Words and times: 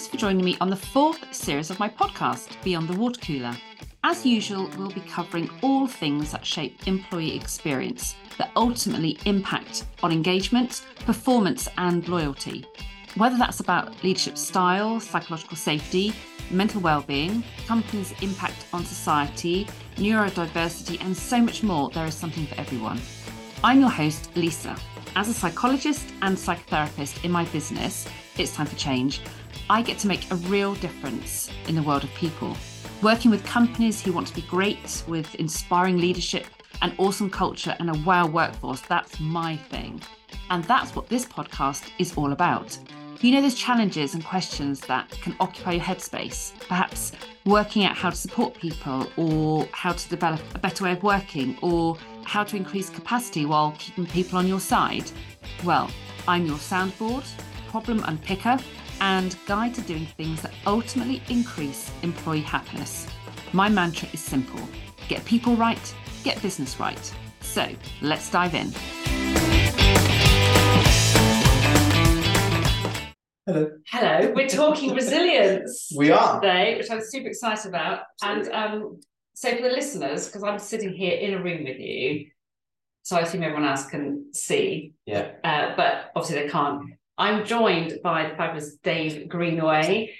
Thanks 0.00 0.12
for 0.12 0.16
joining 0.16 0.46
me 0.46 0.56
on 0.62 0.70
the 0.70 0.76
fourth 0.76 1.34
series 1.34 1.68
of 1.68 1.78
my 1.78 1.86
podcast, 1.86 2.56
Beyond 2.64 2.88
the 2.88 2.96
Water 2.96 3.20
Cooler. 3.20 3.54
As 4.02 4.24
usual, 4.24 4.70
we'll 4.78 4.90
be 4.90 5.02
covering 5.02 5.50
all 5.60 5.86
things 5.86 6.32
that 6.32 6.46
shape 6.46 6.88
employee 6.88 7.36
experience 7.36 8.16
that 8.38 8.50
ultimately 8.56 9.18
impact 9.26 9.84
on 10.02 10.10
engagement, 10.10 10.86
performance, 11.04 11.68
and 11.76 12.08
loyalty. 12.08 12.64
Whether 13.16 13.36
that's 13.36 13.60
about 13.60 14.02
leadership 14.02 14.38
style, 14.38 15.00
psychological 15.00 15.58
safety, 15.58 16.14
mental 16.50 16.80
well-being, 16.80 17.44
companies' 17.66 18.14
impact 18.22 18.64
on 18.72 18.86
society, 18.86 19.66
neurodiversity, 19.96 20.98
and 21.04 21.14
so 21.14 21.42
much 21.42 21.62
more, 21.62 21.90
there 21.90 22.06
is 22.06 22.14
something 22.14 22.46
for 22.46 22.58
everyone. 22.58 22.98
I'm 23.62 23.80
your 23.80 23.90
host, 23.90 24.34
Lisa. 24.34 24.74
As 25.14 25.28
a 25.28 25.34
psychologist 25.34 26.06
and 26.22 26.38
psychotherapist 26.38 27.22
in 27.22 27.30
my 27.30 27.44
business, 27.46 28.08
it's 28.38 28.54
time 28.54 28.64
for 28.64 28.76
change. 28.76 29.20
I 29.68 29.82
get 29.82 29.98
to 29.98 30.08
make 30.08 30.30
a 30.30 30.36
real 30.36 30.74
difference 30.76 31.50
in 31.68 31.74
the 31.74 31.82
world 31.82 32.04
of 32.04 32.14
people. 32.14 32.56
Working 33.02 33.30
with 33.30 33.44
companies 33.44 34.00
who 34.02 34.12
want 34.12 34.26
to 34.26 34.34
be 34.34 34.42
great, 34.42 35.04
with 35.06 35.34
inspiring 35.36 35.98
leadership, 35.98 36.46
an 36.82 36.94
awesome 36.98 37.30
culture, 37.30 37.76
and 37.78 37.90
a 37.90 37.98
wow 38.00 38.26
workforce, 38.26 38.80
that's 38.82 39.20
my 39.20 39.56
thing. 39.56 40.00
And 40.50 40.64
that's 40.64 40.94
what 40.94 41.08
this 41.08 41.24
podcast 41.24 41.90
is 41.98 42.16
all 42.16 42.32
about. 42.32 42.76
You 43.20 43.32
know, 43.32 43.42
there's 43.42 43.54
challenges 43.54 44.14
and 44.14 44.24
questions 44.24 44.80
that 44.82 45.10
can 45.10 45.36
occupy 45.40 45.72
your 45.72 45.84
headspace, 45.84 46.58
perhaps 46.68 47.12
working 47.44 47.84
out 47.84 47.94
how 47.94 48.10
to 48.10 48.16
support 48.16 48.54
people, 48.54 49.06
or 49.16 49.68
how 49.72 49.92
to 49.92 50.08
develop 50.08 50.40
a 50.54 50.58
better 50.58 50.84
way 50.84 50.92
of 50.92 51.02
working, 51.02 51.56
or 51.60 51.98
how 52.24 52.44
to 52.44 52.56
increase 52.56 52.88
capacity 52.88 53.44
while 53.44 53.74
keeping 53.78 54.06
people 54.06 54.38
on 54.38 54.46
your 54.46 54.60
side. 54.60 55.10
Well, 55.64 55.90
I'm 56.26 56.46
your 56.46 56.56
soundboard, 56.56 57.30
problem 57.68 58.00
unpicker, 58.00 58.62
and 59.00 59.36
guide 59.46 59.74
to 59.74 59.80
doing 59.82 60.06
things 60.16 60.42
that 60.42 60.52
ultimately 60.66 61.22
increase 61.28 61.90
employee 62.02 62.40
happiness. 62.40 63.06
My 63.52 63.68
mantra 63.68 64.08
is 64.12 64.20
simple 64.20 64.60
get 65.08 65.24
people 65.24 65.56
right, 65.56 65.94
get 66.22 66.40
business 66.40 66.78
right. 66.78 67.14
So 67.40 67.68
let's 68.00 68.30
dive 68.30 68.54
in. 68.54 68.72
Hello. 73.46 73.70
Hello. 73.88 74.32
We're 74.36 74.48
talking 74.48 74.94
resilience. 74.94 75.90
We 75.96 76.12
are. 76.12 76.40
Today, 76.40 76.76
which 76.76 76.90
I'm 76.90 77.00
super 77.00 77.26
excited 77.26 77.66
about. 77.66 78.02
Absolutely. 78.22 78.52
And 78.52 78.74
um, 78.74 79.00
so 79.34 79.56
for 79.56 79.62
the 79.62 79.70
listeners, 79.70 80.26
because 80.26 80.44
I'm 80.44 80.60
sitting 80.60 80.92
here 80.92 81.18
in 81.18 81.34
a 81.34 81.42
room 81.42 81.64
with 81.64 81.78
you, 81.78 82.26
so 83.02 83.16
I 83.16 83.22
assume 83.22 83.42
everyone 83.42 83.68
else 83.68 83.86
can 83.86 84.32
see. 84.32 84.92
Yeah. 85.06 85.32
Uh, 85.42 85.74
but 85.76 86.12
obviously 86.14 86.42
they 86.42 86.48
can't. 86.48 86.82
I'm 87.20 87.44
joined 87.44 87.98
by 88.02 88.30
the 88.30 88.34
fabulous 88.34 88.76
Dave 88.82 89.28
Greenaway, 89.28 90.14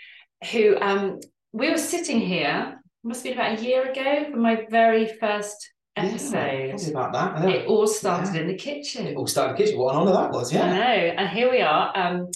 who 0.53 0.77
um, 0.79 1.19
we 1.51 1.71
were 1.71 1.79
sitting 1.79 2.21
here, 2.21 2.79
must 3.03 3.25
be 3.25 3.33
about 3.33 3.59
a 3.59 3.63
year 3.63 3.91
ago, 3.91 4.27
for 4.31 4.37
my 4.37 4.67
very 4.69 5.11
first 5.19 5.71
episode. 5.97 6.79
Yeah, 6.79 6.89
about 6.91 7.13
that. 7.15 7.49
It 7.49 7.67
all 7.67 7.87
started 7.87 8.35
yeah. 8.35 8.43
in 8.43 8.49
the 8.49 8.55
kitchen. 8.55 9.07
It 9.07 9.17
all 9.17 9.27
started 9.27 9.53
in 9.53 9.57
the 9.57 9.65
kitchen. 9.65 9.79
What 9.79 9.95
an 9.95 10.03
honour 10.03 10.13
that 10.13 10.31
was, 10.31 10.53
yeah. 10.53 10.65
I 10.65 10.77
know. 10.77 11.15
And 11.17 11.29
here 11.31 11.51
we 11.51 11.63
are. 11.63 11.91
Um, 11.97 12.29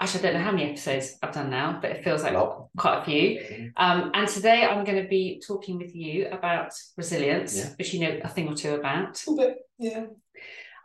actually, 0.00 0.20
I 0.20 0.22
don't 0.22 0.40
know 0.40 0.44
how 0.46 0.52
many 0.52 0.70
episodes 0.70 1.18
I've 1.22 1.34
done 1.34 1.50
now, 1.50 1.78
but 1.82 1.90
it 1.90 2.02
feels 2.02 2.22
like 2.22 2.34
quite 2.78 3.02
a 3.02 3.04
few. 3.04 3.70
Um, 3.76 4.12
and 4.14 4.26
today 4.26 4.64
I'm 4.64 4.84
going 4.84 5.02
to 5.02 5.08
be 5.10 5.42
talking 5.46 5.76
with 5.76 5.94
you 5.94 6.26
about 6.28 6.72
resilience, 6.96 7.54
yeah. 7.54 7.68
which 7.76 7.92
you 7.92 8.00
know 8.00 8.18
a 8.24 8.28
thing 8.30 8.48
or 8.48 8.54
two 8.54 8.76
about. 8.76 9.22
A 9.26 9.30
little 9.30 9.46
bit, 9.46 9.58
yeah. 9.78 10.06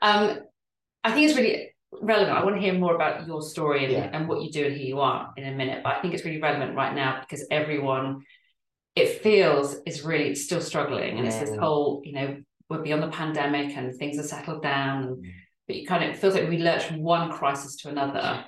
Um, 0.02 0.40
I 1.02 1.14
think 1.14 1.30
it's 1.30 1.38
really 1.38 1.75
relevant. 2.02 2.38
I 2.38 2.44
want 2.44 2.56
to 2.56 2.62
hear 2.62 2.74
more 2.74 2.96
about 2.96 3.28
your 3.28 3.42
story 3.42 3.86
and, 3.86 3.94
yeah. 3.94 4.10
and 4.12 4.28
what 4.28 4.42
you 4.42 4.52
do 4.52 4.66
and 4.66 4.76
who 4.76 4.84
you 4.84 5.00
are 5.00 5.34
in 5.38 5.46
a 5.46 5.52
minute, 5.52 5.82
but 5.84 5.96
I 5.96 6.02
think 6.02 6.14
it's 6.14 6.26
really 6.26 6.42
relevant 6.42 6.76
right 6.76 6.94
now 6.94 7.20
because 7.22 7.46
everyone, 7.52 8.24
it 8.96 9.22
feels, 9.22 9.76
is 9.86 10.04
really 10.04 10.36
still 10.36 10.62
struggling. 10.62 11.18
And 11.18 11.26
yeah. 11.26 11.34
it's 11.34 11.50
this 11.50 11.60
whole, 11.60 12.02
you 12.04 12.14
know, 12.14 12.38
we're 12.70 12.82
beyond 12.82 13.04
the 13.04 13.10
pandemic 13.10 13.76
and 13.78 13.96
things 13.96 14.18
are 14.18 14.24
settled 14.24 14.64
down. 14.64 15.22
But 15.68 15.76
you 15.78 15.88
kind 15.88 16.04
of, 16.04 16.18
feels 16.18 16.36
like 16.36 16.50
we 16.50 16.60
lurch 16.60 16.84
from 16.84 17.02
one 17.02 17.32
crisis 17.32 17.76
to 17.78 17.90
another 17.90 18.46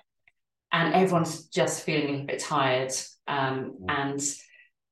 and 0.71 0.93
everyone's 0.93 1.45
just 1.45 1.83
feeling 1.83 2.21
a 2.21 2.25
bit 2.25 2.39
tired 2.39 2.91
um, 3.27 3.77
and 3.87 4.19
a 4.19 4.25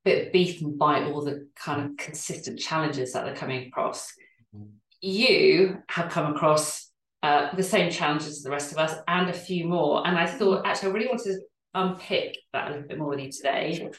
bit 0.03 0.33
beaten 0.33 0.77
by 0.77 1.03
all 1.03 1.21
the 1.21 1.47
kind 1.55 1.85
of 1.85 1.97
consistent 1.97 2.59
challenges 2.59 3.13
that 3.13 3.25
they're 3.25 3.35
coming 3.35 3.67
across. 3.67 4.11
Mm. 4.55 4.69
You 5.01 5.77
have 5.89 6.11
come 6.11 6.33
across 6.33 6.89
uh, 7.25 7.55
the 7.55 7.63
same 7.63 7.89
challenges 7.89 8.27
as 8.27 8.43
the 8.43 8.51
rest 8.51 8.71
of 8.71 8.77
us 8.77 8.93
and 9.07 9.29
a 9.29 9.33
few 9.33 9.65
more. 9.65 10.05
And 10.05 10.15
I 10.15 10.27
thought, 10.27 10.63
mm. 10.63 10.67
actually, 10.67 10.89
I 10.89 10.93
really 10.93 11.07
wanted 11.07 11.33
to 11.33 11.39
unpick 11.73 12.37
that 12.53 12.67
a 12.67 12.71
little 12.71 12.87
bit 12.87 12.99
more 12.99 13.09
with 13.09 13.19
you 13.19 13.31
today 13.31 13.89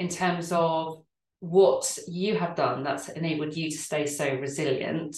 in 0.00 0.08
terms 0.08 0.50
of 0.50 1.04
what 1.38 1.98
you 2.08 2.36
have 2.36 2.56
done 2.56 2.82
that's 2.82 3.08
enabled 3.10 3.54
you 3.54 3.70
to 3.70 3.76
stay 3.76 4.06
so 4.06 4.34
resilient 4.34 5.16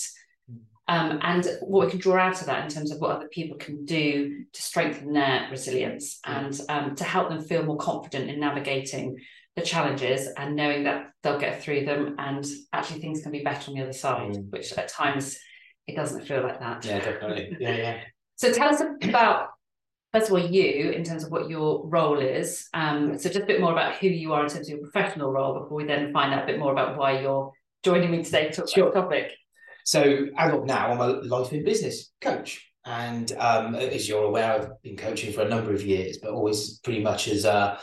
um, 0.87 1.19
and 1.23 1.47
what 1.63 1.87
we 1.87 1.91
can 1.91 2.01
draw 2.01 2.19
out 2.19 2.41
of 2.41 2.47
that 2.47 2.65
in 2.65 2.71
terms 2.71 2.93
of 2.93 3.01
what 3.01 3.13
other 3.13 3.29
people 3.29 3.57
can 3.57 3.87
do 3.87 4.45
to 4.53 4.63
strengthen 4.63 5.15
their 5.15 5.49
resilience 5.51 6.21
and 6.27 6.61
um, 6.69 6.95
to 6.95 7.05
help 7.05 7.31
them 7.31 7.43
feel 7.43 7.65
more 7.65 7.79
confident 7.79 8.31
in 8.31 8.39
navigating 8.39 9.17
the 9.57 9.63
challenges 9.63 10.29
and 10.37 10.57
knowing 10.57 10.85
that 10.85 11.07
they'll 11.23 11.39
get 11.39 11.63
through 11.63 11.87
them 11.87 12.17
and 12.19 12.45
actually 12.75 13.01
things 13.01 13.23
can 13.23 13.33
be 13.33 13.43
better 13.43 13.71
on 13.71 13.77
the 13.77 13.83
other 13.83 13.93
side, 13.93 14.33
mm. 14.33 14.51
which 14.51 14.73
at 14.75 14.89
times 14.89 15.39
it 15.87 15.97
doesn't 15.97 16.27
feel 16.27 16.43
like 16.43 16.61
that. 16.61 16.85
Yeah, 16.85 16.99
definitely. 16.99 17.57
Yeah, 17.61 17.77
yeah. 17.77 18.01
so 18.37 18.53
tell 18.53 18.69
us 18.69 18.83
about 19.03 19.51
first 20.13 20.31
of 20.31 20.33
all 20.33 20.39
you 20.39 20.91
in 20.91 21.03
terms 21.03 21.25
of 21.25 21.31
what 21.31 21.49
your 21.49 21.87
role 21.87 22.19
is. 22.19 22.69
Um, 22.73 23.19
so 23.19 23.29
just 23.29 23.43
a 23.43 23.47
bit 23.47 23.61
more 23.61 23.73
about 23.73 23.97
who 23.97 24.09
you 24.09 24.33
are 24.33 24.45
in 24.45 24.49
terms 24.49 24.69
of 24.69 24.79
your 24.79 24.89
professional 24.89 25.33
role 25.33 25.59
before 25.61 25.77
we 25.77 25.85
then 25.85 26.13
find 26.13 26.33
out 26.33 26.45
a 26.45 26.47
bit 26.47 26.59
more 26.59 26.73
about 26.73 26.97
why 26.97 27.21
you're 27.21 27.53
joining 27.83 28.11
me 28.11 28.23
today 28.23 28.49
to 28.51 28.61
talk 28.61 28.69
sure. 28.69 28.89
about 28.89 29.03
topic. 29.03 29.33
So 29.85 30.29
as 30.39 30.53
of 30.53 30.65
now, 30.65 30.93
I'm 30.93 31.01
a 31.01 31.21
life 31.23 31.53
in 31.53 31.65
business 31.65 32.13
coach. 32.21 32.71
And 32.87 33.33
um, 33.39 33.75
as 33.75 34.09
you're 34.09 34.25
aware, 34.25 34.53
I've 34.53 34.83
been 34.83 34.97
coaching 34.97 35.33
for 35.33 35.43
a 35.43 35.49
number 35.49 35.73
of 35.73 35.83
years, 35.85 36.19
but 36.19 36.31
always 36.31 36.79
pretty 36.81 37.03
much 37.03 37.29
as 37.29 37.45
a, 37.45 37.79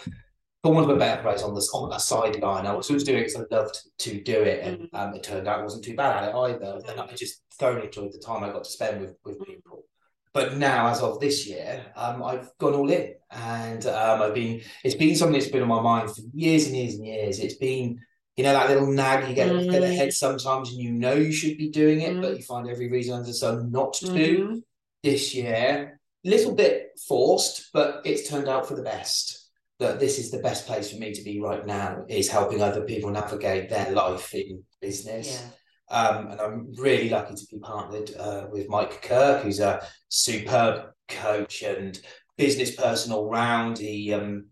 for 0.64 0.74
one 0.74 0.84
of 0.84 0.90
a 0.90 0.96
better 0.96 1.22
phrase, 1.24 1.42
on 1.42 1.54
the 1.54 1.68
on 1.74 1.90
that 1.90 2.02
sideline. 2.02 2.68
I 2.68 2.74
was 2.74 2.90
always 2.90 3.04
doing 3.04 3.20
it 3.20 3.28
because 3.28 3.46
I 3.52 3.56
loved 3.56 3.78
to 4.00 4.22
do 4.22 4.42
it, 4.42 4.64
and 4.64 4.78
mm. 4.80 4.90
um, 4.94 5.14
it 5.16 5.24
turned 5.24 5.48
out 5.48 5.60
I 5.60 5.64
wasn't 5.64 5.84
too 5.84 5.96
bad 5.96 6.24
at 6.24 6.30
it 6.30 6.36
either. 6.36 6.82
And 6.88 7.00
I 7.00 7.08
just 7.16 7.42
thoroughly 7.60 7.88
enjoyed 7.88 8.14
the 8.14 8.20
time 8.20 8.44
I 8.44 8.52
got 8.52 8.64
to 8.64 8.70
spend 8.70 9.02
with 9.02 9.16
with 9.26 9.44
people. 9.46 9.86
But 10.34 10.58
now, 10.58 10.88
as 10.88 11.02
of 11.02 11.20
this 11.20 11.48
year, 11.48 11.86
um, 11.96 12.24
I've 12.24 12.50
gone 12.60 12.74
all 12.74 12.90
in, 12.90 13.16
and 13.32 13.86
um, 13.88 14.22
I've 14.22 14.36
been. 14.36 14.62
It's 14.84 14.96
been 14.96 15.16
something 15.16 15.40
that's 15.40 15.52
been 15.52 15.64
on 15.64 15.68
my 15.68 15.82
mind 15.82 16.12
for 16.16 16.22
years 16.34 16.68
and 16.68 16.76
years 16.76 16.94
and 16.96 17.06
years. 17.06 17.40
It's 17.40 17.56
been 17.56 18.00
you 18.38 18.44
know 18.44 18.54
that 18.54 18.70
little 18.70 18.92
nag 18.92 19.28
you 19.28 19.36
get 19.36 19.52
mm. 19.52 19.74
in 19.74 19.82
the 19.82 19.94
head 19.94 20.14
sometimes 20.14 20.72
and 20.72 20.80
you 20.80 20.92
know 20.92 21.14
you 21.14 21.32
should 21.32 21.58
be 21.58 21.70
doing 21.70 22.02
it 22.02 22.14
mm. 22.16 22.22
but 22.22 22.38
you 22.38 22.44
find 22.44 22.70
every 22.70 22.90
reason 22.90 23.14
under 23.14 23.28
the 23.28 23.34
sun 23.34 23.70
not 23.72 23.94
to 23.94 24.08
mm-hmm. 24.08 24.56
this 25.04 25.36
year 25.36 26.00
little 26.24 26.56
bit 26.56 26.90
forced 27.08 27.70
but 27.74 28.02
it's 28.06 28.30
turned 28.30 28.48
out 28.48 28.66
for 28.66 28.76
the 28.76 28.82
best 28.82 29.41
that 29.82 30.00
this 30.00 30.18
is 30.18 30.32
the 30.32 30.40
best 30.40 30.66
place 30.66 30.92
for 30.92 30.98
me 30.98 31.12
to 31.12 31.24
be 31.24 31.42
right 31.42 31.66
now 31.66 32.06
is 32.08 32.30
helping 32.30 32.62
other 32.62 32.86
people 32.86 33.10
navigate 33.10 33.70
their 33.70 33.92
life 33.92 34.34
in 34.34 34.64
business 34.80 35.42
yeah. 35.42 35.52
Um, 35.92 36.28
and 36.28 36.40
I'm 36.40 36.74
really 36.78 37.10
lucky 37.10 37.36
to 37.36 37.48
be 37.52 37.60
partnered 37.60 38.12
uh, 38.18 38.48
with 38.50 38.70
Mike 38.70 39.02
Kirk, 39.02 39.44
who's 39.44 39.60
a 39.60 39.86
superb 40.08 40.86
coach 41.10 41.64
and 41.64 42.00
business 42.38 42.74
person 42.74 43.12
all 43.12 43.30
round. 43.30 43.78
He 43.78 44.14
um, 44.14 44.46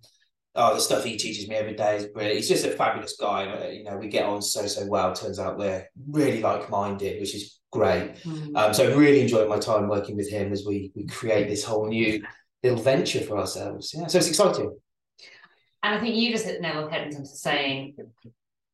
oh, 0.56 0.74
the 0.74 0.82
stuff 0.82 1.06
he 1.06 1.16
teaches 1.16 1.48
me 1.48 1.56
every 1.56 1.76
day 1.76 1.96
is 1.96 2.08
brilliant. 2.08 2.36
He's 2.36 2.50
just 2.50 2.66
a 2.66 2.72
fabulous 2.72 3.16
guy. 3.18 3.70
You 3.70 3.86
know, 3.86 3.96
we 3.96 4.10
get 4.10 4.26
on 4.26 4.42
so 4.42 4.68
so 4.68 4.86
well. 4.88 5.14
Turns 5.14 5.40
out 5.40 5.58
we're 5.58 5.88
really 6.10 6.42
like 6.42 6.70
minded, 6.70 7.22
which 7.22 7.34
is 7.34 7.60
great. 7.72 8.16
Mm. 8.24 8.58
Um, 8.58 8.74
so 8.74 8.92
I'm 8.92 9.00
really 9.00 9.22
enjoying 9.22 9.48
my 9.48 9.60
time 9.60 9.88
working 9.88 10.18
with 10.18 10.30
him 10.30 10.52
as 10.52 10.66
we 10.66 10.92
we 10.94 11.06
create 11.06 11.48
this 11.48 11.64
whole 11.64 11.88
new 11.88 12.22
little 12.64 12.82
venture 12.82 13.22
for 13.22 13.38
ourselves. 13.38 13.94
Yeah, 13.96 14.08
so 14.08 14.18
it's 14.18 14.28
exciting. 14.28 14.78
And 15.84 15.96
I 15.96 16.00
think 16.00 16.16
you 16.16 16.32
just 16.32 16.46
hit 16.46 16.56
the 16.56 16.62
nail 16.62 16.80
on 16.80 16.86
the 16.86 16.92
head 16.92 17.08
in 17.08 17.14
terms 17.14 17.32
of 17.32 17.38
saying 17.38 17.96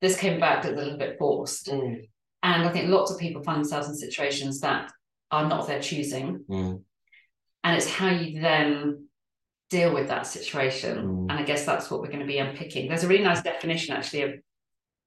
this 0.01 0.17
came 0.17 0.39
back 0.39 0.65
a 0.65 0.69
little 0.69 0.97
bit 0.97 1.17
forced. 1.17 1.67
Mm. 1.67 2.07
And 2.43 2.63
I 2.63 2.71
think 2.71 2.89
lots 2.89 3.11
of 3.11 3.19
people 3.19 3.43
find 3.43 3.57
themselves 3.57 3.87
in 3.87 3.95
situations 3.95 4.59
that 4.61 4.91
are 5.31 5.47
not 5.47 5.67
their 5.67 5.81
choosing. 5.81 6.45
Mm. 6.49 6.81
And 7.63 7.77
it's 7.77 7.89
how 7.89 8.09
you 8.09 8.39
then 8.39 9.07
deal 9.69 9.93
with 9.93 10.07
that 10.07 10.27
situation. 10.27 10.97
Mm. 10.97 11.21
And 11.29 11.31
I 11.31 11.43
guess 11.43 11.65
that's 11.65 11.89
what 11.89 12.01
we're 12.01 12.07
going 12.07 12.19
to 12.19 12.25
be 12.25 12.37
unpicking. 12.37 12.87
There's 12.87 13.03
a 13.03 13.07
really 13.07 13.23
nice 13.23 13.41
definition 13.41 13.95
actually 13.95 14.23
of 14.23 14.31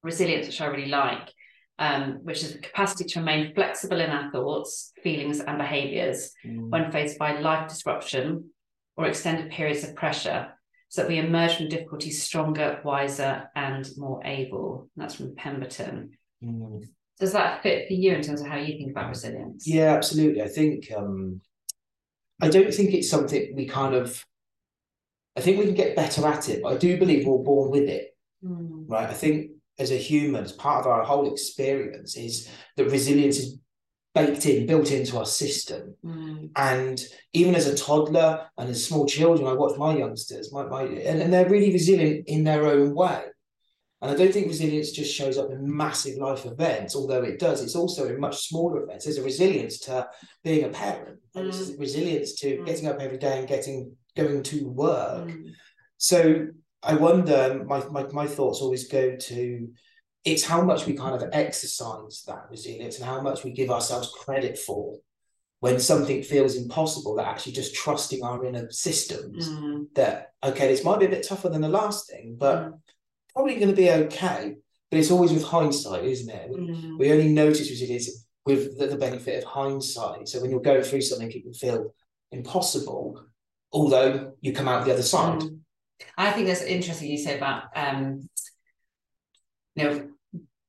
resilience, 0.03 0.47
which 0.47 0.61
I 0.61 0.67
really 0.67 0.89
like, 0.89 1.33
um, 1.79 2.21
which 2.23 2.43
is 2.43 2.53
the 2.53 2.59
capacity 2.61 3.05
to 3.05 3.21
remain 3.21 3.55
flexible 3.55 4.01
in 4.01 4.11
our 4.11 4.31
thoughts, 4.31 4.93
feelings, 5.03 5.41
and 5.41 5.59
behaviors 5.59 6.33
mm. 6.45 6.69
when 6.69 6.91
faced 6.91 7.19
by 7.19 7.39
life 7.39 7.69
disruption 7.69 8.51
or 8.97 9.07
extended 9.07 9.51
periods 9.53 9.85
of 9.85 9.95
pressure, 9.95 10.58
so 10.89 11.03
that 11.03 11.09
we 11.09 11.19
emerge 11.19 11.57
from 11.57 11.69
difficulties 11.69 12.23
stronger, 12.23 12.81
wiser, 12.85 13.51
and 13.55 13.89
more 13.97 14.21
able. 14.25 14.89
And 14.97 15.03
that's 15.03 15.15
from 15.15 15.35
Pemberton. 15.35 16.11
Mm. 16.43 16.85
Does 17.21 17.33
that 17.33 17.63
fit 17.63 17.89
for 17.89 17.95
you 17.95 18.13
in 18.15 18.23
terms 18.23 18.41
of 18.41 18.47
how 18.47 18.57
you 18.57 18.79
think 18.79 18.93
about 18.93 19.09
resilience? 19.09 19.67
Yeah, 19.67 19.95
absolutely. 19.95 20.41
I 20.43 20.49
think 20.49 20.91
um, 20.97 21.41
I 22.41 22.49
don't 22.49 22.73
think 22.73 22.95
it's 22.95 23.11
something 23.11 23.53
we 23.55 23.67
kind 23.67 23.95
of 23.95 24.25
I 25.37 25.41
think 25.41 25.59
we 25.59 25.67
can 25.67 25.75
get 25.75 25.95
better 25.95 26.27
at 26.27 26.49
it, 26.49 26.63
but 26.63 26.73
I 26.73 26.77
do 26.77 26.99
believe 26.99 27.25
we're 27.27 27.39
born 27.39 27.71
with 27.71 27.89
it, 27.89 28.15
Mm. 28.45 28.85
right? 28.89 29.09
I 29.09 29.15
think 29.15 29.51
as 29.81 29.91
a 29.91 29.97
human, 29.97 30.45
as 30.45 30.53
part 30.53 30.81
of 30.81 30.91
our 30.91 31.05
whole 31.05 31.31
experience, 31.33 32.17
is 32.17 32.49
that 32.77 32.91
resilience 32.91 33.39
is 33.39 33.59
baked 34.27 34.47
in, 34.47 34.67
built 34.67 34.91
into 34.91 35.19
our 35.19 35.27
system. 35.27 35.95
Mm. 36.05 36.51
And 36.57 37.03
even 37.33 37.55
as 37.55 37.67
a 37.67 37.77
toddler 37.77 38.47
and 38.59 38.69
as 38.71 38.85
small 38.85 39.07
children, 39.07 39.49
I 39.49 39.53
watch 39.53 39.77
my 39.79 39.97
youngsters, 39.97 40.53
my, 40.53 40.65
my 40.65 40.83
and, 40.83 41.23
and 41.23 41.33
they're 41.33 41.49
really 41.49 41.73
resilient 41.73 42.29
in 42.29 42.45
their 42.45 42.67
own 42.67 42.95
way. 42.95 43.23
And 44.01 44.13
I 44.13 44.15
don't 44.15 44.33
think 44.33 44.47
resilience 44.47 44.93
just 44.93 45.13
shows 45.13 45.39
up 45.39 45.51
in 45.51 45.77
massive 45.77 46.19
life 46.19 46.47
events, 46.47 46.95
although 46.95 47.23
it 47.23 47.41
does. 47.41 47.63
It's 47.63 47.75
also 47.75 48.09
in 48.09 48.21
much 48.21 48.49
smaller 48.49 48.85
events. 48.85 49.05
There's 49.05 49.19
a 49.19 49.25
resilience 49.25 49.81
to 49.81 50.09
being 50.45 50.65
a 50.65 50.69
parent. 50.69 51.19
There's 51.35 51.73
Mm. 51.73 51.81
resilience 51.81 52.35
to 52.41 52.59
Mm. 52.59 52.67
getting 52.67 52.87
up 52.87 53.01
every 53.01 53.19
day 53.19 53.39
and 53.41 53.49
getting 53.49 53.97
going 54.17 54.43
to 54.45 54.69
work. 54.69 55.29
Mm. 55.29 55.51
So 55.97 56.47
I 56.83 56.95
wonder, 56.95 57.65
my, 57.67 57.85
my, 57.87 58.05
my 58.13 58.27
thoughts 58.27 58.61
always 58.61 58.87
go 58.87 59.17
to 59.17 59.69
it's 60.25 60.45
how 60.45 60.63
much 60.63 60.87
we 60.87 60.95
kind 60.95 61.15
of 61.15 61.29
exercise 61.33 62.23
that 62.27 62.47
resilience 62.51 62.97
and 62.97 63.05
how 63.07 63.21
much 63.21 63.45
we 63.45 63.51
give 63.51 63.71
ourselves 63.71 64.13
credit 64.13 64.59
for 64.59 64.99
when 65.61 65.81
something 65.81 66.23
feels 66.23 66.55
impossible, 66.55 67.17
that 67.17 67.27
actually 67.27 67.53
just 67.53 67.75
trusting 67.75 68.23
our 68.23 68.45
inner 68.45 68.71
systems 68.71 69.49
Mm. 69.49 69.87
that, 69.95 70.33
okay, 70.45 70.69
this 70.69 70.85
might 70.85 71.01
be 71.01 71.07
a 71.07 71.11
bit 71.11 71.27
tougher 71.27 71.49
than 71.49 71.63
the 71.63 71.69
last 71.69 72.09
thing, 72.09 72.37
but 72.39 72.59
Mm. 72.67 72.81
probably 73.35 73.57
going 73.57 73.69
to 73.69 73.75
be 73.75 73.91
okay. 73.91 74.57
But 74.91 75.01
it's 75.01 75.11
always 75.11 75.33
with 75.33 75.43
hindsight, 75.43 76.05
isn't 76.05 76.31
it? 76.31 76.51
Mm. 76.51 76.99
We 76.99 77.13
only 77.13 77.29
notice 77.29 77.69
resilience 77.69 78.27
with 78.47 78.79
the, 78.79 78.97
benefit 78.97 79.43
of 79.43 79.51
hindsight. 79.51 80.29
So 80.29 80.41
when 80.41 80.51
you're 80.51 80.61
going 80.61 80.83
through 80.83 81.03
something, 81.03 81.31
it 81.31 81.43
can 81.43 81.53
feel 81.53 81.95
impossible, 82.33 83.23
although 83.73 84.33
you 84.41 84.53
come 84.53 84.69
out 84.69 84.85
the 84.87 84.93
other 84.93 85.03
side. 85.03 85.41
Mm. 85.41 85.59
I 86.17 86.31
think 86.33 86.47
that's 86.47 86.63
interesting 86.63 87.11
you 87.11 87.19
say 87.19 87.37
about 87.37 87.65
um, 87.77 88.29
you 89.79 89.85
know 89.85 90.09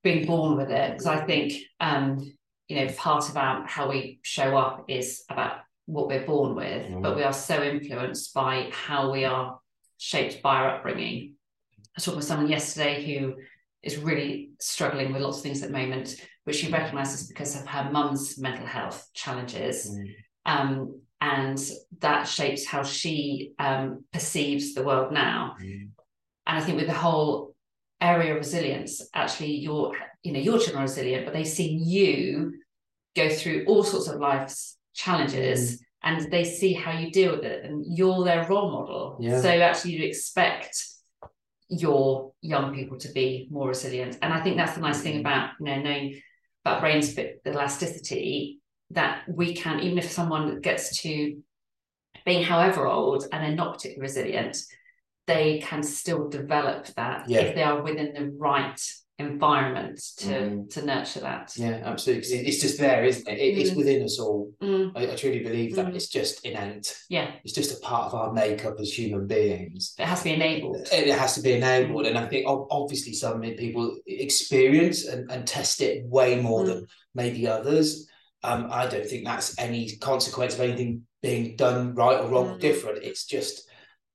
being 0.04 0.26
born 0.26 0.56
with 0.58 0.70
it 0.72 0.92
because 0.92 1.08
I 1.08 1.26
think 1.26 1.54
um, 1.80 2.32
you 2.68 2.76
know 2.78 2.88
part 2.94 3.30
about 3.30 3.70
how 3.70 3.90
we 3.90 4.20
show 4.22 4.56
up 4.58 4.86
is 4.88 5.24
about 5.30 5.58
what 5.86 6.08
we're 6.08 6.26
born 6.26 6.56
with, 6.56 6.86
Mm. 6.88 7.02
but 7.02 7.16
we 7.16 7.24
are 7.24 7.34
so 7.34 7.64
influenced 7.64 8.34
by 8.34 8.70
how 8.72 9.12
we 9.12 9.26
are 9.26 9.60
shaped 9.98 10.42
by 10.44 10.56
our 10.58 10.70
upbringing. 10.78 11.34
I 11.74 11.92
was 11.96 12.06
talking 12.06 12.18
with 12.18 12.26
someone 12.28 12.50
yesterday 12.50 13.04
who 13.06 13.36
is 13.82 13.98
really 13.98 14.52
struggling 14.60 15.12
with 15.12 15.22
lots 15.24 15.38
of 15.38 15.44
things 15.44 15.64
at 15.64 15.72
the 15.72 15.78
moment, 15.78 16.16
which 16.44 16.58
she 16.58 16.72
recognises 16.72 17.28
because 17.28 17.60
of 17.60 17.66
her 17.68 17.90
mum's 17.92 18.38
mental 18.38 18.68
health 18.68 19.08
challenges 19.14 19.90
Mm. 19.90 20.14
um, 20.46 21.02
and 21.22 21.60
that 22.00 22.28
shapes 22.28 22.66
how 22.66 22.84
she 22.84 23.54
um, 23.60 24.06
perceives 24.14 24.74
the 24.74 24.84
world 24.84 25.12
now. 25.12 25.56
Mm. 25.62 25.90
And 26.48 26.58
I 26.58 26.62
think 26.62 26.78
with 26.78 26.88
the 26.88 26.94
whole 26.94 27.49
area 28.02 28.32
of 28.32 28.38
resilience, 28.38 29.02
actually, 29.14 29.56
your 29.58 29.94
you 30.24 30.34
know 30.34 30.40
your 30.40 30.58
children 30.58 30.78
are 30.78 30.84
resilient, 30.84 31.26
but 31.26 31.34
they've 31.34 31.48
seen 31.48 31.88
you 31.88 32.54
go 33.16 33.30
through 33.30 33.66
all 33.68 33.84
sorts 33.84 34.08
of 34.08 34.20
life's 34.20 34.78
challenges, 34.94 35.78
mm. 35.78 35.80
and 36.04 36.32
they 36.32 36.44
see 36.44 36.74
how 36.74 36.92
you 36.92 37.12
deal 37.12 37.32
with 37.32 37.44
it, 37.44 37.66
and 37.66 37.86
you're 37.86 38.24
their 38.24 38.48
role 38.48 38.72
model. 38.72 39.18
Yeah. 39.20 39.42
So 39.42 39.50
actually, 39.50 39.94
you 39.94 40.06
expect 40.06 40.84
your 41.70 42.34
young 42.42 42.74
people 42.74 42.98
to 42.98 43.12
be 43.12 43.48
more 43.52 43.70
resilient, 43.70 44.18
and 44.22 44.34
I 44.34 44.42
think 44.42 44.58
that's 44.58 44.76
the 44.76 44.82
nice 44.82 45.02
thing 45.02 45.14
mm-hmm. 45.14 45.22
about 45.22 45.52
you 45.60 45.66
know 45.66 45.82
knowing 45.82 46.22
about 46.66 46.82
brains 46.82 47.18
elasticity 47.46 48.60
that 48.92 49.24
we 49.30 49.54
can 49.54 49.80
even 49.80 49.98
if 49.98 50.12
someone 50.12 50.60
gets 50.62 51.02
to 51.02 51.42
being 52.26 52.44
however 52.44 52.88
old 52.88 53.26
and 53.32 53.44
they're 53.44 53.56
not 53.56 53.76
particularly 53.76 54.02
resilient 54.02 54.58
they 55.30 55.60
can 55.70 55.82
still 55.84 56.24
develop 56.40 56.82
that 57.02 57.20
Yeah. 57.30 57.42
if 57.42 57.56
they 57.56 57.64
are 57.64 57.82
within 57.84 58.10
the 58.14 58.26
right 58.48 58.80
environment 59.20 59.98
to 60.18 60.28
Mm. 60.28 60.70
to 60.74 60.80
nurture 60.86 61.20
that 61.30 61.46
Yeah, 61.58 61.82
absolutely. 61.92 62.38
it's 62.48 62.62
just 62.66 62.78
there, 62.80 63.04
isn't 63.04 63.28
it? 63.28 63.38
it 63.38 63.58
it's 63.60 63.72
Mm. 63.72 63.76
within 63.82 64.02
us 64.04 64.18
all. 64.24 64.52
Mm, 64.62 64.92
I, 64.96 65.12
I 65.12 65.16
truly 65.16 65.40
believe 65.50 65.76
that 65.76 65.88
Mm. 65.88 65.96
it's 65.98 66.08
just 66.08 66.46
innate. 66.46 66.88
yeah 67.10 67.28
It's 67.44 67.54
just 67.54 67.76
a 67.78 67.80
part 67.82 68.06
of 68.08 68.14
our 68.20 68.32
makeup 68.34 68.76
as 68.80 68.98
human 68.98 69.28
beings. 69.28 69.94
it 70.00 70.06
has 70.06 70.20
to 70.20 70.26
be 70.30 70.34
enabled 70.40 70.78
it 70.92 71.18
has 71.24 71.36
to 71.36 71.42
be 71.42 71.54
enabled. 71.54 72.06
And 72.08 72.18
I 72.18 72.26
think 72.28 72.44
obviously 72.48 73.14
some 73.14 73.42
people 73.64 73.86
experience 74.08 75.06
and, 75.06 75.30
and 75.32 75.46
test 75.46 75.82
it 75.82 76.06
way 76.06 76.40
more 76.40 76.66
than 76.66 76.86
maybe 77.14 77.46
others. 77.48 78.08
Um, 78.42 78.62
I 78.72 78.88
don't 78.88 79.06
think 79.06 79.26
that's 79.26 79.50
any 79.60 79.98
consequence 79.98 80.54
of 80.56 80.62
anything 80.62 80.92
being 81.22 81.58
done 81.58 81.94
right 81.94 82.20
or 82.22 82.28
wrong 82.30 82.50
or 82.52 82.56
Mm. 82.56 82.62
different. 82.62 83.04
It's 83.04 83.26
just 83.26 83.69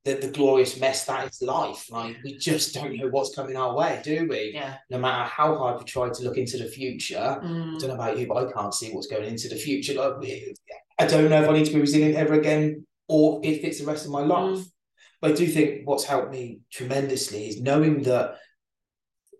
the, 0.04 0.14
the 0.14 0.28
glorious 0.28 0.78
mess 0.78 1.06
that 1.06 1.28
is 1.30 1.40
life. 1.40 1.90
Like 1.90 2.16
we 2.22 2.36
just 2.36 2.74
don't 2.74 2.96
know 2.96 3.08
what's 3.08 3.34
coming 3.34 3.56
our 3.56 3.74
way, 3.74 4.00
do 4.04 4.26
we? 4.28 4.52
yeah 4.54 4.76
No 4.90 4.98
matter 4.98 5.24
how 5.28 5.56
hard 5.56 5.78
we 5.78 5.84
try 5.84 6.10
to 6.10 6.22
look 6.22 6.36
into 6.36 6.58
the 6.58 6.66
future, 6.66 7.18
I 7.18 7.44
Mm, 7.44 7.78
don't 7.80 7.88
know 7.88 7.94
about 7.94 8.18
you, 8.18 8.26
but 8.26 8.46
I 8.46 8.52
can't 8.52 8.74
see 8.74 8.90
what's 8.92 9.06
going 9.06 9.24
into 9.24 9.48
the 9.48 9.56
future. 9.56 9.94
Like, 9.94 10.54
I 10.98 11.06
don't 11.06 11.30
know 11.30 11.42
if 11.42 11.48
I 11.48 11.52
need 11.54 11.66
to 11.66 11.72
be 11.72 11.80
resilient 11.80 12.16
ever 12.16 12.34
again 12.34 12.86
or 13.08 13.40
if 13.42 13.64
it's 13.64 13.80
the 13.80 13.86
rest 13.86 14.04
of 14.04 14.12
my 14.12 14.20
life. 14.20 14.58
Mm. 14.58 14.64
But 15.20 15.30
I 15.32 15.34
do 15.34 15.46
think 15.46 15.86
what's 15.88 16.04
helped 16.04 16.30
me 16.32 16.60
tremendously 16.70 17.48
is 17.48 17.60
knowing 17.62 18.02
that 18.02 18.36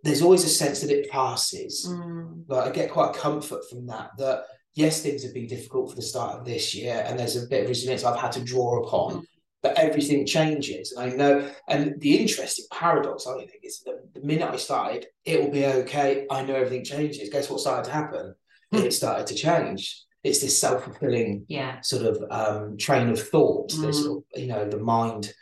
there's 0.03 0.23
always 0.23 0.45
a 0.45 0.49
sense 0.49 0.81
that 0.81 0.91
it 0.91 1.11
passes. 1.11 1.87
mm, 1.89 2.45
Like 2.49 2.69
I 2.69 2.71
get 2.73 2.91
quite 2.91 3.15
a 3.15 3.19
comfort 3.19 3.69
from 3.69 3.87
that. 3.89 4.11
That 4.19 4.45
yes, 4.75 5.03
things 5.03 5.23
have 5.25 5.35
been 5.35 5.47
difficult 5.47 5.91
for 5.91 5.97
the 5.97 6.03
start 6.03 6.39
of 6.39 6.45
this 6.47 6.75
year, 6.75 7.05
and 7.07 7.19
there's 7.19 7.37
a 7.37 7.47
bit 7.47 7.63
of 7.65 7.69
resilience 7.69 8.03
I've 8.05 8.19
had 8.21 8.33
to 8.33 8.41
draw 8.41 8.83
upon. 8.83 9.27
But 9.65 9.79
everything 9.79 10.27
changes, 10.27 10.93
and 10.93 11.01
I 11.11 11.17
know. 11.17 11.51
And 11.73 11.99
the 12.01 12.17
interesting 12.23 12.67
paradox, 12.71 13.27
I 13.27 13.35
think, 13.39 13.53
is 13.63 13.81
that 13.87 13.99
the 14.15 14.21
minute 14.21 14.51
I 14.51 14.57
started, 14.59 15.07
it 15.25 15.41
will 15.41 15.51
be 15.51 15.65
okay. 15.81 16.27
I 16.31 16.43
know 16.45 16.55
everything 16.55 16.85
changes. 16.85 17.31
Guess 17.31 17.49
what 17.51 17.61
started 17.61 17.87
to 17.87 17.91
happen? 18.01 18.35
Hmm. 18.73 18.79
it 18.89 18.93
started 18.93 19.27
to 19.29 19.35
change. 19.35 19.81
It's 20.23 20.41
this 20.41 20.59
self 20.65 20.85
fulfilling 20.85 21.47
yeah 21.49 21.81
sort 21.81 22.05
of 22.11 22.15
um, 22.31 22.77
train 22.77 23.09
of 23.09 23.19
thought. 23.33 23.71
Mm. 23.73 23.89
Of, 23.89 24.25
you 24.43 24.49
know, 24.53 24.69
the 24.69 24.79
mind 24.79 25.33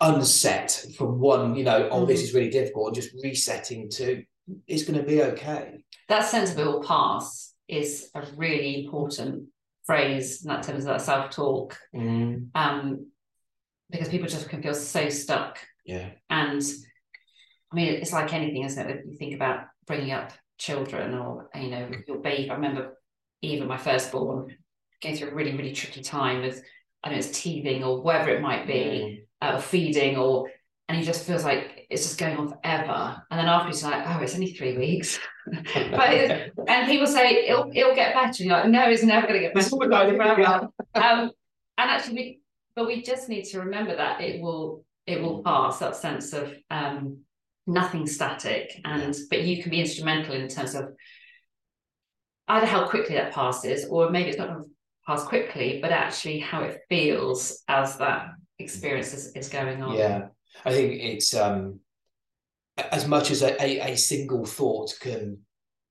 unset 0.00 0.84
from 0.96 1.18
one, 1.18 1.54
you 1.56 1.64
know, 1.64 1.88
oh, 1.90 2.06
this 2.06 2.20
Mm. 2.20 2.24
is 2.24 2.34
really 2.34 2.50
difficult, 2.50 2.88
and 2.88 2.94
just 2.96 3.14
resetting 3.22 3.88
to 3.98 4.22
it's 4.66 4.84
going 4.84 4.98
to 4.98 5.04
be 5.06 5.22
okay. 5.22 5.84
that 6.08 6.24
sense 6.24 6.52
of 6.52 6.58
it 6.58 6.64
will 6.64 6.82
pass 6.82 7.52
is 7.68 8.10
a 8.14 8.22
really 8.36 8.84
important 8.84 9.44
phrase 9.84 10.42
in 10.42 10.48
that 10.48 10.62
terms 10.62 10.84
of 10.84 10.88
that 10.92 11.02
self-talk 11.02 11.76
Mm. 11.94 12.48
um 12.54 13.06
because 13.90 14.08
people 14.08 14.28
just 14.28 14.48
can 14.48 14.62
feel 14.62 14.74
so 14.74 15.08
stuck 15.08 15.58
Yeah. 15.84 16.10
And 16.28 16.62
I 17.72 17.76
mean, 17.76 17.88
it's 17.94 18.12
like 18.12 18.32
anything, 18.32 18.64
isn't 18.64 18.88
it? 18.90 19.04
You 19.06 19.16
think 19.16 19.34
about 19.34 19.66
bringing 19.86 20.12
up 20.12 20.32
children 20.58 21.14
or, 21.14 21.48
you 21.54 21.70
know, 21.70 21.90
your 22.06 22.18
baby. 22.18 22.50
I 22.50 22.54
remember 22.54 22.98
even 23.42 23.68
my 23.68 23.76
firstborn 23.76 24.56
going 25.02 25.16
through 25.16 25.30
a 25.30 25.34
really, 25.34 25.56
really 25.56 25.72
tricky 25.72 26.02
time 26.02 26.42
with, 26.42 26.62
I 27.02 27.08
don't 27.08 27.18
know, 27.18 27.24
it's 27.26 27.40
teething 27.40 27.84
or 27.84 28.02
whatever 28.02 28.30
it 28.30 28.40
might 28.40 28.66
be, 28.66 29.24
uh, 29.40 29.52
or 29.54 29.60
feeding, 29.60 30.16
or, 30.16 30.50
and 30.88 30.98
he 30.98 31.04
just 31.04 31.26
feels 31.26 31.44
like 31.44 31.86
it's 31.90 32.02
just 32.02 32.18
going 32.18 32.36
on 32.36 32.48
forever. 32.48 33.22
And 33.30 33.38
then 33.38 33.46
after 33.46 33.68
he's 33.68 33.84
like, 33.84 34.02
oh, 34.06 34.20
it's 34.20 34.34
only 34.34 34.52
three 34.52 34.76
weeks. 34.76 35.18
but 35.46 36.50
and 36.68 36.88
people 36.88 37.06
say 37.06 37.46
it'll, 37.48 37.70
it'll 37.74 37.94
get 37.94 38.14
better. 38.14 38.28
And 38.28 38.40
you're 38.40 38.56
like, 38.56 38.68
no, 38.68 38.88
it's 38.88 39.02
never 39.02 39.26
going 39.26 39.40
to 39.40 39.46
get 39.46 39.54
better. 39.54 39.64
It's 39.64 39.72
always 39.72 39.90
like, 39.90 40.16
Forever. 40.16 40.68
um, 40.94 41.30
and 41.78 41.90
actually, 41.90 42.14
we, 42.14 42.40
but 42.78 42.86
we 42.86 43.02
just 43.02 43.28
need 43.28 43.42
to 43.42 43.58
remember 43.58 43.96
that 43.96 44.20
it 44.20 44.40
will 44.40 44.84
it 45.04 45.20
will 45.20 45.42
pass 45.42 45.80
that 45.80 45.96
sense 45.96 46.32
of 46.32 46.54
um 46.70 47.18
nothing 47.66 48.06
static 48.06 48.80
and 48.84 49.16
but 49.30 49.42
you 49.42 49.60
can 49.60 49.70
be 49.70 49.80
instrumental 49.80 50.34
in 50.34 50.46
terms 50.46 50.76
of 50.76 50.84
either 52.46 52.66
how 52.66 52.88
quickly 52.88 53.16
that 53.16 53.34
passes 53.34 53.84
or 53.90 54.10
maybe 54.10 54.28
it's 54.28 54.38
not 54.38 54.48
going 54.48 54.62
to 54.62 54.70
pass 55.06 55.24
quickly 55.24 55.80
but 55.82 55.90
actually 55.90 56.38
how 56.38 56.62
it 56.62 56.78
feels 56.88 57.64
as 57.66 57.98
that 57.98 58.28
experience 58.60 59.12
is, 59.12 59.32
is 59.34 59.48
going 59.48 59.82
on. 59.82 59.96
Yeah, 59.96 60.28
I 60.64 60.72
think 60.72 60.92
it's 61.02 61.34
um 61.34 61.80
as 62.92 63.08
much 63.08 63.32
as 63.32 63.42
a, 63.42 63.60
a, 63.60 63.92
a 63.92 63.96
single 63.96 64.46
thought 64.46 64.94
can 65.00 65.38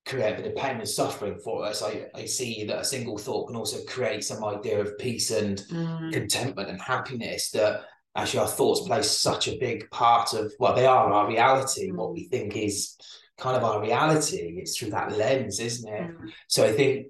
create 0.07 0.33
a 0.33 0.41
bit 0.41 0.47
of 0.47 0.55
pain 0.55 0.77
and 0.77 0.87
suffering 0.87 1.37
for 1.43 1.65
us. 1.65 1.83
I, 1.83 2.05
I 2.15 2.25
see 2.25 2.65
that 2.65 2.79
a 2.79 2.85
single 2.85 3.17
thought 3.17 3.47
can 3.47 3.55
also 3.55 3.83
create 3.85 4.23
some 4.23 4.43
idea 4.43 4.79
of 4.79 4.97
peace 4.97 5.31
and 5.31 5.57
Mm, 5.69 6.13
contentment 6.13 6.69
and 6.69 6.81
happiness 6.81 7.51
that 7.51 7.81
actually 8.15 8.39
our 8.39 8.47
thoughts 8.47 8.87
play 8.87 9.01
such 9.03 9.47
a 9.47 9.57
big 9.59 9.89
part 9.91 10.33
of 10.33 10.51
well 10.59 10.73
they 10.75 10.85
are 10.85 11.11
our 11.11 11.27
reality. 11.27 11.91
What 11.91 12.13
we 12.13 12.27
think 12.29 12.55
is 12.55 12.95
kind 13.37 13.57
of 13.57 13.63
our 13.63 13.81
reality. 13.81 14.57
It's 14.57 14.77
through 14.77 14.91
that 14.91 15.17
lens 15.17 15.59
isn't 15.59 15.93
it? 15.93 16.11
Mm, 16.11 16.31
so 16.47 16.65
i 16.65 16.71
think 16.71 17.07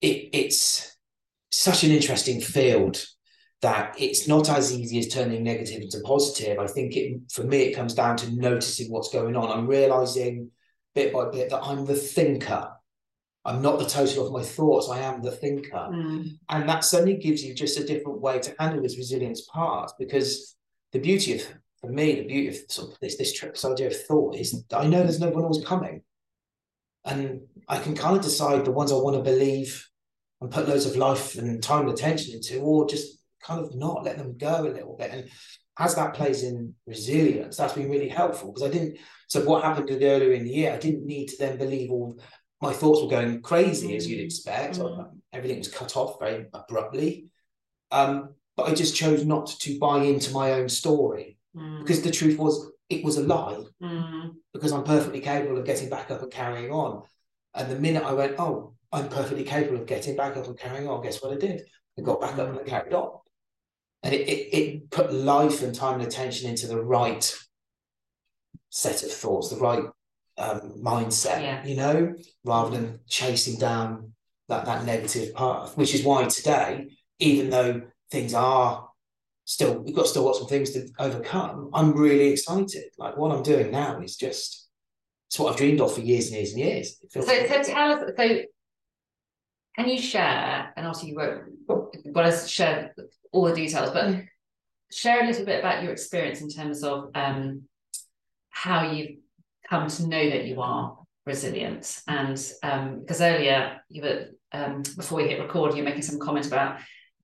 it 0.00 0.30
it's 0.32 0.96
such 1.50 1.84
an 1.84 1.90
interesting 1.90 2.40
field 2.40 3.04
that 3.60 3.94
it's 3.98 4.26
not 4.28 4.50
as 4.50 4.72
easy 4.72 4.98
as 4.98 5.08
turning 5.08 5.42
negative 5.42 5.80
into 5.80 6.00
positive. 6.04 6.58
I 6.58 6.66
think 6.66 6.96
it 6.96 7.20
for 7.32 7.44
me 7.44 7.58
it 7.62 7.76
comes 7.76 7.94
down 7.94 8.16
to 8.18 8.34
noticing 8.34 8.90
what's 8.90 9.12
going 9.12 9.36
on. 9.36 9.50
I'm 9.50 9.66
realizing 9.66 10.50
bit 10.94 11.12
by 11.12 11.28
bit 11.30 11.50
that 11.50 11.62
i'm 11.62 11.84
the 11.86 11.94
thinker 11.94 12.70
i'm 13.44 13.60
not 13.60 13.78
the 13.78 13.84
total 13.86 14.26
of 14.26 14.32
my 14.32 14.42
thoughts 14.42 14.88
i 14.88 14.98
am 14.98 15.22
the 15.22 15.30
thinker 15.30 15.88
mm, 15.90 16.28
and 16.48 16.68
that 16.68 16.84
suddenly 16.84 17.16
gives 17.16 17.44
you 17.44 17.54
just 17.54 17.78
a 17.78 17.84
different 17.84 18.20
way 18.20 18.38
to 18.38 18.54
handle 18.58 18.82
this 18.82 18.96
resilience 18.96 19.42
part 19.42 19.90
because 19.98 20.56
the 20.92 20.98
beauty 20.98 21.34
of 21.34 21.46
for 21.84 21.92
me, 21.92 22.14
the 22.14 22.26
beauty 22.26 22.48
of 22.48 22.56
sort 22.68 22.92
of 22.92 23.00
this 23.00 23.16
this 23.16 23.32
trip, 23.32 23.54
this 23.54 23.64
idea 23.64 23.88
of 23.88 24.06
thought 24.06 24.36
is 24.36 24.64
I 24.74 24.86
know 24.86 25.02
there's 25.02 25.20
no 25.20 25.28
one 25.28 25.44
else 25.44 25.64
coming. 25.64 26.02
And 27.04 27.42
I 27.68 27.78
can 27.78 27.94
kind 27.94 28.16
of 28.16 28.22
decide 28.22 28.64
the 28.64 28.70
ones 28.70 28.90
I 28.90 28.96
want 28.96 29.16
to 29.16 29.22
believe 29.22 29.86
and 30.40 30.50
put 30.50 30.68
loads 30.68 30.86
of 30.86 30.96
life 30.96 31.36
and 31.36 31.62
time 31.62 31.82
and 31.82 31.90
attention 31.90 32.34
into, 32.34 32.60
or 32.60 32.88
just 32.88 33.18
kind 33.42 33.60
of 33.60 33.74
not 33.74 34.04
let 34.04 34.16
them 34.16 34.38
go 34.38 34.62
a 34.62 34.72
little 34.72 34.96
bit. 34.96 35.10
And 35.10 35.28
as 35.78 35.94
that 35.96 36.14
plays 36.14 36.44
in 36.44 36.74
resilience, 36.86 37.56
that's 37.56 37.72
been 37.72 37.90
really 37.90 38.08
helpful 38.08 38.52
because 38.52 38.68
I 38.68 38.72
didn't. 38.72 38.98
So 39.28 39.44
what 39.44 39.64
happened 39.64 39.90
earlier 39.90 40.32
in 40.32 40.44
the 40.44 40.50
year, 40.50 40.72
I 40.72 40.78
didn't 40.78 41.06
need 41.06 41.28
to 41.28 41.36
then 41.38 41.58
believe 41.58 41.90
all 41.90 42.18
my 42.60 42.72
thoughts 42.72 43.02
were 43.02 43.08
going 43.08 43.42
crazy 43.42 43.96
as 43.96 44.08
you'd 44.08 44.20
mm. 44.20 44.24
expect. 44.24 44.78
Mm. 44.78 45.10
Everything 45.32 45.58
was 45.58 45.68
cut 45.68 45.96
off 45.96 46.18
very 46.20 46.46
abruptly. 46.54 47.26
Um, 47.90 48.34
but 48.56 48.68
I 48.68 48.74
just 48.74 48.94
chose 48.94 49.24
not 49.24 49.46
to 49.60 49.78
buy 49.78 50.04
into 50.04 50.32
my 50.32 50.52
own 50.52 50.68
story 50.68 51.38
mm. 51.56 51.80
because 51.80 52.02
the 52.02 52.10
truth 52.10 52.38
was 52.38 52.70
it 52.88 53.04
was 53.04 53.16
a 53.16 53.22
lie 53.22 53.58
mm. 53.82 54.30
because 54.52 54.72
I'm 54.72 54.84
perfectly 54.84 55.20
capable 55.20 55.58
of 55.58 55.64
getting 55.64 55.88
back 55.90 56.10
up 56.10 56.22
and 56.22 56.30
carrying 56.30 56.70
on. 56.70 57.02
And 57.54 57.70
the 57.70 57.78
minute 57.78 58.04
I 58.04 58.12
went, 58.12 58.36
oh, 58.38 58.74
I'm 58.92 59.08
perfectly 59.08 59.44
capable 59.44 59.80
of 59.80 59.86
getting 59.86 60.14
back 60.14 60.36
up 60.36 60.46
and 60.46 60.58
carrying 60.58 60.88
on, 60.88 61.02
guess 61.02 61.20
what 61.22 61.32
I 61.32 61.36
did? 61.36 61.62
I 61.98 62.02
got 62.02 62.20
back 62.20 62.38
up 62.38 62.48
and 62.48 62.60
I 62.60 62.62
carried 62.62 62.92
on 62.92 63.18
and 64.04 64.12
it, 64.12 64.28
it, 64.28 64.56
it 64.56 64.90
put 64.90 65.12
life 65.12 65.62
and 65.62 65.74
time 65.74 65.98
and 65.98 66.06
attention 66.06 66.48
into 66.48 66.66
the 66.66 66.80
right 66.80 67.34
set 68.68 69.02
of 69.02 69.10
thoughts, 69.10 69.48
the 69.48 69.56
right 69.56 69.84
um, 70.36 70.74
mindset, 70.82 71.40
yeah. 71.40 71.64
you 71.64 71.74
know, 71.74 72.14
rather 72.44 72.70
than 72.76 73.00
chasing 73.08 73.58
down 73.58 74.12
that 74.48 74.66
that 74.66 74.84
negative 74.84 75.34
path. 75.34 75.76
Which 75.76 75.94
is 75.94 76.04
why 76.04 76.24
today, 76.26 76.90
even 77.18 77.48
though 77.48 77.82
things 78.10 78.34
are 78.34 78.88
still, 79.46 79.78
we've 79.78 79.96
got 79.96 80.06
still 80.06 80.24
got 80.24 80.36
some 80.36 80.48
things 80.48 80.72
to 80.72 80.86
overcome. 80.98 81.70
I'm 81.72 81.96
really 81.96 82.28
excited. 82.28 82.84
Like 82.98 83.16
what 83.16 83.34
I'm 83.34 83.42
doing 83.42 83.70
now 83.70 84.00
is 84.00 84.16
just 84.16 84.68
it's 85.28 85.38
what 85.38 85.50
I've 85.50 85.58
dreamed 85.58 85.80
of 85.80 85.94
for 85.94 86.00
years 86.00 86.26
and 86.26 86.36
years 86.36 86.50
and 86.50 86.60
years. 86.60 87.00
So, 87.08 87.22
so 87.22 87.46
tell 87.62 87.92
us. 87.92 88.12
So, 88.18 88.42
can 89.76 89.88
you 89.88 90.00
share? 90.00 90.72
And 90.76 90.86
also, 90.86 91.06
you 91.06 91.16
won't 91.16 91.54
to 92.14 92.48
share 92.48 92.94
all 93.32 93.44
the 93.44 93.54
details, 93.54 93.90
but 93.90 94.04
mm. 94.04 94.26
share 94.90 95.22
a 95.22 95.26
little 95.26 95.44
bit 95.44 95.58
about 95.58 95.82
your 95.82 95.92
experience 95.92 96.40
in 96.40 96.48
terms 96.48 96.84
of 96.84 97.10
um, 97.14 97.62
how 98.50 98.90
you've 98.90 99.16
come 99.68 99.88
to 99.88 100.06
know 100.06 100.30
that 100.30 100.44
you 100.44 100.60
are 100.60 100.96
resilient. 101.26 102.00
And 102.06 102.40
um, 102.62 103.00
because 103.00 103.20
earlier 103.20 103.80
you 103.88 104.02
were 104.02 104.28
um, 104.52 104.82
before 104.96 105.18
we 105.18 105.28
hit 105.28 105.40
record, 105.40 105.74
you're 105.74 105.84
making 105.84 106.02
some 106.02 106.20
comment 106.20 106.46
about 106.46 106.78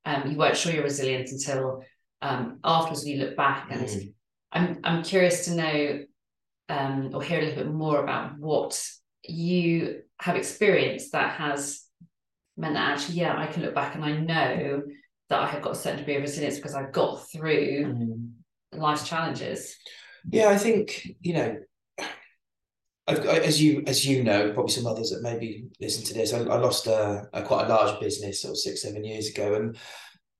um, 0.04 0.30
you 0.30 0.36
weren't 0.36 0.56
sure 0.56 0.72
you're 0.72 0.82
resilient 0.82 1.28
until 1.30 1.84
um, 2.22 2.58
afterwards 2.64 3.04
when 3.04 3.12
you 3.12 3.24
look 3.24 3.36
back. 3.36 3.68
And 3.70 3.86
mm. 3.86 4.12
I'm 4.52 4.80
I'm 4.82 5.02
curious 5.04 5.44
to 5.44 5.54
know 5.54 6.04
um, 6.68 7.10
or 7.14 7.22
hear 7.22 7.40
a 7.40 7.44
little 7.44 7.64
bit 7.64 7.72
more 7.72 8.02
about 8.02 8.38
what 8.38 8.82
you 9.22 10.02
have 10.20 10.36
experienced 10.36 11.12
that 11.12 11.32
has 11.32 11.82
meant 12.60 12.74
that 12.74 12.92
actually, 12.92 13.16
yeah, 13.16 13.36
I 13.36 13.46
can 13.46 13.62
look 13.62 13.74
back 13.74 13.94
and 13.94 14.04
I 14.04 14.12
know 14.12 14.82
that 15.28 15.40
I 15.40 15.46
have 15.46 15.62
got 15.62 15.72
a 15.72 15.76
certain 15.76 16.00
degree 16.00 16.16
of 16.16 16.22
resilience 16.22 16.56
because 16.56 16.74
I've 16.74 16.92
got 16.92 17.30
through 17.30 17.84
mm. 17.84 18.30
life's 18.72 19.08
challenges. 19.08 19.76
Yeah, 20.28 20.48
I 20.48 20.58
think 20.58 21.08
you 21.20 21.34
know, 21.34 21.56
I've, 23.06 23.24
as 23.24 23.62
you 23.62 23.82
as 23.86 24.04
you 24.04 24.22
know, 24.22 24.52
probably 24.52 24.72
some 24.72 24.86
others 24.86 25.10
that 25.10 25.22
maybe 25.22 25.64
listen 25.80 26.04
to 26.04 26.14
this. 26.14 26.32
I, 26.34 26.38
I 26.40 26.58
lost 26.58 26.86
a, 26.86 27.28
a, 27.32 27.42
quite 27.42 27.66
a 27.66 27.68
large 27.68 27.98
business 28.00 28.42
sort 28.42 28.52
of 28.52 28.58
six 28.58 28.82
seven 28.82 29.04
years 29.04 29.30
ago, 29.30 29.54
and 29.54 29.78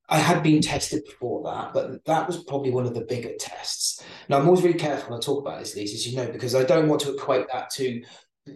I 0.08 0.18
had 0.18 0.42
been 0.42 0.60
tested 0.60 1.04
before 1.06 1.44
that, 1.44 1.72
but 1.72 2.04
that 2.04 2.26
was 2.26 2.42
probably 2.44 2.70
one 2.70 2.84
of 2.84 2.94
the 2.94 3.02
bigger 3.02 3.32
tests. 3.38 4.04
Now 4.28 4.38
I'm 4.38 4.46
always 4.46 4.62
really 4.62 4.78
careful 4.78 5.10
when 5.10 5.18
I 5.18 5.20
talk 5.20 5.40
about 5.40 5.60
this, 5.60 5.76
Lisa, 5.76 5.94
as 5.94 6.06
you 6.06 6.16
know, 6.16 6.30
because 6.30 6.54
I 6.54 6.64
don't 6.64 6.88
want 6.88 7.00
to 7.02 7.14
equate 7.14 7.46
that 7.52 7.70
to 7.70 8.02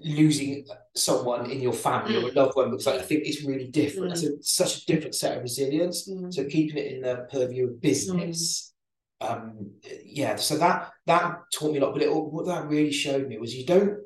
losing 0.03 0.67
someone 0.95 1.51
in 1.51 1.61
your 1.61 1.73
family 1.73 2.17
or 2.17 2.29
a 2.29 2.31
mm. 2.31 2.35
loved 2.35 2.57
one 2.57 2.71
because 2.71 2.87
I 2.87 2.99
think 2.99 3.25
it's 3.25 3.45
really 3.45 3.69
different. 3.69 4.13
It's 4.13 4.25
mm. 4.25 4.45
such 4.45 4.83
a 4.83 4.87
different 4.87 5.15
set 5.15 5.37
of 5.37 5.43
resilience. 5.43 6.09
Mm. 6.09 6.33
So 6.33 6.45
keeping 6.45 6.79
it 6.79 6.93
in 6.93 7.03
the 7.03 7.27
purview 7.31 7.69
of 7.69 7.81
business. 7.81 8.73
Mm. 9.23 9.31
Um, 9.31 9.71
yeah, 10.05 10.37
so 10.37 10.59
that 10.59 10.91
that 11.07 11.39
taught 11.53 11.73
me 11.73 11.79
a 11.79 11.85
lot. 11.85 11.95
But 11.95 12.03
it, 12.03 12.13
what 12.13 12.47
that 12.47 12.69
really 12.69 12.93
showed 12.93 13.29
me 13.29 13.39
was 13.39 13.55
you 13.55 13.67
don't 13.67 13.99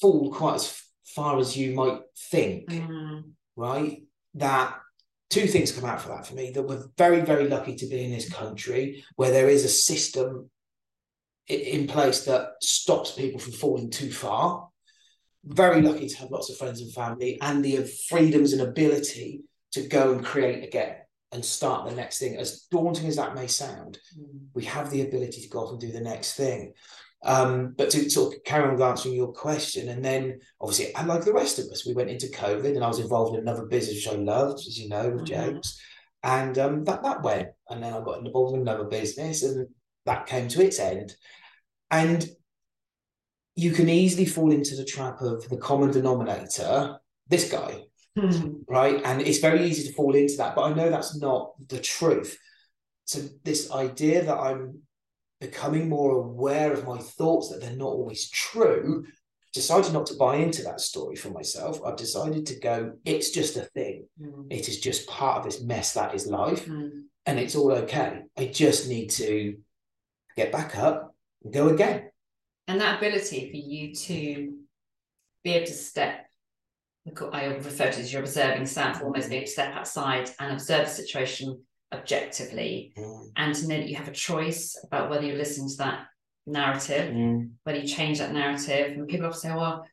fall 0.00 0.32
quite 0.32 0.56
as 0.56 0.82
far 1.06 1.38
as 1.38 1.56
you 1.56 1.74
might 1.74 2.00
think, 2.30 2.68
mm. 2.70 3.24
right? 3.56 4.02
That 4.34 4.78
two 5.28 5.46
things 5.46 5.72
come 5.72 5.84
out 5.84 6.00
for 6.00 6.08
that 6.08 6.26
for 6.26 6.34
me. 6.34 6.50
That 6.50 6.62
we're 6.62 6.84
very, 6.96 7.20
very 7.22 7.48
lucky 7.48 7.76
to 7.76 7.86
be 7.86 8.04
in 8.04 8.12
this 8.12 8.32
country 8.32 9.04
where 9.16 9.30
there 9.30 9.48
is 9.48 9.64
a 9.64 9.68
system 9.68 10.50
in 11.48 11.86
place 11.86 12.24
that 12.24 12.52
stops 12.62 13.12
people 13.12 13.40
from 13.40 13.52
falling 13.52 13.90
too 13.90 14.12
far 14.12 14.69
very 15.44 15.80
lucky 15.82 16.08
to 16.08 16.16
have 16.18 16.30
lots 16.30 16.50
of 16.50 16.56
friends 16.56 16.80
and 16.80 16.92
family 16.92 17.38
and 17.40 17.64
the 17.64 17.84
freedoms 18.08 18.52
and 18.52 18.62
ability 18.62 19.42
to 19.72 19.86
go 19.86 20.12
and 20.12 20.24
create 20.24 20.64
again 20.64 20.96
and 21.32 21.44
start 21.44 21.88
the 21.88 21.94
next 21.94 22.18
thing. 22.18 22.36
As 22.36 22.66
daunting 22.70 23.06
as 23.06 23.16
that 23.16 23.34
may 23.34 23.46
sound, 23.46 23.98
mm. 24.18 24.46
we 24.54 24.64
have 24.64 24.90
the 24.90 25.02
ability 25.02 25.42
to 25.42 25.48
go 25.48 25.60
off 25.60 25.70
and 25.70 25.80
do 25.80 25.92
the 25.92 26.00
next 26.00 26.34
thing. 26.34 26.72
Um, 27.22 27.74
but 27.76 27.90
to 27.90 28.08
sort 28.08 28.34
of 28.34 28.44
carry 28.44 28.68
on 28.68 28.80
answering 28.80 29.14
your 29.14 29.32
question, 29.32 29.90
and 29.90 30.02
then 30.02 30.40
obviously, 30.60 30.94
and 30.94 31.06
like 31.06 31.22
the 31.22 31.34
rest 31.34 31.58
of 31.58 31.66
us, 31.66 31.86
we 31.86 31.92
went 31.92 32.08
into 32.08 32.28
COVID, 32.28 32.74
and 32.74 32.82
I 32.82 32.88
was 32.88 32.98
involved 32.98 33.34
in 33.34 33.42
another 33.42 33.66
business 33.66 33.96
which 33.96 34.14
I 34.14 34.18
loved, 34.18 34.60
as 34.60 34.78
you 34.78 34.88
know, 34.88 35.10
with 35.10 35.24
mm-hmm. 35.26 35.52
James, 35.52 35.78
and 36.22 36.58
um, 36.58 36.84
that 36.84 37.02
that 37.02 37.22
went, 37.22 37.48
and 37.68 37.82
then 37.82 37.92
I 37.92 38.00
got 38.00 38.24
involved 38.24 38.54
in 38.54 38.62
another 38.62 38.84
business, 38.84 39.42
and 39.42 39.68
that 40.06 40.26
came 40.26 40.48
to 40.48 40.64
its 40.64 40.78
end. 40.78 41.14
And 41.90 42.26
you 43.60 43.72
can 43.72 43.90
easily 43.90 44.24
fall 44.24 44.52
into 44.52 44.74
the 44.74 44.86
trap 44.86 45.20
of 45.20 45.46
the 45.50 45.56
common 45.58 45.90
denominator, 45.90 46.98
this 47.28 47.52
guy, 47.52 47.82
mm-hmm. 48.16 48.52
right? 48.66 49.02
And 49.04 49.20
it's 49.20 49.38
very 49.38 49.66
easy 49.66 49.86
to 49.86 49.94
fall 49.94 50.16
into 50.16 50.38
that, 50.38 50.54
but 50.54 50.62
I 50.62 50.72
know 50.72 50.88
that's 50.88 51.20
not 51.20 51.52
the 51.68 51.78
truth. 51.78 52.38
So, 53.04 53.20
this 53.44 53.70
idea 53.70 54.24
that 54.24 54.38
I'm 54.38 54.78
becoming 55.40 55.90
more 55.90 56.16
aware 56.16 56.72
of 56.72 56.86
my 56.86 56.98
thoughts, 56.98 57.50
that 57.50 57.60
they're 57.60 57.76
not 57.76 57.88
always 57.88 58.30
true, 58.30 59.04
decided 59.52 59.92
not 59.92 60.06
to 60.06 60.14
buy 60.14 60.36
into 60.36 60.62
that 60.62 60.80
story 60.80 61.16
for 61.16 61.28
myself. 61.28 61.80
I've 61.84 61.96
decided 61.96 62.46
to 62.46 62.60
go, 62.60 62.92
it's 63.04 63.30
just 63.30 63.58
a 63.58 63.62
thing. 63.62 64.06
Mm. 64.18 64.46
It 64.50 64.68
is 64.68 64.80
just 64.80 65.06
part 65.06 65.38
of 65.38 65.44
this 65.44 65.60
mess 65.60 65.92
that 65.94 66.14
is 66.14 66.26
life. 66.26 66.64
Mm. 66.66 67.02
And 67.26 67.38
it's 67.38 67.56
all 67.56 67.72
okay. 67.72 68.22
I 68.38 68.46
just 68.46 68.88
need 68.88 69.10
to 69.10 69.58
get 70.36 70.50
back 70.50 70.78
up 70.78 71.14
and 71.44 71.52
go 71.52 71.68
again 71.68 72.09
and 72.70 72.80
that 72.80 72.98
ability 72.98 73.50
for 73.50 73.56
you 73.56 73.94
to 73.94 74.54
be 75.42 75.52
able 75.54 75.66
to 75.66 75.72
step 75.72 76.26
I 77.32 77.46
refer 77.46 77.90
to 77.90 78.00
as 78.00 78.12
your 78.12 78.22
observing 78.22 78.66
self, 78.66 79.02
almost 79.02 79.30
be 79.30 79.36
able 79.36 79.46
to 79.46 79.52
step 79.52 79.74
outside 79.74 80.30
and 80.38 80.52
observe 80.52 80.86
the 80.86 80.92
situation 80.92 81.60
objectively, 81.92 82.92
mm. 82.96 83.24
and 83.36 83.54
to 83.54 83.66
know 83.66 83.78
that 83.78 83.88
you 83.88 83.96
have 83.96 84.06
a 84.06 84.12
choice 84.12 84.76
about 84.84 85.10
whether 85.10 85.24
you 85.24 85.32
listen 85.32 85.66
to 85.66 85.76
that 85.78 86.06
narrative, 86.46 87.12
mm. 87.12 87.50
whether 87.64 87.78
you 87.78 87.88
change 87.88 88.18
that 88.18 88.32
narrative. 88.32 88.92
And 88.92 89.08
people 89.08 89.26
often 89.26 89.40
say, 89.40 89.54
well, 89.54 89.86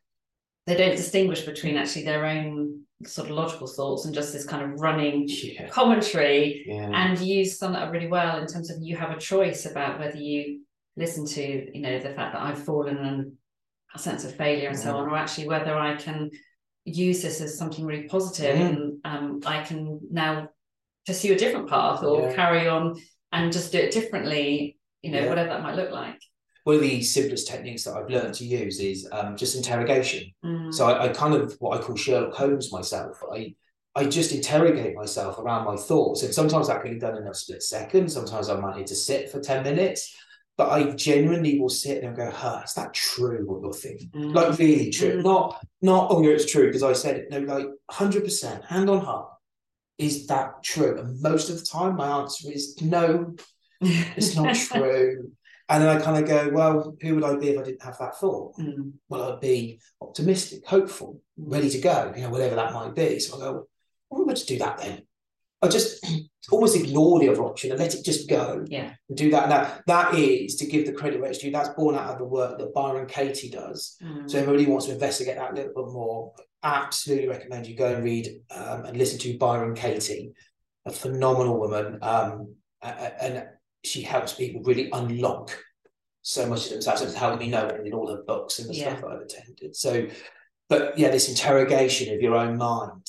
they 0.66 0.76
don't 0.76 0.96
distinguish 0.96 1.40
between 1.40 1.76
actually 1.76 2.04
their 2.04 2.26
own 2.26 2.82
sort 3.04 3.30
of 3.30 3.34
logical 3.34 3.66
thoughts 3.66 4.04
and 4.04 4.14
just 4.14 4.32
this 4.32 4.44
kind 4.44 4.62
of 4.62 4.78
running 4.78 5.24
yeah. 5.28 5.68
commentary 5.68 6.64
yeah. 6.66 6.90
and 6.92 7.18
you 7.20 7.44
sum 7.44 7.72
that 7.72 7.90
really 7.90 8.08
well 8.08 8.38
in 8.38 8.46
terms 8.46 8.70
of 8.70 8.82
you 8.82 8.96
have 8.96 9.10
a 9.10 9.18
choice 9.18 9.66
about 9.66 9.98
whether 9.98 10.18
you 10.18 10.60
listen 10.98 11.24
to 11.24 11.76
you 11.76 11.80
know 11.80 11.98
the 11.98 12.10
fact 12.10 12.34
that 12.34 12.42
I've 12.42 12.62
fallen 12.62 12.98
and 12.98 13.32
a 13.94 13.98
sense 13.98 14.24
of 14.24 14.34
failure 14.34 14.68
and 14.68 14.78
so 14.78 14.96
on, 14.96 15.08
or 15.08 15.16
actually 15.16 15.48
whether 15.48 15.74
I 15.74 15.96
can 15.96 16.30
use 16.84 17.22
this 17.22 17.40
as 17.40 17.58
something 17.58 17.84
really 17.84 18.04
positive 18.04 18.56
mm. 18.56 18.68
and 18.68 18.98
um, 19.04 19.40
I 19.46 19.62
can 19.62 20.00
now 20.10 20.48
pursue 21.06 21.34
a 21.34 21.36
different 21.36 21.68
path 21.68 22.02
or 22.02 22.22
yeah. 22.22 22.34
carry 22.34 22.68
on 22.68 23.00
and 23.32 23.52
just 23.52 23.72
do 23.72 23.78
it 23.78 23.92
differently, 23.92 24.78
you 25.02 25.10
know, 25.10 25.20
yeah. 25.20 25.28
whatever 25.28 25.50
that 25.50 25.62
might 25.62 25.76
look 25.76 25.90
like. 25.90 26.20
One 26.64 26.76
of 26.76 26.82
the 26.82 27.02
simplest 27.02 27.48
techniques 27.48 27.84
that 27.84 27.94
I've 27.94 28.10
learned 28.10 28.34
to 28.34 28.44
use 28.44 28.78
is 28.78 29.08
um, 29.10 29.36
just 29.36 29.56
interrogation. 29.56 30.30
Mm. 30.44 30.72
So 30.72 30.86
I, 30.86 31.06
I, 31.06 31.08
kind 31.08 31.34
of 31.34 31.56
what 31.60 31.78
I 31.78 31.82
call 31.82 31.96
Sherlock 31.96 32.34
Holmes 32.34 32.72
myself. 32.72 33.20
I 33.32 33.54
I 33.94 34.04
just 34.04 34.32
interrogate 34.32 34.94
myself 34.94 35.38
around 35.38 35.64
my 35.64 35.76
thoughts, 35.76 36.22
and 36.22 36.32
sometimes 36.32 36.68
that 36.68 36.82
can 36.82 36.92
be 36.92 37.00
done 37.00 37.16
in 37.16 37.26
a 37.26 37.34
split 37.34 37.62
second. 37.62 38.12
Sometimes 38.12 38.48
I 38.48 38.60
might 38.60 38.76
need 38.76 38.86
to 38.88 38.94
sit 38.94 39.30
for 39.30 39.40
ten 39.40 39.64
minutes 39.64 40.14
but 40.58 40.70
I 40.70 40.90
genuinely 40.90 41.60
will 41.60 41.68
sit 41.68 42.00
there 42.00 42.08
and 42.08 42.16
go, 42.16 42.32
huh, 42.32 42.62
is 42.64 42.74
that 42.74 42.92
true 42.92 43.46
what 43.46 43.62
you're 43.62 43.72
thinking? 43.72 44.10
Mm. 44.10 44.34
Like 44.34 44.58
really 44.58 44.90
true. 44.90 45.18
Mm. 45.18 45.22
Not, 45.22 45.64
not, 45.80 46.08
oh 46.10 46.20
yeah, 46.20 46.30
it's 46.30 46.50
true 46.50 46.66
because 46.66 46.82
I 46.82 46.94
said 46.94 47.16
it. 47.16 47.30
No, 47.30 47.38
like 47.38 47.68
100%, 47.92 48.64
hand 48.64 48.90
on 48.90 49.04
heart. 49.04 49.30
Is 49.98 50.26
that 50.26 50.64
true? 50.64 50.98
And 50.98 51.22
most 51.22 51.48
of 51.48 51.60
the 51.60 51.64
time 51.64 51.94
my 51.94 52.22
answer 52.22 52.50
is 52.50 52.76
no, 52.82 53.36
it's 53.80 54.34
not 54.34 54.56
true. 54.72 55.30
And 55.68 55.82
then 55.82 55.96
I 55.96 56.00
kind 56.00 56.22
of 56.22 56.28
go, 56.28 56.50
well, 56.52 56.96
who 57.00 57.14
would 57.14 57.24
I 57.24 57.36
be 57.36 57.50
if 57.50 57.60
I 57.60 57.62
didn't 57.62 57.82
have 57.84 57.98
that 57.98 58.16
thought? 58.16 58.56
Mm. 58.58 58.94
Well, 59.08 59.32
I'd 59.32 59.40
be 59.40 59.80
optimistic, 60.00 60.66
hopeful, 60.66 61.22
ready 61.36 61.70
to 61.70 61.78
go, 61.78 62.12
you 62.16 62.22
know, 62.22 62.30
whatever 62.30 62.56
that 62.56 62.74
might 62.74 62.96
be. 62.96 63.20
So 63.20 63.36
I 63.36 63.40
go, 63.40 63.68
well, 64.10 64.26
let's 64.26 64.44
do 64.44 64.58
that 64.58 64.78
then. 64.78 65.02
I 65.62 65.68
just 65.68 66.04
almost 66.50 66.76
ignore 66.76 67.18
the 67.20 67.28
other 67.28 67.42
option 67.42 67.70
and 67.70 67.80
let 67.80 67.94
it 67.94 68.04
just 68.04 68.28
go. 68.28 68.64
Yeah. 68.68 68.92
And 69.08 69.18
do 69.18 69.30
that. 69.30 69.48
Now 69.48 69.78
that 69.86 70.14
is 70.14 70.56
to 70.56 70.66
give 70.66 70.86
the 70.86 70.92
credit 70.92 71.20
where 71.20 71.30
it's 71.30 71.38
due. 71.38 71.50
That's 71.50 71.70
born 71.70 71.94
out 71.94 72.12
of 72.12 72.18
the 72.18 72.24
work 72.24 72.58
that 72.58 72.74
Byron 72.74 73.06
Katie 73.06 73.50
does. 73.50 73.96
Mm. 74.02 74.30
So 74.30 74.38
everybody 74.38 74.66
wants 74.66 74.86
to 74.86 74.92
investigate 74.92 75.36
that 75.36 75.52
a 75.52 75.54
little 75.54 75.84
bit 75.84 75.92
more. 75.92 76.32
Absolutely 76.62 77.28
recommend 77.28 77.66
you 77.66 77.76
go 77.76 77.94
and 77.94 78.04
read 78.04 78.28
um, 78.50 78.84
and 78.84 78.96
listen 78.96 79.18
to 79.20 79.38
Byron 79.38 79.74
Katie, 79.74 80.32
a 80.86 80.90
phenomenal 80.90 81.58
woman, 81.58 81.98
um, 82.02 82.54
and 82.82 83.46
she 83.84 84.02
helps 84.02 84.32
people 84.32 84.62
really 84.62 84.88
unlock 84.92 85.56
so 86.22 86.46
much 86.46 86.66
of 86.66 86.72
themselves. 86.72 87.02
It's 87.02 87.14
helped 87.14 87.40
me 87.40 87.48
know 87.48 87.66
it 87.66 87.86
in 87.86 87.92
all 87.92 88.08
her 88.14 88.22
books 88.22 88.58
and 88.58 88.68
the 88.68 88.74
Yeah. 88.74 88.96
stuff 88.96 89.10
I've 89.10 89.20
attended. 89.20 89.76
So, 89.76 90.08
but 90.68 90.98
yeah, 90.98 91.10
this 91.10 91.28
interrogation 91.28 92.12
of 92.14 92.20
your 92.20 92.34
own 92.34 92.56
mind. 92.58 93.06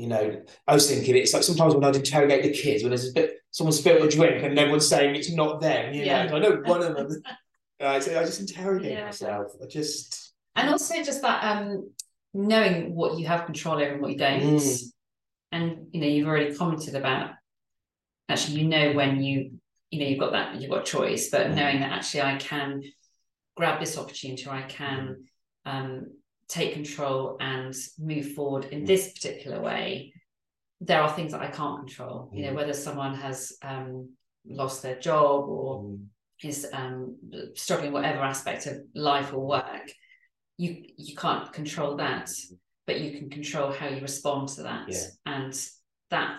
You 0.00 0.06
know, 0.06 0.42
I 0.66 0.72
was 0.72 0.90
thinking 0.90 1.14
it's 1.14 1.34
like 1.34 1.42
sometimes 1.42 1.74
when 1.74 1.84
I'd 1.84 1.94
interrogate 1.94 2.42
the 2.42 2.52
kids 2.52 2.82
when 2.82 2.90
there's 2.90 3.10
a 3.10 3.12
bit 3.12 3.34
someone 3.50 3.72
spilled 3.72 4.02
a 4.02 4.08
drink 4.08 4.42
and 4.42 4.58
everyone's 4.58 4.88
saying 4.88 5.14
it's 5.14 5.30
not 5.30 5.60
them. 5.60 5.92
You 5.92 6.04
Yeah. 6.04 6.24
know, 6.26 6.36
I 6.36 6.38
know 6.38 6.62
one 6.64 6.82
of 6.82 6.96
them. 6.96 7.22
Uh, 7.80 7.98
so 7.98 8.18
I 8.20 8.24
just 8.24 8.40
interrogate 8.40 8.92
Yeah. 8.92 9.06
myself. 9.06 9.52
I 9.62 9.66
just 9.66 10.34
and 10.54 10.68
also 10.68 11.02
just 11.02 11.22
that 11.22 11.42
um 11.44 11.90
knowing 12.34 12.94
what 12.94 13.18
you 13.18 13.26
have 13.26 13.46
control 13.46 13.76
over 13.76 13.92
and 13.92 14.02
what 14.02 14.10
you 14.10 14.18
don't 14.18 14.42
Mm. 14.42 14.92
and 15.52 15.86
you 15.92 16.00
know 16.02 16.06
you've 16.06 16.28
already 16.28 16.54
commented 16.54 16.94
about 16.94 17.30
actually 18.28 18.60
you 18.60 18.68
know 18.68 18.92
when 18.92 19.22
you 19.22 19.52
you 19.90 19.98
know 19.98 20.06
you've 20.06 20.20
got 20.20 20.32
that 20.32 20.60
you've 20.60 20.70
got 20.70 20.84
choice 20.84 21.30
but 21.30 21.46
Mm. 21.46 21.54
knowing 21.54 21.80
that 21.80 21.92
actually 21.92 22.20
i 22.20 22.36
can 22.36 22.82
grab 23.56 23.80
this 23.80 23.96
opportunity 23.96 24.46
or 24.46 24.52
i 24.52 24.62
can 24.62 25.24
um 25.64 26.06
take 26.50 26.72
control 26.74 27.36
and 27.40 27.74
move 27.98 28.26
forward 28.36 28.64
in 28.66 28.82
Mm. 28.82 28.86
this 28.86 29.12
particular 29.12 29.60
way 29.60 30.12
there 30.80 31.00
are 31.02 31.12
things 31.16 31.32
that 31.32 31.42
i 31.48 31.50
can't 31.58 31.78
control 31.84 32.16
you 32.34 32.42
know 32.44 32.52
Mm. 32.52 32.56
whether 32.60 32.72
someone 32.86 33.14
has 33.26 33.38
um 33.62 33.88
lost 34.46 34.82
their 34.82 34.98
job 34.98 35.38
or 35.48 35.68
mm, 35.84 36.06
is 36.42 36.66
um, 36.72 37.16
struggling 37.54 37.92
whatever 37.92 38.22
aspect 38.22 38.66
of 38.66 38.74
life 38.94 39.30
or 39.34 39.46
work, 39.46 39.86
you 40.56 40.70
you 41.06 41.14
can't 41.14 41.52
control 41.52 41.96
that, 41.96 42.30
but 42.86 42.98
you 43.02 43.10
can 43.18 43.28
control 43.28 43.70
how 43.78 43.88
you 43.94 44.00
respond 44.00 44.48
to 44.48 44.62
that, 44.62 44.88
Yeah. 44.88 45.06
and 45.34 45.52
that 46.08 46.38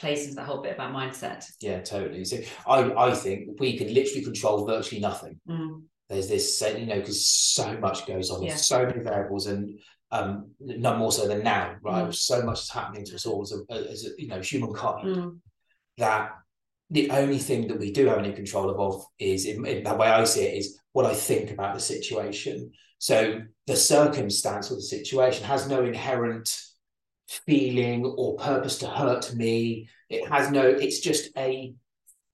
plays 0.00 0.20
into 0.24 0.36
the 0.36 0.44
whole 0.48 0.62
bit 0.62 0.74
about 0.76 0.94
mindset. 0.94 1.44
yeah, 1.60 1.80
totally. 1.82 2.24
So 2.24 2.36
I 2.66 2.78
I 3.06 3.14
think 3.14 3.60
we 3.60 3.76
can 3.76 3.88
literally 3.98 4.24
control 4.24 4.66
virtually 4.66 5.02
nothing. 5.02 5.38
Mm, 5.46 5.82
there's 6.08 6.28
this 6.28 6.62
you 6.78 6.86
know 6.86 6.96
because 7.00 7.26
so 7.28 7.76
much 7.78 8.06
goes 8.06 8.30
on 8.30 8.42
Yeah. 8.42 8.56
so 8.56 8.84
many 8.86 9.00
variables 9.02 9.46
and 9.46 9.78
um 10.10 10.50
none 10.60 10.98
more 10.98 11.12
so 11.12 11.26
than 11.26 11.42
now 11.42 11.76
right 11.82 12.08
Mm. 12.08 12.14
so 12.14 12.42
much 12.42 12.60
is 12.62 12.70
happening 12.70 13.04
to 13.06 13.14
us 13.14 13.26
all 13.26 13.42
as 13.42 13.52
a, 13.52 13.90
as 13.90 14.06
a 14.06 14.10
you 14.18 14.28
know 14.28 14.40
humankind 14.40 15.08
mm, 15.08 15.38
that 15.98 16.32
the 16.90 17.10
only 17.10 17.38
thing 17.38 17.68
that 17.68 17.78
we 17.78 17.90
do 17.90 18.06
have 18.06 18.18
any 18.18 18.32
control 18.32 18.68
of 18.78 19.04
is 19.18 19.46
in, 19.46 19.64
in 19.66 19.82
the 19.84 19.94
way 19.94 20.06
I 20.08 20.24
see 20.24 20.42
it 20.44 20.58
is 20.58 20.78
what 20.92 21.06
I 21.06 21.14
think 21.14 21.50
about 21.50 21.74
the 21.74 21.80
situation 21.80 22.70
so 22.98 23.40
the 23.66 23.76
circumstance 23.76 24.70
or 24.70 24.76
the 24.76 24.82
situation 24.82 25.44
has 25.44 25.66
no 25.68 25.84
inherent 25.84 26.48
feeling 27.46 28.04
or 28.04 28.36
purpose 28.36 28.78
to 28.78 28.86
hurt 28.86 29.34
me 29.34 29.88
it 30.10 30.28
has 30.30 30.50
no 30.50 30.62
it's 30.62 31.00
just 31.00 31.30
a 31.38 31.74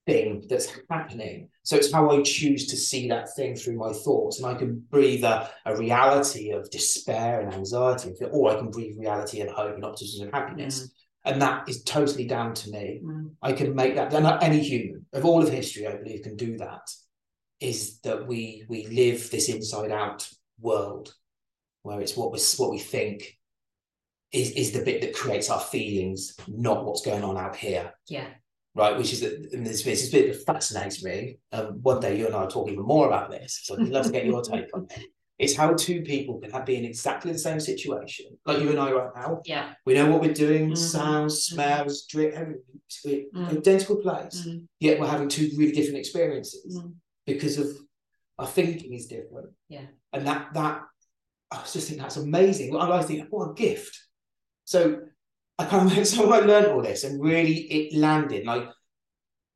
thing 0.07 0.45
that's 0.49 0.73
happening. 0.91 1.49
So 1.71 1.77
it's 1.77 1.93
how 1.93 2.11
I 2.11 2.21
choose 2.23 2.67
to 2.67 2.77
see 2.77 3.07
that 3.11 3.33
thing 3.37 3.55
through 3.55 3.77
my 3.77 3.93
thoughts. 3.93 4.41
And 4.41 4.47
I 4.47 4.55
can 4.59 4.85
breathe 4.91 5.23
a, 5.23 5.49
a 5.65 5.77
reality 5.77 6.51
of 6.51 6.69
despair 6.69 7.43
and 7.43 7.55
anxiety, 7.55 8.13
or 8.29 8.51
I 8.51 8.57
can 8.57 8.73
breathe 8.73 8.99
reality 8.99 9.41
and 9.41 9.49
hope 9.49 9.77
and 9.77 9.85
optimism 9.85 10.25
and 10.25 10.35
happiness. 10.35 10.91
And 11.25 11.41
that 11.41 11.69
is 11.69 11.85
totally 11.85 12.27
down 12.27 12.55
to 12.55 12.71
me. 12.71 13.01
mm, 13.05 13.31
I 13.41 13.53
can 13.53 13.77
make 13.77 13.95
that, 13.95 14.13
and 14.13 14.27
any 14.43 14.59
human 14.59 15.07
of 15.13 15.25
all 15.25 15.45
of 15.45 15.49
history, 15.49 15.87
I 15.87 15.95
believe, 15.95 16.23
can 16.23 16.35
do 16.35 16.59
that. 16.59 16.91
Is 17.61 18.01
that 18.01 18.27
we 18.27 18.65
we 18.69 18.89
live 18.89 19.31
this 19.31 19.49
inside 19.49 19.93
out 19.93 20.29
world 20.59 21.15
where 21.83 22.01
it's 22.01 22.17
what 22.17 22.33
we 22.33 22.41
what 22.57 22.73
we 22.73 22.81
think 22.81 23.39
is 24.33 24.51
is 24.53 24.73
the 24.73 24.85
bit 24.85 25.03
that 25.03 25.15
creates 25.15 25.51
our 25.51 25.61
feelings, 25.61 26.35
not 26.49 26.85
what's 26.85 27.07
going 27.07 27.23
on 27.23 27.39
out 27.39 27.55
here 27.55 27.93
yeah, 28.09 28.27
right? 28.75 28.97
Which 28.97 29.13
is 29.13 29.21
that 29.21 29.53
and 29.53 29.67
this, 29.67 29.83
this 29.83 30.11
bit 30.11 30.33
that 30.33 30.45
fascinates 30.45 31.03
me. 31.05 31.39
Um, 31.53 31.81
one 31.83 32.01
day 32.01 32.19
you 32.19 32.27
and 32.27 32.35
I 32.35 32.43
will 32.43 32.51
talk 32.51 32.69
even 32.69 32.85
more 32.85 33.07
about 33.07 33.31
this, 33.31 33.61
so 33.65 33.75
I'd 33.75 33.89
love 33.89 34.07
to 34.07 34.13
get 34.13 34.27
your 34.27 34.43
take 34.43 34.67
on 34.75 34.87
it. 34.91 35.05
It's 35.39 35.57
how 35.57 35.73
two 35.73 36.03
people 36.03 36.39
can 36.39 36.51
have, 36.51 36.67
be 36.67 36.77
in 36.77 36.85
exactly 36.85 37.33
the 37.33 37.39
same 37.39 37.61
situation, 37.61 38.27
like 38.45 38.61
you 38.61 38.69
and 38.69 38.79
I 38.79 38.93
right 38.93 39.09
now. 39.17 39.41
yeah, 39.47 39.73
We 39.87 39.95
know 39.95 40.11
what 40.11 40.21
we're 40.21 40.35
doing, 40.35 40.73
Mhm. 40.73 40.77
sounds, 40.77 41.45
smells, 41.45 42.05
drip, 42.07 42.35
everything. 42.35 42.81
We're 43.07 43.25
Mm. 43.35 43.49
identical 43.59 43.97
place, 43.97 44.45
mm, 44.47 44.67
yet 44.81 45.01
we're 45.01 45.07
having 45.07 45.31
two 45.31 45.49
really 45.57 45.73
different 45.73 45.97
experiences 45.99 46.77
mm, 46.79 46.93
because 47.27 47.57
of 47.57 47.69
our 48.39 48.47
thinking 48.47 48.93
is 48.93 49.07
different. 49.07 49.51
Yeah. 49.69 49.87
And 50.13 50.27
that 50.27 50.53
that 50.55 50.83
I 51.53 51.57
just 51.73 51.89
think 51.89 52.01
that's 52.01 52.17
amazing. 52.17 52.77
I 52.77 53.03
think, 53.03 53.27
what 53.31 53.51
a 53.51 53.55
gift. 53.55 53.99
So 54.65 55.01
I 55.61 55.65
kind 55.67 55.91
of 55.99 56.07
so 56.13 56.33
I 56.33 56.41
learned 56.41 56.67
all 56.69 56.83
this 56.83 57.05
and 57.05 57.23
really 57.23 57.55
it 57.79 57.95
landed 57.97 58.47
like 58.47 58.69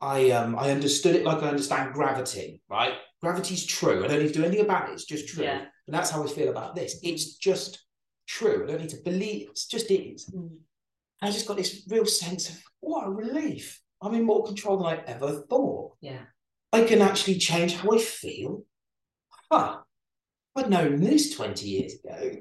I 0.01 0.31
um 0.31 0.57
I 0.59 0.71
understood 0.71 1.17
it 1.17 1.25
like 1.25 1.43
I 1.43 1.49
understand 1.49 1.95
gravity, 1.95 2.61
right? 2.69 2.95
Gravity's 3.23 3.65
true. 3.65 4.05
I 4.05 4.09
don't 4.09 4.21
need 4.21 4.29
to 4.29 4.39
do 4.41 4.45
anything 4.45 4.65
about 4.65 4.89
it, 4.89 4.93
it's 4.93 5.05
just 5.05 5.29
true. 5.29 5.45
yeah, 5.45 5.61
And 5.87 5.95
that's 5.95 6.11
how 6.11 6.23
I 6.23 6.27
feel 6.27 6.51
about 6.51 6.75
this. 6.75 6.99
It's 7.03 7.37
just 7.37 7.87
true. 8.27 8.65
I 8.65 8.67
don't 8.67 8.81
need 8.83 8.91
to 8.91 9.03
believe 9.03 9.49
it's 9.51 9.67
just 9.67 9.91
is. 9.91 10.31
mm, 10.31 10.57
I 11.23 11.31
just 11.31 11.49
got 11.49 11.57
this 11.57 11.87
real 11.89 12.05
sense 12.07 12.51
of 12.51 12.57
what 12.81 13.07
a 13.07 13.11
relief. 13.11 13.81
I'm 14.03 14.15
in 14.15 14.25
more 14.25 14.45
control 14.45 14.77
than 14.77 14.87
I 14.87 14.97
ever 15.07 15.45
thought. 15.49 15.93
yeah, 16.03 16.25
I 16.73 16.85
can 16.85 17.01
actually 17.01 17.39
change 17.39 17.77
how 17.77 17.93
I 17.93 17.99
feel. 17.99 18.65
Huh. 19.51 19.79
I'd 20.57 20.69
known 20.71 21.01
this 21.01 21.35
20 21.35 21.67
years 21.67 21.95
ago. 21.95 22.37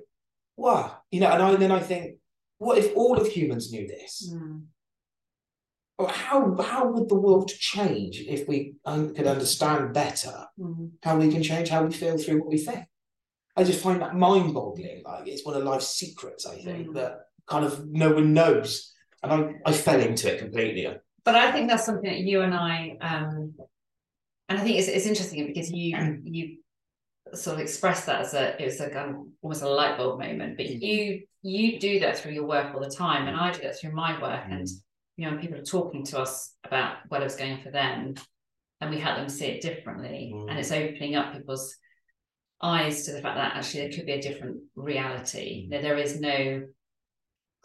Wow. 0.57 0.97
You 1.11 1.19
know, 1.21 1.31
and, 1.31 1.41
I, 1.41 1.49
and 1.51 1.61
then 1.61 1.71
I 1.71 1.79
think, 1.79 2.17
what 2.63 2.77
if 2.77 2.95
all 2.95 3.17
of 3.19 3.27
humans 3.27 3.71
knew 3.71 3.87
this? 3.87 4.31
mm, 4.33 4.63
Or 5.99 6.07
how 6.09 6.37
how 6.61 6.83
would 6.91 7.07
the 7.09 7.15
world 7.25 7.49
change 7.49 8.15
if 8.35 8.47
we 8.47 8.75
un- 8.85 9.13
could 9.15 9.27
understand 9.27 9.93
better 9.93 10.47
mm. 10.59 10.91
how 11.03 11.17
we 11.17 11.29
can 11.31 11.43
change 11.43 11.69
how 11.69 11.83
we 11.85 11.93
feel 11.93 12.17
through 12.17 12.39
what 12.39 12.49
we 12.49 12.57
think? 12.57 12.85
I 13.55 13.63
just 13.63 13.83
find 13.83 14.01
that 14.01 14.15
mind-boggling. 14.15 15.03
Like 15.05 15.27
it's 15.27 15.45
one 15.45 15.55
of 15.55 15.63
life's 15.63 15.89
secrets, 15.89 16.45
I 16.45 16.55
think, 16.57 16.87
Mm. 16.87 16.93
that 16.95 17.13
kind 17.47 17.65
of 17.65 17.73
no 17.87 18.11
one 18.13 18.33
knows. 18.33 18.91
And 19.21 19.31
I, 19.31 19.37
I 19.69 19.71
fell 19.71 20.01
into 20.01 20.33
it 20.33 20.39
completely. 20.39 20.85
But 21.23 21.35
I 21.35 21.51
think 21.51 21.69
that's 21.69 21.85
something 21.85 22.09
that 22.09 22.19
you 22.19 22.41
and 22.41 22.53
I, 22.53 22.97
um, 22.99 23.53
and 24.49 24.59
I 24.59 24.61
think 24.63 24.77
it's 24.79 24.87
it's 24.89 25.05
interesting 25.05 25.45
because 25.47 25.71
you 25.71 25.87
you 26.23 26.57
sort 27.35 27.55
of 27.55 27.61
expressed 27.61 28.05
that 28.05 28.21
as 28.21 28.33
a 28.33 28.61
it 28.61 28.65
was 28.65 28.79
like 28.79 28.95
um, 28.95 29.31
almost 29.41 29.63
a 29.63 29.69
light 29.69 29.97
bulb 29.97 30.19
moment. 30.19 30.57
But 30.57 30.67
Mm. 30.67 30.81
you 30.81 31.23
you 31.41 31.79
do 31.79 31.99
that 31.99 32.17
through 32.17 32.31
your 32.31 32.47
work 32.47 32.73
all 32.73 32.79
the 32.79 32.89
time, 32.89 33.27
and 33.27 33.35
I 33.35 33.51
do 33.51 33.61
that 33.63 33.77
through 33.79 33.91
my 33.91 34.19
work. 34.21 34.45
And 34.49 34.65
Mm. 34.67 34.81
you 35.17 35.25
know, 35.25 35.31
when 35.31 35.41
people 35.41 35.59
are 35.59 35.63
talking 35.63 36.03
to 36.05 36.19
us 36.19 36.55
about 36.63 36.97
whatever's 37.09 37.35
going 37.35 37.53
on 37.53 37.61
for 37.61 37.71
them, 37.71 38.15
and 38.81 38.89
we 38.89 38.99
help 38.99 39.17
them 39.17 39.29
see 39.29 39.47
it 39.47 39.61
differently, 39.61 40.31
Mm. 40.33 40.49
and 40.49 40.59
it's 40.59 40.71
opening 40.71 41.15
up 41.15 41.33
people's 41.33 41.75
eyes 42.61 43.05
to 43.05 43.11
the 43.11 43.21
fact 43.21 43.35
that 43.35 43.55
actually 43.57 43.81
there 43.81 43.91
could 43.97 44.05
be 44.05 44.13
a 44.13 44.21
different 44.21 44.57
reality. 44.75 45.67
Mm. 45.67 45.71
That 45.71 45.81
there 45.81 45.97
is 45.97 46.19
no 46.19 46.67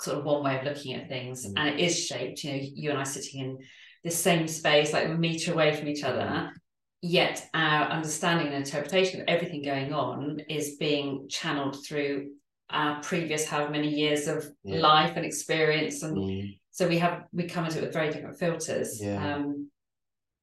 sort 0.01 0.19
of 0.19 0.25
one 0.25 0.43
way 0.45 0.59
of 0.59 0.65
looking 0.65 0.95
at 0.95 1.09
things, 1.09 1.47
Mm. 1.47 1.55
and 1.57 1.69
it 1.69 1.81
is 1.81 2.07
shaped. 2.07 2.43
You 2.45 2.53
know, 2.53 2.59
you 2.61 2.91
and 2.91 2.99
I 2.99 3.05
sitting 3.05 3.41
in 3.41 3.59
the 4.05 4.11
same 4.11 4.47
space, 4.49 4.93
like 4.93 5.07
a 5.07 5.09
meter 5.09 5.53
away 5.53 5.75
from 5.75 5.89
each 5.89 6.05
other. 6.05 6.53
Yet 7.01 7.49
our 7.55 7.85
understanding 7.91 8.49
and 8.49 8.57
interpretation 8.57 9.21
of 9.21 9.29
everything 9.29 9.63
going 9.63 9.93
on 9.93 10.41
is 10.49 10.77
being 10.77 11.29
channeled 11.29 11.85
through 11.87 12.33
our 12.71 13.01
previous 13.03 13.47
however 13.47 13.71
many 13.71 13.89
years 13.89 14.27
of 14.27 14.45
Yeah. 14.65 14.81
life 14.81 15.13
and 15.17 15.25
experience, 15.25 16.03
and 16.03 16.17
Mm. 16.17 16.59
so 16.71 16.89
we 16.89 16.99
have 16.99 17.25
we 17.33 17.45
come 17.45 17.65
into 17.65 17.79
it 17.79 17.83
with 17.85 17.93
very 17.93 18.11
different 18.13 18.39
filters. 18.39 19.01
Yeah. 19.01 19.37
Um, 19.37 19.71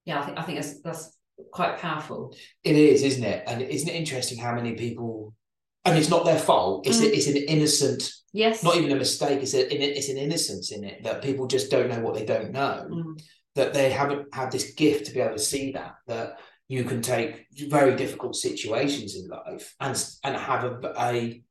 yeah, 0.06 0.22
I 0.22 0.26
think 0.26 0.40
I 0.40 0.42
think 0.44 0.60
that's 0.62 0.80
that's 0.82 1.18
quite 1.52 1.78
powerful. 1.78 2.34
It 2.64 2.78
is, 2.78 3.04
isn't 3.04 3.24
it? 3.24 3.44
And 3.48 3.62
isn't 3.62 3.90
it 3.90 3.96
interesting 3.96 4.38
how 4.40 4.56
many 4.56 4.76
people, 4.76 5.34
and 5.84 5.98
it's 5.98 6.10
not 6.10 6.24
their 6.26 6.40
fault. 6.40 6.88
It's 6.88 7.00
Mm. 7.02 7.14
it's 7.14 7.28
an 7.28 7.36
innocent, 7.36 8.12
Yes. 8.32 8.64
not 8.64 8.78
even 8.78 8.92
a 8.92 8.96
mistake. 8.96 9.42
It's 9.44 9.54
a 9.54 9.98
it's 9.98 10.10
an 10.10 10.18
innocence 10.18 10.72
in 10.72 10.86
it 10.86 11.04
that 11.04 11.22
people 11.22 11.48
just 11.48 11.70
don't 11.70 11.90
know 11.90 12.00
what 12.00 12.16
they 12.16 12.26
don't 12.26 12.52
know. 12.54 12.88
Mm. 12.90 13.22
That 13.56 13.74
they 13.74 13.90
haven't 13.92 14.34
had 14.34 14.52
this 14.52 14.74
gift 14.74 15.06
to 15.08 15.14
be 15.14 15.22
able 15.22 15.36
to 15.38 15.40
see 15.40 15.72
that 15.72 15.96
that 16.08 16.40
you 16.68 16.84
can 16.84 17.02
take 17.02 17.46
very 17.70 17.96
difficult 17.96 18.36
situations 18.36 19.16
in 19.16 19.28
life 19.30 19.76
and 19.80 19.96
and 20.24 20.36
have 20.36 20.64
a 20.66 20.94
a, 21.00 21.42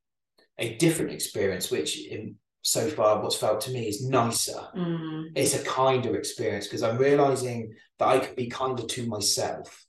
a 0.58 0.76
different 0.76 1.12
experience, 1.12 1.70
which 1.70 2.06
in 2.06 2.36
so 2.62 2.88
far 2.88 3.22
what's 3.22 3.36
felt 3.36 3.60
to 3.62 3.70
me 3.70 3.88
is 3.88 4.06
nicer. 4.06 4.60
Mm. 4.76 5.32
It's 5.36 5.54
a 5.54 5.62
kinder 5.64 6.16
experience 6.16 6.66
because 6.66 6.82
I'm 6.82 6.98
realizing 6.98 7.74
that 7.98 8.08
I 8.08 8.18
can 8.20 8.34
be 8.34 8.48
kinder 8.48 8.82
to 8.84 9.06
myself. 9.06 9.84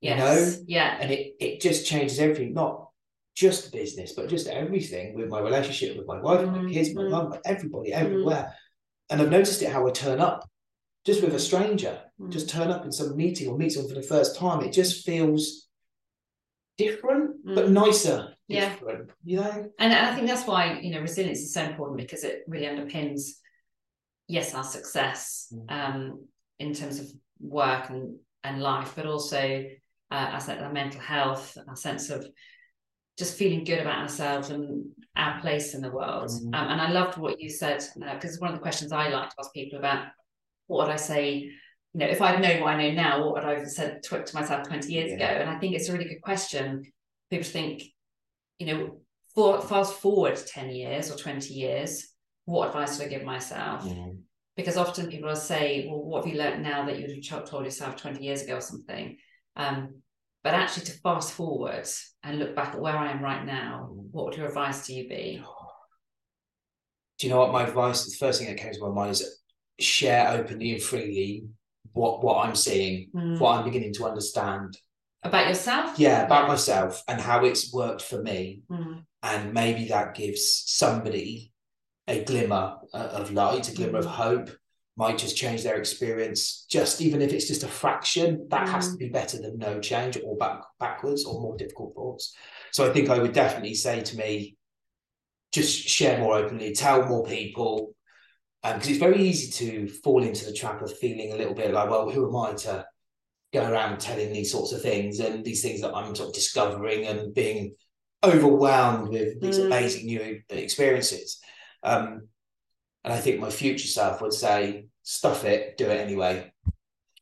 Yes. 0.00 0.60
Yeah. 0.66 0.98
and 1.00 1.10
it 1.10 1.34
it 1.40 1.60
just 1.60 1.86
changes 1.86 2.18
everything 2.20 2.52
not 2.52 2.88
just 3.34 3.72
business 3.72 4.12
but 4.12 4.28
just 4.28 4.46
everything 4.48 5.14
with 5.14 5.28
my 5.28 5.40
relationship 5.40 5.96
with 5.96 6.06
my 6.06 6.20
wife 6.20 6.46
my 6.46 6.58
Mm, 6.58 6.72
kids 6.72 6.94
my 6.94 7.02
mm. 7.02 7.10
mum 7.10 7.34
everybody 7.44 7.92
everywhere 7.92 8.54
and 9.08 9.20
I've 9.22 9.30
noticed 9.30 9.62
it 9.62 9.72
how 9.72 9.86
I 9.88 9.90
turn 9.90 10.20
up 10.20 10.46
just 11.04 11.22
with 11.22 11.34
a 11.34 11.38
stranger, 11.38 12.00
Mm. 12.20 12.30
just 12.30 12.48
turn 12.48 12.70
up 12.70 12.84
in 12.84 12.92
some 12.92 13.16
meeting 13.16 13.48
or 13.48 13.58
meet 13.58 13.72
someone 13.72 13.92
for 13.92 14.00
the 14.00 14.06
first 14.06 14.36
time. 14.36 14.62
It 14.62 14.72
just 14.72 15.04
feels 15.04 15.68
different, 16.78 17.44
but 17.44 17.66
Mm. 17.66 17.72
nicer. 17.72 18.30
Yeah. 18.46 18.68
different, 18.68 19.10
you 19.24 19.38
know. 19.40 19.50
And, 19.78 19.92
and 19.92 20.06
I 20.06 20.14
think 20.14 20.26
that's 20.26 20.46
why 20.46 20.78
you 20.80 20.90
know 20.92 21.00
resilience 21.00 21.38
is 21.40 21.54
so 21.54 21.62
important 21.62 21.96
because 21.98 22.24
it 22.24 22.44
really 22.46 22.66
underpins, 22.66 23.20
yes, 24.28 24.54
our 24.54 24.64
success 24.64 25.50
Mm. 25.52 25.70
um, 25.72 26.28
in 26.58 26.74
terms 26.74 26.98
of 27.00 27.06
work 27.40 27.88
and 27.90 28.18
and 28.42 28.60
life, 28.60 28.92
but 28.96 29.06
also 29.06 29.64
uh, 30.10 30.14
our, 30.38 30.58
our 30.64 30.72
mental 30.72 31.00
health, 31.00 31.56
our 31.66 31.76
sense 31.76 32.10
of 32.10 32.26
just 33.16 33.38
feeling 33.38 33.64
good 33.64 33.78
about 33.78 34.00
ourselves 34.02 34.50
and 34.50 34.90
our 35.16 35.40
place 35.40 35.72
in 35.74 35.80
the 35.80 35.90
world. 35.90 36.28
Mm. 36.28 36.54
Um, 36.54 36.68
and 36.72 36.80
I 36.82 36.90
loved 36.90 37.16
what 37.16 37.40
you 37.40 37.48
said 37.48 37.82
because 37.96 38.38
one 38.38 38.50
of 38.50 38.56
the 38.56 38.62
questions 38.62 38.92
I 38.92 39.08
like 39.08 39.30
to 39.30 39.36
ask 39.38 39.54
people 39.54 39.78
about 39.78 40.08
what 40.66 40.86
would 40.86 40.92
I 40.92 40.96
say. 40.96 41.50
You 41.96 42.00
know, 42.00 42.06
if 42.06 42.20
I'd 42.20 42.40
known 42.42 42.60
what 42.60 42.74
I 42.74 42.88
know 42.88 42.94
now, 42.94 43.24
what 43.24 43.34
would 43.34 43.44
I 43.44 43.58
have 43.60 43.68
said 43.68 44.02
to, 44.04 44.24
to 44.24 44.34
myself 44.34 44.66
20 44.66 44.92
years 44.92 45.10
Yeah. 45.10 45.16
ago? 45.16 45.40
And 45.42 45.50
I 45.50 45.58
think 45.60 45.74
it's 45.76 45.88
a 45.88 45.92
really 45.92 46.06
good 46.08 46.22
question. 46.22 46.82
People 47.30 47.46
think, 47.46 47.84
you 48.58 48.66
know, 48.66 49.00
for 49.34 49.60
fast 49.60 49.94
forward 49.94 50.36
10 50.36 50.70
years 50.70 51.10
or 51.10 51.16
20 51.16 51.52
years, 51.54 52.08
what 52.46 52.68
advice 52.68 52.98
would 52.98 53.06
I 53.06 53.10
give 53.10 53.22
myself? 53.24 53.84
Mm. 53.84 54.22
Because 54.56 54.76
often 54.76 55.08
people 55.08 55.28
will 55.28 55.36
say, 55.36 55.86
well, 55.88 56.02
what 56.02 56.24
have 56.24 56.32
you 56.32 56.38
learned 56.38 56.62
now 56.62 56.84
that 56.86 56.98
you 56.98 57.06
would 57.06 57.26
have 57.26 57.48
told 57.48 57.64
yourself 57.64 57.96
20 57.96 58.22
years 58.24 58.42
ago 58.42 58.56
or 58.56 58.60
something? 58.60 59.16
Um, 59.56 60.02
but 60.42 60.54
actually 60.54 60.86
to 60.86 60.92
fast 61.00 61.32
forward 61.32 61.86
and 62.22 62.38
look 62.38 62.54
back 62.54 62.74
at 62.74 62.80
where 62.80 62.96
I 62.96 63.10
am 63.12 63.22
right 63.22 63.44
now, 63.44 63.88
Mm. 63.92 64.08
what 64.10 64.26
would 64.26 64.36
your 64.36 64.48
advice 64.48 64.86
to 64.86 64.92
you 64.92 65.08
be? 65.08 65.42
Do 67.18 67.26
you 67.26 67.32
know 67.32 67.38
what 67.38 67.52
my 67.52 67.62
advice? 67.66 68.04
The 68.04 68.16
first 68.16 68.40
thing 68.40 68.48
that 68.48 68.60
came 68.60 68.72
to 68.72 68.80
my 68.80 68.88
mind 68.90 69.12
is 69.12 69.42
share 69.78 70.28
openly 70.28 70.72
and 70.72 70.82
freely 70.82 71.44
what 71.92 72.22
what 72.24 72.44
I'm 72.46 72.54
seeing, 72.56 73.10
Mm. 73.14 73.38
what 73.38 73.56
I'm 73.58 73.64
beginning 73.64 73.92
to 73.94 74.06
understand. 74.06 74.78
About 75.22 75.48
yourself? 75.48 75.98
Yeah, 75.98 76.24
about 76.24 76.48
myself 76.48 77.02
and 77.08 77.20
how 77.20 77.44
it's 77.44 77.72
worked 77.72 78.02
for 78.02 78.20
me, 78.22 78.62
Mm. 78.70 79.04
and 79.22 79.54
maybe 79.54 79.86
that 79.88 80.14
gives 80.14 80.64
somebody 80.66 81.52
a 82.06 82.22
glimmer 82.24 82.76
uh, 82.92 82.96
of 83.20 83.32
light, 83.32 83.68
a 83.70 83.74
glimmer 83.74 83.98
of 83.98 84.06
Mm. 84.06 84.10
hope. 84.10 84.50
Might 84.96 85.18
just 85.18 85.36
change 85.36 85.64
their 85.64 85.76
experience, 85.76 86.66
just 86.70 87.00
even 87.00 87.20
if 87.20 87.32
it's 87.32 87.48
just 87.48 87.64
a 87.64 87.68
fraction. 87.68 88.46
That 88.50 88.68
has 88.68 88.88
Mm. 88.88 88.92
to 88.92 88.98
be 88.98 89.08
better 89.08 89.38
than 89.40 89.58
no 89.58 89.80
change 89.80 90.16
or 90.24 90.36
back 90.36 90.60
backwards 90.78 91.24
or 91.24 91.40
more 91.40 91.56
difficult 91.56 91.94
thoughts. 91.96 92.32
So 92.70 92.88
I 92.88 92.92
think 92.92 93.08
I 93.10 93.18
would 93.18 93.32
definitely 93.32 93.74
say 93.74 94.02
to 94.02 94.16
me, 94.16 94.56
just 95.52 95.72
share 95.88 96.18
more 96.18 96.36
openly, 96.36 96.72
tell 96.74 97.06
more 97.06 97.24
people, 97.24 97.94
because 98.72 98.88
it's 98.88 98.98
very 98.98 99.20
easy 99.20 99.50
to 99.66 99.88
fall 99.88 100.22
into 100.22 100.46
the 100.46 100.52
trap 100.52 100.80
of 100.80 100.96
feeling 100.98 101.32
a 101.32 101.36
little 101.36 101.54
bit 101.54 101.72
like, 101.72 101.90
well, 101.90 102.08
who 102.10 102.28
am 102.28 102.36
I 102.36 102.54
to 102.54 102.86
go 103.52 103.70
around 103.70 104.00
telling 104.00 104.32
these 104.32 104.50
sorts 104.50 104.72
of 104.72 104.80
things 104.82 105.20
and 105.20 105.44
these 105.44 105.62
things 105.62 105.82
that 105.82 105.94
I'm 105.94 106.14
sort 106.14 106.30
of 106.30 106.34
discovering 106.34 107.06
and 107.06 107.34
being 107.34 107.74
overwhelmed 108.24 109.08
with 109.10 109.40
these 109.40 109.58
Mm. 109.58 109.66
amazing 109.66 110.06
new 110.06 110.40
experiences. 110.48 111.40
Um, 111.82 112.28
and 113.04 113.12
I 113.12 113.18
think 113.20 113.38
my 113.38 113.50
future 113.50 113.86
self 113.86 114.22
would 114.22 114.32
say, 114.32 114.86
stuff 115.02 115.44
it, 115.44 115.76
do 115.76 115.84
it 115.86 116.00
anyway. 116.00 116.50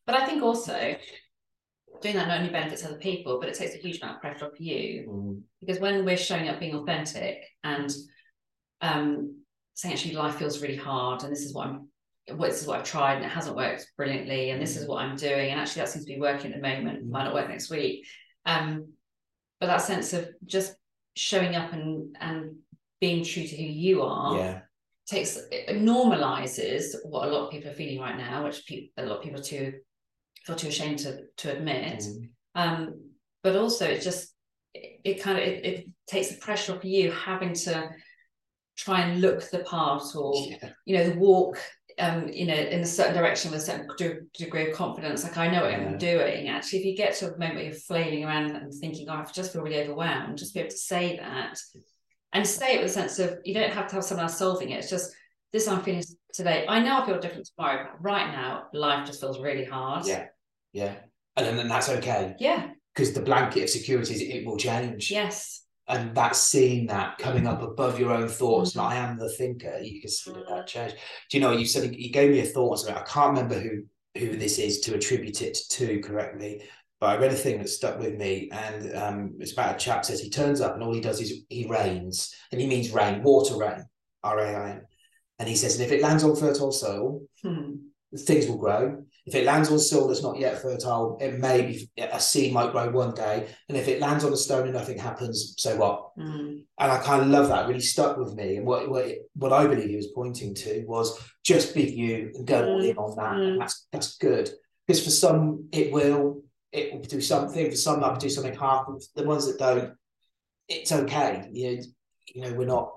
But 0.07 0.15
I 0.15 0.27
think 0.27 0.43
also 0.43 0.97
doing 2.01 2.15
that 2.17 2.29
not 2.29 2.39
only 2.39 2.51
benefits 2.51 2.85
other 2.85 2.99
people, 2.99 3.41
but 3.41 3.49
it 3.49 3.57
takes 3.57 3.75
a 3.75 3.79
huge 3.79 4.01
amount 4.01 4.17
of 4.17 4.21
pressure 4.21 4.47
off 4.47 4.61
you. 4.61 5.07
Mm, 5.09 5.43
Because 5.61 5.81
when 5.81 6.05
we're 6.05 6.17
showing 6.17 6.49
up 6.49 6.61
being 6.61 6.75
authentic 6.75 7.45
and 7.65 7.91
um, 8.81 9.42
saying 9.75 9.95
actually 9.95 10.15
life 10.15 10.37
feels 10.37 10.63
really 10.63 10.77
hard 10.77 11.23
and 11.23 11.33
this 11.33 11.45
is 11.45 11.55
what 11.55 11.69
I'm 11.69 11.89
what 12.37 12.51
this 12.51 12.61
is 12.61 12.69
what 12.69 12.79
I've 12.79 12.85
tried 12.85 13.17
and 13.17 13.25
it 13.25 13.31
hasn't 13.31 13.57
worked 13.57 13.91
brilliantly 13.97 14.51
and 14.51 14.63
this 14.63 14.77
is 14.77 14.87
what 14.87 15.03
I'm 15.03 15.17
doing 15.17 15.51
and 15.51 15.61
actually 15.61 15.81
that 15.81 15.89
seems 15.89 16.05
to 16.05 16.15
be 16.15 16.21
working 16.21 16.53
at 16.53 16.61
the 16.61 16.69
moment. 16.69 17.09
Might 17.09 17.25
not 17.25 17.35
work 17.35 17.49
next 17.49 17.71
week. 17.71 18.07
Um 18.47 18.93
but 19.61 19.67
that 19.67 19.81
sense 19.81 20.13
of 20.13 20.29
just 20.45 20.75
showing 21.17 21.57
up 21.57 21.73
and 21.73 22.17
and 22.21 22.57
being 23.01 23.25
true 23.25 23.43
to 23.43 23.57
who 23.57 23.65
you 23.65 24.03
are 24.03 24.37
yeah. 24.37 24.61
takes 25.07 25.37
it 25.51 25.77
normalizes 25.83 26.95
what 27.05 27.29
a 27.29 27.31
lot 27.31 27.47
of 27.47 27.51
people 27.51 27.71
are 27.71 27.75
feeling 27.75 28.01
right 28.01 28.17
now 28.17 28.45
which 28.45 28.65
pe- 28.67 28.89
a 28.97 29.03
lot 29.03 29.19
of 29.19 29.25
people 29.25 29.43
too 29.43 29.75
feel 30.45 30.57
too 30.57 30.69
ashamed 30.69 30.99
to 31.01 31.23
to 31.37 31.57
admit. 31.57 32.03
Mm, 32.03 32.29
um 32.55 33.01
but 33.43 33.57
also 33.57 33.87
it 33.87 34.01
just 34.01 34.33
it, 34.75 35.01
it 35.05 35.23
kind 35.23 35.39
of 35.39 35.45
it, 35.45 35.65
it 35.65 35.87
takes 36.07 36.29
the 36.29 36.39
pressure 36.39 36.75
off 36.75 36.85
you 36.85 37.11
having 37.11 37.55
to 37.55 37.91
try 38.85 39.01
and 39.03 39.21
look 39.21 39.41
the 39.51 39.61
part 39.61 40.03
or 40.17 40.33
yeah. 40.49 40.71
you 40.87 40.97
know 40.97 41.09
the 41.11 41.19
walk 41.19 41.59
um 41.99 42.27
you 42.29 42.47
know 42.47 42.55
in 42.55 42.81
a 42.81 42.87
certain 42.87 43.15
direction 43.15 43.51
with 43.51 43.61
a 43.61 43.65
certain 43.65 43.87
de- 43.99 44.21
degree 44.45 44.71
of 44.71 44.77
confidence 44.77 45.23
like 45.25 45.37
i 45.37 45.47
know 45.51 45.63
what 45.63 45.71
Yeah. 45.73 45.79
i'm 45.89 45.99
doing 45.99 46.49
actually 46.49 46.79
if 46.81 46.85
you 46.87 46.97
get 46.97 47.15
to 47.17 47.27
a 47.27 47.31
moment 47.39 47.55
where 47.57 47.65
you're 47.65 47.75
flailing 47.75 48.25
around 48.25 48.51
and 48.57 48.73
thinking 48.73 49.09
oh 49.09 49.15
i 49.15 49.25
just 49.33 49.53
feel 49.53 49.63
really 49.63 49.83
overwhelmed 49.83 50.39
just 50.39 50.55
be 50.55 50.61
able 50.61 50.71
to 50.71 50.77
say 50.77 51.17
that 51.19 51.59
and 52.33 52.47
say 52.47 52.77
it 52.77 52.83
with 52.83 52.91
a 52.91 52.95
sense 52.95 53.19
of 53.19 53.37
you 53.45 53.53
don't 53.55 53.73
have 53.73 53.89
to 53.89 53.95
have 53.97 54.05
someone 54.05 54.25
else 54.25 54.39
solving 54.39 54.71
it 54.71 54.79
it's 54.79 54.91
just 54.91 55.13
this 55.53 55.69
i'm 55.69 55.83
feeling 55.83 56.03
today 56.33 56.65
i 56.69 56.79
know 56.81 57.03
i 57.03 57.07
feel 57.07 57.21
different 57.21 57.47
tomorrow 57.55 57.85
but 57.93 58.03
right 58.03 58.33
now 58.33 58.65
life 58.73 59.07
just 59.07 59.21
feels 59.21 59.39
really 59.41 59.65
hard 59.67 60.07
Yeah. 60.07 60.27
Yeah. 60.73 60.95
And 61.37 61.47
then 61.47 61.59
and 61.59 61.71
that's 61.71 61.89
okay. 61.89 62.35
yeah 62.39 62.69
Because 62.95 63.13
the 63.13 63.21
blanket 63.23 63.65
of 63.65 63.71
security 63.71 64.15
is 64.15 64.21
it 64.23 64.47
will 64.47 64.57
change. 64.57 65.11
yes 65.11 65.62
and 65.93 66.15
that's 66.15 66.41
seeing 66.41 66.87
that 66.87 67.19
coming 67.19 67.47
up 67.47 67.63
above 67.63 68.01
your 68.01 68.13
own 68.13 68.29
thoughts. 68.29 68.75
And 68.75 68.83
I 68.83 68.97
am 68.97 69.19
the 69.19 69.29
thinker. 69.29 69.79
You 69.79 70.01
can 70.01 70.11
see 70.11 70.33
that, 70.33 70.49
that 70.49 70.67
change. 70.67 70.93
Do 71.29 71.37
you 71.37 71.41
know? 71.41 71.53
You 71.53 71.67
said 71.67 71.95
you 71.95 72.11
gave 72.11 72.31
me 72.31 72.41
a 72.41 72.45
thought. 72.45 72.89
I 72.89 73.03
can't 73.03 73.37
remember 73.37 73.59
who 73.59 73.85
who 74.19 74.37
this 74.37 74.59
is 74.59 74.81
to 74.81 74.95
attribute 74.95 75.41
it 75.41 75.57
to 75.71 76.01
correctly, 76.01 76.63
but 77.01 77.07
I 77.11 77.17
read 77.19 77.33
a 77.33 77.35
thing 77.35 77.59
that 77.59 77.69
stuck 77.69 77.99
with 77.99 78.15
me, 78.17 78.51
and 78.53 78.95
um, 78.97 79.35
it's 79.41 79.53
about 79.53 79.77
a 79.77 79.79
chap 79.79 80.05
says 80.05 80.21
he 80.21 80.29
turns 80.31 80.61
up 80.61 80.75
and 80.75 80.83
all 80.83 80.93
he 80.93 81.01
does 81.01 81.21
is 81.21 81.45
he 81.49 81.67
rains, 81.67 82.35
and 82.51 82.61
he 82.61 82.67
means 82.67 82.91
rain, 82.91 83.23
water 83.23 83.57
rain, 83.57 83.85
R 84.23 84.39
A 84.39 84.55
I 84.55 84.71
N, 84.71 84.83
and 85.39 85.49
he 85.49 85.57
says, 85.57 85.77
and 85.77 85.85
if 85.85 85.93
it 85.93 86.03
lands 86.03 86.25
on 86.25 86.37
fertile 86.37 86.73
soil, 86.73 87.23
Hmm. 87.43 87.73
things 88.17 88.47
will 88.47 88.59
grow. 88.59 89.05
If 89.25 89.37
it 89.37 89.45
lands 89.47 89.71
on 89.71 89.79
soil 89.79 90.09
that's 90.09 90.23
not 90.23 90.39
yet 90.39 90.61
fertile, 90.61 91.17
it 91.21 91.39
may 91.39 91.63
be 91.63 91.91
a 91.97 92.19
seed 92.19 92.53
might 92.53 92.73
grow 92.73 92.91
one 92.91 93.15
day. 93.15 93.47
And 93.69 93.79
if 93.79 93.87
it 93.87 94.01
lands 94.01 94.25
on 94.25 94.33
a 94.33 94.37
stone 94.37 94.65
and 94.65 94.75
nothing 94.75 94.99
happens, 94.99 95.55
so 95.59 95.77
what? 95.77 96.11
Hmm. 96.17 96.59
And 96.79 96.93
I 96.93 96.99
kind 96.99 97.23
of 97.23 97.29
love 97.29 97.49
that. 97.49 97.69
Really 97.69 97.81
stuck 97.81 98.17
with 98.17 98.35
me. 98.35 98.57
And 98.57 98.67
what 98.67 98.91
what, 98.91 99.07
what 99.35 99.53
I 99.53 99.67
believe 99.67 99.91
he 99.91 99.97
was 99.97 100.09
pointing 100.15 100.55
to 100.57 100.85
was 100.87 101.17
just 101.45 101.75
be 101.75 101.85
you 101.85 102.33
and 102.35 102.47
go 102.47 102.65
all 102.65 102.83
in 102.83 102.97
on 102.97 103.17
that. 103.17 103.35
Mm. 103.37 103.53
And 103.53 103.61
that's 103.61 103.87
that's 103.93 104.17
good 104.19 104.51
because 104.87 105.05
for 105.05 105.11
some 105.11 105.69
it 105.73 105.93
will 105.93 106.43
it 106.73 106.93
will 106.93 107.03
do 107.03 107.21
something. 107.21 107.71
For 107.71 107.77
some, 107.77 108.01
might 108.01 108.19
do 108.19 108.31
something 108.31 108.55
half. 108.55 108.87
The 109.15 109.25
ones 109.25 109.47
that 109.47 109.59
don't, 109.59 109.93
it's 110.69 110.91
okay. 110.91 111.49
You 111.53 111.77
know, 111.77 111.83
you 112.35 112.43
know, 112.43 112.55
we're 112.55 112.67
not 112.67 112.93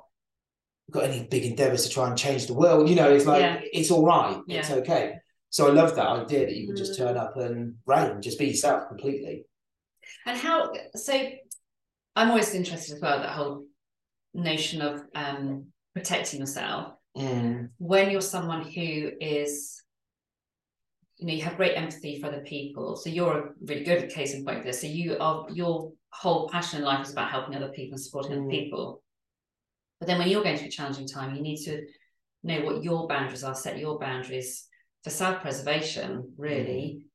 got 0.92 1.04
any 1.04 1.28
big 1.28 1.46
endeavors 1.46 1.84
to 1.84 1.90
try 1.90 2.08
and 2.08 2.18
change 2.18 2.48
the 2.48 2.54
world. 2.54 2.90
You 2.90 2.96
know, 2.96 3.12
it's 3.12 3.26
like 3.26 3.42
Yeah. 3.42 3.60
it's 3.74 3.92
all 3.92 4.06
right. 4.06 4.40
It's 4.48 4.72
okay. 4.72 5.16
So 5.56 5.70
I 5.70 5.72
love 5.72 5.96
that 5.96 6.06
idea 6.06 6.40
that 6.48 6.54
you 6.58 6.68
can 6.68 6.76
just 6.76 6.92
Mm. 6.92 6.98
turn 6.98 7.18
up 7.18 7.38
and 7.38 7.78
rain, 7.86 8.22
just 8.22 8.38
be 8.38 8.48
yourself 8.48 8.90
completely. 8.90 9.46
And 10.26 10.38
how 10.38 10.70
so 10.96 11.14
I'm 12.18 12.30
always 12.30 12.54
interested 12.54 12.96
as 12.96 13.02
well 13.02 13.20
that 13.20 13.30
whole 13.30 13.66
notion 14.34 14.82
of 14.82 15.04
um 15.16 15.68
protecting 15.94 16.42
yourself 16.42 16.96
Mm. 17.16 17.70
when 17.78 18.12
you're 18.12 18.20
someone 18.36 18.64
who 18.64 19.14
is 19.22 19.82
you 21.16 21.26
know 21.28 21.34
you 21.34 21.44
have 21.44 21.56
great 21.56 21.78
empathy 21.78 22.20
for 22.20 22.28
other 22.28 22.42
people 22.42 22.98
so 22.98 23.10
you're 23.10 23.38
a 23.40 23.50
really 23.62 23.86
good 23.86 24.10
case 24.10 24.34
in 24.34 24.44
point 24.44 24.58
of 24.60 24.66
this 24.66 24.82
so 24.82 24.88
you 24.88 25.18
are 25.22 25.48
your 25.52 25.94
whole 26.10 26.50
passion 26.50 26.80
in 26.80 26.86
life 26.86 27.06
is 27.06 27.14
about 27.14 27.32
helping 27.32 27.56
other 27.56 27.70
people 27.70 27.94
and 27.94 28.02
supporting 28.04 28.34
other 28.34 28.42
Mm. 28.42 28.50
people 28.58 29.02
but 30.02 30.08
then 30.08 30.18
when 30.18 30.28
you're 30.28 30.44
going 30.44 30.58
through 30.58 30.68
a 30.68 30.78
challenging 30.80 31.08
time 31.08 31.34
you 31.34 31.42
need 31.42 31.64
to 31.64 31.88
know 32.44 32.60
what 32.66 32.84
your 32.84 33.08
boundaries 33.08 33.46
are 33.46 33.56
set 33.56 33.78
your 33.80 33.98
boundaries 33.98 34.68
for 35.06 35.12
self-preservation 35.12 36.34
really 36.36 37.06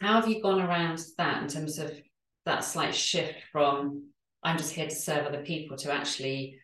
how 0.00 0.14
have 0.18 0.26
you 0.26 0.40
gone 0.42 0.58
around 0.60 0.98
that 1.18 1.42
in 1.42 1.48
terms 1.48 1.78
of 1.78 1.92
that 2.46 2.64
slight 2.64 2.94
shift 2.94 3.34
from 3.52 4.04
i'm 4.42 4.56
just 4.56 4.72
here 4.72 4.88
to 4.88 4.94
serve 4.94 5.26
other 5.26 5.42
people 5.42 5.76
to 5.76 5.92
actually 5.92 6.58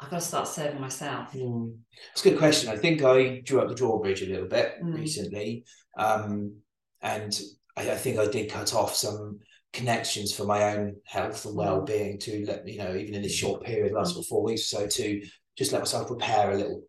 i've 0.00 0.10
got 0.10 0.18
to 0.20 0.26
start 0.26 0.48
serving 0.48 0.80
myself 0.80 1.32
Mm. 1.32 1.76
It's 2.12 2.24
a 2.26 2.30
good 2.30 2.38
question. 2.38 2.68
I 2.70 2.76
think 2.76 3.02
I 3.02 3.40
drew 3.44 3.60
up 3.60 3.68
the 3.68 3.74
drawbridge 3.74 4.22
a 4.22 4.26
little 4.26 4.48
bit 4.48 4.74
Mm. 4.82 4.96
recently. 4.96 5.64
Um, 5.96 6.56
and 7.00 7.32
I, 7.76 7.90
I 7.92 7.94
think 7.96 8.18
I 8.18 8.26
did 8.26 8.50
cut 8.50 8.74
off 8.74 8.94
some 8.94 9.38
connections 9.72 10.34
for 10.34 10.44
my 10.44 10.74
own 10.74 10.96
health 11.06 11.44
and 11.46 11.54
Mm. 11.54 11.58
well-being 11.58 12.18
to 12.20 12.44
let 12.46 12.66
you 12.68 12.78
know, 12.78 12.94
even 12.96 13.14
in 13.14 13.22
this 13.22 13.34
short 13.34 13.62
period, 13.64 13.92
last 13.92 14.16
Mm. 14.16 14.26
four 14.26 14.42
weeks 14.42 14.62
or 14.74 14.80
so, 14.80 14.86
to 14.98 15.22
just 15.56 15.72
let 15.72 15.80
myself 15.82 16.08
prepare 16.08 16.50
a 16.50 16.56
little 16.56 16.82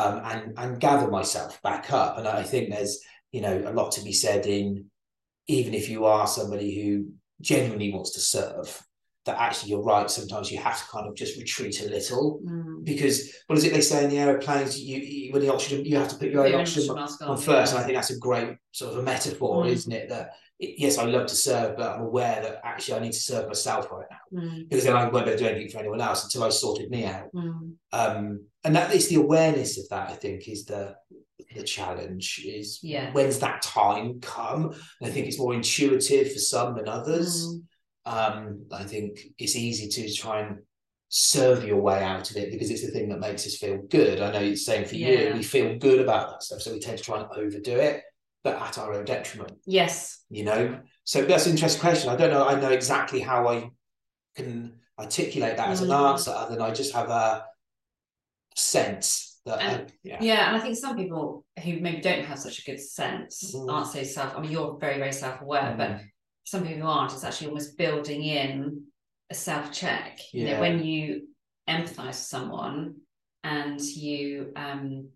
um, 0.00 0.14
and 0.30 0.42
and 0.58 0.80
gather 0.80 1.08
myself 1.18 1.60
back 1.62 1.84
up. 2.00 2.18
And 2.18 2.26
I 2.28 2.42
think 2.50 2.64
there's 2.70 2.94
you 3.32 3.40
know 3.44 3.56
a 3.66 3.72
lot 3.78 3.92
to 3.92 4.02
be 4.08 4.12
said 4.12 4.46
in 4.46 4.66
even 5.48 5.74
if 5.74 5.88
you 5.88 6.04
are 6.04 6.26
somebody 6.26 6.70
who 6.82 6.92
genuinely 7.40 7.92
wants 7.92 8.10
to 8.12 8.20
serve, 8.20 8.82
that 9.26 9.38
actually 9.38 9.70
you're 9.70 9.82
right. 9.94 10.10
Sometimes 10.10 10.50
you 10.50 10.58
have 10.58 10.78
to 10.80 10.88
kind 10.94 11.06
of 11.08 11.14
just 11.22 11.36
retreat 11.38 11.76
a 11.84 11.88
little 11.96 12.40
Mm. 12.44 12.84
because 12.84 13.16
what 13.46 13.58
is 13.58 13.64
it 13.64 13.72
they 13.72 13.80
say 13.80 14.04
in 14.04 14.10
the 14.10 14.18
aeroplanes? 14.18 14.72
You, 14.80 14.98
you 14.98 15.32
when 15.32 15.42
the 15.42 15.52
oxygen, 15.52 15.84
you 15.84 15.96
have 15.96 16.08
to 16.08 16.16
put 16.20 16.30
your 16.30 16.46
own 16.46 16.54
oxygen 16.62 16.90
on 16.90 17.08
on, 17.30 17.36
first. 17.36 17.72
yeah. 17.72 17.76
And 17.76 17.78
I 17.78 17.82
think 17.86 17.96
that's 17.98 18.10
a 18.10 18.18
great 18.18 18.50
sort 18.72 18.92
of 18.92 18.98
a 18.98 19.02
metaphor, 19.02 19.64
Mm. 19.64 19.70
isn't 19.76 19.92
it? 20.00 20.08
That 20.08 20.26
it- 20.64 20.76
yes, 20.84 20.96
I 20.98 21.04
love 21.04 21.26
to 21.26 21.38
serve, 21.48 21.76
but 21.76 21.88
I'm 21.94 22.02
aware 22.10 22.36
that 22.42 22.60
actually 22.64 22.94
I 22.98 23.00
need 23.04 23.12
to 23.20 23.24
serve 23.30 23.46
myself 23.46 23.82
right 23.92 24.06
now 24.10 24.40
Mm. 24.40 24.68
because 24.68 24.84
then 24.84 24.96
I 24.96 25.02
won't 25.08 25.26
be 25.26 25.30
able 25.30 25.38
to 25.38 25.44
do 25.44 25.50
anything 25.50 25.70
for 25.72 25.78
anyone 25.84 26.00
else 26.08 26.24
until 26.24 26.42
I 26.44 26.50
sorted 26.50 26.88
me 26.90 27.04
out. 27.04 27.28
Mm. 27.34 27.72
Um, 27.92 28.24
and 28.66 28.74
that 28.74 28.92
is 28.94 29.08
the 29.08 29.14
awareness 29.16 29.78
of 29.78 29.88
that. 29.90 30.10
I 30.10 30.14
think 30.14 30.48
is 30.48 30.64
the 30.66 30.96
the 31.54 31.62
challenge 31.62 32.42
is 32.44 32.80
Yeah. 32.82 33.12
when's 33.12 33.38
that 33.38 33.62
time 33.62 34.20
come? 34.20 34.72
And 35.00 35.08
I 35.08 35.10
think 35.10 35.26
it's 35.26 35.38
more 35.38 35.54
intuitive 35.54 36.32
for 36.32 36.38
some 36.38 36.74
than 36.76 36.88
others. 36.88 37.46
Mm. 37.46 37.62
Um, 38.04 38.66
I 38.72 38.84
think 38.84 39.20
it's 39.38 39.56
easy 39.56 39.88
to 39.88 40.12
try 40.14 40.40
and 40.40 40.58
serve 41.08 41.64
your 41.64 41.80
way 41.80 42.02
out 42.02 42.30
of 42.30 42.36
it 42.36 42.50
because 42.50 42.70
it's 42.70 42.84
the 42.84 42.90
thing 42.90 43.08
that 43.10 43.20
makes 43.20 43.46
us 43.46 43.56
feel 43.56 43.78
good. 43.78 44.20
I 44.20 44.32
know 44.32 44.40
it's 44.40 44.64
the 44.66 44.72
same 44.72 44.84
for 44.84 44.96
you. 44.96 45.32
We 45.34 45.42
feel 45.42 45.78
good 45.78 46.00
about 46.00 46.30
that 46.30 46.42
stuff, 46.42 46.60
so 46.62 46.72
we 46.72 46.80
tend 46.80 46.98
to 46.98 47.04
try 47.04 47.20
and 47.20 47.28
overdo 47.32 47.76
it, 47.76 48.02
but 48.42 48.60
at 48.60 48.76
our 48.78 48.92
own 48.92 49.04
detriment. 49.04 49.52
Yes. 49.66 50.24
You 50.30 50.44
know, 50.44 50.80
so 51.04 51.24
that's 51.24 51.46
an 51.46 51.52
interesting 51.52 51.80
question. 51.80 52.10
I 52.10 52.16
don't 52.16 52.30
know. 52.30 52.44
I 52.46 52.60
know 52.60 52.70
exactly 52.70 53.20
how 53.20 53.46
I 53.48 53.70
can 54.34 54.80
articulate 54.98 55.56
that 55.56 55.68
as 55.70 55.80
an 55.80 55.88
Mm. 55.88 56.10
answer, 56.10 56.32
other 56.32 56.56
than 56.56 56.62
I 56.62 56.72
just 56.72 56.92
have 56.92 57.08
a 57.08 57.44
sense 58.56 59.40
that. 59.46 59.60
And- 59.60 59.82
I, 59.90 59.92
yeah. 60.02 60.18
Yeah, 60.20 60.46
and 60.48 60.56
I 60.56 60.60
think 60.60 60.76
some 60.76 60.96
people 60.96 61.44
who 61.62 61.78
maybe 61.80 62.00
don't 62.00 62.24
have 62.24 62.38
such 62.38 62.58
a 62.60 62.64
good 62.64 62.80
sense 62.80 63.54
Mm. 63.54 63.70
aren't 63.72 63.88
so 63.88 64.02
self. 64.02 64.36
I 64.36 64.40
mean, 64.40 64.50
you're 64.50 64.76
very, 64.78 64.98
very 64.98 65.12
self-aware, 65.12 65.74
but 65.76 65.90
Mm. 65.90 66.00
some 66.44 66.62
people 66.66 66.82
who 66.82 66.88
aren't, 66.88 67.12
it's 67.12 67.24
actually 67.24 67.48
almost 67.48 67.76
building 67.78 68.22
in 68.24 68.84
a 69.30 69.34
self-check. 69.34 70.20
You 70.32 70.46
know, 70.46 70.60
when 70.60 70.84
you 70.84 71.28
empathize 71.68 72.06
with 72.06 72.14
someone 72.16 72.96
and 73.44 73.80
you, 73.80 74.52
um, 74.56 75.08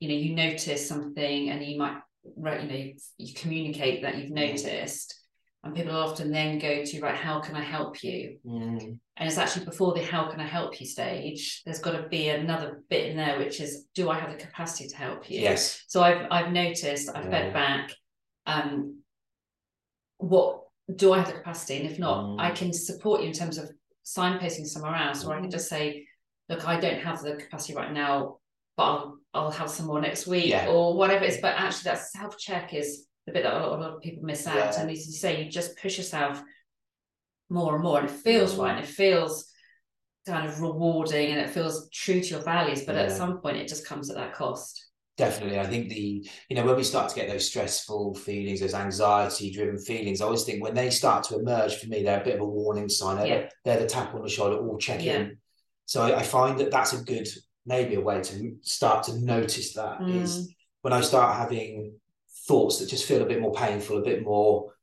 you 0.00 0.08
know, 0.08 0.14
you 0.14 0.34
notice 0.34 0.86
something 0.88 1.50
and 1.50 1.64
you 1.64 1.78
might, 1.78 2.00
right, 2.36 2.62
you 2.62 2.68
know, 2.68 2.74
you, 2.76 2.94
you 3.18 3.34
communicate 3.34 4.02
that 4.02 4.16
you've 4.18 4.30
Mm. 4.32 4.50
noticed, 4.50 5.21
and 5.64 5.74
people 5.74 5.94
often 5.96 6.32
then 6.32 6.58
go 6.58 6.84
to, 6.84 7.00
right, 7.00 7.14
how 7.14 7.40
can 7.40 7.54
I 7.54 7.62
help 7.62 8.02
you? 8.02 8.38
Mm. 8.44 8.98
And 9.16 9.28
it's 9.28 9.38
actually 9.38 9.64
before 9.64 9.94
the 9.94 10.02
how 10.02 10.28
can 10.28 10.40
I 10.40 10.46
help 10.46 10.80
you 10.80 10.86
stage, 10.86 11.62
there's 11.64 11.78
got 11.78 11.92
to 11.92 12.08
be 12.08 12.30
another 12.30 12.82
bit 12.90 13.10
in 13.10 13.16
there, 13.16 13.38
which 13.38 13.60
is, 13.60 13.86
do 13.94 14.10
I 14.10 14.18
have 14.18 14.30
the 14.30 14.44
capacity 14.44 14.88
to 14.88 14.96
help 14.96 15.30
you? 15.30 15.40
Yes. 15.40 15.84
So 15.86 16.02
I've 16.02 16.26
I've 16.30 16.52
noticed, 16.52 17.10
I've 17.14 17.26
Yeah. 17.26 17.30
fed 17.30 17.52
back, 17.52 17.92
um, 18.46 19.02
what 20.18 20.62
do 20.96 21.12
I 21.12 21.18
have 21.18 21.28
the 21.28 21.34
capacity? 21.34 21.76
And 21.80 21.90
if 21.90 21.98
not, 21.98 22.24
Mm. 22.24 22.40
I 22.40 22.50
can 22.50 22.72
support 22.72 23.20
you 23.20 23.28
in 23.28 23.32
terms 23.32 23.58
of 23.58 23.70
signposting 24.04 24.66
somewhere 24.66 24.96
else, 24.96 25.24
or 25.24 25.32
I 25.32 25.40
can 25.40 25.48
Mm. 25.48 25.52
just 25.52 25.68
say, 25.68 26.06
look, 26.48 26.66
I 26.66 26.80
don't 26.80 27.00
have 27.00 27.22
the 27.22 27.36
capacity 27.36 27.74
right 27.74 27.92
now, 27.92 28.38
but 28.76 28.84
I'll 28.84 29.18
I'll 29.34 29.50
have 29.50 29.70
some 29.70 29.86
more 29.86 30.00
next 30.00 30.26
week 30.26 30.48
Yeah. 30.48 30.66
or 30.68 30.94
whatever 30.94 31.24
it 31.24 31.30
is. 31.30 31.40
But 31.40 31.54
actually 31.54 31.84
that 31.84 32.00
self-check 32.00 32.74
is 32.74 33.06
the 33.26 33.32
bit 33.32 33.42
that 33.44 33.54
a 33.54 33.58
lot, 33.58 33.78
a 33.78 33.82
lot 33.82 33.94
of 33.94 34.02
people 34.02 34.22
miss 34.24 34.46
out. 34.46 34.56
Yeah. 34.56 34.80
And 34.80 34.90
as 34.90 35.06
you 35.06 35.12
say, 35.12 35.42
you 35.44 35.50
just 35.50 35.76
push 35.78 35.96
yourself 35.98 36.42
more 37.48 37.74
and 37.74 37.84
more 37.84 38.00
and 38.00 38.08
it 38.08 38.14
feels 38.14 38.54
Mm. 38.54 38.58
right 38.62 38.76
and 38.76 38.84
it 38.84 38.88
feels 38.88 39.50
kind 40.26 40.48
of 40.48 40.60
rewarding 40.60 41.32
and 41.32 41.40
it 41.40 41.50
feels 41.50 41.88
true 41.90 42.20
to 42.20 42.26
your 42.28 42.40
values 42.40 42.82
but 42.86 42.94
at 42.94 43.12
some 43.12 43.38
point 43.40 43.56
it 43.56 43.68
just 43.68 43.84
comes 43.86 44.08
at 44.08 44.16
that 44.16 44.32
cost 44.34 44.86
Definitely. 45.18 45.58
I 45.60 45.66
think 45.66 45.90
the, 45.90 46.26
you 46.48 46.56
know, 46.56 46.64
when 46.64 46.74
we 46.74 46.82
start 46.82 47.10
to 47.10 47.14
get 47.14 47.28
those 47.28 47.46
stressful 47.46 48.14
feelings, 48.14 48.60
those 48.60 48.72
anxiety 48.72 49.50
driven 49.52 49.76
feelings, 49.78 50.22
I 50.22 50.24
always 50.24 50.44
think 50.44 50.62
when 50.62 50.72
they 50.74 50.88
start 50.88 51.24
to 51.24 51.38
emerge 51.38 51.76
for 51.76 51.86
me, 51.88 52.02
they're 52.02 52.22
a 52.22 52.24
bit 52.24 52.36
of 52.36 52.40
a 52.40 52.46
warning 52.46 52.88
sign. 52.88 53.18
They're, 53.18 53.26
Yeah. 53.26 53.48
they're 53.62 53.78
the 53.80 53.86
tap 53.86 54.14
on 54.14 54.22
the 54.22 54.28
shoulder, 54.30 54.56
all 54.56 54.78
check 54.78 55.04
Yeah. 55.04 55.16
in. 55.18 55.36
So 55.84 56.00
I, 56.02 56.20
I 56.20 56.22
find 56.22 56.58
that 56.60 56.70
that's 56.70 56.94
a 56.94 57.02
good, 57.04 57.28
maybe 57.66 57.94
a 57.96 58.00
way 58.00 58.22
to 58.22 58.56
start 58.62 59.04
to 59.04 59.18
notice 59.20 59.74
that 59.74 60.00
is 60.08 60.48
Mm. 60.48 60.54
when 60.80 60.92
I 60.94 61.02
start 61.02 61.36
having 61.36 61.92
thoughts 62.46 62.78
that 62.78 62.88
just 62.88 63.04
feel 63.06 63.22
a 63.22 63.26
bit 63.26 63.40
more 63.40 63.52
painful, 63.52 63.98
a 63.98 64.02
bit 64.02 64.22
more 64.24 64.74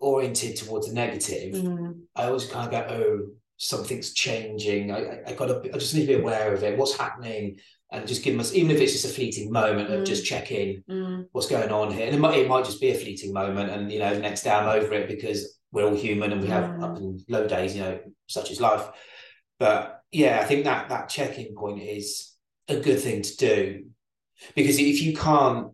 oriented 0.00 0.56
towards 0.56 0.88
the 0.88 0.94
negative. 0.94 1.54
Mm. 1.54 2.00
I 2.16 2.24
always 2.24 2.46
kind 2.46 2.66
of 2.66 2.70
go, 2.88 2.94
oh, 2.94 3.28
something's 3.56 4.12
changing. 4.12 4.90
I, 4.90 4.98
I, 5.04 5.22
I 5.28 5.32
gotta, 5.34 5.60
I 5.72 5.78
just 5.78 5.94
need 5.94 6.02
to 6.06 6.16
be 6.16 6.20
aware 6.20 6.52
of 6.52 6.62
it. 6.64 6.76
What's 6.76 6.96
happening? 6.96 7.58
And 7.92 8.08
just 8.08 8.24
give 8.24 8.38
us, 8.40 8.54
even 8.54 8.70
if 8.70 8.80
it's 8.80 8.92
just 8.92 9.04
a 9.04 9.08
fleeting 9.08 9.52
moment 9.52 9.90
of 9.92 10.00
Mm. 10.00 10.06
just 10.06 10.24
check 10.24 10.50
in, 10.50 10.82
Mm. 10.88 11.26
what's 11.32 11.46
going 11.46 11.70
on 11.70 11.92
here. 11.92 12.06
And 12.06 12.14
it 12.16 12.18
might, 12.18 12.38
it 12.38 12.48
might 12.48 12.64
just 12.64 12.80
be 12.80 12.90
a 12.90 12.94
fleeting 12.94 13.32
moment, 13.32 13.70
and 13.70 13.92
you 13.92 13.98
know, 13.98 14.14
the 14.14 14.20
next 14.20 14.42
day 14.42 14.50
I'm 14.50 14.68
over 14.68 14.92
it 14.94 15.08
because 15.08 15.58
we're 15.70 15.84
all 15.84 15.94
human 15.94 16.32
and 16.32 16.40
we 16.42 16.48
have 16.48 16.64
Mm. 16.64 16.82
up 16.82 16.96
and 16.96 17.20
low 17.28 17.46
days, 17.46 17.76
you 17.76 17.82
know, 17.82 18.00
such 18.26 18.50
is 18.50 18.60
life. 18.60 18.88
But 19.58 20.00
yeah, 20.10 20.40
I 20.40 20.44
think 20.44 20.64
that 20.64 20.88
that 20.88 21.08
check-in 21.10 21.54
point 21.54 21.82
is 21.82 22.32
a 22.68 22.76
good 22.80 22.98
thing 23.00 23.22
to 23.22 23.36
do 23.36 23.84
because 24.56 24.78
if 24.78 25.02
you 25.02 25.14
can't, 25.14 25.68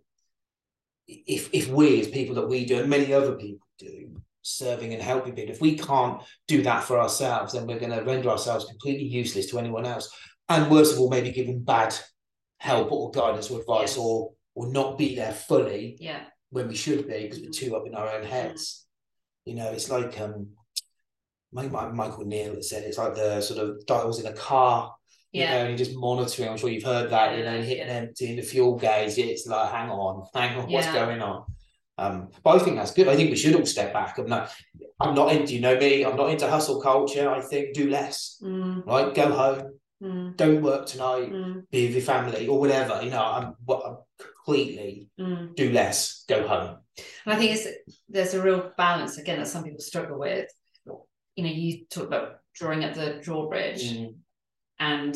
if 1.09 1.49
if 1.53 1.69
we 1.69 2.01
as 2.01 2.09
people 2.09 2.35
that 2.37 2.49
we 2.49 2.65
do 2.65 2.79
and 2.81 2.91
many 2.91 3.13
other 3.13 3.33
people 3.33 3.67
do, 3.79 4.11
serving 4.43 4.93
and 4.95 5.03
helping 5.03 5.35
people, 5.35 5.53
if 5.53 5.61
we 5.61 5.77
can't 5.77 6.23
do 6.47 6.63
that 6.63 6.85
for 6.85 6.99
ourselves, 7.01 7.53
then 7.53 7.67
we're 7.67 7.79
going 7.81 7.93
to 7.93 8.05
render 8.05 8.29
ourselves 8.29 8.67
completely 8.67 9.07
useless 9.07 9.51
to 9.51 9.59
anyone 9.59 9.87
else. 9.87 10.15
And 10.49 10.71
worst 10.71 10.95
of 10.95 11.01
all, 11.01 11.11
maybe 11.11 11.33
giving 11.33 11.63
bad 11.63 11.95
help 12.59 12.93
or 12.93 13.11
guidance 13.11 13.51
or 13.51 13.61
advice 13.61 13.97
Yes. 13.97 13.99
or 13.99 14.33
or 14.55 14.73
not 14.73 14.99
be 14.99 15.15
there 15.15 15.33
fully 15.33 15.97
yeah 16.01 16.25
when 16.51 16.67
we 16.67 16.75
should 16.75 17.07
be 17.07 17.23
because 17.23 17.41
we're 17.41 17.51
too 17.51 17.77
up 17.77 17.87
in 17.87 17.95
our 17.95 18.09
own 18.09 18.25
heads. 18.25 18.87
You 19.45 19.55
know, 19.55 19.71
it's 19.71 19.91
like 19.91 20.21
um, 20.21 20.49
my, 21.53 21.69
my, 21.69 21.89
Michael 21.89 22.25
Neill 22.25 22.63
said 22.63 22.83
it's 22.85 22.99
like 22.99 23.15
the 23.15 23.41
sort 23.41 23.61
of 23.61 23.87
dials 23.87 24.21
in 24.21 24.27
a 24.27 24.33
car. 24.33 24.95
You 25.33 25.43
yeah 25.43 25.63
know, 25.63 25.69
and 25.69 25.79
just 25.79 25.95
monitoring. 25.95 26.49
I'm 26.49 26.57
sure 26.57 26.71
you've 26.71 26.85
heard 26.85 27.11
that. 27.11 27.37
You 27.37 27.45
know, 27.45 27.51
and 27.51 27.65
hitting 27.65 27.89
empty 27.89 28.31
in 28.31 28.37
the 28.37 28.43
fuel 28.43 28.77
gauge. 28.77 29.19
It's 29.19 29.47
like, 29.47 29.71
hang 29.71 29.91
on, 29.91 30.27
hang 30.35 30.59
on, 30.59 30.71
what's 30.73 30.87
Yeah. 30.87 30.93
going 31.07 31.21
on? 31.23 31.45
Um, 31.99 32.29
but 32.45 32.57
I 32.57 32.59
think 32.65 32.77
that's 32.77 32.93
good. 32.93 33.09
I 33.09 33.17
think 33.17 33.31
we 33.31 33.37
should 33.37 33.57
all 33.57 33.67
step 33.67 33.93
back. 33.93 34.17
I'm 34.19 34.27
not. 34.29 34.51
I'm 35.01 35.15
not 35.15 35.33
into. 35.33 35.55
You 35.55 35.61
know 35.61 35.77
me. 35.79 36.05
I'm 36.05 36.17
not 36.17 36.31
into 36.31 36.49
hustle 36.49 36.81
culture. 36.81 37.29
I 37.29 37.41
think 37.41 37.75
do 37.75 37.91
less. 37.91 38.41
Mm. 38.43 38.87
Right, 38.87 39.15
go 39.15 39.33
home. 39.33 39.79
Mm. 40.03 40.37
Don't 40.37 40.63
work 40.63 40.87
tonight. 40.87 41.33
Mm. 41.33 41.69
Be 41.71 41.87
with 41.87 41.95
your 41.97 42.03
family 42.03 42.47
or 42.47 42.61
whatever. 42.61 43.01
You 43.03 43.11
know, 43.11 43.23
I'm, 43.25 43.55
what- 43.65 43.85
I'm 43.85 43.97
completely 44.45 45.09
Mm. 45.21 45.57
do 45.57 45.73
less. 45.73 46.25
Go 46.29 46.47
home. 46.47 46.79
And 47.27 47.35
I 47.35 47.37
think 47.37 47.53
it's 47.57 47.67
there's 48.09 48.35
a 48.35 48.43
real 48.43 48.71
balance 48.79 49.19
again 49.19 49.39
that 49.41 49.49
some 49.49 49.65
people 49.65 49.81
struggle 49.81 50.19
with. 50.21 50.49
You 51.35 51.45
know, 51.45 51.51
you 51.51 51.85
talk 51.91 52.05
about 52.07 52.39
drawing 52.55 52.85
up 52.85 52.95
the 52.95 53.19
drawbridge 53.23 53.85
Mm. 53.93 54.15
And 54.81 55.15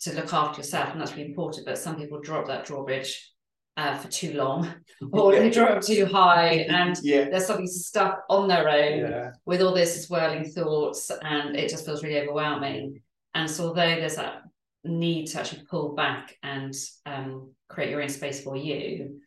to 0.00 0.12
look 0.14 0.32
after 0.32 0.58
yourself, 0.60 0.90
and 0.92 1.00
that's 1.00 1.12
really 1.12 1.28
important. 1.30 1.66
But 1.66 1.78
some 1.78 1.96
people 1.96 2.20
draw 2.20 2.40
up 2.40 2.46
that 2.48 2.64
drawbridge 2.66 3.30
uh, 3.76 3.96
for 3.96 4.08
too 4.08 4.34
long, 4.34 4.72
or 5.12 5.32
they 5.32 5.50
draw 5.50 5.66
it 5.72 5.78
up 5.78 5.82
too 5.82 6.06
high, 6.06 6.48
and 6.68 6.96
yeah. 7.02 7.28
there's 7.30 7.46
something 7.46 7.66
stuck 7.66 8.22
on 8.28 8.48
their 8.48 8.68
own 8.68 8.98
Yeah. 8.98 9.30
with 9.46 9.62
all 9.62 9.74
this 9.74 10.06
swirling 10.06 10.44
thoughts, 10.44 11.10
and 11.22 11.56
it 11.56 11.68
just 11.70 11.84
feels 11.86 12.02
really 12.02 12.20
overwhelming. 12.20 13.00
And 13.34 13.50
so, 13.50 13.68
although 13.68 13.96
there's 13.96 14.16
that 14.16 14.42
need 14.84 15.26
to 15.28 15.40
actually 15.40 15.64
pull 15.64 15.94
back 15.94 16.36
and 16.42 16.74
um, 17.06 17.52
create 17.68 17.90
your 17.90 18.02
own 18.02 18.08
space 18.10 18.42
for 18.44 18.54
you, 18.56 19.20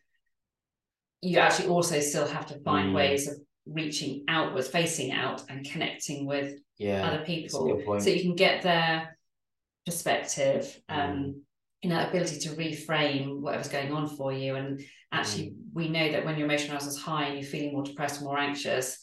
you 1.20 1.38
actually 1.38 1.68
also 1.68 1.98
still 2.00 2.26
have 2.26 2.46
to 2.46 2.60
find 2.60 2.90
Mm. 2.90 2.94
ways 2.94 3.28
of 3.28 3.38
reaching 3.66 4.24
outwards, 4.28 4.68
facing 4.68 5.12
out, 5.12 5.42
and 5.50 5.68
connecting 5.68 6.26
with 6.26 6.58
Yeah. 6.78 7.06
other 7.06 7.24
people 7.24 7.82
so 8.00 8.08
you 8.08 8.22
can 8.22 8.36
get 8.36 8.62
their 8.62 9.17
perspective 9.90 10.62
um 10.88 11.42
you 11.82 11.88
know 11.90 12.00
ability 12.08 12.38
to 12.40 12.50
reframe 12.50 13.40
whatever's 13.40 13.68
going 13.68 13.92
on 13.92 14.04
for 14.18 14.32
you 14.32 14.50
and 14.56 14.80
actually 15.12 15.46
we 15.72 15.88
know 15.88 16.06
that 16.12 16.24
when 16.24 16.36
your 16.36 16.46
emotional 16.46 16.74
arousal 16.74 16.90
is 16.90 16.98
high 17.08 17.24
and 17.26 17.34
you're 17.38 17.50
feeling 17.54 17.72
more 17.72 17.84
depressed 17.84 18.20
more 18.22 18.38
anxious 18.38 18.98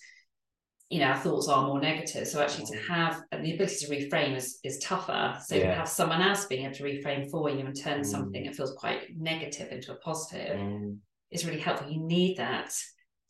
you 0.89 0.99
know 0.99 1.07
our 1.07 1.17
thoughts 1.17 1.47
are 1.47 1.65
more 1.65 1.81
negative 1.81 2.27
so 2.27 2.41
actually 2.41 2.65
to 2.65 2.77
Mm. 2.77 2.87
have 2.95 3.13
the 3.31 3.53
ability 3.55 3.77
to 3.83 3.87
reframe 3.95 4.35
is 4.41 4.59
is 4.63 4.77
tougher 4.79 5.23
so 5.47 5.55
to 5.59 5.71
have 5.79 5.89
someone 5.99 6.21
else 6.21 6.45
being 6.45 6.65
able 6.65 6.75
to 6.75 6.83
reframe 6.83 7.23
for 7.31 7.49
you 7.49 7.65
and 7.65 7.75
turn 7.85 8.01
Mm. 8.01 8.05
something 8.05 8.43
that 8.45 8.55
feels 8.55 8.73
quite 8.83 9.01
negative 9.33 9.67
into 9.71 9.91
a 9.93 9.99
positive 10.09 10.57
Mm. 10.59 10.99
is 11.31 11.45
really 11.45 11.59
helpful. 11.67 11.89
You 11.91 12.01
need 12.01 12.37
that 12.37 12.69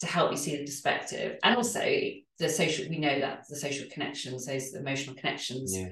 to 0.02 0.06
help 0.16 0.32
you 0.32 0.38
see 0.38 0.58
the 0.58 0.66
perspective. 0.66 1.30
And 1.44 1.56
also 1.56 1.82
the 2.42 2.50
social, 2.50 2.84
we 2.90 2.98
know 3.06 3.18
that 3.26 3.38
the 3.48 3.56
social 3.56 3.88
connections, 3.94 4.46
those 4.46 4.74
emotional 4.74 5.16
connections 5.16 5.70
Yeah. 5.74 5.90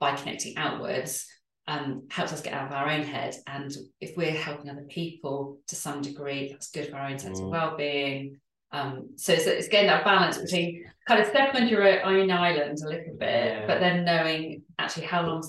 By 0.00 0.16
connecting 0.16 0.56
outwards, 0.56 1.26
um, 1.68 2.08
helps 2.10 2.32
us 2.32 2.40
get 2.40 2.54
out 2.54 2.66
of 2.66 2.72
our 2.72 2.88
own 2.88 3.04
head. 3.04 3.36
And 3.46 3.70
if 4.00 4.16
we're 4.16 4.32
helping 4.32 4.68
other 4.70 4.86
people 4.88 5.58
to 5.68 5.76
some 5.76 6.00
degree, 6.00 6.48
that's 6.50 6.70
good 6.70 6.88
for 6.90 6.96
our 6.96 7.08
own 7.08 7.18
sense 7.18 7.38
of 7.38 7.44
Mm. 7.46 7.50
well-being. 7.50 8.40
Um, 8.72 9.10
so 9.16 9.32
it's, 9.32 9.46
it's 9.46 9.68
getting 9.68 9.88
that 9.88 10.04
balance 10.04 10.38
between 10.38 10.84
kind 11.06 11.20
of 11.20 11.26
stepping 11.28 11.62
into 11.62 11.74
your 11.74 12.04
own 12.04 12.30
island 12.30 12.78
a 12.84 12.88
little 12.88 13.16
bit, 13.18 13.52
Yeah. 13.52 13.66
but 13.66 13.80
then 13.80 14.04
knowing 14.04 14.62
actually 14.78 15.06
how 15.06 15.26
long 15.26 15.44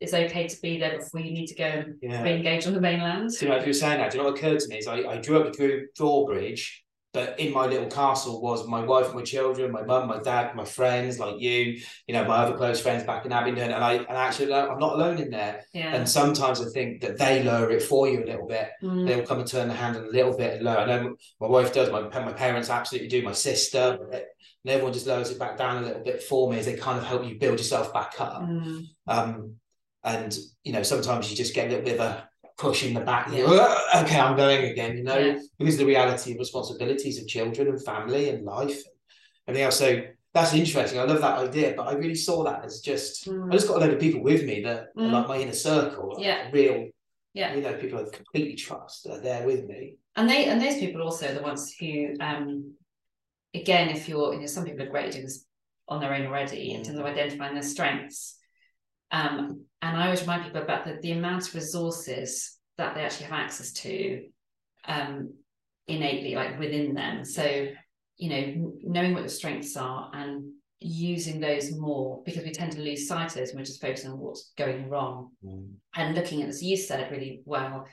it's 0.00 0.14
okay 0.14 0.46
to 0.46 0.60
be 0.62 0.78
there 0.78 0.98
before 0.98 1.20
you 1.20 1.32
need 1.32 1.46
to 1.48 1.54
go 1.56 1.64
and 1.64 1.96
Yeah. 2.00 2.22
re-engage 2.22 2.66
on 2.66 2.74
the 2.74 2.80
mainland. 2.80 3.30
Do 3.30 3.46
you 3.46 3.50
know, 3.50 3.58
if 3.58 3.64
you're 3.66 3.72
saying 3.74 3.98
that, 3.98 4.12
do 4.12 4.18
you 4.18 4.22
know 4.22 4.30
what 4.30 4.38
occurred 4.38 4.60
to 4.60 4.68
me 4.68 4.78
is 4.78 4.86
I, 4.86 4.98
I 4.98 5.16
drew 5.18 5.40
up 5.42 5.52
a 5.58 5.80
drawbridge 5.96 6.84
but 7.14 7.40
in 7.40 7.52
my 7.52 7.66
little 7.66 7.88
castle 7.88 8.40
was 8.40 8.66
my 8.68 8.84
wife, 8.84 9.14
my 9.14 9.22
children, 9.22 9.72
my 9.72 9.82
mum, 9.82 10.08
my 10.08 10.18
dad, 10.18 10.54
my 10.54 10.64
friends, 10.64 11.18
like 11.18 11.40
you, 11.40 11.80
you 12.06 12.12
know, 12.12 12.24
my 12.24 12.36
other 12.36 12.56
close 12.56 12.80
friends 12.80 13.02
back 13.02 13.24
in 13.24 13.32
Abingdon, 13.32 13.70
and 13.70 13.82
I 13.82 13.94
and 13.94 14.10
actually 14.10 14.52
I'm 14.52 14.78
not 14.78 14.94
alone 14.94 15.18
in 15.18 15.30
there. 15.30 15.64
Yeah. 15.72 15.94
And 15.94 16.06
sometimes 16.06 16.60
I 16.60 16.68
think 16.70 17.00
that 17.00 17.18
they 17.18 17.42
lower 17.42 17.70
it 17.70 17.82
for 17.82 18.08
you 18.08 18.22
a 18.22 18.26
little 18.26 18.46
bit. 18.46 18.70
Mm. 18.82 19.06
They'll 19.06 19.26
come 19.26 19.38
and 19.38 19.48
turn 19.48 19.68
the 19.68 19.74
handle 19.74 20.04
a 20.04 20.12
little 20.12 20.36
bit 20.36 20.54
and 20.54 20.64
lower. 20.64 20.78
I 20.78 20.86
know 20.86 21.16
my 21.40 21.48
wife 21.48 21.72
does. 21.72 21.90
My 21.90 22.02
my 22.02 22.32
parents 22.32 22.68
absolutely 22.68 23.08
do. 23.08 23.22
My 23.22 23.32
sister, 23.32 23.98
and 24.12 24.22
everyone 24.66 24.92
just 24.92 25.06
lowers 25.06 25.30
it 25.30 25.38
back 25.38 25.56
down 25.56 25.82
a 25.82 25.86
little 25.86 26.04
bit 26.04 26.22
for 26.22 26.50
me 26.50 26.58
as 26.58 26.66
they 26.66 26.76
kind 26.76 26.98
of 26.98 27.04
help 27.04 27.26
you 27.26 27.38
build 27.38 27.58
yourself 27.58 27.92
back 27.92 28.20
up. 28.20 28.42
Mm. 28.42 28.84
Um, 29.06 29.54
and 30.04 30.36
you 30.62 30.72
know, 30.72 30.82
sometimes 30.82 31.30
you 31.30 31.36
just 31.36 31.54
get 31.54 31.68
a 31.68 31.70
little 31.70 31.84
bit 31.84 31.98
of 31.98 32.06
a 32.06 32.28
push 32.58 32.84
in 32.84 32.92
the 32.92 33.00
back. 33.00 33.28
Yeah. 33.32 33.44
Okay, 34.02 34.18
I'm 34.18 34.36
going 34.36 34.70
again. 34.70 34.98
You 34.98 35.04
know, 35.04 35.16
Yeah. 35.18 35.38
because 35.58 35.78
the 35.78 35.86
reality 35.86 36.32
of 36.32 36.38
responsibilities 36.38 37.20
of 37.20 37.28
children 37.28 37.68
and 37.68 37.82
family 37.82 38.28
and 38.28 38.44
life 38.44 38.82
and 39.46 39.56
everything 39.56 39.64
else. 39.64 39.78
So 39.78 40.02
that's 40.34 40.52
interesting. 40.54 40.98
I 40.98 41.04
love 41.04 41.20
that 41.20 41.38
idea, 41.38 41.74
but 41.76 41.86
I 41.86 41.92
really 41.94 42.16
saw 42.16 42.42
that 42.44 42.64
as 42.64 42.80
just 42.80 43.28
Mm. 43.28 43.48
I 43.48 43.52
just 43.52 43.68
got 43.68 43.76
a 43.76 43.80
load 43.80 43.94
of 43.94 44.00
people 44.00 44.22
with 44.22 44.44
me 44.44 44.62
that 44.62 44.76
are 44.96 45.02
Mm. 45.02 45.12
like 45.12 45.28
my 45.28 45.38
inner 45.38 45.52
circle, 45.54 46.14
like 46.14 46.24
Yeah. 46.24 46.50
real, 46.52 46.88
Yeah. 47.32 47.54
you 47.54 47.62
know, 47.62 47.74
people 47.74 48.00
I 48.00 48.04
completely 48.10 48.54
trust 48.56 49.04
that 49.04 49.12
are 49.18 49.20
there 49.20 49.46
with 49.46 49.64
me. 49.66 49.96
And 50.16 50.28
they 50.28 50.46
and 50.46 50.60
those 50.60 50.78
people 50.78 51.02
also 51.02 51.28
are 51.28 51.34
the 51.34 51.42
ones 51.42 51.72
who, 51.78 52.14
um, 52.20 52.74
again, 53.54 53.88
if 53.88 54.08
you're, 54.08 54.34
you 54.34 54.40
know, 54.40 54.46
some 54.46 54.64
people 54.64 54.82
are 54.82 54.90
great 54.90 55.06
at 55.06 55.12
doing 55.12 55.24
this 55.26 55.44
on 55.86 56.00
their 56.00 56.12
own 56.12 56.26
already 56.26 56.72
in 56.72 56.82
terms 56.82 56.98
of 56.98 57.06
identifying 57.06 57.54
their 57.54 57.62
strengths. 57.62 58.37
Um, 59.10 59.64
and 59.82 59.96
I 59.96 60.04
always 60.04 60.22
remind 60.22 60.44
people 60.44 60.62
about 60.62 60.84
the, 60.84 60.98
the 61.02 61.12
amount 61.12 61.48
of 61.48 61.54
resources 61.54 62.58
that 62.76 62.94
they 62.94 63.02
actually 63.02 63.26
have 63.26 63.40
access 63.40 63.72
to 63.72 64.26
um, 64.86 65.34
innately, 65.86 66.34
like 66.34 66.58
within 66.58 66.94
them. 66.94 67.24
So, 67.24 67.68
you 68.16 68.28
know, 68.30 68.74
knowing 68.82 69.14
what 69.14 69.20
your 69.20 69.28
strengths 69.28 69.76
are 69.76 70.10
and 70.12 70.52
using 70.80 71.40
those 71.40 71.76
more 71.76 72.22
because 72.24 72.44
we 72.44 72.52
tend 72.52 72.72
to 72.72 72.80
lose 72.80 73.08
sight 73.08 73.28
of 73.28 73.34
those 73.34 73.50
and 73.50 73.58
we're 73.58 73.64
just 73.64 73.80
focusing 73.80 74.10
on 74.10 74.18
what's 74.18 74.52
going 74.56 74.88
wrong 74.88 75.30
and 75.94 76.14
looking 76.14 76.42
at, 76.42 76.48
as 76.48 76.62
you 76.62 76.76
said 76.76 77.10
really 77.10 77.42
well, 77.44 77.86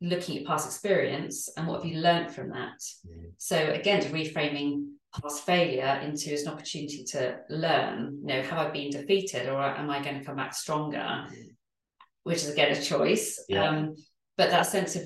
looking 0.00 0.38
at 0.38 0.46
past 0.46 0.66
experience 0.66 1.48
and 1.56 1.66
what 1.66 1.82
have 1.82 1.90
you 1.90 1.98
learned 1.98 2.30
from 2.32 2.50
that. 2.50 2.78
Mm. 3.06 3.32
So 3.38 3.56
again, 3.56 4.00
to 4.02 4.08
reframing 4.10 4.90
past 5.20 5.44
failure 5.46 6.00
into 6.02 6.32
as 6.32 6.42
an 6.42 6.48
opportunity 6.52 7.04
to 7.04 7.38
learn, 7.48 8.18
you 8.22 8.26
know, 8.26 8.42
have 8.42 8.58
I 8.58 8.70
been 8.70 8.90
defeated 8.90 9.48
or 9.48 9.60
am 9.62 9.90
I 9.90 10.02
going 10.02 10.18
to 10.18 10.24
come 10.24 10.36
back 10.36 10.54
stronger? 10.54 11.26
Which 12.24 12.38
is 12.38 12.50
again 12.50 12.72
a 12.76 12.80
choice. 12.80 13.42
Yeah. 13.48 13.68
Um, 13.68 13.94
but 14.36 14.50
that 14.50 14.62
sense 14.66 14.96
of 14.96 15.02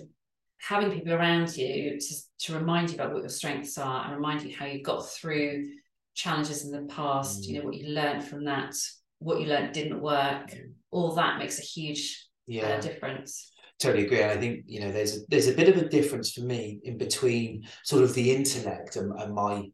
having 0.60 0.90
people 0.90 1.12
around 1.12 1.56
you 1.56 1.98
to, 2.00 2.14
to 2.40 2.54
remind 2.58 2.90
you 2.90 2.96
about 2.96 3.12
what 3.12 3.20
your 3.20 3.28
strengths 3.28 3.76
are 3.78 4.04
and 4.06 4.14
remind 4.14 4.42
you 4.42 4.56
how 4.56 4.66
you 4.66 4.82
got 4.82 5.08
through 5.08 5.68
challenges 6.14 6.64
in 6.64 6.70
the 6.72 6.92
past, 6.92 7.46
you 7.46 7.58
know, 7.58 7.64
what 7.64 7.74
you 7.76 7.88
learned 7.88 8.24
from 8.24 8.44
that, 8.44 8.74
what 9.18 9.40
you 9.40 9.46
learned 9.46 9.72
didn't 9.72 10.00
work, 10.00 10.52
all 10.90 11.14
that 11.14 11.38
makes 11.38 11.58
a 11.58 11.62
huge 11.62 12.26
Yeah. 12.46 12.68
uh, 12.68 12.80
difference. 12.80 13.52
totally 13.78 14.06
agree. 14.06 14.22
And 14.22 14.32
I 14.32 14.36
think 14.36 14.64
you 14.66 14.80
know 14.80 14.90
there's 14.90 15.18
a, 15.18 15.20
there's 15.28 15.46
a 15.48 15.54
bit 15.54 15.68
of 15.68 15.76
a 15.76 15.88
difference 15.88 16.32
for 16.32 16.40
me 16.40 16.80
in 16.82 16.98
between 16.98 17.68
sort 17.84 18.02
of 18.02 18.14
the 18.14 18.34
intellect 18.34 18.96
and, 18.96 19.12
and 19.20 19.32
my 19.34 19.70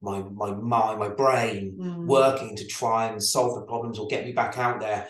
my 0.00 0.20
my 0.20 0.52
mind, 0.54 0.98
my 0.98 1.08
brain 1.08 1.76
Mm. 1.78 2.06
working 2.06 2.56
to 2.56 2.66
try 2.66 3.06
and 3.08 3.22
solve 3.22 3.54
the 3.56 3.66
problems 3.66 3.98
or 3.98 4.06
get 4.06 4.24
me 4.24 4.32
back 4.32 4.56
out 4.58 4.80
there. 4.80 5.08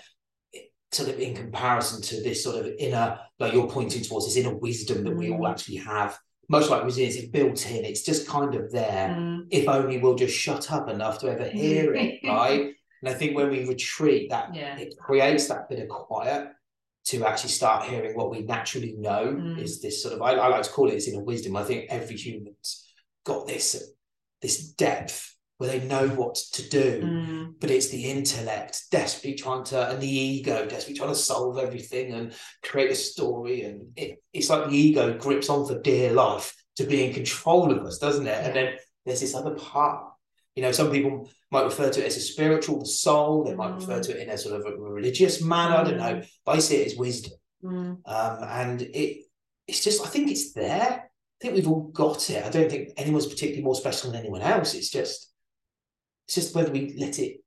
Sort 0.91 1.11
of 1.11 1.21
in 1.21 1.35
comparison 1.35 2.01
to 2.01 2.23
this 2.23 2.43
sort 2.43 2.57
of 2.65 2.73
inner, 2.79 3.19
like 3.39 3.53
you're 3.53 3.69
pointing 3.69 4.03
towards 4.03 4.27
this 4.27 4.37
inner 4.37 4.57
wisdom 4.57 5.05
that 5.05 5.15
we 5.17 5.31
all 5.31 5.41
Mm. 5.41 5.51
actually 5.51 5.77
have. 5.77 6.19
Much 6.49 6.71
like 6.71 6.83
resilience, 6.83 7.17
it's 7.17 7.29
built 7.29 7.71
in. 7.71 7.85
It's 7.85 8.03
just 8.03 8.27
kind 8.27 8.55
of 8.55 8.73
there. 8.73 9.15
Mm. 9.19 9.47
If 9.51 9.69
only 9.69 9.99
we'll 9.99 10.15
just 10.15 10.35
shut 10.35 10.73
up 10.73 10.89
enough 10.89 11.19
to 11.19 11.29
ever 11.31 11.47
hear 11.47 11.95
it, 11.95 12.21
right? 12.25 12.73
And 13.03 13.09
I 13.09 13.13
think 13.13 13.37
when 13.37 13.51
we 13.51 13.69
retreat, 13.69 14.31
that 14.31 14.55
Yeah. 14.55 14.79
it 14.79 14.97
creates 14.99 15.47
that 15.49 15.69
bit 15.69 15.81
of 15.81 15.89
quiet 15.91 16.49
to 17.09 17.25
actually 17.27 17.51
start 17.51 17.85
hearing 17.89 18.17
what 18.17 18.31
we 18.31 18.41
naturally 18.43 18.95
know 18.97 19.27
Mm. 19.27 19.63
is 19.63 19.83
this 19.83 20.03
sort 20.03 20.15
of 20.15 20.23
I, 20.23 20.33
I 20.33 20.49
like 20.49 20.63
to 20.63 20.71
call 20.71 20.89
it 20.89 20.93
this 20.95 21.09
inner 21.09 21.23
wisdom. 21.23 21.55
I 21.55 21.65
think 21.65 21.85
every 21.91 22.17
human's 22.17 22.87
got 23.25 23.47
this 23.47 23.93
this 24.43 24.69
depth 24.73 25.35
where 25.59 25.71
they 25.71 25.85
know 25.87 26.07
what 26.11 26.37
to 26.53 26.69
do, 26.69 27.01
Mm. 27.03 27.55
but 27.61 27.71
it's 27.71 27.89
the 27.89 28.05
intellect 28.05 28.83
desperately 28.93 29.35
trying 29.35 29.65
to 29.65 29.91
and 29.91 30.01
the 30.01 30.09
ego 30.09 30.65
desperately 30.67 30.95
trying 30.95 31.09
to 31.09 31.17
solve 31.17 31.59
everything 31.59 32.13
and 32.13 32.33
create 32.63 32.93
a 32.93 32.95
story. 32.95 33.63
And 33.63 33.89
it, 33.97 34.23
it's 34.33 34.51
like 34.51 34.71
the 34.71 34.77
ego 34.77 35.19
grips 35.19 35.49
on 35.49 35.67
for 35.67 35.81
dear 35.81 36.13
life 36.13 36.55
to 36.77 36.85
be 36.85 37.05
in 37.05 37.13
control 37.13 37.73
of 37.73 37.85
us, 37.85 37.99
doesn't 37.99 38.29
it? 38.29 38.45
And 38.45 38.55
then 38.55 38.75
there's 39.05 39.21
this 39.21 39.35
other 39.35 39.57
part. 39.57 40.05
You 40.55 40.63
know, 40.63 40.71
some 40.73 40.93
people 40.93 41.29
might 41.51 41.65
refer 41.65 41.91
to 41.91 42.01
it 42.03 42.07
as 42.07 42.17
a 42.17 42.21
spiritual, 42.21 42.79
the 42.79 42.87
soul. 42.87 43.43
They 43.45 43.55
might 43.57 43.75
refer 43.75 43.99
Mm. 43.99 44.03
to 44.07 44.17
it 44.17 44.23
in 44.23 44.31
a 44.31 44.39
sort 44.39 44.61
of 44.61 44.67
a 44.67 44.77
religious 44.77 45.43
manner. 45.43 45.77
I 45.77 45.85
don't 45.85 45.99
know. 45.99 46.23
But 46.45 46.53
I 46.57 46.59
see 46.61 46.77
it 46.77 46.93
as 46.93 46.97
wisdom. 46.97 47.33
Mm. 47.65 47.99
Um, 48.07 48.45
and 48.45 48.83
it 48.83 49.25
it's 49.67 49.83
just 49.83 50.03
I 50.05 50.07
think 50.09 50.31
it's 50.31 50.53
there. 50.53 51.08
I 51.41 51.45
think 51.45 51.55
we've 51.55 51.69
all 51.69 51.89
got 51.93 52.29
it. 52.31 52.45
I 52.45 52.51
don't 52.51 52.69
think 52.71 52.91
anyone's 52.97 53.27
particularly 53.27 53.63
more 53.63 53.77
special 53.77 54.11
than 54.11 54.21
anyone 54.21 54.43
else. 54.43 54.75
It's 54.75 54.91
just 54.91 55.31
it's 56.27 56.35
just 56.35 56.55
whether 56.55 56.73
we 56.73 56.95
let 56.99 57.19
it 57.21 57.39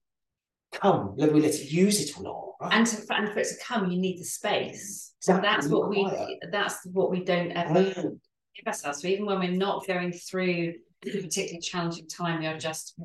come, 0.72 1.18
whether 1.18 1.34
we 1.34 1.42
let 1.42 1.54
it 1.56 1.70
use 1.72 2.00
it 2.00 2.18
or 2.18 2.24
not. 2.24 2.46
Right? 2.62 2.74
And, 2.78 2.88
to, 2.88 3.14
and 3.14 3.34
for 3.34 3.40
it 3.40 3.48
to 3.48 3.56
come, 3.64 3.92
you 3.92 4.00
need 4.00 4.20
the 4.20 4.24
space. 4.24 5.14
Exactly, 5.20 5.42
That's 5.50 5.68
what 5.68 5.90
we. 5.90 6.40
That's 6.52 6.86
what 6.86 7.12
we 7.12 7.24
don't 7.24 7.52
ever 7.52 7.74
Mm. 7.74 8.20
give 8.56 8.68
ourselves. 8.68 9.02
So 9.02 9.08
even 9.10 9.26
when 9.26 9.40
we're 9.40 9.52
not 9.52 9.86
going 9.86 10.14
through 10.14 10.76
a 11.06 11.10
particularly 11.12 11.60
challenging 11.60 12.08
time, 12.08 12.40
we 12.40 12.48
are 12.48 12.58
just. 12.58 13.00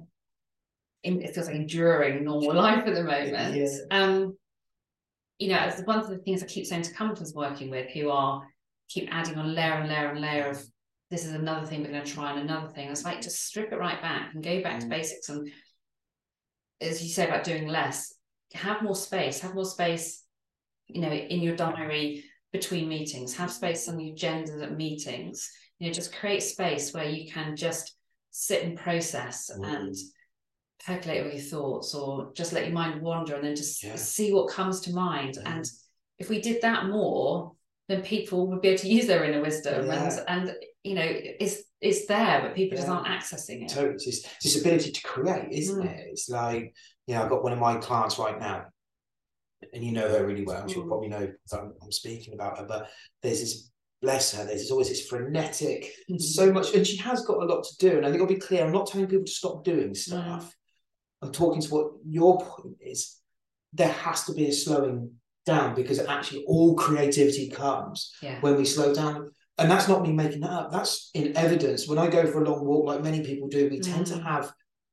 In, 1.02 1.20
it 1.22 1.34
feels 1.34 1.46
like 1.46 1.56
enduring 1.56 2.24
normal 2.24 2.54
life 2.62 2.86
at 2.86 2.94
the 2.94 3.02
moment. 3.04 3.56
Yeah. 3.56 3.66
Um, 3.90 4.36
you 5.38 5.48
know, 5.48 5.58
it's 5.64 5.82
one 5.82 5.98
of 5.98 6.08
the 6.08 6.18
things 6.18 6.42
I 6.42 6.46
keep 6.46 6.66
saying 6.66 6.82
to 6.82 6.94
companies 6.94 7.34
working 7.34 7.70
with 7.70 7.90
who 7.90 8.10
are 8.10 8.42
keep 8.88 9.08
adding 9.12 9.36
on 9.36 9.54
layer 9.54 9.74
and 9.74 9.88
layer 9.88 10.08
and 10.10 10.20
layer 10.20 10.48
of 10.50 10.64
this 11.10 11.24
is 11.24 11.32
another 11.32 11.66
thing 11.66 11.82
we're 11.82 11.90
going 11.90 12.04
to 12.04 12.12
try 12.12 12.32
and 12.32 12.40
another 12.40 12.68
thing. 12.68 12.88
It's 12.88 13.04
like 13.04 13.20
just 13.20 13.44
strip 13.46 13.72
it 13.72 13.78
right 13.78 14.00
back 14.02 14.34
and 14.34 14.42
go 14.42 14.62
back 14.62 14.80
to 14.80 14.86
Mm. 14.86 14.90
basics 14.90 15.28
and 15.28 15.50
as 16.80 17.02
you 17.02 17.08
say 17.08 17.26
about 17.26 17.44
doing 17.44 17.66
less, 17.68 18.12
have 18.54 18.82
more 18.82 18.94
space, 18.96 19.40
have 19.40 19.54
more 19.54 19.64
space, 19.64 20.24
you 20.88 21.00
know, 21.00 21.12
in 21.12 21.40
your 21.40 21.56
diary 21.56 22.24
between 22.52 22.88
meetings, 22.88 23.36
have 23.36 23.50
space 23.50 23.88
on 23.88 23.98
your 23.98 24.14
agendas 24.14 24.62
at 24.62 24.76
meetings, 24.76 25.50
you 25.78 25.86
know, 25.86 25.92
just 25.92 26.14
create 26.14 26.42
space 26.42 26.92
where 26.92 27.08
you 27.08 27.30
can 27.30 27.56
just 27.56 27.96
sit 28.30 28.62
and 28.64 28.76
process 28.78 29.50
Mm. 29.50 29.64
and 29.74 29.94
percolate 30.84 31.24
all 31.24 31.32
your 31.32 31.40
thoughts 31.40 31.94
or 31.94 32.32
just 32.34 32.52
let 32.52 32.64
your 32.64 32.74
mind 32.74 33.00
wander 33.00 33.34
and 33.34 33.44
then 33.44 33.56
just 33.56 33.82
Yeah. 33.82 33.96
see 33.96 34.32
what 34.32 34.50
comes 34.52 34.80
to 34.82 34.92
mind. 34.92 35.36
Mm. 35.38 35.46
And 35.46 35.70
if 36.18 36.28
we 36.28 36.40
did 36.40 36.60
that 36.62 36.86
more, 36.86 37.56
then 37.88 38.02
people 38.02 38.48
would 38.48 38.60
be 38.60 38.68
able 38.68 38.80
to 38.82 38.88
use 38.88 39.06
their 39.06 39.24
inner 39.24 39.40
wisdom 39.40 39.86
Yeah. 39.86 40.24
and 40.28 40.48
and 40.48 40.56
you 40.86 40.94
know 40.94 41.04
it's 41.04 41.62
it's 41.80 42.06
there 42.06 42.40
but 42.42 42.54
people 42.54 42.76
just 42.78 42.88
aren't 42.88 43.06
accessing 43.06 43.64
it. 43.64 43.70
So 43.70 43.84
it's 43.86 44.04
this, 44.42 44.60
ability 44.60 44.92
to 44.92 45.02
create, 45.02 45.48
isn't 45.50 45.82
Mm. 45.82 45.90
it? 45.90 46.06
It's 46.12 46.28
like, 46.30 46.74
you 47.06 47.14
know, 47.14 47.22
I've 47.22 47.28
got 47.28 47.42
one 47.42 47.52
of 47.52 47.58
my 47.58 47.76
clients 47.76 48.18
right 48.18 48.38
now, 48.38 48.64
and 49.74 49.84
you 49.84 49.92
know 49.92 50.08
her 50.08 50.26
really 50.26 50.44
well. 50.44 50.66
She'll 50.66 50.84
Mm. 50.84 50.88
probably 50.88 51.08
know 51.08 51.26
that 51.50 51.58
I'm, 51.60 51.72
I'm 51.82 51.92
speaking 51.92 52.32
about 52.34 52.58
her, 52.58 52.64
but 52.66 52.88
there's 53.22 53.40
this, 53.40 53.70
bless 54.00 54.34
her, 54.34 54.44
there's 54.44 54.70
always 54.70 54.88
this 54.88 55.06
frenetic, 55.06 55.92
Mhm. 56.10 56.20
so 56.20 56.50
much, 56.50 56.74
and 56.74 56.86
she 56.86 56.96
has 56.98 57.26
got 57.26 57.42
a 57.42 57.46
lot 57.46 57.64
to 57.64 57.76
do. 57.78 57.96
And 57.98 58.06
I 58.06 58.10
think 58.10 58.22
I'll 58.22 58.28
be 58.28 58.36
clear, 58.36 58.64
I'm 58.64 58.72
not 58.72 58.86
telling 58.86 59.06
people 59.06 59.26
to 59.26 59.30
stop 59.32 59.62
doing 59.64 59.94
stuff. 59.94 60.54
I'm 61.22 61.32
talking 61.32 61.60
to 61.60 61.70
what 61.74 61.92
your 62.08 62.38
point 62.40 62.76
is. 62.80 63.16
There 63.74 63.92
has 63.92 64.24
to 64.24 64.32
be 64.32 64.46
a 64.48 64.52
slowing 64.52 65.12
down 65.44 65.74
because 65.74 65.98
actually 66.00 66.44
all 66.46 66.74
creativity 66.74 67.48
comes 67.50 68.14
yeah. 68.22 68.40
when 68.40 68.56
we 68.56 68.64
slow 68.64 68.94
down. 68.94 69.30
And 69.58 69.70
that's 69.70 69.88
not 69.88 70.02
me 70.02 70.12
making 70.12 70.40
that 70.40 70.50
up. 70.50 70.70
That's 70.70 71.10
in 71.14 71.36
evidence. 71.36 71.88
When 71.88 71.98
I 71.98 72.08
go 72.08 72.26
for 72.26 72.42
a 72.42 72.48
long 72.50 72.64
walk, 72.66 72.86
like 72.86 73.02
many 73.02 73.24
people 73.24 73.48
do, 73.48 73.68
we 73.70 73.80
tend 73.80 74.06
to 74.08 74.14
Mm. 74.16 74.22
have 74.24 74.52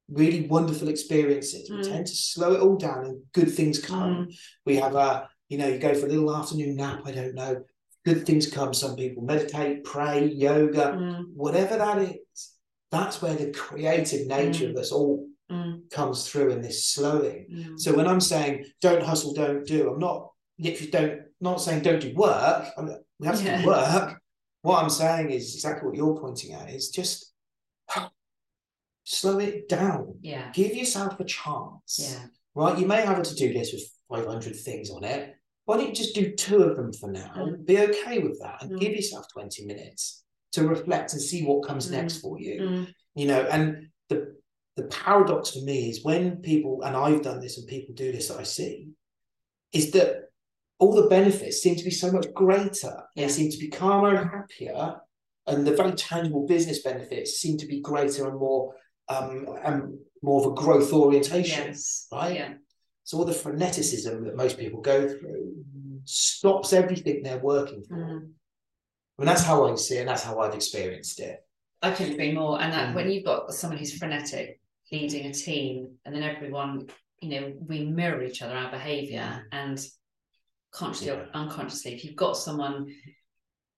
really 0.10 0.48
wonderful 0.48 0.88
experiences. 0.88 1.70
We 1.70 1.78
Mm. 1.78 1.90
tend 1.90 2.08
to 2.08 2.16
slow 2.16 2.54
it 2.54 2.62
all 2.62 2.78
down 2.78 3.06
and 3.06 3.22
good 3.34 3.52
things 3.52 3.80
come. 3.80 4.30
We 4.66 4.78
have 4.78 4.96
a, 4.96 5.28
you 5.50 5.58
know, 5.58 5.68
you 5.68 5.80
go 5.80 5.94
for 5.94 6.06
a 6.06 6.10
little 6.10 6.34
afternoon 6.36 6.76
nap, 6.78 7.02
I 7.06 7.12
don't 7.12 7.36
know. 7.36 7.64
Good 8.06 8.26
things 8.26 8.48
come. 8.48 8.74
Some 8.74 8.96
people 8.96 9.24
meditate, 9.24 9.84
pray, 9.84 10.26
yoga, 10.28 10.98
Mm, 10.98 11.26
whatever 11.36 11.78
that 11.78 11.98
is. 12.00 12.52
That's 12.92 13.22
where 13.22 13.34
the 13.34 13.52
creative 13.52 14.28
nature 14.28 14.70
of 14.70 14.76
us 14.78 14.92
all 14.92 15.28
mm, 15.50 15.90
comes 15.90 16.28
through 16.30 16.52
in 16.52 16.62
this 16.62 16.86
slowing. 16.86 17.48
mm. 17.52 17.80
So 17.80 17.94
when 17.96 18.08
I'm 18.08 18.22
saying 18.22 18.66
don't 18.82 19.04
hustle, 19.04 19.34
don't 19.34 19.66
do, 19.66 19.90
I'm 19.92 20.00
not 20.00 20.32
literally 20.60 20.92
don't 20.92 21.22
not 21.42 21.60
saying 21.62 21.82
don't 21.84 22.00
do 22.00 22.14
work. 22.16 22.68
I'm, 22.78 22.90
we 23.20 23.28
have 23.28 23.38
to 23.40 23.44
Yeah. 23.44 23.62
do 23.62 23.68
work. 23.68 24.22
What 24.64 24.82
I'm 24.84 24.90
saying 24.90 25.30
is 25.30 25.54
exactly 25.56 25.88
what 25.88 25.96
you're 25.98 26.20
pointing 26.20 26.54
at. 26.54 26.70
Is 26.70 26.90
just 26.90 27.32
slow 29.04 29.38
it 29.40 29.68
down. 29.70 30.16
yeah. 30.22 30.52
Give 30.54 30.74
yourself 30.76 31.20
a 31.20 31.26
chance. 31.26 32.00
Yeah. 32.00 32.26
Right. 32.56 32.78
You 32.80 32.88
may 32.88 33.02
have 33.02 33.20
a 33.20 33.24
to-do 33.24 33.54
list 33.54 33.74
with 33.74 33.84
500 34.10 34.56
things 34.56 34.90
on 34.90 35.04
it. 35.04 35.36
Why 35.66 35.78
don't 35.78 35.88
you 35.90 35.94
just 35.94 36.16
do 36.16 36.34
two 36.36 36.64
of 36.64 36.76
them 36.78 36.94
for 36.94 37.12
now? 37.12 37.34
Mm. 37.38 37.66
Be 37.66 37.80
okay 37.80 38.20
with 38.20 38.40
that 38.42 38.62
and 38.62 38.72
Mm. 38.72 38.80
give 38.80 38.94
yourself 38.94 39.26
20 39.34 39.66
minutes 39.66 40.24
to 40.54 40.68
reflect 40.68 41.14
and 41.14 41.22
see 41.22 41.44
what 41.46 41.68
comes 41.68 41.88
Mm. 41.88 41.92
next 41.92 42.18
for 42.20 42.40
you. 42.40 42.88
You 43.16 43.28
know, 43.28 43.42
and 43.52 43.90
the 44.10 44.36
the 44.76 44.84
paradox 44.86 45.52
for 45.52 45.62
me 45.62 45.90
is 45.92 46.04
when 46.04 46.38
people, 46.38 46.82
and 46.82 46.96
I've 46.98 47.22
done 47.22 47.40
this 47.40 47.60
and 47.60 47.68
people 47.68 47.94
do 47.94 48.12
this 48.12 48.30
that 48.30 48.40
I 48.40 48.44
see, 48.44 48.88
is 49.72 49.92
that 49.92 50.32
all 50.84 50.94
the 51.02 51.08
benefits 51.08 51.62
seem 51.62 51.76
to 51.78 51.84
be 51.84 51.92
so 51.92 52.12
much 52.12 52.28
greater. 52.34 53.04
Yeah. 53.16 53.28
They 53.28 53.32
seem 53.32 53.50
to 53.52 53.58
be 53.58 53.70
calmer 53.70 54.16
and 54.16 54.30
happier, 54.30 54.96
and 55.48 55.66
the 55.66 55.76
very 55.76 55.94
tangible 55.94 56.46
business 56.46 56.82
benefits 56.84 57.38
seem 57.42 57.58
to 57.60 57.66
be 57.66 57.80
greater 57.82 58.28
and 58.28 58.38
more 58.38 58.76
um 59.10 59.48
and 59.64 59.98
more 60.22 60.40
of 60.46 60.52
a 60.52 60.56
growth 60.56 60.92
orientation. 60.94 61.68
Yes. 61.68 62.08
right? 62.12 62.36
Yeah. 62.36 62.54
So 63.04 63.18
all 63.18 63.26
the 63.26 63.34
freneticism 63.34 64.24
that 64.26 64.36
most 64.44 64.58
people 64.58 64.82
go 64.82 65.08
through 65.08 65.64
stops 66.06 66.72
everything 66.74 67.24
they're 67.24 67.40
working 67.40 67.84
for. 67.84 67.96
Mm. 67.96 68.30
And 69.20 69.28
that's 69.28 69.44
how 69.44 69.68
I 69.68 69.76
see 69.76 69.98
it, 69.98 70.02
and 70.02 70.10
that's 70.10 70.24
how 70.24 70.40
I've 70.40 70.56
experienced 70.56 71.20
it. 71.20 71.38
I 71.82 71.92
couldn't 71.92 72.14
agree 72.14 72.32
more. 72.32 72.62
And 72.62 72.72
that 72.74 72.90
Mm. 72.90 72.96
when 72.96 73.12
you've 73.12 73.26
got 73.26 73.52
someone 73.54 73.78
who's 73.78 73.98
frenetic 73.98 74.60
leading 74.92 75.26
a 75.28 75.34
team, 75.34 75.74
and 76.06 76.16
then 76.16 76.24
everyone, 76.24 76.88
you 77.22 77.30
know, 77.30 77.54
we 77.70 77.86
mirror 77.86 78.24
each 78.24 78.42
other, 78.42 78.56
our 78.56 78.72
behaviour, 78.72 79.46
and 79.52 79.78
consciously 80.74 81.12
or 81.12 81.28
unconsciously, 81.34 81.94
if 81.94 82.04
you've 82.04 82.16
got 82.16 82.38
someone 82.38 82.88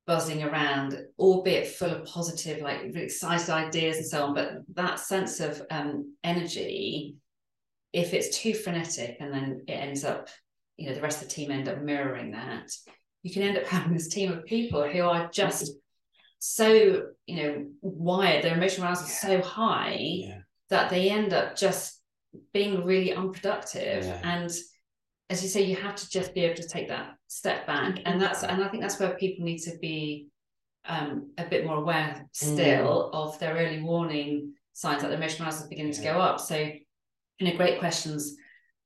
buzzing 0.07 0.43
around, 0.43 0.97
albeit 1.17 1.67
full 1.67 1.91
of 1.91 2.05
positive, 2.05 2.61
like 2.61 2.81
excited 2.95 3.49
ideas 3.49 3.97
and 3.97 4.05
so 4.05 4.25
on, 4.25 4.33
but 4.35 4.51
that 4.73 4.99
sense 4.99 5.39
of 5.39 5.61
um, 5.71 6.15
energy, 6.23 7.15
if 7.91 8.13
it's 8.13 8.37
too 8.37 8.53
frenetic 8.53 9.17
and 9.19 9.33
then 9.33 9.61
it 9.67 9.71
ends 9.73 10.03
up, 10.03 10.29
you 10.77 10.87
know, 10.87 10.95
the 10.95 11.01
rest 11.01 11.21
of 11.21 11.27
the 11.27 11.33
team 11.33 11.51
end 11.51 11.67
up 11.67 11.81
mirroring 11.81 12.31
that, 12.31 12.69
you 13.23 13.31
can 13.31 13.41
end 13.41 13.57
up 13.57 13.65
having 13.67 13.93
this 13.93 14.09
team 14.09 14.31
of 14.31 14.45
people 14.45 14.87
who 14.87 15.01
are 15.01 15.29
just 15.31 15.71
so 16.37 17.01
you 17.25 17.35
know 17.43 17.65
wired 17.81 18.43
their 18.43 18.55
emotional 18.55 18.85
arousal 18.85 19.07
is 19.07 19.19
so 19.19 19.41
high 19.41 19.97
Yeah. 19.97 20.39
that 20.69 20.91
they 20.91 21.09
end 21.09 21.33
up 21.33 21.55
just 21.55 21.99
being 22.53 22.83
really 22.83 23.13
unproductive 23.13 24.03
Yeah. 24.03 24.19
and 24.23 24.51
as 25.29 25.41
you 25.41 25.49
say 25.49 25.63
you 25.63 25.75
have 25.75 25.95
to 25.95 26.09
just 26.09 26.33
be 26.33 26.41
able 26.41 26.55
to 26.55 26.67
take 26.67 26.87
that 26.89 27.15
step 27.27 27.65
back. 27.65 27.99
And 28.05 28.21
that's 28.21 28.43
and 28.43 28.63
i 28.63 28.67
think 28.67 28.81
that's 28.81 28.99
where 28.99 29.15
people 29.15 29.45
need 29.45 29.59
to 29.59 29.77
be 29.81 30.27
um 30.87 31.31
a 31.37 31.45
bit 31.45 31.65
more 31.65 31.77
aware 31.77 32.27
still 32.31 33.09
of 33.13 33.39
their 33.39 33.55
early 33.55 33.81
warning 33.81 34.53
signs 34.73 35.01
that 35.01 35.07
their 35.07 35.17
emotional 35.17 35.47
arousal 35.47 35.63
is 35.63 35.69
beginning 35.69 35.93
to 35.93 36.03
go 36.03 36.19
up. 36.19 36.39
So 36.39 36.57
you 36.57 37.47
know 37.47 37.57
great 37.57 37.79
questions 37.79 38.35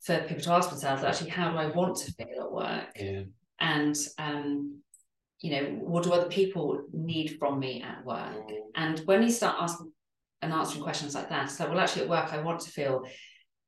for 0.02 0.20
people 0.20 0.44
to 0.44 0.52
ask 0.54 0.70
themselves 0.70 1.04
actually 1.04 1.30
how 1.30 1.52
do 1.52 1.58
i 1.58 1.68
want 1.68 1.98
to 1.98 2.12
feel 2.14 2.42
at 2.42 2.52
work? 2.52 2.92
Yeah. 2.96 3.24
and 3.60 3.98
um, 4.18 4.80
you 5.42 5.52
know 5.52 5.64
what 5.82 6.04
do 6.04 6.14
other 6.14 6.30
people 6.30 6.84
need 6.94 7.38
from 7.38 7.60
me 7.60 7.84
at 7.84 8.06
work? 8.06 8.50
And 8.76 9.00
when 9.00 9.22
you 9.24 9.30
start 9.30 9.58
asking 9.60 9.92
and 10.42 10.54
answering 10.54 10.84
questions 10.84 11.16
like 11.16 11.30
that 11.30 11.52
so 11.52 11.68
well 11.68 11.80
actually 11.80 12.04
at 12.04 12.10
work 12.10 12.32
i 12.32 12.42
want 12.42 12.62
to 12.62 12.72
feel 12.72 13.04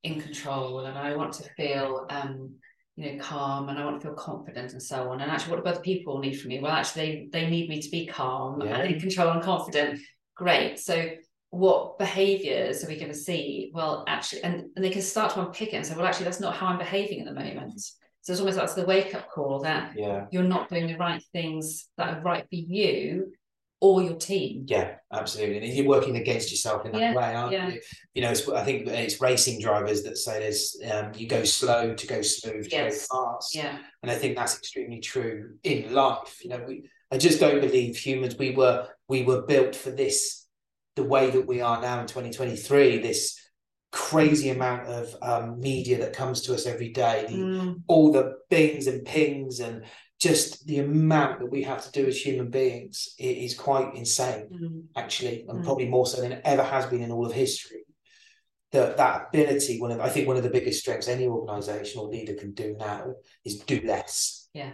in 0.03 0.19
control 0.19 0.79
and 0.85 0.97
i 0.97 1.15
want 1.15 1.33
to 1.33 1.43
feel 1.55 2.05
um, 2.09 2.55
you 2.95 3.13
know 3.13 3.23
calm 3.23 3.69
and 3.69 3.77
i 3.79 3.85
want 3.85 3.99
to 4.01 4.07
feel 4.07 4.15
confident 4.15 4.73
and 4.73 4.81
so 4.81 5.09
on. 5.09 5.21
And 5.21 5.31
actually 5.31 5.51
what 5.55 5.63
do 5.63 5.69
other 5.69 5.79
people 5.81 6.19
need 6.19 6.39
from 6.39 6.49
me? 6.49 6.59
Well 6.59 6.71
actually 6.71 7.29
they, 7.31 7.39
they 7.43 7.49
need 7.49 7.69
me 7.69 7.81
to 7.81 7.89
be 7.89 8.05
calm 8.07 8.61
Yeah. 8.61 8.77
and 8.79 8.93
in 8.93 8.99
control 8.99 9.29
and 9.31 9.41
confident. 9.41 9.99
Great. 10.35 10.79
So 10.79 11.09
what 11.51 11.99
behaviors 11.99 12.83
are 12.83 12.87
we 12.87 12.95
going 12.97 13.11
to 13.11 13.17
see? 13.17 13.71
Well 13.73 14.03
actually 14.07 14.43
and, 14.43 14.65
and 14.75 14.83
they 14.83 14.89
can 14.89 15.01
start 15.01 15.33
to 15.33 15.41
unpick 15.45 15.69
it 15.73 15.77
and 15.77 15.85
say 15.85 15.95
well 15.95 16.05
actually 16.05 16.25
that's 16.25 16.39
not 16.39 16.55
how 16.55 16.67
i'm 16.67 16.77
behaving 16.77 17.19
at 17.21 17.25
the 17.27 17.33
moment. 17.33 17.79
So 18.23 18.33
it's 18.33 18.39
almost 18.39 18.57
like 18.57 18.73
the 18.75 18.85
wake 18.85 19.15
up 19.15 19.29
call 19.29 19.59
that 19.61 19.93
Yeah. 19.95 20.25
you're 20.31 20.43
not 20.43 20.69
doing 20.69 20.87
the 20.87 20.97
right 20.97 21.23
things 21.31 21.87
that 21.97 22.17
are 22.17 22.21
right 22.21 22.43
for 22.43 22.55
you 22.55 23.33
or 23.81 24.01
your 24.03 24.15
team. 24.15 24.65
Yeah, 24.67 24.95
absolutely. 25.11 25.57
And 25.57 25.73
you're 25.73 25.87
working 25.87 26.15
against 26.15 26.51
yourself 26.51 26.85
in 26.85 26.91
that 26.93 27.01
Yeah, 27.01 27.15
way, 27.15 27.35
aren't 27.35 27.51
yeah. 27.51 27.67
you? 27.69 27.81
You 28.13 28.21
know, 28.21 28.29
it's, 28.31 28.47
I 28.47 28.63
think 28.63 28.87
it's 28.87 29.19
racing 29.19 29.59
drivers 29.59 30.03
that 30.03 30.17
say 30.17 30.39
there's 30.39 30.77
um, 30.89 31.11
you 31.15 31.27
go 31.27 31.43
slow 31.43 31.95
to 31.95 32.07
go 32.07 32.21
smooth 32.21 32.69
to 32.69 32.75
Yes. 32.75 33.07
go 33.07 33.17
fast. 33.17 33.55
Yeah. 33.55 33.79
And 34.03 34.11
I 34.11 34.15
think 34.15 34.37
that's 34.37 34.57
extremely 34.57 34.99
true 34.99 35.55
in 35.63 35.93
life. 35.93 36.39
You 36.43 36.51
know, 36.51 36.63
we 36.65 36.83
I 37.11 37.17
just 37.17 37.39
don't 37.41 37.59
believe 37.59 37.97
humans 37.97 38.37
we 38.37 38.51
were 38.51 38.87
we 39.09 39.23
were 39.23 39.41
built 39.41 39.75
for 39.75 39.89
this 39.91 40.47
the 40.95 41.03
way 41.03 41.29
that 41.31 41.47
we 41.47 41.61
are 41.61 41.81
now 41.81 41.99
in 42.01 42.05
2023, 42.07 42.99
this 42.99 43.37
crazy 43.91 44.49
amount 44.49 44.87
of 44.87 45.15
um, 45.21 45.59
media 45.59 45.97
that 45.99 46.13
comes 46.13 46.41
to 46.41 46.53
us 46.53 46.65
every 46.65 46.89
day, 46.89 47.25
the, 47.27 47.35
Mm, 47.35 47.81
all 47.87 48.11
the 48.11 48.35
bings 48.49 48.87
and 48.87 49.05
pings 49.05 49.59
and 49.59 49.83
just 50.21 50.67
the 50.67 50.77
amount 50.77 51.39
that 51.39 51.47
we 51.47 51.63
have 51.63 51.83
to 51.83 51.91
do 51.91 52.07
as 52.07 52.15
human 52.15 52.51
beings 52.51 53.15
is 53.17 53.55
quite 53.55 53.95
insane 53.95 54.47
mm, 54.53 54.83
actually, 54.95 55.45
and 55.49 55.59
Mm. 55.59 55.63
probably 55.63 55.87
more 55.89 56.05
so 56.05 56.21
than 56.21 56.33
it 56.33 56.41
ever 56.45 56.63
has 56.63 56.85
been 56.85 57.01
in 57.01 57.11
all 57.11 57.25
of 57.25 57.33
history. 57.33 57.83
That 58.71 58.97
that 58.97 59.29
ability, 59.29 59.81
one 59.81 59.91
of 59.91 59.99
I 59.99 60.09
think 60.09 60.27
one 60.27 60.37
of 60.37 60.43
the 60.43 60.49
biggest 60.57 60.79
strengths 60.79 61.07
any 61.07 61.25
organisation 61.27 61.99
or 61.99 62.07
leader 62.07 62.35
can 62.35 62.53
do 62.53 62.75
now 62.79 63.15
is 63.43 63.59
do 63.61 63.81
less. 63.83 64.47
Yeah. 64.53 64.73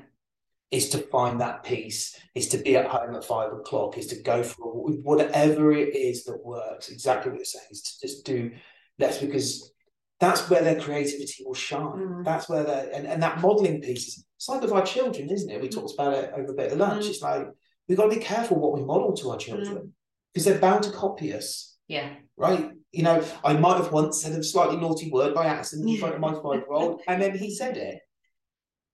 Is 0.69 0.89
to 0.89 0.97
find 0.97 1.39
that 1.39 1.63
peace, 1.63 2.19
is 2.35 2.49
to 2.49 2.57
be 2.57 2.75
at 2.75 2.87
home 2.87 3.15
at 3.15 3.23
five 3.23 3.53
o'clock, 3.53 3.97
is 3.97 4.07
to 4.07 4.21
go 4.21 4.43
for 4.43 4.65
whatever 5.11 5.71
it 5.71 5.95
is 5.95 6.25
that 6.25 6.45
works. 6.45 6.89
Exactly 6.89 7.31
what 7.31 7.37
you're 7.37 7.45
saying 7.45 7.71
is 7.71 7.81
to 7.83 8.07
just 8.07 8.25
do 8.25 8.51
less 8.99 9.19
because 9.19 9.71
that's 10.19 10.49
where 10.49 10.61
their 10.61 10.79
creativity 10.79 11.45
will 11.45 11.53
shine. 11.53 11.99
Mm. 11.99 12.25
That's 12.25 12.49
where 12.49 12.65
they 12.65 12.91
and, 12.93 13.07
and 13.07 13.23
that 13.23 13.39
modelling 13.39 13.79
piece 13.81 14.09
is 14.09 14.25
it's 14.37 14.47
like 14.47 14.61
with 14.61 14.71
our 14.71 14.85
children, 14.85 15.29
isn't 15.29 15.49
it? 15.49 15.61
We 15.61 15.67
talked 15.67 15.93
about 15.93 16.13
it 16.13 16.31
over 16.35 16.51
a 16.51 16.55
bit 16.55 16.71
of 16.71 16.77
lunch. 16.77 17.05
Mm. 17.05 17.09
It's 17.09 17.21
like 17.21 17.47
we've 17.87 17.97
got 17.97 18.09
to 18.09 18.15
be 18.15 18.21
careful 18.23 18.59
what 18.59 18.73
we 18.73 18.83
model 18.85 19.13
to 19.17 19.31
our 19.31 19.37
children 19.37 19.93
because 20.33 20.45
they're 20.45 20.59
bound 20.59 20.83
to 20.83 20.91
copy 20.91 21.33
us, 21.33 21.75
yeah. 21.87 22.13
right? 22.37 22.71
You 22.91 23.03
know, 23.03 23.23
I 23.43 23.53
might 23.53 23.77
have 23.77 23.91
once 23.91 24.21
said 24.21 24.37
a 24.37 24.43
slightly 24.43 24.77
naughty 24.77 25.09
word 25.09 25.33
by 25.33 25.45
accident 25.47 25.89
in 25.89 25.97
front 25.97 26.15
of 26.15 26.21
my 26.21 26.33
five 26.43 26.59
year 26.61 26.71
old, 26.71 27.01
and 27.07 27.21
then 27.21 27.37
he 27.37 27.53
said 27.53 27.77
it, 27.77 27.99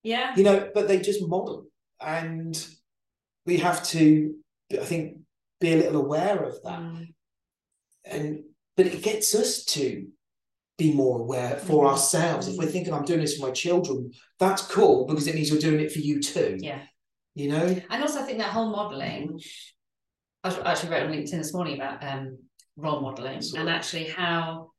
Yeah. 0.03 0.33
you 0.35 0.43
know, 0.43 0.69
but 0.73 0.87
they 0.87 0.99
just 0.99 1.27
model. 1.27 1.65
And 1.99 2.65
we 3.45 3.57
have 3.57 3.83
to, 3.89 4.35
I 4.71 4.77
think, 4.85 5.17
be 5.59 5.73
a 5.73 5.77
little 5.77 6.01
aware 6.05 6.41
of 6.43 6.61
that. 6.63 6.79
Mm, 6.79 7.13
And 8.05 8.43
but 8.77 8.87
it 8.87 9.03
gets 9.03 9.35
us 9.35 9.65
to 9.65 10.07
be 10.83 10.93
more 10.93 11.19
aware 11.19 11.55
for 11.57 11.85
Mm. 11.85 11.91
ourselves. 11.91 12.47
If 12.47 12.57
we're 12.57 12.73
thinking 12.75 12.93
I'm 12.93 13.05
doing 13.05 13.21
this 13.21 13.37
for 13.37 13.47
my 13.47 13.51
children, 13.51 14.11
that's 14.39 14.63
cool 14.63 15.05
because 15.05 15.27
it 15.27 15.35
means 15.35 15.49
you're 15.49 15.59
doing 15.69 15.81
it 15.85 15.91
for 15.91 15.99
you 15.99 16.21
too. 16.21 16.57
Yeah. 16.59 16.81
You 17.35 17.49
know? 17.49 17.67
And 17.89 18.01
also, 18.03 18.19
I 18.19 18.23
think 18.23 18.39
that 18.39 18.51
whole 18.51 18.69
modelling, 18.69 19.39
I 20.43 20.49
actually 20.65 20.91
wrote 20.91 21.03
on 21.03 21.11
LinkedIn 21.13 21.31
this 21.43 21.53
morning 21.53 21.75
about 21.75 22.03
um, 22.03 22.37
role 22.75 23.01
modelling 23.01 23.41
Saw 23.41 23.59
and 23.59 23.69
actually 23.69 24.05
how, 24.05 24.71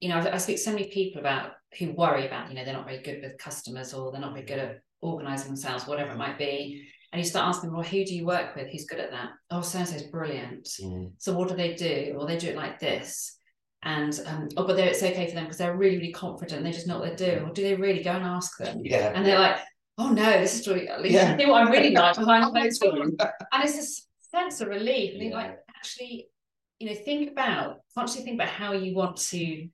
you 0.00 0.08
know, 0.08 0.18
I, 0.18 0.34
I 0.34 0.38
speak 0.38 0.56
to 0.56 0.62
so 0.62 0.72
many 0.72 0.88
people 0.88 1.20
about 1.20 1.52
who 1.78 1.92
worry 1.92 2.26
about, 2.26 2.48
you 2.50 2.54
know, 2.54 2.64
they're 2.64 2.74
not 2.74 2.86
very 2.86 3.02
good 3.02 3.22
with 3.22 3.38
customers 3.38 3.94
or 3.94 4.12
they're 4.12 4.20
not 4.20 4.34
very 4.34 4.46
good 4.46 4.58
at 4.58 4.80
organising 5.00 5.48
themselves, 5.48 5.86
whatever 5.86 6.12
it 6.12 6.18
might 6.18 6.38
be. 6.38 6.86
And 7.12 7.20
you 7.22 7.28
start 7.28 7.48
asking, 7.48 7.70
them, 7.70 7.78
well, 7.78 7.88
who 7.88 8.04
do 8.04 8.14
you 8.14 8.26
work 8.26 8.54
with? 8.56 8.68
Who's 8.68 8.84
good 8.84 9.00
at 9.00 9.12
that? 9.12 9.30
Oh, 9.50 9.62
so 9.62 9.78
and 9.78 10.10
brilliant. 10.10 10.68
So 11.18 11.32
what 11.32 11.48
do 11.48 11.56
they 11.56 11.74
do? 11.74 12.14
Well, 12.14 12.26
they 12.26 12.36
do 12.36 12.48
it 12.48 12.56
like 12.56 12.78
this. 12.78 13.38
And 13.86 14.20
um, 14.26 14.48
oh, 14.56 14.66
but 14.66 14.76
it's 14.80 15.00
okay 15.00 15.28
for 15.28 15.34
them 15.34 15.44
because 15.44 15.58
they're 15.58 15.76
really, 15.76 15.96
really 15.96 16.12
confident. 16.12 16.64
They 16.64 16.72
just 16.72 16.88
know 16.88 16.98
what 16.98 17.16
they're 17.16 17.30
doing. 17.30 17.48
Or 17.48 17.52
do 17.52 17.62
they 17.62 17.76
really 17.76 18.02
go 18.02 18.10
and 18.10 18.24
ask 18.24 18.58
them? 18.58 18.80
Yeah. 18.82 19.12
And 19.14 19.24
they're 19.24 19.38
like, 19.38 19.58
oh 19.96 20.08
no, 20.08 20.40
this 20.40 20.58
is 20.58 20.66
really, 20.66 20.88
at 20.88 21.00
least 21.00 21.14
Yeah. 21.14 21.34
I 21.34 21.38
see 21.38 21.46
what 21.46 21.62
I'm 21.62 21.70
really 21.70 21.90
like 21.94 22.16
behind 22.16 22.52
closed 22.52 22.82
doors. 22.82 23.12
And 23.52 23.64
it's 23.64 23.76
this 23.76 24.08
sense 24.32 24.60
of 24.60 24.68
relief. 24.68 25.14
And 25.14 25.30
Yeah. 25.30 25.36
like, 25.36 25.58
actually, 25.76 26.26
you 26.80 26.88
know, 26.88 26.96
think 26.96 27.30
about, 27.30 27.78
consciously 27.94 28.24
think 28.24 28.34
about 28.34 28.48
how 28.48 28.72
you 28.72 28.92
want 28.92 29.18
to 29.18 29.68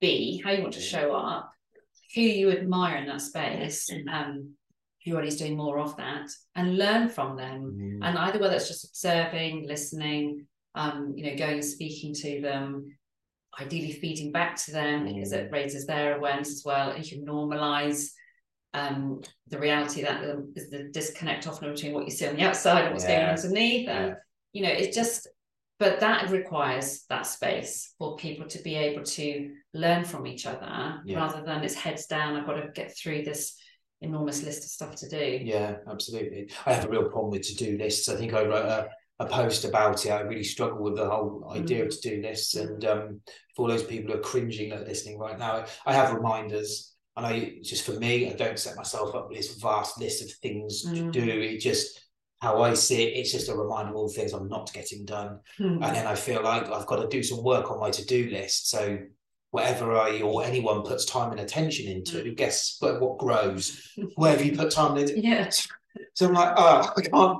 be, 0.00 0.40
how 0.42 0.50
you 0.52 0.62
want 0.62 0.72
to 0.74 0.80
show 0.80 1.14
up, 1.14 1.52
who 2.14 2.22
you 2.22 2.50
admire 2.50 2.96
in 2.96 3.06
that 3.08 3.20
space, 3.20 3.90
um, 4.10 4.54
who 5.04 5.12
already 5.12 5.28
is 5.28 5.36
doing 5.36 5.54
more 5.54 5.80
of 5.80 5.98
that, 5.98 6.30
and 6.56 6.78
learn 6.78 7.10
from 7.10 7.36
them. 7.36 7.76
Mm. 7.78 8.08
And 8.08 8.16
either 8.16 8.38
whether 8.38 8.54
it's 8.54 8.68
just 8.68 8.88
observing, 8.88 9.66
listening, 9.68 10.46
um, 10.74 11.12
you 11.14 11.24
know, 11.26 11.36
going 11.36 11.54
and 11.54 11.64
speaking 11.64 12.14
to 12.14 12.40
them, 12.40 12.96
ideally 13.60 13.92
feeding 13.92 14.32
back 14.32 14.56
to 14.64 14.72
them 14.72 15.06
because 15.06 15.32
it 15.32 15.50
raises 15.52 15.86
their 15.86 16.16
awareness 16.16 16.50
as 16.50 16.62
well. 16.64 16.90
And 16.90 17.04
you 17.04 17.16
can 17.16 17.26
normalize 17.26 18.10
um, 18.72 19.20
the 19.48 19.58
reality 19.58 20.02
that 20.02 20.28
um, 20.28 20.52
is 20.56 20.70
the 20.70 20.84
disconnect 20.92 21.46
often 21.46 21.72
between 21.72 21.94
what 21.94 22.04
you 22.04 22.10
see 22.10 22.26
on 22.26 22.36
the 22.36 22.42
outside 22.42 22.84
and 22.84 22.92
what's 22.94 23.06
going 23.06 23.22
on 23.22 23.30
underneath. 23.36 23.88
And 23.88 24.08
Yeah. 24.08 24.14
you 24.52 24.62
know, 24.62 24.72
it 24.72 24.92
just 24.92 25.28
but 25.80 26.00
that 26.00 26.30
requires 26.30 27.04
that 27.08 27.26
space 27.26 27.94
for 27.98 28.16
people 28.16 28.46
to 28.46 28.62
be 28.62 28.76
able 28.76 29.02
to 29.02 29.52
learn 29.74 30.04
from 30.04 30.26
each 30.26 30.46
other 30.46 31.00
Yeah. 31.04 31.18
rather 31.18 31.44
than 31.44 31.64
it's 31.64 31.74
heads 31.74 32.06
down, 32.06 32.36
I've 32.36 32.46
got 32.46 32.54
to 32.54 32.68
get 32.68 32.96
through 32.96 33.24
this 33.24 33.56
enormous 34.00 34.42
list 34.42 34.64
of 34.64 34.70
stuff 34.70 34.94
to 34.96 35.08
do. 35.08 35.40
Yeah, 35.44 35.78
absolutely. 35.90 36.50
I 36.64 36.74
have 36.74 36.84
a 36.84 36.88
real 36.88 37.08
problem 37.08 37.30
with 37.30 37.42
to 37.48 37.56
do 37.56 37.76
lists. 37.76 38.08
I 38.08 38.16
think 38.16 38.34
I 38.34 38.44
wrote 38.44 38.66
a, 38.66 38.88
a 39.20 39.26
post 39.26 39.64
about 39.64 40.04
it. 40.04 40.10
I 40.10 40.20
really 40.20 40.44
struggle 40.44 40.82
with 40.82 40.96
the 40.96 41.08
whole 41.08 41.46
idea 41.54 41.82
of 41.84 41.88
Mm. 41.88 42.00
to 42.02 42.10
do 42.16 42.22
lists. 42.22 42.54
And 42.56 42.84
um, 42.84 43.20
for 43.54 43.62
all 43.62 43.68
those 43.68 43.84
people 43.84 44.12
who 44.12 44.18
are 44.18 44.22
cringing 44.22 44.72
at 44.72 44.86
listening 44.88 45.18
right 45.18 45.38
now, 45.38 45.64
I 45.86 45.92
have 45.94 46.12
reminders. 46.14 46.92
And 47.16 47.24
I 47.24 47.54
just 47.62 47.84
for 47.86 47.92
me, 47.92 48.28
I 48.28 48.32
don't 48.32 48.58
set 48.58 48.76
myself 48.76 49.14
up 49.14 49.28
with 49.28 49.36
this 49.38 49.54
vast 49.56 50.00
list 50.00 50.22
of 50.24 50.30
things 50.42 50.82
to 50.82 50.88
Mm. 51.04 51.12
do. 51.12 51.20
It 51.22 51.58
just 51.60 52.00
how 52.40 52.60
I 52.60 52.74
see 52.74 53.02
it, 53.04 53.16
it's 53.16 53.32
just 53.32 53.48
a 53.48 53.54
reminder 53.54 53.90
of 53.90 53.96
all 53.96 54.08
the 54.08 54.12
things 54.14 54.32
I'm 54.34 54.48
not 54.48 54.70
getting 54.74 55.06
done. 55.06 55.38
Hmm. 55.56 55.82
And 55.82 55.96
then 55.96 56.06
I 56.06 56.14
feel 56.14 56.42
like 56.42 56.68
I've 56.68 56.84
got 56.84 56.96
to 57.00 57.08
do 57.08 57.22
some 57.22 57.42
work 57.42 57.70
on 57.70 57.80
my 57.80 57.90
to-do 57.90 58.28
list. 58.30 58.68
So 58.68 58.98
whatever 59.50 59.96
I 59.96 60.20
or 60.20 60.44
anyone 60.44 60.82
puts 60.82 61.06
time 61.06 61.30
and 61.30 61.40
attention 61.40 61.86
into, 61.90 62.18
Mm. 62.22 62.36
guess 62.36 62.76
what, 62.80 63.00
what 63.00 63.16
grows? 63.18 63.80
Wherever 64.16 64.44
you 64.44 64.54
put 64.56 64.72
time 64.72 64.96
and 64.98 65.08
Yeah. 65.24 65.48
So 66.14 66.26
I'm 66.26 66.34
like, 66.34 66.54
oh, 66.56 66.92
I 66.96 67.00
can't. 67.02 67.38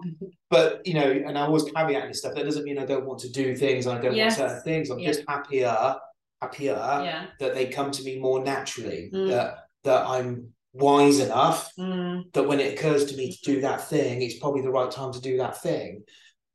But 0.50 0.86
you 0.86 0.94
know, 0.94 1.10
and 1.10 1.36
I 1.38 1.42
always 1.42 1.64
caveat 1.64 2.08
this 2.08 2.18
stuff. 2.20 2.34
That 2.34 2.44
doesn't 2.44 2.64
mean 2.64 2.78
I 2.78 2.84
don't 2.86 3.06
want 3.06 3.20
to 3.20 3.30
do 3.30 3.56
things. 3.56 3.86
and 3.86 3.98
I 3.98 4.00
don't 4.02 4.14
Yes. 4.14 4.38
want 4.38 4.50
certain 4.50 4.64
things. 4.64 4.90
I'm 4.90 4.98
Yeah. 4.98 5.08
just 5.12 5.24
happier, 5.28 5.96
happier 6.40 6.74
Yeah. 6.74 7.26
that 7.40 7.54
they 7.54 7.66
come 7.66 7.90
to 7.90 8.02
me 8.04 8.18
more 8.18 8.42
naturally. 8.42 9.10
Mm. 9.12 9.28
That 9.28 9.58
that 9.84 10.06
I'm 10.06 10.54
wise 10.72 11.18
enough 11.20 11.70
Mm. 11.78 12.32
that 12.32 12.44
when 12.48 12.58
it 12.60 12.72
occurs 12.74 13.04
to 13.06 13.16
me 13.16 13.30
to 13.32 13.38
do 13.42 13.60
that 13.62 13.88
thing, 13.88 14.22
it's 14.22 14.38
probably 14.38 14.62
the 14.62 14.70
right 14.70 14.90
time 14.90 15.12
to 15.12 15.20
do 15.20 15.36
that 15.38 15.60
thing. 15.62 16.04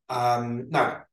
Um, 0.09 0.67
now, 0.69 1.03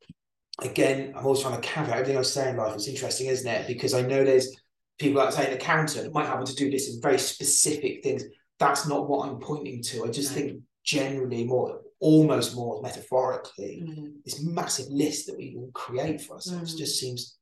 again, 0.61 1.13
I'm 1.17 1.25
always 1.27 1.41
trying 1.43 1.61
to 1.61 1.67
caveat 1.67 1.93
everything 1.99 2.17
I 2.17 2.23
say 2.23 2.51
in 2.51 2.57
life. 2.57 2.75
It's 2.75 2.89
interesting, 2.89 3.27
isn't 3.29 3.47
it? 3.51 3.67
Because 3.67 3.93
I 3.95 4.01
know 4.03 4.25
there's 4.25 4.55
people 4.99 5.23
like 5.23 5.33
say 5.33 5.47
an 5.47 5.53
accountant 5.53 6.13
might 6.15 6.27
happen 6.27 6.47
to 6.47 6.55
do 6.55 6.71
this 6.71 6.93
in 6.95 7.01
very 7.03 7.19
specific 7.19 8.03
things. 8.03 8.25
That's 8.59 8.89
not 8.89 9.09
what 9.09 9.29
I'm 9.29 9.39
pointing 9.39 9.83
to. 9.83 10.05
I 10.05 10.09
just 10.09 10.31
No. 10.31 10.37
think 10.37 10.61
generally 10.87 11.45
more, 11.45 11.81
almost 12.01 12.55
more 12.57 12.81
metaphorically, 12.81 13.83
Mm. 13.85 14.25
this 14.25 14.41
massive 14.43 14.87
list 14.89 15.27
that 15.27 15.37
we 15.37 15.55
all 15.59 15.71
create 15.75 16.21
for 16.23 16.35
ourselves 16.35 16.75
Mm. 16.75 16.79
just 16.79 16.99
seems 17.01 17.37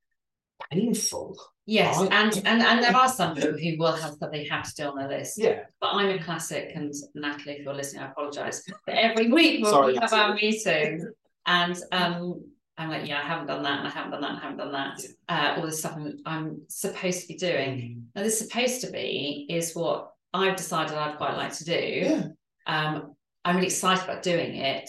painful. 0.72 1.36
Yes, 1.66 1.98
Right. 1.98 2.12
and, 2.12 2.36
and 2.46 2.62
and 2.62 2.82
there 2.84 2.94
are 2.96 3.08
some 3.08 3.34
people 3.34 3.58
who 3.62 3.76
will 3.78 3.92
have 3.92 4.18
they 4.32 4.46
have 4.48 4.64
to 4.68 4.74
do 4.82 4.88
on 4.88 4.96
their 4.98 5.08
list. 5.08 5.38
Yeah. 5.38 5.64
But 5.80 5.92
I'm 5.94 6.10
a 6.18 6.22
classic, 6.22 6.72
and 6.74 6.92
Natalie, 7.14 7.56
if 7.58 7.64
you're 7.64 7.74
listening, 7.74 8.02
I 8.02 8.10
apologise. 8.10 8.64
But 8.86 8.94
every 8.96 9.30
week 9.30 9.62
when 9.62 9.72
Sorry, 9.72 9.92
we 9.92 9.98
have 9.98 10.12
our 10.12 10.34
meeting, 10.34 11.06
and 11.46 11.76
um, 11.92 12.42
I'm 12.76 12.90
like, 12.90 13.06
yeah, 13.08 13.20
I 13.20 13.26
haven't 13.26 13.46
done 13.46 13.62
that, 13.62 13.78
and 13.78 13.88
I 13.88 13.90
haven't 13.90 14.10
done 14.12 14.20
that, 14.22 14.30
and 14.30 14.38
I 14.38 14.42
haven't 14.42 14.58
done 14.58 14.72
that. 14.72 15.00
Uh, 15.28 15.54
all 15.56 15.66
the 15.66 15.72
stuff 15.72 15.94
I'm, 15.96 16.18
I'm 16.26 16.62
supposed 16.68 17.22
to 17.22 17.28
be 17.28 17.36
doing. 17.36 17.78
Mm. 17.78 18.02
Now, 18.14 18.22
this 18.22 18.38
supposed 18.40 18.80
to 18.82 18.90
be 18.90 19.46
is 19.48 19.74
what 19.74 20.12
I've 20.34 20.56
decided 20.56 20.96
I'd 20.96 21.16
quite 21.16 21.36
like 21.36 21.52
to 21.54 21.64
do. 21.64 21.72
Yeah. 21.72 22.26
Um, 22.66 23.13
I'm 23.44 23.56
really 23.56 23.68
excited 23.68 24.04
about 24.04 24.22
doing 24.22 24.56
it. 24.56 24.88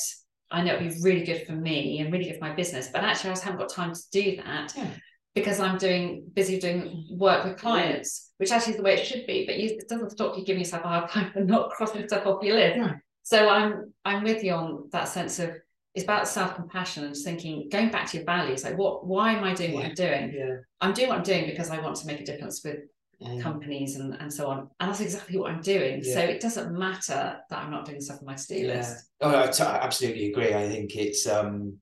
I 0.52 0.62
know 0.64 0.76
it'll 0.76 0.88
be 0.88 0.96
really 1.02 1.24
good 1.26 1.46
for 1.46 1.54
me 1.54 2.00
and 2.00 2.12
really 2.12 2.26
good 2.26 2.36
for 2.40 2.46
my 2.46 2.54
business, 2.56 2.90
but 2.94 3.04
actually, 3.04 3.32
I 3.32 3.34
just 3.34 3.44
haven't 3.44 3.60
got 3.60 3.70
time 3.70 3.94
to 3.94 4.02
do 4.12 4.38
that 4.38 4.74
Yeah. 4.76 4.92
because 5.34 5.60
I'm 5.60 5.78
doing 5.78 6.28
busy 6.34 6.60
doing 6.60 7.08
work 7.12 7.46
with 7.46 7.58
clients, 7.58 8.32
which 8.38 8.52
actually 8.52 8.72
is 8.74 8.78
the 8.78 8.84
way 8.84 8.94
it 8.94 9.06
should 9.06 9.26
be. 9.26 9.46
But 9.46 9.58
you, 9.58 9.70
it 9.72 9.90
doesn't 9.90 10.12
stop 10.12 10.38
you 10.38 10.46
giving 10.46 10.62
yourself 10.62 10.84
a 10.86 10.88
hard 10.88 11.10
time 11.10 11.32
for 11.34 11.42
not 11.42 11.70
crossing 11.76 12.08
stuff 12.08 12.26
off 12.26 12.44
your 12.44 12.56
list. 12.56 12.78
Yeah. 12.78 12.94
So 13.24 13.50
I'm 13.50 13.94
I'm 14.06 14.24
with 14.24 14.44
you 14.44 14.54
on 14.54 14.90
that 14.92 15.08
sense 15.08 15.40
of 15.40 15.50
it's 15.96 16.04
about 16.04 16.28
self 16.28 16.56
compassion 16.56 17.06
and 17.06 17.16
thinking, 17.16 17.70
going 17.72 17.90
back 17.90 18.10
to 18.12 18.18
your 18.18 18.26
values, 18.26 18.64
like 18.64 18.78
what, 18.78 19.08
why 19.08 19.32
am 19.32 19.44
I 19.44 19.54
doing 19.54 19.74
what 19.74 19.86
I'm 19.86 19.94
doing? 19.96 20.34
Yeah. 20.38 20.58
I'm 20.82 20.94
doing 20.94 21.10
what 21.10 21.18
I'm 21.18 21.24
doing 21.24 21.46
because 21.48 21.70
I 21.70 21.80
want 21.80 21.96
to 21.98 22.08
make 22.08 22.20
a 22.20 22.26
difference 22.26 22.62
with 22.64 22.80
Mm. 23.22 23.42
companies 23.42 23.96
and, 23.96 24.14
and 24.16 24.32
so 24.32 24.48
on. 24.48 24.70
And 24.80 24.90
that's 24.90 25.00
exactly 25.00 25.38
what 25.40 25.50
I'm 25.52 25.62
doing. 25.62 26.04
So 26.04 26.20
it 26.20 26.42
doesn't 26.42 26.78
matter 26.78 27.38
that 27.50 27.58
I'm 27.58 27.72
not 27.72 27.86
doing 27.86 28.02
stuff 28.02 28.20
on 28.20 28.26
my 28.26 28.36
to-do 28.36 28.56
Yeah. 28.56 28.76
list. 28.76 29.06
Oh, 29.22 29.44
I, 29.44 29.48
t- 29.48 29.64
I 29.64 29.78
absolutely 29.78 30.32
agree. 30.32 30.54
I 30.54 30.68
think 30.68 30.96
it's 30.98 31.26
um, 31.26 31.78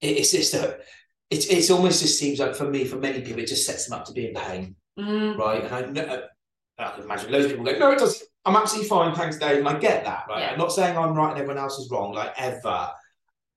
it, 0.00 0.16
it's 0.16 0.32
just 0.32 0.54
a, 0.54 0.78
it's 1.28 1.46
it's 1.46 1.70
almost 1.70 2.00
just 2.00 2.18
seems 2.18 2.38
like 2.38 2.54
for 2.54 2.64
me, 2.70 2.84
for 2.86 2.96
many 2.96 3.20
people, 3.20 3.42
it 3.42 3.48
just 3.48 3.66
sets 3.66 3.86
them 3.86 3.98
up 3.98 4.06
to 4.06 4.12
be 4.12 4.28
in 4.28 4.34
pain, 4.34 4.76
Mm, 4.98 5.36
right? 5.36 5.62
And 5.62 5.74
I 5.74 5.80
know, 5.82 6.22
I 6.78 6.90
can 6.92 7.04
imagine 7.04 7.32
loads 7.32 7.44
of 7.46 7.50
people 7.50 7.66
go, 7.66 7.78
no, 7.78 7.90
it 7.90 7.98
doesn't. 7.98 8.26
I'm 8.46 8.56
absolutely 8.56 8.88
fine, 8.88 9.14
thanks, 9.14 9.38
Dave, 9.38 9.58
and 9.58 9.68
I 9.68 9.78
get 9.78 10.04
that, 10.04 10.24
right? 10.28 10.40
Yeah. 10.40 10.52
I'm 10.52 10.58
not 10.58 10.72
saying 10.72 10.96
I'm 10.96 11.14
right 11.14 11.32
and 11.32 11.40
everyone 11.40 11.58
else 11.58 11.78
is 11.78 11.90
wrong, 11.90 12.12
like 12.14 12.32
ever. 12.38 12.88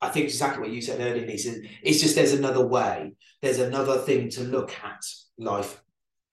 I 0.02 0.10
think 0.10 0.26
exactly 0.26 0.62
what 0.62 0.72
you 0.72 0.82
said 0.82 1.00
earlier, 1.00 1.26
Lisa. 1.28 1.56
It's 1.84 2.02
just 2.02 2.16
there's 2.16 2.34
another 2.34 2.66
way. 2.66 3.14
There's 3.42 3.60
another 3.60 4.00
thing 4.00 4.30
to 4.32 4.42
look 4.44 4.74
at 4.84 5.02
life 5.38 5.82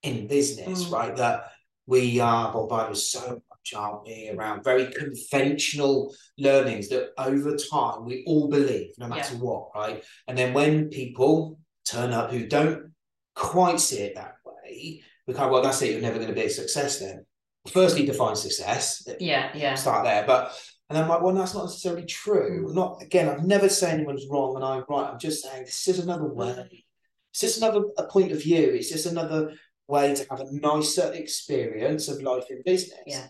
in 0.06 0.26
business, 0.26 0.84
Mm. 0.84 0.92
right? 0.92 1.16
That 1.16 1.52
we 1.86 2.20
are 2.20 2.52
bombarded 2.52 2.90
with 2.90 2.98
so 2.98 3.40
much, 3.50 3.74
aren't 3.74 4.04
we, 4.06 4.30
around 4.30 4.64
very 4.64 4.86
conventional 4.92 6.14
learnings 6.38 6.88
that 6.88 7.10
over 7.18 7.56
time 7.56 8.04
we 8.04 8.24
all 8.26 8.48
believe, 8.48 8.90
no 8.98 9.08
matter 9.08 9.36
what, 9.36 9.68
right? 9.74 10.02
And 10.26 10.36
then 10.36 10.52
when 10.54 10.88
people 10.88 11.58
turn 11.84 12.12
up 12.12 12.30
who 12.30 12.46
don't 12.46 12.92
quite 13.34 13.80
see 13.80 13.98
it 13.98 14.14
that 14.16 14.36
way, 14.44 15.02
we 15.26 15.34
kind 15.34 15.46
of, 15.46 15.52
well, 15.52 15.62
that's 15.62 15.82
it, 15.82 15.92
you're 15.92 16.00
never 16.00 16.16
going 16.18 16.28
to 16.28 16.34
be 16.34 16.42
a 16.46 16.50
success 16.50 16.98
then. 16.98 17.24
Firstly, 17.70 18.06
define 18.06 18.36
success. 18.36 19.06
yeah, 19.18 19.50
yeah. 19.54 19.74
Start 19.74 20.04
there. 20.04 20.24
But 20.26 20.56
and 20.88 20.96
I'm 20.96 21.08
like, 21.08 21.20
well, 21.20 21.34
that's 21.34 21.52
not 21.54 21.64
necessarily 21.64 22.04
true. 22.06 22.70
Not 22.72 23.02
again, 23.02 23.28
I've 23.28 23.44
never 23.44 23.68
saying 23.68 23.96
anyone's 23.96 24.26
wrong 24.30 24.54
and 24.54 24.64
I'm 24.64 24.84
right. 24.88 25.10
I'm 25.10 25.18
just 25.18 25.42
saying 25.42 25.64
this 25.64 25.88
is 25.88 25.98
another 25.98 26.28
way. 26.32 26.84
It's 27.32 27.40
just 27.40 27.58
another 27.58 27.82
a 27.98 28.04
point 28.04 28.30
of 28.30 28.40
view. 28.40 28.70
It's 28.70 28.88
just 28.88 29.06
another 29.06 29.52
way 29.88 30.14
to 30.14 30.26
have 30.30 30.40
a 30.40 30.46
nicer 30.52 31.12
experience 31.12 32.08
of 32.08 32.22
life 32.22 32.44
in 32.50 32.62
business. 32.64 32.98
Yeah. 33.06 33.26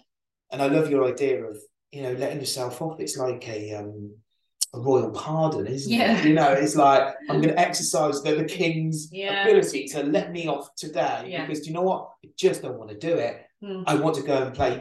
And 0.51 0.63
I 0.63 0.67
love 0.69 0.91
your 0.91 1.05
idea 1.07 1.45
of, 1.45 1.57
you 1.93 2.03
know, 2.03 2.13
letting 2.13 2.41
yourself 2.41 2.81
off. 2.81 3.01
It's 3.01 3.17
like 3.17 3.47
a 3.49 3.75
um 3.75 4.15
a 4.75 4.81
royal 4.81 5.11
pardon, 5.11 5.67
isn't 5.67 5.93
Yeah. 5.93 6.19
it? 6.19 6.25
You 6.27 6.35
know, 6.35 6.53
it's 6.53 6.77
like 6.87 7.15
I'm 7.29 7.41
gonna 7.41 7.55
exercise 7.57 8.23
the, 8.23 8.35
the 8.35 8.45
king's 8.45 9.09
Yeah. 9.13 9.43
ability 9.47 9.87
to 9.89 10.03
let 10.03 10.33
me 10.33 10.49
off 10.49 10.75
today 10.77 11.27
Yeah. 11.29 11.47
because 11.47 11.61
do 11.61 11.69
you 11.69 11.75
know 11.75 11.83
what? 11.83 12.11
I 12.25 12.29
just 12.37 12.63
don't 12.63 12.79
want 12.79 12.91
to 12.91 12.99
do 12.99 13.15
it. 13.17 13.43
Mm. 13.63 13.85
I 13.87 13.95
want 13.95 14.17
to 14.17 14.23
go 14.23 14.43
and 14.45 14.55
play 14.55 14.81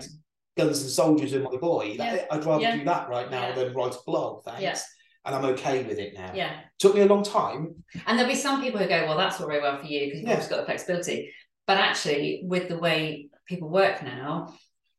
Guns 0.57 0.81
and 0.81 0.89
Soldiers 0.91 1.33
with 1.33 1.43
my 1.43 1.57
boy. 1.57 1.95
Like, 1.97 2.27
I'd 2.31 2.45
rather 2.45 2.77
do 2.77 2.83
that 2.85 3.09
right 3.09 3.29
now 3.29 3.53
than 3.53 3.73
write 3.73 3.93
a 3.93 3.99
blog, 4.05 4.43
thanks. 4.45 4.85
And 5.25 5.33
I'm 5.35 5.45
okay 5.45 5.83
with 5.83 5.97
it 5.97 6.13
now. 6.13 6.31
Yeah. 6.35 6.51
Took 6.79 6.95
me 6.95 7.01
a 7.01 7.05
long 7.07 7.23
time. 7.23 7.83
And 8.05 8.17
there'll 8.19 8.31
be 8.31 8.37
some 8.37 8.61
people 8.61 8.79
who 8.79 8.87
go, 8.87 9.05
well, 9.07 9.17
that's 9.17 9.41
all 9.41 9.47
very 9.47 9.59
well 9.61 9.77
for 9.79 9.85
you 9.85 10.05
because 10.05 10.19
you've 10.19 10.29
Yeah. 10.29 10.49
got 10.49 10.57
the 10.59 10.65
flexibility. 10.65 11.33
But 11.67 11.77
actually, 11.77 12.41
with 12.43 12.69
the 12.69 12.77
way 12.77 13.29
people 13.47 13.69
work 13.69 14.03
now, 14.03 14.53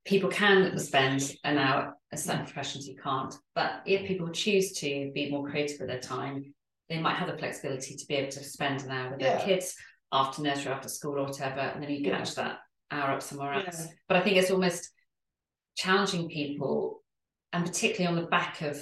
people 0.04 0.30
can 0.30 0.78
spend 0.78 1.34
an 1.44 1.58
hour, 1.58 1.94
at 2.12 2.18
certain 2.20 2.44
professions 2.44 2.86
you 2.86 2.96
can't. 2.96 3.34
But 3.54 3.82
if 3.86 4.06
people 4.06 4.28
choose 4.30 4.72
to 4.80 5.10
be 5.14 5.30
more 5.30 5.48
creative 5.48 5.80
with 5.80 5.88
their 5.88 6.00
time, 6.00 6.54
they 6.88 7.00
might 7.00 7.16
have 7.16 7.28
the 7.28 7.38
flexibility 7.38 7.96
to 7.96 8.06
be 8.06 8.14
able 8.14 8.30
to 8.30 8.44
spend 8.44 8.82
an 8.82 8.90
hour 8.90 9.10
with 9.10 9.20
Yeah. 9.20 9.36
their 9.36 9.44
kids 9.46 9.76
after 10.12 10.42
nursery, 10.42 10.72
after 10.72 10.88
school, 10.88 11.18
or 11.18 11.24
whatever, 11.24 11.60
and 11.60 11.82
then 11.82 11.90
you 11.90 11.98
Yeah. 11.98 12.18
catch 12.18 12.34
that 12.36 12.60
hour 12.90 13.10
up 13.10 13.22
somewhere 13.22 13.54
Yeah. 13.54 13.66
else. 13.66 13.88
But 14.08 14.18
I 14.18 14.20
think 14.22 14.36
it's 14.36 14.50
almost 14.50 14.92
challenging 15.76 16.28
people, 16.28 17.04
and 17.52 17.64
particularly 17.66 18.06
on 18.16 18.22
the 18.22 18.28
back 18.28 18.62
of 18.62 18.78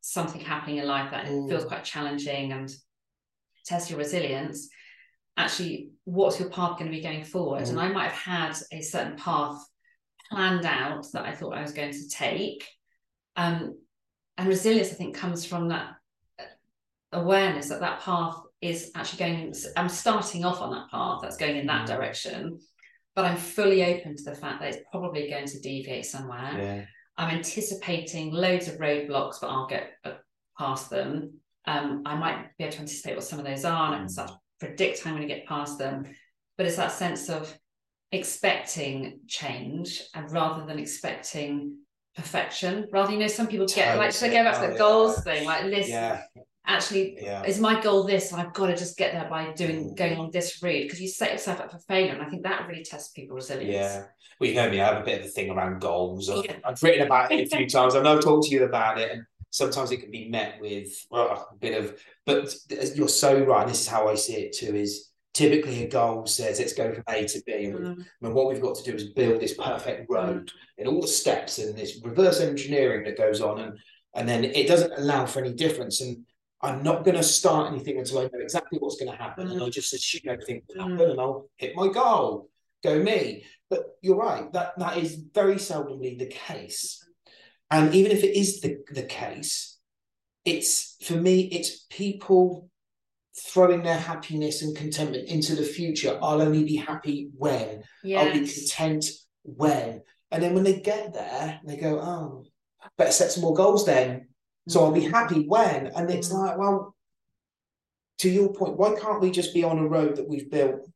something 0.00 0.40
happening 0.40 0.78
in 0.78 0.86
life 0.86 1.10
that 1.10 1.26
Mm. 1.26 1.48
feels 1.48 1.64
quite 1.64 1.84
challenging 1.84 2.52
and 2.52 2.70
test 3.64 3.90
your 3.90 3.98
resilience. 3.98 4.70
Actually, 5.40 5.90
what's 6.04 6.38
your 6.38 6.50
path 6.50 6.78
going 6.78 6.90
to 6.90 6.96
be 6.96 7.02
going 7.02 7.24
forward? 7.24 7.62
Mm. 7.62 7.70
And 7.70 7.80
I 7.80 7.88
might 7.88 8.10
have 8.10 8.12
had 8.12 8.56
a 8.72 8.82
certain 8.82 9.16
path 9.16 9.58
planned 10.30 10.66
out 10.66 11.06
that 11.12 11.24
I 11.24 11.32
thought 11.34 11.56
I 11.56 11.62
was 11.62 11.72
going 11.72 11.92
to 11.92 12.08
take. 12.08 12.66
Um, 13.36 13.78
and 14.36 14.48
resilience, 14.48 14.90
I 14.90 14.94
think, 14.94 15.16
comes 15.16 15.44
from 15.44 15.68
that 15.68 15.94
uh, 16.38 16.44
awareness 17.12 17.68
that 17.68 17.80
that 17.80 18.00
path 18.00 18.36
is 18.60 18.90
actually 18.94 19.18
going. 19.18 19.54
I'm 19.76 19.88
starting 19.88 20.44
off 20.44 20.60
on 20.60 20.70
that 20.72 20.90
path 20.90 21.20
that's 21.22 21.36
going 21.36 21.56
in 21.56 21.66
that 21.66 21.86
Mm. 21.88 21.92
direction, 21.94 22.58
but 23.14 23.24
I'm 23.24 23.36
fully 23.36 23.84
open 23.84 24.16
to 24.16 24.22
the 24.22 24.34
fact 24.34 24.60
that 24.60 24.74
it's 24.74 24.84
probably 24.90 25.28
going 25.30 25.46
to 25.46 25.60
deviate 25.60 26.06
somewhere. 26.06 26.52
Yeah. 26.58 26.84
I'm 27.16 27.36
anticipating 27.36 28.32
loads 28.32 28.68
of 28.68 28.78
roadblocks, 28.78 29.40
but 29.40 29.48
I'll 29.48 29.66
get 29.66 29.92
uh, 30.04 30.12
past 30.58 30.90
them. 30.90 31.40
Um, 31.66 32.02
I 32.06 32.14
might 32.14 32.56
be 32.56 32.64
able 32.64 32.74
to 32.74 32.80
anticipate 32.80 33.16
what 33.16 33.24
some 33.24 33.38
of 33.38 33.44
those 33.44 33.64
are, 33.64 33.86
and 33.86 33.94
I 33.94 33.98
can 33.98 34.08
start 34.08 34.30
predict 34.60 35.02
how 35.02 35.10
I'm 35.10 35.16
going 35.16 35.26
to 35.28 35.34
get 35.34 35.46
past 35.46 35.78
them. 35.78 36.06
But 36.56 36.66
it's 36.66 36.76
that 36.76 36.92
sense 36.92 37.28
of 37.30 37.52
expecting 38.12 39.20
change, 39.26 40.02
and 40.14 40.30
rather 40.30 40.66
than 40.66 40.78
expecting 40.78 41.78
perfection, 42.16 42.86
rather 42.92 43.12
you 43.12 43.18
know 43.18 43.26
some 43.28 43.46
people 43.46 43.66
get 43.66 43.96
like 43.96 44.12
so 44.12 44.26
Totally. 44.26 44.42
go 44.44 44.50
back 44.50 44.58
to 44.60 44.64
Oh, 44.64 44.66
the 44.66 44.72
yeah. 44.74 44.78
goals 44.78 45.24
thing, 45.24 45.46
like 45.46 45.64
list. 45.64 45.88
Yeah. 45.88 46.22
Actually, 46.66 47.16
Yeah. 47.20 47.42
is 47.44 47.58
my 47.58 47.80
goal 47.80 48.04
this, 48.04 48.32
and 48.32 48.40
I've 48.40 48.52
got 48.52 48.66
to 48.66 48.76
just 48.76 48.98
get 48.98 49.12
there 49.12 49.28
by 49.30 49.52
doing 49.54 49.90
Mm. 49.90 49.96
going 49.96 50.18
on 50.18 50.30
this 50.30 50.62
route 50.62 50.82
because 50.84 51.00
you 51.00 51.08
set 51.08 51.32
yourself 51.32 51.60
up 51.60 51.70
for 51.72 51.78
failure, 51.78 52.12
and 52.12 52.22
I 52.22 52.28
think 52.28 52.42
that 52.42 52.66
really 52.68 52.84
tests 52.84 53.10
people's 53.12 53.48
resilience. 53.50 53.72
Yeah. 53.74 54.04
Well, 54.38 54.50
you 54.50 54.56
know 54.56 54.70
me, 54.70 54.80
I 54.80 54.86
have 54.92 55.02
a 55.02 55.04
bit 55.04 55.20
of 55.20 55.26
a 55.26 55.28
thing 55.30 55.50
around 55.50 55.80
goals. 55.80 56.28
I've, 56.28 56.44
I've 56.64 56.82
written 56.82 57.06
about 57.06 57.32
it 57.32 57.50
a 57.52 57.56
few 57.56 57.66
times. 57.76 57.94
I 57.94 58.02
know 58.02 58.16
I've 58.16 58.22
talked 58.22 58.46
to 58.48 58.54
you 58.54 58.64
about 58.64 58.98
it, 58.98 59.10
and 59.12 59.24
sometimes 59.50 59.90
it 59.92 59.98
can 59.98 60.10
be 60.10 60.28
met 60.28 60.60
with 60.60 61.06
well, 61.10 61.48
a 61.52 61.54
bit 61.56 61.76
of, 61.82 62.00
but 62.26 62.54
you're 62.94 63.08
so 63.08 63.44
right. 63.44 63.66
This 63.66 63.80
is 63.82 63.88
how 63.88 64.08
I 64.08 64.14
see 64.14 64.34
it 64.34 64.52
too 64.52 64.74
is 64.74 65.10
typically 65.32 65.84
a 65.84 65.88
goal 65.88 66.26
says 66.26 66.58
let's 66.58 66.72
go 66.72 66.92
from 66.92 67.04
A 67.08 67.24
to 67.26 67.42
B. 67.46 67.64
And, 67.66 67.74
Mm. 67.78 68.06
and 68.22 68.34
what 68.34 68.48
we've 68.48 68.60
got 68.60 68.76
to 68.76 68.82
do 68.90 68.96
is 68.96 69.10
build 69.10 69.40
this 69.40 69.54
perfect 69.54 70.10
road 70.10 70.50
and 70.78 70.88
all 70.88 71.00
the 71.00 71.06
steps 71.06 71.58
and 71.58 71.76
this 71.76 72.00
reverse 72.04 72.40
engineering 72.40 73.04
that 73.04 73.16
goes 73.16 73.40
on. 73.40 73.60
And, 73.60 73.78
and 74.14 74.28
then 74.28 74.44
it 74.44 74.66
doesn't 74.66 74.92
allow 74.96 75.26
for 75.26 75.40
any 75.40 75.52
difference. 75.52 76.00
And 76.00 76.24
I'm 76.62 76.82
not 76.82 77.04
going 77.04 77.16
to 77.16 77.22
start 77.22 77.72
anything 77.72 77.98
until 77.98 78.18
I 78.18 78.22
know 78.24 78.40
exactly 78.40 78.78
what's 78.78 78.96
going 79.00 79.10
to 79.10 79.16
happen. 79.16 79.48
And 79.48 79.60
I'll 79.62 79.70
just 79.70 79.92
assume 79.94 80.22
everything 80.28 80.62
will 80.68 80.82
happen 80.82 80.98
Mm. 80.98 81.10
and 81.12 81.20
I'll 81.20 81.48
hit 81.56 81.76
my 81.76 81.88
goal. 81.88 82.50
Go 82.82 83.02
me. 83.02 83.44
But 83.68 83.96
you're 84.02 84.16
right, 84.16 84.52
that, 84.52 84.76
that 84.78 84.96
is 84.98 85.14
very 85.32 85.54
seldomly 85.56 86.18
the 86.18 86.26
case. 86.26 87.06
And 87.70 87.94
even 87.94 88.10
if 88.10 88.24
it 88.24 88.36
is 88.36 88.60
the, 88.60 88.78
the 88.90 89.04
case, 89.04 89.78
it's 90.44 90.96
for 91.04 91.14
me, 91.14 91.42
it's 91.42 91.86
people 91.90 92.68
throwing 93.38 93.82
their 93.82 93.98
happiness 93.98 94.62
and 94.62 94.76
contentment 94.76 95.28
into 95.28 95.54
the 95.54 95.62
future. 95.62 96.18
I'll 96.20 96.42
only 96.42 96.64
be 96.64 96.76
happy 96.76 97.30
when. 97.36 97.82
Yes. 98.02 98.20
I'll 98.26 98.32
be 98.32 98.46
content 98.46 99.04
when. 99.42 100.02
And 100.30 100.42
then 100.42 100.54
when 100.54 100.64
they 100.64 100.80
get 100.80 101.12
there, 101.14 101.60
they 101.64 101.76
go, 101.76 102.00
oh, 102.00 102.44
better 102.98 103.12
set 103.12 103.32
some 103.32 103.42
more 103.42 103.54
goals 103.54 103.86
then. 103.86 104.28
So 104.68 104.84
I'll 104.84 104.92
be 104.92 105.02
Mm. 105.02 105.10
happy 105.10 105.46
when. 105.46 105.86
And 105.88 106.10
it's 106.10 106.28
Mm. 106.30 106.38
like, 106.38 106.58
well, 106.58 106.94
to 108.18 108.30
your 108.30 108.52
point, 108.52 108.76
why 108.76 108.94
can't 108.94 109.20
we 109.20 109.30
just 109.30 109.54
be 109.54 109.64
on 109.64 109.78
a 109.78 109.88
road 109.88 110.16
that 110.16 110.28
we've 110.28 110.50
built, 110.50 110.82
you 110.82 110.90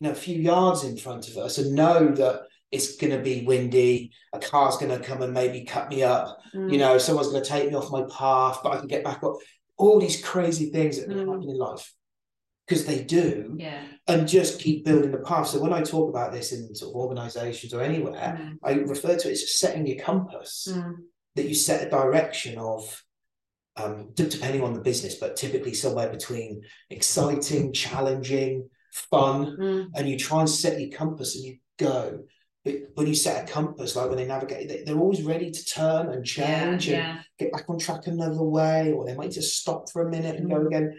know, 0.00 0.10
a 0.10 0.14
few 0.14 0.40
yards 0.40 0.84
in 0.84 0.96
front 0.96 1.28
of 1.28 1.36
us 1.36 1.58
and 1.58 1.74
know 1.74 2.08
that 2.08 2.42
it's 2.70 2.96
going 2.96 3.16
to 3.16 3.22
be 3.22 3.44
windy, 3.46 4.12
a 4.32 4.38
car's 4.38 4.76
going 4.76 4.90
to 4.96 5.04
come 5.04 5.22
and 5.22 5.32
maybe 5.32 5.64
cut 5.64 5.88
me 5.88 6.02
up, 6.02 6.38
Mm. 6.54 6.72
you 6.72 6.78
know, 6.78 6.96
someone's 6.98 7.28
going 7.28 7.42
to 7.42 7.48
take 7.48 7.68
me 7.68 7.74
off 7.74 7.90
my 7.90 8.04
path, 8.10 8.60
but 8.62 8.72
I 8.72 8.78
can 8.78 8.86
get 8.88 9.04
back 9.04 9.22
up. 9.22 9.34
All 9.76 10.00
these 10.00 10.22
crazy 10.22 10.70
things 10.70 10.98
that 10.98 11.08
Mm. 11.08 11.18
happen 11.18 11.42
in 11.48 11.58
life 11.58 11.94
because 12.66 12.84
they 12.84 13.02
do, 13.04 13.54
Yeah. 13.58 13.82
and 14.06 14.28
just 14.28 14.60
keep 14.60 14.84
building 14.84 15.12
the 15.12 15.18
path. 15.18 15.48
So 15.48 15.60
when 15.60 15.72
I 15.72 15.82
talk 15.82 16.10
about 16.10 16.32
this 16.32 16.52
in 16.52 16.74
sort 16.74 16.90
of 16.92 16.96
organizations 16.96 17.72
or 17.72 17.80
anywhere, 17.80 18.38
Mm. 18.38 18.58
I 18.62 18.72
refer 18.72 19.16
to 19.16 19.28
it 19.28 19.32
as 19.32 19.58
setting 19.58 19.86
your 19.86 19.98
compass 19.98 20.68
Mm. 20.70 20.94
that 21.36 21.48
you 21.48 21.54
set 21.54 21.86
a 21.86 21.90
direction 21.90 22.58
of 22.58 23.02
um, 23.76 24.10
d- 24.14 24.28
depending 24.28 24.60
on 24.64 24.72
the 24.74 24.80
business, 24.80 25.14
but 25.14 25.36
typically 25.36 25.72
somewhere 25.72 26.08
between 26.10 26.62
exciting, 26.90 27.72
challenging, 27.72 28.68
fun, 28.92 29.56
Mm. 29.56 29.90
and 29.94 30.08
you 30.08 30.18
try 30.18 30.40
and 30.40 30.50
set 30.50 30.80
your 30.80 30.90
compass 30.90 31.36
and 31.36 31.44
you 31.44 31.58
go. 31.76 32.24
But 32.64 32.74
when 32.94 33.06
you 33.06 33.14
set 33.14 33.48
a 33.48 33.52
compass, 33.52 33.94
like 33.96 34.08
when 34.08 34.18
they 34.18 34.26
navigate, 34.26 34.68
they, 34.68 34.82
they're 34.82 34.98
always 34.98 35.22
ready 35.22 35.50
to 35.50 35.64
turn 35.64 36.10
and 36.10 36.26
Yeah. 36.36 36.60
change 36.72 36.88
and 36.88 36.96
Yeah. 36.96 37.18
get 37.38 37.52
back 37.52 37.64
on 37.68 37.78
track 37.78 38.06
another 38.06 38.42
way, 38.42 38.92
or 38.92 39.06
they 39.06 39.14
might 39.14 39.30
just 39.30 39.58
stop 39.58 39.90
for 39.90 40.06
a 40.06 40.10
minute 40.10 40.36
and 40.36 40.50
go 40.50 40.56
Mm. 40.56 40.66
again. 40.66 40.94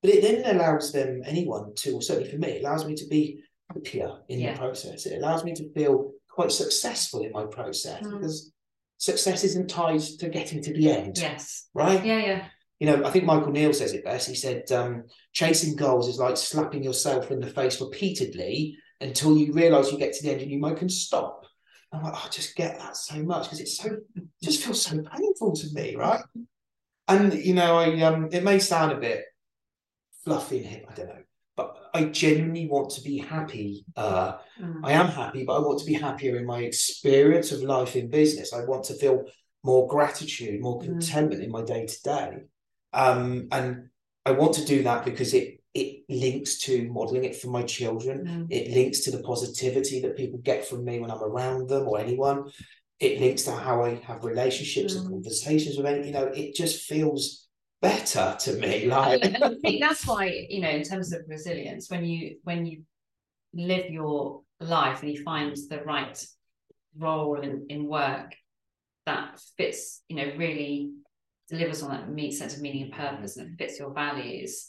But 0.00 0.10
it 0.10 0.22
then 0.22 0.56
allows 0.56 0.92
them, 0.92 1.22
anyone 1.26 1.74
to, 1.76 1.94
or 1.94 2.02
certainly 2.02 2.30
for 2.30 2.38
me, 2.38 2.48
it 2.48 2.62
allows 2.64 2.86
me 2.86 2.94
to 2.94 3.06
be 3.08 3.42
happier 3.68 4.18
in 4.28 4.40
Yeah. 4.40 4.52
the 4.52 4.58
process. 4.58 5.06
It 5.06 5.18
allows 5.18 5.44
me 5.44 5.54
to 5.54 5.72
feel 5.72 6.12
quite 6.30 6.52
successful 6.52 7.20
in 7.22 7.32
my 7.32 7.46
process 7.46 8.02
Mm. 8.02 8.12
because 8.12 8.52
success 8.98 9.44
isn't 9.44 9.68
tied 9.68 10.00
to 10.00 10.28
getting 10.28 10.62
to 10.62 10.72
the 10.72 10.90
end, 10.90 11.18
Yes. 11.18 11.68
right? 11.74 12.04
Yeah. 12.04 12.18
Yeah. 12.24 12.48
You 12.78 12.86
know, 12.86 13.04
I 13.04 13.10
think 13.10 13.24
Michael 13.24 13.52
Neill 13.52 13.72
says 13.72 13.92
it 13.92 14.04
best. 14.04 14.28
He 14.28 14.34
said, 14.34 14.70
um, 14.72 15.04
chasing 15.32 15.76
goals 15.76 16.08
is 16.08 16.18
like 16.18 16.36
slapping 16.36 16.82
yourself 16.82 17.30
in 17.30 17.40
the 17.40 17.46
face 17.46 17.80
repeatedly 17.80 18.76
until 19.02 19.36
you 19.36 19.52
realize 19.52 19.90
you 19.90 19.98
get 19.98 20.14
to 20.14 20.22
the 20.22 20.32
end 20.32 20.42
and 20.42 20.50
you 20.50 20.58
might 20.58 20.76
can 20.76 20.88
stop. 20.88 21.46
I'm 21.92 22.02
like, 22.02 22.14
oh, 22.16 22.22
I 22.24 22.28
just 22.30 22.56
get 22.56 22.78
that 22.78 22.96
so 22.96 23.22
much 23.22 23.44
because 23.44 23.60
it's 23.60 23.76
so 23.76 23.88
it 24.16 24.24
just 24.42 24.62
feels 24.64 24.82
so 24.82 25.02
painful 25.02 25.52
to 25.54 25.66
me, 25.74 25.94
right? 25.96 26.22
And 27.08 27.34
you 27.34 27.54
know, 27.54 27.76
I 27.78 28.00
um 28.02 28.28
it 28.32 28.42
may 28.42 28.58
sound 28.58 28.92
a 28.92 28.96
bit 28.96 29.24
fluffy 30.24 30.58
in 30.58 30.64
here, 30.64 30.82
I 30.88 30.94
don't 30.94 31.08
know, 31.08 31.22
but 31.56 31.76
I 31.92 32.04
genuinely 32.04 32.68
want 32.68 32.90
to 32.90 33.02
be 33.02 33.18
happy. 33.18 33.84
Uh 33.96 34.38
Mm. 34.60 34.80
I 34.84 34.92
am 34.92 35.08
happy, 35.08 35.44
but 35.44 35.56
I 35.56 35.58
want 35.60 35.80
to 35.80 35.86
be 35.86 35.94
happier 35.94 36.36
in 36.36 36.44
my 36.44 36.60
experience 36.60 37.52
of 37.52 37.62
life 37.62 37.96
in 37.96 38.10
business. 38.10 38.52
I 38.52 38.64
want 38.64 38.84
to 38.84 38.94
feel 38.94 39.24
more 39.64 39.88
gratitude, 39.88 40.60
more 40.60 40.78
Mm. 40.78 40.84
contentment 40.84 41.42
in 41.42 41.50
my 41.50 41.62
day 41.62 41.86
to 41.86 42.02
day. 42.02 42.30
Um, 42.92 43.48
and 43.50 43.88
I 44.24 44.32
want 44.32 44.54
to 44.54 44.64
do 44.64 44.82
that 44.84 45.04
because 45.04 45.34
it 45.34 45.61
it 45.74 46.04
links 46.08 46.58
to 46.58 46.90
modeling 46.90 47.24
it 47.24 47.36
for 47.36 47.48
my 47.48 47.62
children. 47.62 48.26
Mm. 48.26 48.46
It 48.50 48.72
links 48.72 49.00
to 49.00 49.10
the 49.10 49.22
positivity 49.22 50.00
that 50.02 50.16
people 50.16 50.38
get 50.38 50.66
from 50.66 50.84
me 50.84 51.00
when 51.00 51.10
I'm 51.10 51.22
around 51.22 51.68
them 51.68 51.88
or 51.88 51.98
anyone. 51.98 52.50
It 53.00 53.20
links 53.20 53.44
to 53.44 53.52
how 53.52 53.82
I 53.82 53.94
have 54.06 54.24
relationships 54.24 54.94
and 54.94 55.06
Mm. 55.06 55.10
conversations 55.10 55.76
with 55.76 55.86
any, 55.86 56.06
you 56.06 56.12
know, 56.12 56.26
it 56.26 56.54
just 56.54 56.82
feels 56.82 57.48
better 57.80 58.36
to 58.40 58.52
me. 58.54 58.86
Like 58.86 59.24
I 59.24 59.54
think 59.62 59.80
that's 59.80 60.06
why 60.10 60.46
you 60.48 60.60
know 60.60 60.70
in 60.70 60.82
terms 60.82 61.12
of 61.12 61.22
resilience 61.26 61.90
when 61.90 62.04
you 62.04 62.36
when 62.44 62.64
you 62.64 62.82
live 63.54 63.90
your 63.90 64.42
life 64.60 65.02
and 65.02 65.12
you 65.12 65.22
find 65.22 65.56
the 65.68 65.82
right 65.82 66.24
role 66.96 67.40
in, 67.40 67.66
in 67.68 67.88
work 67.88 68.34
that 69.06 69.40
fits 69.56 70.02
you 70.08 70.16
know 70.16 70.32
really 70.36 70.92
delivers 71.48 71.82
on 71.82 71.90
that 71.90 72.32
sense 72.32 72.54
of 72.54 72.62
meaning 72.62 72.84
and 72.84 72.92
purpose 72.92 73.36
and 73.36 73.50
it 73.50 73.58
fits 73.58 73.78
your 73.78 73.92
values 73.92 74.68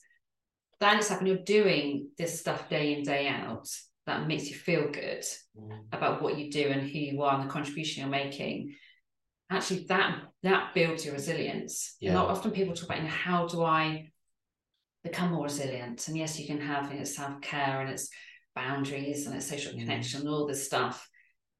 like 1.10 1.20
when 1.20 1.28
you're 1.28 1.38
doing 1.38 2.10
this 2.18 2.40
stuff 2.40 2.70
day 2.70 2.94
in 2.94 3.04
day 3.04 3.28
out 3.28 3.68
that 4.06 4.28
makes 4.28 4.50
you 4.50 4.56
feel 4.56 4.92
good 4.92 5.24
about 5.92 6.22
what 6.22 6.38
you 6.38 6.52
do 6.52 6.68
and 6.68 6.82
who 6.82 7.00
you 7.00 7.22
are 7.22 7.36
and 7.36 7.44
the 7.48 7.54
contribution 7.54 8.02
you're 8.02 8.10
making. 8.10 8.76
Actually 9.50 9.86
that 9.88 10.24
that 10.44 10.74
builds 10.74 11.06
your 11.06 11.14
resilience. 11.14 11.96
Yeah. 12.00 12.10
and 12.12 12.18
often 12.18 12.52
people 12.52 12.74
talk 12.74 12.86
about 12.86 12.98
you 12.98 13.04
know, 13.04 13.10
how 13.10 13.48
do 13.48 13.64
i 13.64 14.10
become 15.04 15.32
more 15.32 15.44
resilient? 15.46 16.08
And 16.08 16.18
yes 16.18 16.40
you 16.40 16.48
can 16.48 16.62
have 16.62 16.92
you 16.92 16.98
know, 17.00 17.04
self-care 17.04 17.82
and 17.82 17.90
it's 17.90 18.10
boundaries 18.56 19.26
and 19.26 19.36
it's 19.36 19.48
social 19.50 19.74
Mm. 19.74 19.80
connection 19.80 20.22
and 20.22 20.30
all 20.30 20.48
this 20.48 20.66
stuff. 20.66 21.08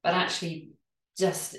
But 0.02 0.14
actually 0.14 0.70
just 1.18 1.56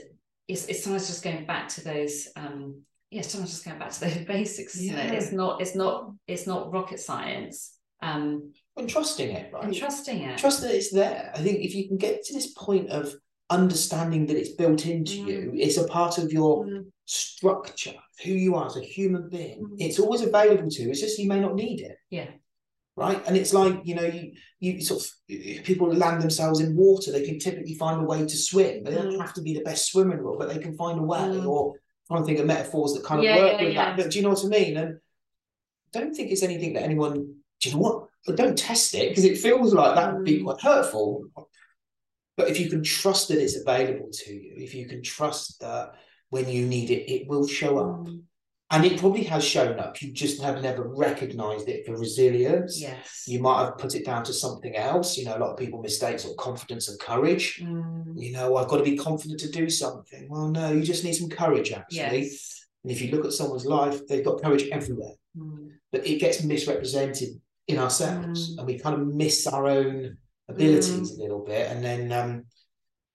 it's, 0.47 0.65
it's 0.67 0.83
sometimes 0.83 1.07
just 1.07 1.23
going 1.23 1.45
back 1.45 1.69
to 1.69 1.83
those 1.83 2.27
um 2.35 2.81
yeah 3.15 3.21
sometimes 3.21 3.51
just 3.51 3.65
going 3.65 3.79
back 3.79 3.91
to 3.91 3.99
the 4.01 4.25
basics 4.35 4.73
isn't 4.81 4.97
it 5.03 5.07
Yeah. 5.11 5.17
it's 5.19 5.31
not 5.41 5.53
it's 5.61 5.75
not 5.81 5.95
it's 6.33 6.45
not 6.51 6.71
rocket 6.77 6.99
science 7.09 7.55
um 8.01 8.25
and 8.77 8.89
trusting 8.95 9.29
it, 9.39 9.45
right? 9.53 9.63
and 9.65 9.73
trusting 9.83 10.17
it 10.29 10.37
trust 10.43 10.59
that 10.61 10.73
it's 10.79 10.91
there. 11.01 11.31
I 11.37 11.39
think 11.45 11.57
if 11.67 11.73
you 11.77 11.83
can 11.89 11.97
get 12.07 12.15
to 12.25 12.33
this 12.33 12.49
point 12.67 12.87
of 12.99 13.05
understanding 13.49 14.21
that 14.27 14.37
it's 14.41 14.53
built 14.61 14.81
into 14.93 15.13
Mm. 15.19 15.27
you, 15.29 15.39
it's 15.65 15.77
a 15.77 15.87
part 15.97 16.17
of 16.21 16.27
your 16.37 16.53
Mm, 16.65 16.83
structure, 17.05 17.93
who 18.23 18.33
you 18.45 18.51
are 18.59 18.65
as 18.71 18.75
a 18.77 18.81
human 18.97 19.23
being. 19.29 19.59
Mm. 19.61 19.75
It's 19.85 19.99
always 20.03 20.21
available 20.29 20.69
to 20.71 20.79
you. 20.81 20.89
It's 20.89 20.99
just 21.05 21.19
you 21.19 21.29
may 21.33 21.39
not 21.45 21.55
need 21.63 21.79
it. 21.89 21.97
Yeah. 22.17 22.29
Right. 22.97 23.21
And 23.27 23.35
it's 23.41 23.53
like, 23.61 23.75
you 23.89 23.95
know, 23.95 24.09
you 24.17 24.23
you 24.65 24.71
sort 24.89 24.99
of 25.03 25.07
people 25.69 25.87
land 26.03 26.17
themselves 26.21 26.59
in 26.65 26.75
water, 26.85 27.09
they 27.11 27.25
can 27.29 27.39
typically 27.39 27.75
find 27.83 27.97
a 28.01 28.05
way 28.11 28.19
to 28.31 28.37
swim. 28.49 28.73
They 28.83 28.93
don't 28.97 29.13
Mm. 29.15 29.21
have 29.25 29.33
to 29.37 29.41
be 29.47 29.53
the 29.53 29.67
best 29.69 29.81
swimmer 29.91 30.13
in 30.13 30.17
the 30.19 30.25
world, 30.25 30.39
but 30.41 30.49
they 30.51 30.61
can 30.65 30.75
find 30.83 30.97
a 30.99 31.03
way. 31.13 31.19
Mm. 31.19 31.47
Or 31.53 31.61
trying 32.07 32.21
to 32.21 32.25
think 32.25 32.39
of 32.39 32.45
metaphors 32.45 32.93
that 32.93 33.03
kind 33.03 33.19
of 33.19 33.25
Yeah, 33.25 33.37
work 33.37 33.53
yeah, 33.59 33.63
with 33.65 33.73
yeah. 33.73 33.85
that. 33.85 33.97
But 33.97 34.11
do 34.11 34.17
you 34.19 34.23
know 34.23 34.29
what 34.29 34.45
I 34.45 34.47
mean? 34.47 34.77
And 34.77 34.95
I 35.93 35.99
don't 35.99 36.13
think 36.15 36.31
it's 36.31 36.43
anything 36.43 36.73
that 36.73 36.83
anyone 36.83 37.13
do 37.61 37.69
you 37.69 37.75
know 37.75 37.81
what? 37.81 38.07
But 38.25 38.35
don't 38.37 38.57
test 38.57 38.93
it 38.95 39.09
because 39.09 39.23
it 39.23 39.37
feels 39.37 39.73
like 39.73 39.95
that 39.95 40.13
would 40.13 40.25
be 40.25 40.39
Mm. 40.39 40.43
quite 40.43 40.61
hurtful. 40.61 41.25
But 42.37 42.49
if 42.49 42.59
you 42.59 42.69
can 42.69 42.83
trust 42.83 43.29
that 43.29 43.41
it's 43.41 43.55
available 43.55 44.09
to 44.11 44.33
you, 44.33 44.53
if 44.57 44.75
you 44.75 44.87
can 44.87 45.01
trust 45.01 45.61
that 45.61 45.93
when 46.29 46.49
you 46.49 46.65
need 46.65 46.89
it, 46.91 47.09
it 47.09 47.27
will 47.27 47.47
show 47.47 47.77
up. 47.77 48.07
Mm, 48.71 48.75
And 48.75 48.85
it 48.85 48.99
probably 48.99 49.23
has 49.23 49.43
shown 49.43 49.79
up. 49.79 50.01
You 50.01 50.11
just 50.11 50.41
have 50.41 50.61
never 50.61 50.83
recognized 50.87 51.67
it 51.69 51.85
for 51.85 51.97
resilience. 51.97 52.79
yes 52.81 53.23
You 53.27 53.39
might 53.39 53.63
have 53.65 53.77
put 53.77 53.95
it 53.95 54.05
down 54.05 54.23
to 54.25 54.33
something 54.33 54.75
else. 54.75 55.17
You 55.17 55.25
know, 55.25 55.37
a 55.37 55.39
lot 55.39 55.51
of 55.51 55.57
people 55.57 55.81
mistake 55.81 56.19
sort 56.19 56.33
of 56.33 56.37
confidence 56.37 56.89
and 56.89 56.99
courage. 56.99 57.61
Mm, 57.63 58.13
You 58.15 58.31
know, 58.33 58.55
I've 58.57 58.67
got 58.67 58.77
to 58.77 58.83
be 58.83 58.97
confident 58.97 59.39
to 59.41 59.49
do 59.51 59.69
something. 59.69 60.27
Well, 60.29 60.47
no, 60.49 60.71
you 60.71 60.83
just 60.83 61.03
need 61.03 61.13
some 61.13 61.29
courage, 61.29 61.71
actually. 61.71 62.23
yes 62.23 62.65
And 62.83 62.91
if 62.91 63.01
you 63.01 63.09
look 63.11 63.25
at 63.25 63.33
someone's 63.33 63.65
life, 63.65 64.05
they've 64.07 64.25
got 64.25 64.41
courage 64.41 64.65
everywhere 64.71 65.15
Mm, 65.37 65.67
but 65.91 66.07
it 66.07 66.19
gets 66.19 66.43
misrepresented 66.43 67.29
in 67.67 67.77
ourselves 67.77 68.39
Mm. 68.55 68.57
and 68.57 68.67
we 68.67 68.79
kind 68.79 68.95
of 69.01 69.05
miss 69.23 69.45
our 69.47 69.65
own 69.67 70.17
abilities 70.47 71.11
a 71.11 71.21
little 71.23 71.43
bit 71.43 71.69
and 71.71 71.83
then 71.83 72.11
um, 72.19 72.45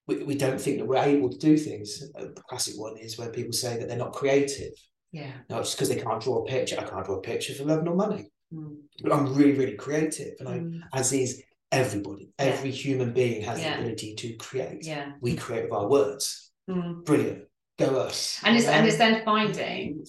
we, 0.07 0.15
we 0.25 0.35
don't 0.35 0.61
think 0.61 0.77
that 0.79 0.87
we're 0.87 0.97
able 1.15 1.31
to 1.31 1.39
do 1.39 1.57
things 1.57 1.89
a 2.17 2.27
classic 2.49 2.75
one 2.77 2.97
is 2.99 3.17
when 3.17 3.31
people 3.31 3.53
say 3.53 3.73
that 3.79 3.87
they're 3.89 3.97
not 4.07 4.13
creative 4.13 4.73
yeah. 5.13 5.33
No 5.49 5.61
it's 5.61 5.75
because 5.75 5.89
they 5.89 6.01
can't 6.01 6.23
draw 6.23 6.43
a 6.43 6.47
picture. 6.47 6.79
I 6.79 6.85
can't 6.85 7.05
draw 7.05 7.17
a 7.17 7.21
picture 7.21 7.55
for 7.55 7.65
love 7.65 7.83
nor 7.85 7.95
money. 7.95 8.31
Mm, 8.53 8.77
but 9.03 9.13
i'm 9.13 9.33
really 9.35 9.53
really 9.53 9.77
creative 9.77 10.35
and 10.41 10.49
i 10.49 10.59
mm, 10.59 10.81
as 10.93 11.13
is 11.13 11.43
everybody. 11.71 12.33
Yeah. 12.39 12.47
every 12.47 12.73
human 12.73 13.13
being 13.13 13.43
has 13.43 13.61
Yeah. 13.61 13.77
the 13.77 13.83
ability 13.83 14.15
to 14.17 14.35
create. 14.35 14.85
Yeah. 14.85 15.13
We 15.21 15.37
create 15.37 15.65
with 15.65 15.73
our 15.73 15.89
words. 15.89 16.51
Mm. 16.69 17.05
brilliant. 17.05 17.45
Go 17.79 17.97
us. 18.01 18.41
And 18.45 18.57
it's 18.57 18.67
and 18.67 18.81
Um, 18.83 18.87
it's 18.89 18.99
then 18.99 19.25
finding 19.25 20.05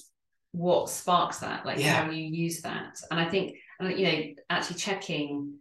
what 0.53 0.89
sparks 0.89 1.39
that 1.39 1.65
like 1.65 1.77
Yeah. 1.79 2.03
how 2.03 2.09
you 2.11 2.23
use 2.45 2.61
that. 2.61 2.99
And 3.11 3.19
i 3.19 3.29
think 3.29 3.57
and 3.79 3.97
you 3.99 4.05
know 4.07 4.19
actually 4.49 4.77
checking 4.77 5.53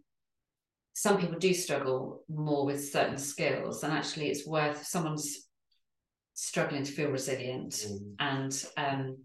some 0.93 1.17
people 1.19 1.39
do 1.39 1.53
struggle 1.53 2.23
more 2.27 2.65
with 2.65 2.89
certain 2.95 3.17
skills 3.17 3.83
and 3.83 3.93
actually 3.93 4.27
it's 4.29 4.45
worth 4.45 4.85
someone's 4.85 5.47
struggling 6.33 6.83
to 6.83 6.91
feel 6.91 7.09
resilient 7.09 7.71
Mm. 7.73 8.15
and 8.19 8.65
um 8.77 9.17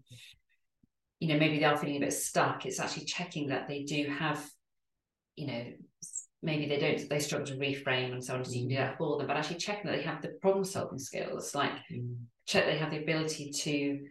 you 1.19 1.29
know 1.29 1.39
maybe 1.39 1.59
they're 1.59 1.77
feeling 1.77 1.97
a 1.97 2.01
bit 2.05 2.13
stuck 2.13 2.65
it's 2.65 2.79
actually 2.79 3.05
checking 3.05 3.47
that 3.47 3.67
they 3.67 3.83
do 3.83 4.07
have 4.09 4.45
you 5.35 5.47
know 5.47 5.65
maybe 6.43 6.67
they 6.67 6.79
don't 6.79 7.09
they 7.09 7.19
struggle 7.19 7.47
to 7.47 7.55
reframe 7.55 8.11
and 8.11 8.23
so 8.23 8.35
on 8.35 8.45
so 8.45 8.51
you 8.51 8.61
can 8.61 8.69
do 8.69 8.75
that 8.75 8.97
for 8.97 9.17
them 9.17 9.27
but 9.27 9.37
actually 9.37 9.57
checking 9.57 9.89
that 9.89 9.97
they 9.97 10.03
have 10.03 10.21
the 10.21 10.29
problem 10.41 10.63
solving 10.63 10.99
skills 10.99 11.55
like 11.55 11.71
Mm. 11.91 12.17
check 12.45 12.65
they 12.65 12.77
have 12.77 12.91
the 12.91 13.01
ability 13.01 13.51
to 13.51 14.07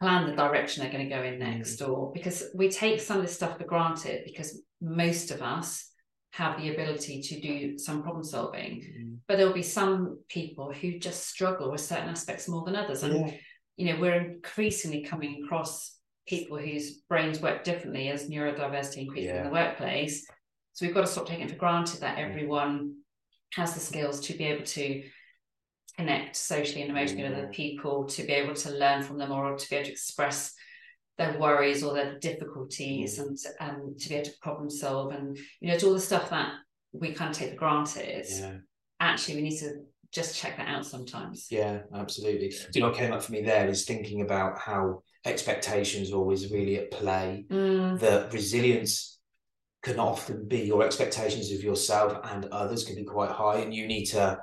plan 0.00 0.28
the 0.28 0.34
direction 0.34 0.82
they're 0.82 0.92
going 0.92 1.08
to 1.08 1.14
go 1.14 1.22
in 1.22 1.34
Mm. 1.34 1.38
next 1.38 1.80
or 1.82 2.10
because 2.12 2.44
we 2.54 2.68
take 2.68 3.00
some 3.00 3.18
of 3.18 3.22
this 3.22 3.34
stuff 3.36 3.58
for 3.58 3.64
granted 3.64 4.22
because 4.24 4.60
most 4.80 5.30
of 5.30 5.40
us 5.42 5.91
have 6.32 6.60
the 6.60 6.72
ability 6.74 7.20
to 7.22 7.40
do 7.40 7.78
some 7.78 8.02
problem 8.02 8.24
solving 8.24 8.72
Mm. 8.80 9.18
but 9.28 9.36
there'll 9.36 9.52
be 9.52 9.62
some 9.80 10.18
people 10.28 10.72
who 10.72 10.98
just 10.98 11.26
struggle 11.28 11.70
with 11.70 11.80
certain 11.80 12.08
aspects 12.08 12.48
more 12.48 12.64
than 12.64 12.76
others 12.76 13.02
and 13.02 13.14
yeah 13.28 13.34
you 13.76 13.86
know 13.86 13.98
we're 14.00 14.20
increasingly 14.32 15.02
coming 15.02 15.42
across 15.44 15.98
people 16.28 16.58
whose 16.58 16.98
brains 17.08 17.40
work 17.40 17.64
differently 17.64 18.08
as 18.08 18.28
neurodiversity 18.28 18.98
increases 18.98 19.34
in 19.38 19.44
the 19.44 19.50
workplace. 19.50 20.26
So 20.74 20.84
we've 20.84 20.94
got 20.94 21.00
to 21.00 21.06
stop 21.14 21.26
taking 21.26 21.46
it 21.46 21.50
for 21.50 21.56
granted 21.56 22.00
that 22.02 22.16
Mm. 22.18 22.28
everyone 22.30 22.74
has 23.54 23.74
the 23.74 23.80
skills 23.80 24.20
to 24.26 24.34
be 24.34 24.44
able 24.44 24.64
to 24.78 25.02
connect 25.96 26.36
socially 26.36 26.82
and 26.82 26.90
emotionally 26.90 27.24
with 27.28 27.38
other 27.38 27.48
people, 27.48 28.04
to 28.06 28.22
be 28.24 28.32
able 28.34 28.54
to 28.54 28.70
learn 28.70 29.02
from 29.02 29.18
them 29.18 29.32
or 29.32 29.56
to 29.56 29.70
be 29.70 29.76
able 29.76 29.86
to 29.86 29.92
express 29.92 30.54
their 31.30 31.38
worries 31.38 31.82
or 31.82 31.94
their 31.94 32.18
difficulties 32.18 33.18
Mm. 33.18 33.22
and 33.22 33.38
um, 33.60 33.94
to 33.98 34.08
be 34.08 34.14
able 34.16 34.26
to 34.26 34.32
problem 34.40 34.70
solve 34.70 35.12
and 35.12 35.36
you 35.60 35.68
know, 35.68 35.74
it's 35.74 35.84
all 35.84 35.92
the 35.94 36.00
stuff 36.00 36.30
that 36.30 36.52
we 36.92 37.12
kind 37.12 37.30
of 37.30 37.36
take 37.36 37.50
for 37.50 37.56
granted. 37.56 38.26
Yeah. 38.28 38.56
Actually, 39.00 39.36
we 39.36 39.42
need 39.42 39.58
to 39.58 39.70
just 40.10 40.36
check 40.36 40.56
that 40.58 40.68
out 40.68 40.84
sometimes. 40.84 41.46
Yeah, 41.50 41.80
absolutely. 41.94 42.48
Do 42.50 42.56
you 42.74 42.80
know 42.82 42.88
what 42.88 42.96
came 42.98 43.12
up 43.12 43.22
for 43.22 43.32
me 43.32 43.42
there 43.42 43.68
is 43.68 43.84
thinking 43.84 44.20
about 44.20 44.58
how 44.58 45.02
expectations 45.24 46.12
are 46.12 46.16
always 46.16 46.50
really 46.52 46.76
at 46.78 46.90
play. 46.90 47.46
Mm, 47.50 47.98
That 48.00 48.32
resilience 48.32 49.18
can 49.82 49.98
often 49.98 50.46
be 50.46 50.60
your 50.60 50.82
expectations 50.84 51.50
of 51.50 51.62
yourself 51.62 52.18
and 52.24 52.44
others 52.46 52.84
can 52.84 52.94
be 52.94 53.04
quite 53.04 53.30
high, 53.30 53.58
and 53.58 53.74
you 53.74 53.86
need 53.86 54.04
to, 54.06 54.38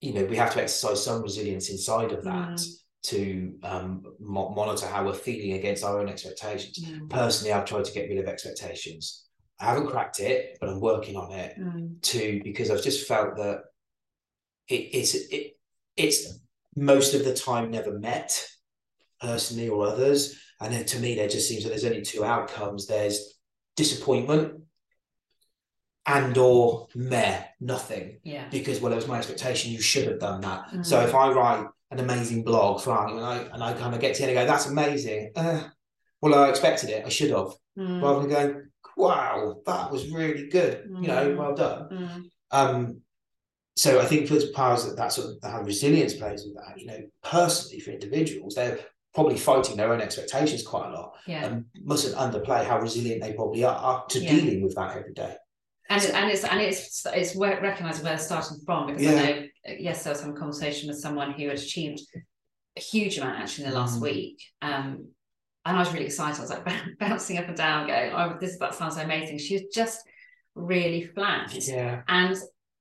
you 0.00 0.14
know, 0.14 0.24
we 0.24 0.36
have 0.36 0.52
to 0.54 0.62
exercise 0.62 1.04
some 1.04 1.22
resilience 1.22 1.68
inside 1.70 2.12
of 2.12 2.24
that 2.24 2.50
Mm. 2.58 2.79
To 3.02 3.54
um, 3.62 4.02
mo- 4.18 4.50
monitor 4.50 4.86
how 4.86 5.04
we're 5.04 5.14
feeling 5.14 5.52
against 5.52 5.84
our 5.84 5.98
own 6.00 6.08
expectations. 6.08 6.78
mm, 6.84 7.08
Personally, 7.08 7.52
I've 7.52 7.64
tried 7.64 7.84
to 7.86 7.92
get 7.92 8.08
rid 8.08 8.18
of 8.18 8.26
expectations. 8.26 9.24
I 9.58 9.66
haven't 9.66 9.88
cracked 9.88 10.20
it, 10.20 10.58
but 10.60 10.68
I'm 10.68 10.80
working 10.80 11.16
on 11.16 11.32
it. 11.32 11.58
mm, 11.58 12.00
to 12.02 12.40
because 12.44 12.70
I've 12.70 12.82
just 12.82 13.06
felt 13.08 13.36
that 13.36 13.60
it, 14.68 14.74
it's 14.92 15.14
it, 15.14 15.56
it's 15.96 16.38
most 16.76 17.14
of 17.14 17.24
the 17.24 17.34
time 17.34 17.70
never 17.70 17.98
met 17.98 18.46
personally 19.20 19.68
or 19.68 19.86
others, 19.86 20.38
and 20.60 20.72
then 20.72 20.84
to 20.86 20.98
me 21.00 21.14
there 21.14 21.28
just 21.28 21.48
seems 21.48 21.62
that 21.64 21.70
there's 21.70 21.84
only 21.84 22.02
two 22.02 22.24
outcomes: 22.24 22.86
there's 22.86 23.38
disappointment 23.76 24.60
and 26.06 26.36
or 26.38 26.86
meh, 26.94 27.42
nothing. 27.60 28.18
yeah. 28.24 28.48
Because 28.50 28.80
well, 28.80 28.92
it 28.92 28.96
was 28.96 29.08
my 29.08 29.18
expectation. 29.18 29.72
You 29.72 29.80
should 29.80 30.06
have 30.06 30.18
done 30.20 30.40
that. 30.42 30.68
Mm. 30.72 30.86
So 30.86 31.00
if 31.00 31.14
I 31.14 31.30
write 31.32 31.66
an 31.90 31.98
amazing 32.00 32.44
blog, 32.44 32.80
fine, 32.80 33.10
and 33.16 33.20
I 33.24 33.36
and 33.52 33.62
I 33.62 33.72
kind 33.74 33.94
of 33.94 34.00
get 34.00 34.14
to 34.16 34.22
it 34.22 34.26
and 34.28 34.34
go, 34.34 34.46
that's 34.46 34.66
amazing. 34.66 35.32
Uh, 35.34 35.64
well, 36.20 36.34
I 36.34 36.48
expected 36.48 36.90
it. 36.90 37.04
I 37.04 37.08
should 37.08 37.30
have, 37.30 37.48
Mm, 37.78 38.02
rather 38.02 38.20
than 38.20 38.30
going, 38.30 38.68
wow, 38.96 39.54
that 39.64 39.90
was 39.92 40.10
really 40.10 40.48
good. 40.48 40.84
You 41.00 41.06
know, 41.08 41.28
Mm. 41.28 41.36
well 41.38 41.54
done. 41.54 41.88
mm, 41.90 42.30
Um, 42.50 43.00
so 43.76 44.00
I 44.00 44.04
think 44.04 44.26
for 44.28 44.34
as 44.34 44.46
powers 44.50 44.84
that 44.84 44.96
that 44.96 45.12
sort 45.12 45.28
of 45.28 45.50
how 45.50 45.62
resilience 45.62 46.14
plays 46.14 46.44
with 46.44 46.56
that, 46.56 46.78
you 46.78 46.86
know, 46.86 46.98
personally 47.22 47.80
for 47.80 47.92
individuals, 47.92 48.54
they're 48.56 48.78
probably 49.14 49.38
fighting 49.38 49.76
their 49.76 49.92
own 49.92 50.00
expectations 50.00 50.62
quite 50.66 50.88
a 50.88 50.92
lot 50.92 51.14
yeah. 51.26 51.44
and 51.46 51.64
mustn't 51.82 52.16
underplay 52.16 52.64
how 52.64 52.78
resilient 52.80 53.22
they 53.22 53.32
probably 53.32 53.64
are 53.64 54.04
to 54.08 54.18
Yeah. 54.20 54.30
dealing 54.34 54.62
with 54.62 54.74
that 54.74 54.96
every 54.96 55.14
day. 55.14 55.36
and 55.88 56.02
it- 56.04 56.14
and 56.14 56.30
it's 56.30 56.44
and 56.44 56.60
it's 56.60 57.04
it's 57.06 57.34
recognizing 57.34 58.04
where 58.04 58.14
they're 58.16 58.18
starting 58.24 58.58
from 58.64 58.86
because 58.88 59.02
Yeah. 59.02 59.10
I 59.10 59.14
know 59.24 59.46
yes, 59.64 60.06
I 60.06 60.10
was 60.10 60.20
having 60.20 60.36
a 60.36 60.38
conversation 60.38 60.88
with 60.88 60.98
someone 60.98 61.32
who 61.32 61.48
had 61.48 61.58
achieved 61.58 62.00
a 62.76 62.80
huge 62.80 63.18
amount 63.18 63.40
actually 63.40 63.64
in 63.64 63.70
the 63.70 63.76
last 63.78 63.98
Mm. 63.98 64.02
week. 64.02 64.42
Um, 64.62 65.08
and 65.66 65.76
I 65.76 65.78
was 65.78 65.92
really 65.92 66.06
excited. 66.06 66.38
I 66.38 66.40
was 66.42 66.50
like 66.50 66.64
bouncing 66.98 67.38
up 67.38 67.48
and 67.48 67.56
down, 67.56 67.86
going, 67.86 68.12
"Oh, 68.12 68.36
this 68.40 68.58
that 68.58 68.74
sounds 68.74 68.96
amazing." 68.96 69.38
She 69.38 69.54
was 69.54 69.64
just 69.74 70.00
really 70.54 71.04
flat, 71.04 71.52
Yeah. 71.66 72.02
and 72.08 72.36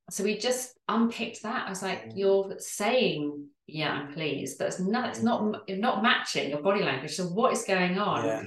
so 0.09 0.23
we 0.23 0.37
just 0.37 0.77
unpicked 0.87 1.43
that. 1.43 1.67
I 1.67 1.69
was 1.69 1.81
like, 1.83 2.05
Mm. 2.05 2.11
"You're 2.17 2.55
saying." 2.59 3.47
Yeah, 3.71 3.91
I'm 3.91 4.11
pleased, 4.13 4.57
but 4.57 4.67
it's 4.67 4.79
not. 4.79 5.09
It's 5.09 5.21
not. 5.21 5.63
You're 5.67 5.77
not 5.77 6.01
matching 6.01 6.49
your 6.49 6.61
body 6.63 6.81
language. 6.83 7.11
So 7.15 7.25
what 7.25 7.53
is 7.53 7.65
going 7.65 7.99
on? 7.99 8.25
Yeah. 8.25 8.43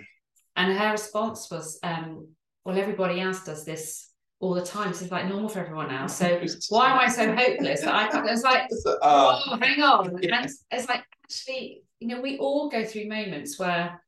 And 0.57 0.76
her 0.76 0.91
response 0.91 1.49
was, 1.49 1.78
um, 1.85 2.35
well, 2.64 2.76
everybody 2.76 3.20
else 3.20 3.45
does 3.45 3.64
this 3.64 4.11
all 4.43 4.55
the 4.55 4.62
time. 4.62 4.93
So 4.93 5.05
it's 5.05 5.12
like 5.12 5.26
normal 5.28 5.49
for 5.49 5.61
everyone 5.61 5.90
else. 5.90 6.16
So 6.16 6.43
why 6.68 6.90
am 6.90 6.99
I 6.99 7.09
so 7.09 7.32
hopeless 7.34 7.82
that 7.82 7.95
I 7.95 8.09
can't? 8.09 8.28
It's 8.28 8.43
like, 8.43 8.68
Uh, 8.86 8.97
oh, 9.03 9.59
hang 9.62 9.80
on. 9.80 10.18
Yeah. 10.22 10.43
And 10.43 10.51
it's 10.72 10.88
like, 10.88 11.05
actually, 11.24 11.84
you 12.01 12.09
know, 12.09 12.20
we 12.20 12.38
all 12.38 12.68
go 12.68 12.84
through 12.84 13.09
moments 13.09 13.57
where 13.59 14.03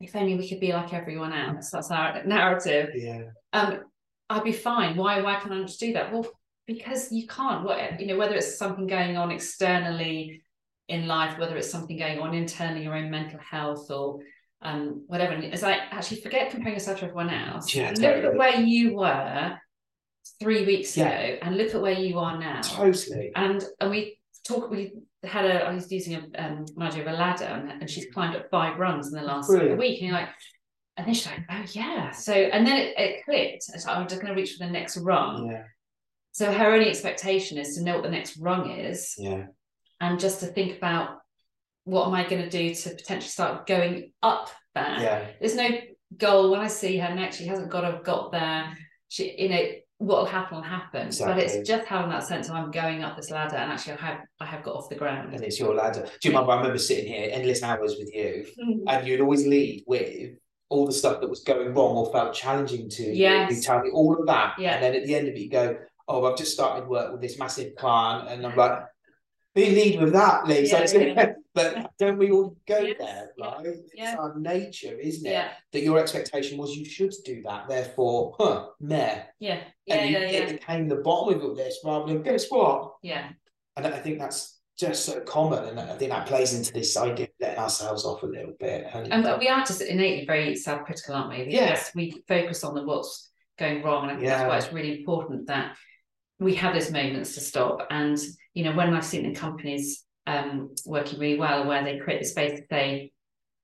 if 0.00 0.16
only 0.16 0.34
we 0.36 0.48
could 0.48 0.58
be 0.58 0.72
like 0.72 0.92
everyone 0.92 1.32
else, 1.32 1.70
that's 1.70 1.92
our 1.92 2.24
narrative. 2.24 2.90
yeah. 2.94 3.22
Um, 3.52 3.84
I'd 4.28 4.44
be 4.44 4.52
fine. 4.52 4.96
Why, 4.96 5.22
why 5.22 5.36
can't 5.36 5.52
I 5.54 5.62
just 5.62 5.80
do 5.80 5.92
that? 5.92 6.12
Well, 6.12 6.26
because 6.66 7.12
you 7.12 7.28
can't, 7.28 7.64
what, 7.64 8.00
you 8.00 8.06
know, 8.08 8.16
whether 8.16 8.34
it's 8.34 8.58
something 8.58 8.86
going 8.88 9.16
on 9.16 9.30
externally 9.30 10.42
in 10.88 11.06
life, 11.06 11.38
whether 11.38 11.56
it's 11.56 11.70
something 11.70 11.96
going 11.96 12.18
on 12.18 12.34
internally, 12.34 12.82
your 12.82 12.96
own 12.96 13.10
mental 13.10 13.38
health 13.38 13.90
or 13.90 14.18
um, 14.60 15.04
whatever. 15.06 15.32
And 15.34 15.44
it's 15.44 15.62
like, 15.62 15.80
actually 15.92 16.20
forget 16.20 16.50
comparing 16.50 16.74
yourself 16.74 16.98
to 16.98 17.04
everyone 17.04 17.30
else. 17.30 17.72
Yeah, 17.74 17.90
Look 17.90 18.24
at 18.24 18.34
where 18.36 18.60
you 18.60 18.96
were 18.96 19.56
three 20.40 20.64
weeks 20.66 20.96
Yeah. 20.96 21.08
ago 21.10 21.38
and 21.42 21.56
look 21.56 21.74
at 21.74 21.80
where 21.80 21.92
you 21.92 22.18
are 22.18 22.38
now. 22.38 22.60
Totally. 22.62 23.32
And 23.34 23.64
and 23.80 23.90
we 23.90 24.18
talk. 24.46 24.70
We 24.70 24.92
had 25.24 25.44
a. 25.44 25.64
I 25.64 25.74
was 25.74 25.90
using 25.90 26.14
a 26.14 26.42
um, 26.42 26.64
analogy 26.76 27.00
of 27.00 27.06
a 27.06 27.12
ladder, 27.12 27.44
and, 27.44 27.70
and 27.82 27.90
she's 27.90 28.06
climbed 28.12 28.36
up 28.36 28.46
five 28.50 28.78
runs 28.78 29.08
in 29.08 29.14
the 29.14 29.22
last 29.26 29.48
Brilliant. 29.48 29.78
week. 29.78 30.00
And 30.00 30.08
you're 30.10 30.16
like, 30.18 30.28
and 30.96 31.06
then 31.06 31.14
she's 31.14 31.26
like, 31.26 31.40
oh 31.50 31.64
yeah. 31.72 32.10
So 32.12 32.32
and 32.32 32.66
then 32.66 32.76
it, 32.78 32.94
it 32.98 33.24
clicked. 33.24 33.64
It's 33.74 33.86
like, 33.86 33.96
I'm 33.96 34.08
just 34.08 34.20
going 34.20 34.32
to 34.34 34.40
reach 34.40 34.52
for 34.56 34.64
the 34.66 34.70
next 34.72 34.96
rung. 34.98 35.50
Yeah. 35.50 35.64
So 36.32 36.52
her 36.52 36.72
only 36.72 36.88
expectation 36.88 37.58
is 37.58 37.74
to 37.76 37.82
know 37.82 37.94
what 37.94 38.04
the 38.04 38.10
next 38.10 38.36
rung 38.36 38.70
is, 38.70 39.14
Yeah. 39.18 39.46
and 40.00 40.20
just 40.20 40.40
to 40.40 40.46
think 40.46 40.76
about 40.76 41.18
what 41.84 42.06
am 42.06 42.14
I 42.14 42.28
going 42.28 42.42
to 42.42 42.50
do 42.50 42.74
to 42.74 42.90
potentially 42.90 43.30
start 43.30 43.66
going 43.66 44.12
up 44.22 44.50
there. 44.74 44.96
Yeah. 45.00 45.26
There's 45.40 45.56
no 45.56 45.68
goal 46.16 46.50
when 46.50 46.60
I 46.60 46.68
see 46.68 46.98
her 46.98 47.12
next. 47.14 47.38
She 47.38 47.46
hasn't 47.46 47.70
got 47.70 47.80
to 47.80 48.00
got 48.04 48.30
there. 48.30 48.76
She, 49.08 49.34
you 49.40 49.48
know, 49.48 49.66
what 49.98 50.18
will 50.18 50.26
happen 50.26 50.56
will 50.58 50.62
happen. 50.64 51.10
But 51.18 51.38
it's 51.38 51.66
just 51.68 51.86
having 51.86 52.10
that 52.10 52.22
sense 52.22 52.48
of 52.48 52.54
I'm 52.54 52.70
going 52.70 53.02
up 53.02 53.16
this 53.16 53.30
ladder, 53.30 53.56
and 53.56 53.72
actually 53.72 53.94
I 53.94 53.96
have 54.06 54.18
I 54.40 54.46
have 54.46 54.62
got 54.62 54.76
off 54.76 54.88
the 54.88 54.94
ground. 54.94 55.34
And 55.34 55.42
it's 55.44 55.58
your 55.58 55.74
ladder. 55.74 56.02
Do 56.20 56.28
you 56.28 56.32
remember? 56.34 56.52
I 56.52 56.56
remember 56.58 56.78
sitting 56.78 57.06
here 57.12 57.28
endless 57.32 57.62
hours 57.62 57.96
with 57.98 58.10
you, 58.14 58.46
Mm. 58.62 58.84
and 58.86 59.06
you'd 59.06 59.20
always 59.20 59.46
lead 59.46 59.84
with 59.86 60.34
all 60.68 60.86
the 60.86 60.92
stuff 60.92 61.20
that 61.20 61.28
was 61.28 61.40
going 61.40 61.74
wrong 61.74 61.96
or 61.96 62.12
felt 62.12 62.32
challenging 62.34 62.88
to 62.90 63.02
you. 63.02 63.12
Yes. 63.12 63.56
You 63.56 63.62
tell 63.62 63.80
me 63.82 63.90
all 63.90 64.18
of 64.20 64.26
that, 64.26 64.54
Yeah. 64.58 64.74
and 64.74 64.82
then 64.84 64.94
at 64.94 65.04
the 65.06 65.14
end 65.14 65.26
of 65.28 65.34
it, 65.34 65.40
you 65.40 65.50
go, 65.50 65.76
"Oh, 66.06 66.24
I've 66.26 66.38
just 66.38 66.52
started 66.52 66.88
work 66.88 67.10
with 67.10 67.20
this 67.20 67.38
massive 67.38 67.74
client," 67.74 68.28
and 68.28 68.46
I'm 68.46 68.56
like, 68.56 68.78
"We 69.56 69.70
lead 69.70 70.00
with 70.00 70.12
that, 70.12 70.46
Lee." 70.46 70.66
So 70.66 70.76
Yeah, 70.78 70.82
it's- 70.84 70.94
yeah. 71.16 71.32
But 71.74 71.90
don't 71.98 72.18
we 72.18 72.30
all 72.30 72.56
go 72.66 72.78
Yes, 72.78 72.96
there, 72.98 73.30
yeah, 73.36 73.44
right? 73.46 73.66
It's 73.66 73.92
yeah. 73.94 74.16
our 74.18 74.38
nature, 74.38 74.98
isn't 74.98 75.26
it? 75.26 75.30
Yeah, 75.30 75.48
That 75.72 75.82
your 75.82 75.98
expectation 75.98 76.58
was 76.58 76.76
you 76.76 76.84
should 76.84 77.12
do 77.24 77.42
that. 77.42 77.68
Therefore, 77.68 78.34
huh, 78.38 78.66
meh. 78.80 79.22
yeah, 79.38 79.60
yeah, 79.86 79.94
and 79.94 80.10
you, 80.10 80.18
yeah, 80.18 80.24
it 80.26 80.32
yeah, 80.46 80.52
became 80.52 80.88
the 80.88 80.96
bottom 80.96 81.34
of 81.34 81.44
all 81.44 81.54
this 81.54 81.78
rather 81.84 82.06
than 82.12 82.22
guess 82.22 82.48
what? 82.50 82.94
yeah, 83.02 83.30
And 83.76 83.86
I 83.86 83.98
think 83.98 84.18
that's 84.18 84.58
just 84.78 85.04
so 85.06 85.20
common, 85.20 85.64
and 85.64 85.80
I 85.80 85.96
think 85.96 86.10
that 86.12 86.26
plays 86.28 86.54
into 86.54 86.72
this 86.72 86.96
idea 86.96 87.24
of 87.26 87.30
letting 87.40 87.58
ourselves 87.58 88.04
off 88.04 88.22
a 88.22 88.26
little 88.26 88.54
bit. 88.60 88.86
And, 88.92 89.12
And 89.12 89.38
we 89.40 89.48
are 89.48 89.64
just 89.64 89.80
innately 89.80 90.24
very 90.24 90.54
self-critical, 90.54 91.14
aren't 91.16 91.30
we? 91.30 91.52
Yes. 91.52 91.90
Yeah. 91.94 92.00
we 92.00 92.22
focus 92.28 92.62
on 92.62 92.74
the 92.74 92.84
what's 92.84 93.28
going 93.58 93.82
wrong, 93.82 94.04
and 94.04 94.12
I 94.12 94.14
think 94.14 94.26
Yeah. 94.26 94.38
that's 94.38 94.48
why 94.48 94.58
it's 94.58 94.72
really 94.72 95.00
important 95.00 95.48
that 95.48 95.76
we 96.38 96.54
have 96.54 96.74
those 96.74 96.92
moments 96.92 97.34
to 97.34 97.40
stop. 97.40 97.88
And 97.90 98.16
you 98.54 98.62
know, 98.64 98.72
when 98.72 98.94
I've 98.94 99.04
seen 99.04 99.24
in 99.24 99.34
companies 99.34 100.04
um, 100.28 100.74
working 100.84 101.18
really 101.18 101.38
well, 101.38 101.66
where 101.66 101.82
they 101.82 101.98
create 101.98 102.20
the 102.20 102.28
space 102.34 102.60
to 102.60 102.66
say, 102.70 103.12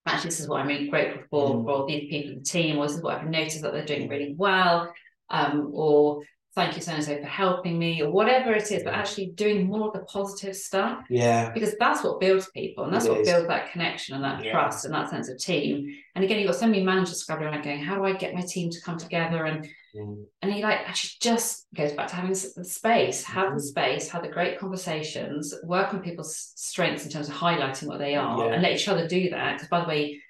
actually, 0.06 0.30
this 0.30 0.40
is 0.40 0.48
what 0.48 0.60
I'm 0.60 0.68
really 0.68 0.88
grateful 0.88 1.22
for 1.30 1.44
Mm. 1.54 1.64
for 1.64 1.86
these 1.86 2.08
people 2.10 2.32
in 2.32 2.38
the 2.38 2.44
team, 2.44 2.78
or 2.78 2.86
this 2.86 2.96
is 2.96 3.02
what 3.02 3.14
I've 3.16 3.28
noticed 3.28 3.62
that 3.62 3.72
they're 3.72 3.92
doing 3.92 4.08
really 4.08 4.34
well, 4.44 4.92
um, 5.30 5.70
or 5.72 6.22
thank 6.56 6.76
you 6.76 6.82
so 6.82 6.92
and 6.92 7.02
so 7.04 7.16
for 7.18 7.26
helping 7.26 7.78
me, 7.78 8.00
or 8.02 8.10
whatever 8.10 8.52
it 8.52 8.70
is, 8.70 8.82
but 8.84 8.94
actually 8.94 9.26
doing 9.26 9.66
more 9.66 9.88
of 9.88 9.92
the 9.92 10.00
positive 10.04 10.54
stuff. 10.56 11.04
Yeah, 11.10 11.50
because 11.50 11.74
that's 11.78 12.04
what 12.04 12.20
builds 12.20 12.48
people 12.50 12.84
and 12.84 12.92
that's 12.94 13.06
It 13.06 13.10
what 13.10 13.20
is. 13.22 13.28
builds 13.28 13.48
that 13.48 13.72
connection 13.72 14.14
and 14.14 14.24
that 14.24 14.44
Yeah. 14.44 14.52
trust 14.52 14.84
and 14.84 14.94
that 14.94 15.10
sense 15.10 15.28
of 15.28 15.38
team. 15.38 15.94
And 16.14 16.24
again 16.24 16.38
you've 16.38 16.46
got 16.48 16.56
so 16.56 16.66
many 16.66 16.82
managers 16.82 17.18
scrabbling 17.18 17.48
around 17.48 17.64
going 17.64 17.80
how 17.82 17.96
do 17.96 18.04
i 18.04 18.12
get 18.12 18.34
my 18.34 18.42
team 18.42 18.70
to 18.70 18.80
come 18.80 18.96
together? 18.98 19.44
And 19.44 19.68
Mm. 19.96 20.24
and 20.42 20.52
he 20.52 20.60
like 20.60 20.80
actually 20.88 21.12
just 21.20 21.68
goes 21.72 21.92
back 21.92 22.08
to 22.08 22.16
having 22.16 22.32
the 22.32 22.64
space 22.64 23.22
have 23.22 23.54
the 23.54 23.60
space 23.62 24.08
have 24.08 24.22
the 24.22 24.28
great 24.28 24.58
conversations 24.58 25.54
work 25.62 25.94
on 25.94 26.00
people's 26.02 26.36
strengths 26.56 27.04
in 27.04 27.12
terms 27.12 27.28
of 27.28 27.34
highlighting 27.36 27.86
what 27.86 28.00
they 28.00 28.16
are 28.16 28.46
Yeah. 28.48 28.54
and 28.54 28.62
let 28.62 28.72
each 28.72 28.88
other 28.88 29.06
do 29.06 29.30
that. 29.30 29.52
Because 29.54 29.68
by 29.68 29.80
the 29.82 29.86
way 29.88 30.20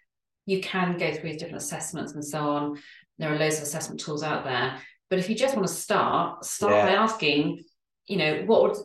you 0.47 0.61
can 0.61 0.99
go 0.99 1.11
through 1.15 1.33
different 1.39 1.57
assessments 1.57 2.13
and 2.13 2.23
so 2.25 2.41
on. 2.41 2.79
There 3.19 3.33
are 3.33 3.39
loads 3.39 3.57
of 3.57 3.63
assessment 3.63 4.01
tools 4.01 4.23
out 4.23 4.45
there 4.45 4.79
but 5.11 5.19
if 5.19 5.29
you 5.29 5.35
just 5.37 5.55
want 5.57 5.67
to 5.69 5.73
start 5.73 6.45
start 6.45 6.73
Yeah. 6.73 6.87
by 6.87 6.93
asking 6.93 7.63
you 8.07 8.17
know 8.19 8.43
what 8.47 8.63
would 8.63 8.77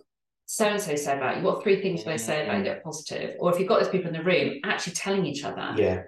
so 0.45 0.65
and 0.65 0.81
so 0.81 0.95
say 0.95 1.15
about 1.15 1.37
you? 1.37 1.43
What 1.43 1.61
three 1.61 1.79
things 1.81 2.03
would 2.03 2.11
they 2.13 2.17
say 2.17 2.43
about 2.43 2.57
you 2.57 2.61
Mm. 2.61 2.65
that 2.65 2.77
are 2.77 2.81
positive? 2.81 3.35
Or 3.39 3.51
if 3.53 3.59
you've 3.59 3.67
got 3.67 3.79
those 3.81 3.89
people 3.89 4.07
in 4.07 4.13
the 4.17 4.23
room, 4.23 4.59
actually 4.63 4.93
telling 4.93 5.25
each 5.25 5.43
other. 5.43 5.75
yeah, 5.77 6.03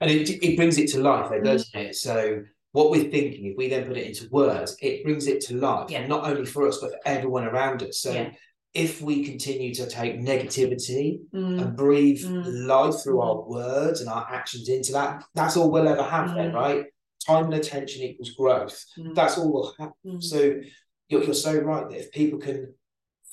and 0.00 0.10
it 0.10 0.30
it 0.30 0.56
brings 0.56 0.78
it 0.78 0.88
to 0.92 1.00
life, 1.00 1.28
though, 1.30 1.40
Mm. 1.40 1.44
doesn't 1.44 1.80
it? 1.80 1.94
So 1.96 2.42
what 2.72 2.90
we're 2.90 3.10
thinking, 3.10 3.44
if 3.46 3.56
we 3.56 3.68
then 3.68 3.86
put 3.86 3.96
it 3.98 4.06
into 4.06 4.28
words, 4.30 4.76
it 4.80 5.02
brings 5.04 5.26
it 5.26 5.40
to 5.46 5.56
life, 5.56 5.90
Yeah. 5.90 6.06
not 6.06 6.24
only 6.28 6.46
for 6.46 6.66
us 6.66 6.78
but 6.80 6.90
for 6.92 6.98
everyone 7.04 7.44
around 7.44 7.82
us. 7.82 7.98
So 7.98 8.12
Yeah. 8.12 8.30
if 8.72 9.00
we 9.02 9.24
continue 9.24 9.72
to 9.74 9.86
take 9.86 10.18
negativity 10.18 11.20
Mm. 11.32 11.60
and 11.62 11.76
breathe 11.76 12.24
Mm. 12.24 12.66
life 12.66 12.94
through 13.02 13.20
our 13.20 13.42
words 13.42 14.00
and 14.00 14.08
our 14.08 14.26
actions 14.30 14.68
into 14.68 14.92
that, 14.92 15.24
that's 15.34 15.56
all 15.56 15.70
we'll 15.70 15.86
ever 15.88 16.02
have 16.02 16.34
then, 16.34 16.50
Mm. 16.52 16.54
right? 16.54 16.84
Time 17.26 17.46
and 17.46 17.54
attention 17.54 18.02
equals 18.02 18.32
growth. 18.32 18.84
Mm. 18.98 19.14
That's 19.14 19.38
all 19.38 19.52
we'll 19.52 19.74
have. 19.78 19.92
Mm. 20.04 20.22
So 20.22 20.60
you're, 21.08 21.22
you're 21.24 21.34
so 21.34 21.56
right 21.58 21.88
that 21.88 21.98
if 21.98 22.12
people 22.12 22.38
can 22.38 22.74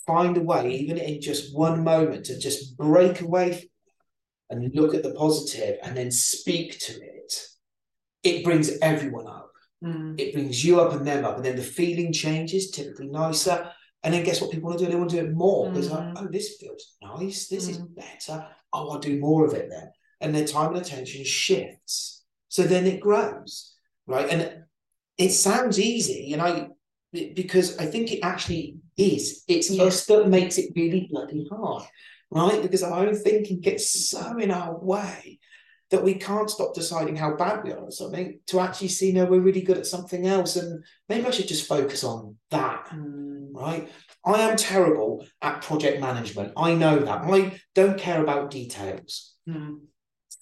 find 0.07 0.37
a 0.37 0.41
way, 0.41 0.71
even 0.75 0.97
in 0.97 1.21
just 1.21 1.55
one 1.55 1.83
moment, 1.83 2.25
to 2.25 2.39
just 2.39 2.77
break 2.77 3.21
away 3.21 3.69
and 4.49 4.73
look 4.75 4.93
at 4.93 5.03
the 5.03 5.13
positive 5.13 5.77
and 5.83 5.95
then 5.95 6.11
speak 6.11 6.79
to 6.79 6.93
it, 6.93 7.33
it 8.23 8.43
brings 8.43 8.77
everyone 8.81 9.27
up. 9.27 9.51
Mm. 9.83 10.19
It 10.19 10.33
brings 10.33 10.63
you 10.63 10.79
up 10.79 10.93
and 10.93 11.05
them 11.07 11.25
up, 11.25 11.37
and 11.37 11.45
then 11.45 11.55
the 11.55 11.63
feeling 11.63 12.13
changes, 12.13 12.69
typically 12.71 13.07
nicer. 13.07 13.71
And 14.03 14.13
then 14.13 14.23
guess 14.23 14.41
what 14.41 14.51
people 14.51 14.67
want 14.69 14.79
to 14.79 14.85
do? 14.85 14.91
They 14.91 14.97
want 14.97 15.09
to 15.11 15.21
do 15.21 15.25
it 15.27 15.33
more 15.33 15.69
because 15.69 15.89
like, 15.91 15.99
Mm. 16.03 16.13
oh, 16.17 16.27
this 16.31 16.57
feels 16.59 16.95
nice. 17.01 17.47
This 17.47 17.67
is 17.67 17.77
Mm. 17.79 17.95
better. 17.95 18.47
Oh, 18.73 18.89
I'll 18.89 18.99
do 18.99 19.19
more 19.19 19.45
of 19.45 19.53
it 19.53 19.69
then. 19.69 19.91
And 20.21 20.33
their 20.35 20.45
time 20.47 20.73
and 20.75 20.81
attention 20.85 21.23
shifts. 21.23 22.23
So 22.47 22.63
then 22.63 22.85
it 22.85 22.99
grows, 22.99 23.70
right? 24.11 24.29
And 24.29 24.63
it 25.17 25.29
sounds 25.31 25.79
easy, 25.79 26.33
and 26.33 26.41
I 26.41 26.69
because 27.13 27.77
I 27.77 27.85
think 27.87 28.11
it 28.11 28.19
actually 28.23 28.77
is. 28.97 29.43
It's 29.47 29.69
Yeah. 29.69 29.83
us 29.83 30.05
that 30.05 30.29
makes 30.29 30.57
it 30.57 30.71
really 30.75 31.07
bloody 31.11 31.45
hard, 31.51 31.83
right? 32.29 32.61
Because 32.61 32.83
our 32.83 33.05
own 33.05 33.15
thinking 33.15 33.59
gets 33.59 34.09
so 34.09 34.37
in 34.37 34.49
our 34.51 34.77
way 34.79 35.39
that 35.89 36.03
we 36.05 36.13
can't 36.13 36.49
stop 36.49 36.73
deciding 36.73 37.17
how 37.17 37.35
bad 37.35 37.63
we 37.65 37.71
are 37.73 37.85
at 37.87 37.93
something 37.93 38.39
to 38.47 38.59
actually 38.61 38.87
see 38.87 39.11
no 39.11 39.25
we're 39.25 39.41
really 39.41 39.61
good 39.61 39.77
at 39.77 39.85
something 39.85 40.25
else 40.25 40.55
and 40.55 40.83
maybe 41.09 41.27
i 41.27 41.31
should 41.31 41.49
just 41.49 41.67
focus 41.67 42.01
on 42.05 42.37
that 42.49 42.87
Mm. 42.93 43.49
right 43.53 43.89
i 44.25 44.39
am 44.47 44.55
terrible 44.55 45.25
at 45.41 45.61
project 45.61 45.99
management 45.99 46.53
i 46.55 46.73
know 46.73 46.97
that 46.99 47.21
i 47.25 47.59
don't 47.75 47.99
care 47.99 48.21
about 48.23 48.51
details 48.51 49.35
Mm. 49.45 49.79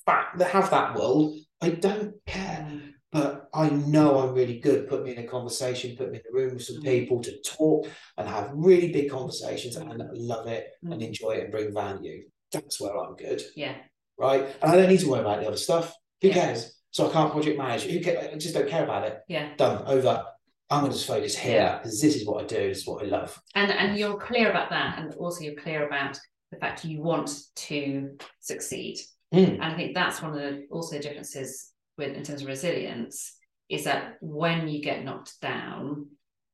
fact 0.05 0.39
have 0.39 0.69
that 0.69 0.95
world 0.95 1.35
i 1.61 1.69
don't 1.71 2.13
care 2.27 2.67
Mm. 2.69 2.93
But 3.11 3.49
i 3.53 3.69
know 3.69 4.19
i'm 4.19 4.33
really 4.33 4.59
good 4.59 4.87
put 4.87 5.03
me 5.03 5.15
in 5.15 5.23
a 5.23 5.27
conversation 5.27 5.95
put 5.95 6.11
me 6.11 6.17
in 6.19 6.23
a 6.29 6.33
room 6.33 6.53
with 6.53 6.63
some 6.63 6.77
Mm. 6.77 6.83
people 6.83 7.21
to 7.21 7.31
talk 7.41 7.87
and 8.17 8.27
have 8.27 8.51
really 8.53 8.91
big 8.91 9.09
conversations 9.09 9.75
and 9.75 9.87
love 10.13 10.47
it 10.47 10.71
and 10.83 10.93
Mm. 11.01 11.07
enjoy 11.07 11.31
it 11.31 11.43
and 11.43 11.51
bring 11.51 11.73
value 11.73 12.23
that's 12.51 12.79
where 12.79 12.95
i'm 12.97 13.15
good 13.15 13.41
Yeah. 13.55 13.75
right? 14.17 14.43
And 14.61 14.71
I 14.71 14.75
don't 14.75 14.89
need 14.89 14.99
to 15.01 15.09
worry 15.09 15.21
about 15.21 15.39
the 15.39 15.47
other 15.47 15.55
stuff. 15.57 15.95
Who 16.21 16.27
Yeah. 16.29 16.33
cares? 16.33 16.75
So 16.91 17.07
I 17.07 17.13
can't 17.13 17.31
project 17.31 17.57
manage. 17.57 17.83
Who 17.83 17.97
I 18.11 18.35
just 18.37 18.53
don't 18.55 18.67
care 18.67 18.83
about 18.83 19.05
it. 19.07 19.19
Yeah. 19.27 19.55
Done. 19.55 19.85
Over. 19.85 20.25
I'm 20.71 20.81
going 20.81 20.91
to 20.91 20.97
just 20.97 21.07
focus 21.07 21.37
here 21.37 21.79
because 21.81 22.01
this 22.01 22.15
is 22.15 22.25
what 22.27 22.43
I 22.43 22.45
do. 22.47 22.67
This 22.67 22.79
is 22.79 22.87
what 22.87 23.03
I 23.03 23.07
love. 23.07 23.39
And 23.55 23.71
and 23.71 23.97
you're 23.97 24.17
clear 24.17 24.49
about 24.49 24.69
that, 24.71 24.99
and 24.99 25.13
also 25.15 25.43
you're 25.45 25.55
clear 25.55 25.85
about 25.87 26.19
the 26.51 26.57
fact 26.57 26.83
you 26.83 27.01
want 27.01 27.29
to 27.67 28.17
succeed. 28.39 28.97
Mm. 29.33 29.53
And 29.53 29.63
I 29.63 29.75
think 29.75 29.93
that's 29.95 30.21
one 30.21 30.31
of 30.33 30.37
the 30.39 30.65
also 30.71 30.99
differences 30.99 31.68
with 31.99 32.15
in 32.15 32.23
terms 32.23 32.41
of 32.41 32.47
resilience 32.47 33.35
is 33.69 33.83
that 33.83 34.15
when 34.21 34.67
you 34.67 34.81
get 34.81 35.03
knocked 35.05 35.39
down, 35.41 36.07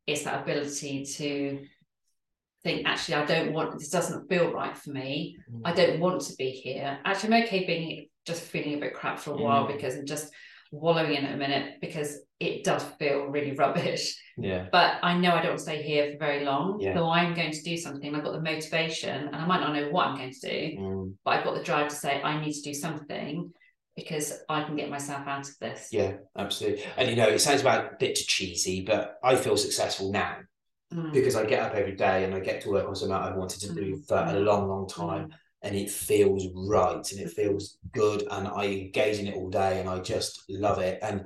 it's 0.06 0.24
that 0.24 0.42
ability 0.44 1.06
to 1.06 1.66
think, 2.64 2.86
actually, 2.86 3.16
I 3.16 3.26
don't 3.26 3.54
want 3.54 3.78
this 3.80 3.90
doesn't 3.90 4.28
feel 4.28 4.52
right 4.52 4.76
for 4.76 4.90
me. 4.90 5.38
I 5.64 5.72
don't 5.72 6.00
want 6.02 6.22
to 6.24 6.36
be 6.36 6.50
here. 6.50 7.00
Actually, 7.06 7.36
I'm 7.36 7.44
okay 7.44 7.66
being 7.66 8.08
just 8.26 8.42
feeling 8.42 8.74
a 8.74 8.80
bit 8.80 8.94
crap 8.96 9.20
for 9.20 9.32
a 9.32 9.38
while 9.38 9.66
Mm. 9.66 9.74
because 9.74 9.96
I'm 9.96 10.06
just 10.06 10.34
wallowing 10.72 11.14
in 11.14 11.24
it 11.26 11.34
a 11.34 11.38
minute 11.38 11.76
because 11.80 12.20
it 12.40 12.64
does 12.64 12.84
feel 13.00 13.28
really 13.28 13.52
rubbish. 13.64 14.20
Yeah. 14.38 14.66
But 14.72 14.98
I 15.04 15.18
know 15.18 15.32
I 15.32 15.42
don't 15.44 15.60
stay 15.60 15.82
here 15.84 16.12
for 16.12 16.18
very 16.18 16.44
long. 16.44 16.80
Yeah. 16.82 16.96
So 16.96 17.08
I'm 17.10 17.36
going 17.36 17.52
to 17.52 17.62
do 17.62 17.78
something. 17.78 18.14
I've 18.14 18.24
got 18.24 18.34
the 18.34 18.42
motivation 18.42 19.28
and 19.28 19.36
I 19.36 19.46
might 19.46 19.62
not 19.62 19.74
know 19.74 19.90
what 19.90 20.08
I'm 20.08 20.18
going 20.18 20.34
to 20.34 20.50
do, 20.50 20.78
Mm. 20.80 21.14
but 21.24 21.32
I've 21.36 21.46
got 21.46 21.56
the 21.56 21.64
drive 21.64 21.90
to 21.90 21.96
say 21.96 22.22
I 22.22 22.42
need 22.44 22.54
to 22.54 22.62
do 22.62 22.74
something 22.74 23.54
because 23.96 24.40
I 24.50 24.64
can 24.64 24.76
get 24.76 24.90
myself 24.90 25.28
out 25.28 25.48
of 25.48 25.58
this. 25.60 25.90
Yeah, 25.92 26.14
absolutely. 26.38 26.84
And 26.98 27.10
you 27.10 27.16
know, 27.16 27.28
it 27.28 27.40
sounds 27.40 27.62
about 27.62 27.86
a 27.86 27.96
bit 27.98 28.16
too 28.16 28.26
cheesy, 28.28 28.82
but 28.82 29.18
I 29.24 29.36
feel 29.36 29.58
successful 29.58 30.12
now 30.12 30.40
Mm. 30.94 31.12
because 31.12 31.36
I 31.36 31.46
get 31.46 31.64
up 31.64 31.74
every 31.74 31.96
day 31.96 32.24
and 32.24 32.36
I 32.36 32.40
get 32.40 32.62
to 32.62 32.70
work 32.70 32.88
on 32.88 32.96
something 32.96 33.18
I've 33.18 33.36
wanted 33.36 33.60
to 33.62 33.74
do 33.74 33.96
Mm. 33.96 34.08
for 34.08 34.18
a 34.18 34.34
Mm. 34.34 34.46
long, 34.46 34.68
long 34.70 34.88
time. 34.88 35.34
And 35.64 35.76
it 35.76 35.90
feels 35.90 36.48
right 36.54 37.12
and 37.12 37.20
it 37.22 37.32
feels 37.32 37.80
good. 37.92 38.28
And 38.30 38.48
I 38.48 38.66
engage 38.66 39.18
in 39.18 39.28
it 39.28 39.36
all 39.36 39.50
day 39.50 39.80
and 39.80 39.90
I 39.90 40.00
just 40.00 40.44
love 40.48 40.80
it. 40.80 41.00
And 41.02 41.26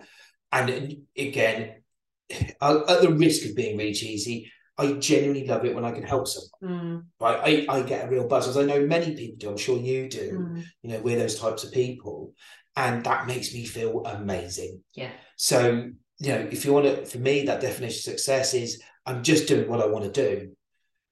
and 0.51 1.05
again, 1.17 1.83
at 2.61 3.01
the 3.01 3.13
risk 3.15 3.47
of 3.47 3.55
being 3.55 3.77
really 3.77 3.93
cheesy, 3.93 4.51
I 4.79 4.93
genuinely 4.93 5.45
love 5.45 5.65
it 5.65 5.75
when 5.75 5.85
I 5.85 5.91
can 5.91 6.03
help 6.03 6.25
someone. 6.27 6.49
Mm. 6.63 7.05
Right. 7.19 7.67
I, 7.69 7.75
I 7.75 7.81
get 7.83 8.05
a 8.05 8.09
real 8.09 8.27
buzz, 8.27 8.47
as 8.47 8.57
I 8.57 8.63
know 8.63 8.85
many 8.87 9.15
people 9.15 9.37
do. 9.37 9.49
I'm 9.49 9.57
sure 9.57 9.77
you 9.77 10.07
do. 10.09 10.31
Mm. 10.31 10.63
You 10.81 10.89
know, 10.91 10.99
we're 11.01 11.19
those 11.19 11.39
types 11.39 11.63
of 11.63 11.71
people. 11.71 12.33
And 12.75 13.03
that 13.03 13.27
makes 13.27 13.53
me 13.53 13.65
feel 13.65 14.05
amazing. 14.05 14.81
Yeah. 14.93 15.11
So, 15.35 15.89
you 16.19 16.29
know, 16.29 16.47
if 16.49 16.63
you 16.63 16.71
want 16.73 16.85
to, 16.85 17.05
for 17.05 17.17
me, 17.17 17.43
that 17.45 17.59
definition 17.61 17.97
of 18.13 18.19
success 18.19 18.53
is 18.53 18.81
I'm 19.05 19.21
just 19.21 19.47
doing 19.47 19.67
what 19.69 19.81
I 19.81 19.87
want 19.87 20.05
to 20.05 20.11
do. 20.11 20.51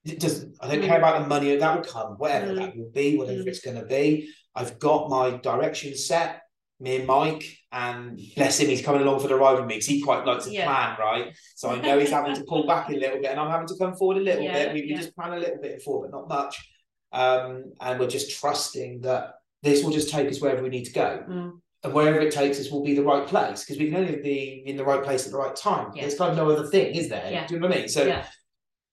It 0.06 0.20
doesn't, 0.22 0.56
I 0.62 0.68
don't 0.70 0.82
Mm. 0.84 0.88
care 0.88 0.98
about 1.00 1.22
the 1.22 1.28
money 1.28 1.54
that 1.54 1.76
will 1.76 1.84
come, 1.84 2.14
whatever 2.18 2.54
Mm. 2.54 2.58
that 2.60 2.78
will 2.78 2.92
be, 2.92 3.18
whatever 3.18 3.44
Mm. 3.44 3.48
it's 3.48 3.60
going 3.60 3.78
to 3.78 3.86
be. 3.86 4.30
I've 4.56 4.80
got 4.80 5.10
my 5.10 5.38
direction 5.38 5.96
set, 5.98 6.42
me 6.80 6.98
and 6.98 7.08
Mike, 7.08 7.44
and 7.72 8.20
bless 8.36 8.60
him, 8.60 8.70
he's 8.70 8.84
coming 8.84 9.02
along 9.02 9.20
for 9.20 9.28
the 9.28 9.36
ride 9.36 9.54
with 9.58 9.66
me 9.66 9.76
because 9.76 9.88
he 9.88 10.02
quite 10.02 10.26
likes 10.26 10.46
to 10.46 10.52
Yeah. 10.52 10.66
plan, 10.66 10.98
right? 11.00 11.36
So 11.56 11.70
I 11.70 11.82
know 11.82 11.98
he's 11.98 12.12
having 12.12 12.36
to 12.36 12.44
pull 12.44 12.68
back 12.68 12.90
a 12.90 12.94
little 12.94 13.18
bit 13.20 13.32
and 13.32 13.40
I'm 13.40 13.50
having 13.50 13.68
to 13.68 13.76
come 13.80 13.96
forward 13.96 14.18
a 14.18 14.22
little 14.22 14.44
Yeah, 14.44 14.54
bit. 14.66 14.74
We, 14.74 14.82
we 14.84 14.94
just 14.96 15.16
plan 15.16 15.34
a 15.34 15.40
little 15.40 15.58
bit 15.62 15.82
forward, 15.82 16.12
but 16.12 16.18
not 16.20 16.30
much. 16.30 16.70
Um, 17.12 17.74
and 17.82 18.00
we're 18.00 18.08
just 18.08 18.40
trusting 18.40 19.02
that 19.02 19.34
this 19.64 19.84
will 19.84 19.92
just 19.92 20.10
take 20.10 20.30
us 20.30 20.40
wherever 20.40 20.62
we 20.62 20.70
need 20.70 20.86
to 20.86 20.94
go 20.94 21.24
Mm. 21.28 21.52
and 21.84 21.94
wherever 21.94 22.20
it 22.20 22.32
takes 22.32 22.60
us 22.60 22.70
will 22.70 22.84
be 22.84 22.94
the 22.94 23.04
right 23.04 23.26
place 23.26 23.64
because 23.64 23.80
we 23.80 23.90
can 23.90 23.96
only 23.96 24.18
be 24.22 24.62
in 24.66 24.76
the 24.78 24.84
right 24.86 25.04
place 25.04 25.26
at 25.26 25.32
the 25.32 25.38
right 25.38 25.56
time. 25.56 25.92
Yeah. 25.96 26.02
There's 26.04 26.18
kind 26.18 26.32
of 26.32 26.38
no 26.38 26.50
other 26.52 26.68
thing, 26.68 26.94
is 26.94 27.10
there? 27.10 27.28
Yeah. 27.32 27.48
Do 27.48 27.56
you 27.56 27.60
know 27.60 27.68
what 27.70 27.78
I 27.78 27.80
mean? 27.80 27.90
So 27.90 28.06
yeah, 28.06 28.26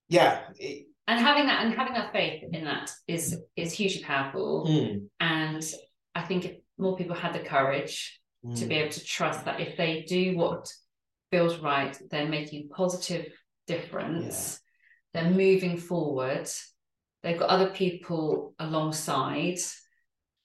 Yeah. 0.08 0.40
it, 0.58 0.86
And 1.06 1.20
having 1.20 1.46
that 1.46 1.66
and 1.66 1.74
having 1.74 1.92
that 1.94 2.12
faith 2.12 2.44
in 2.50 2.64
that 2.64 2.90
is 3.06 3.38
is 3.56 3.72
hugely 3.74 4.02
powerful. 4.04 4.66
mm, 4.66 5.06
And 5.20 5.62
I 6.14 6.22
think 6.22 6.46
more 6.78 6.96
people 6.96 7.14
had 7.14 7.34
the 7.34 7.38
courage 7.40 8.20
to 8.56 8.64
mm, 8.64 8.68
be 8.68 8.74
able 8.76 8.92
to 8.92 9.04
trust 9.04 9.44
that 9.44 9.60
if 9.60 9.76
they 9.76 10.04
do 10.08 10.36
what 10.36 10.72
feels 11.30 11.58
right, 11.58 11.96
they're 12.10 12.28
making 12.28 12.68
positive 12.68 13.32
difference, 13.66 14.60
they're 15.12 15.30
moving 15.30 15.76
forward, 15.76 16.48
they've 17.22 17.38
got 17.38 17.48
other 17.50 17.70
people 17.70 18.54
alongside, 18.58 19.58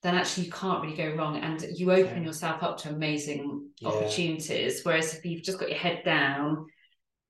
then 0.01 0.15
actually 0.15 0.45
you 0.45 0.51
can't 0.51 0.81
really 0.81 0.95
go 0.95 1.15
wrong. 1.15 1.37
And 1.37 1.61
you 1.75 1.91
open 1.91 2.23
Yeah. 2.23 2.27
yourself 2.29 2.63
up 2.63 2.77
to 2.79 2.89
amazing 2.89 3.69
Yeah. 3.79 3.89
opportunities. 3.89 4.83
Whereas 4.83 5.13
if 5.13 5.25
you've 5.25 5.43
just 5.43 5.59
got 5.59 5.69
your 5.69 5.77
head 5.77 6.03
down, 6.05 6.67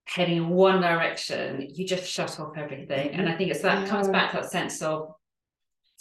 heading 0.05 0.37
in 0.37 0.49
one 0.49 0.81
direction, 0.81 1.67
you 1.73 1.87
just 1.87 2.09
shut 2.09 2.39
off 2.39 2.57
everything. 2.57 3.11
And 3.11 3.27
I 3.27 3.35
think 3.35 3.49
it's 3.51 3.61
that 3.61 3.87
comes 3.87 4.07
back 4.09 4.31
to 4.31 4.37
that 4.37 4.51
sense 4.51 4.81
of 4.81 5.13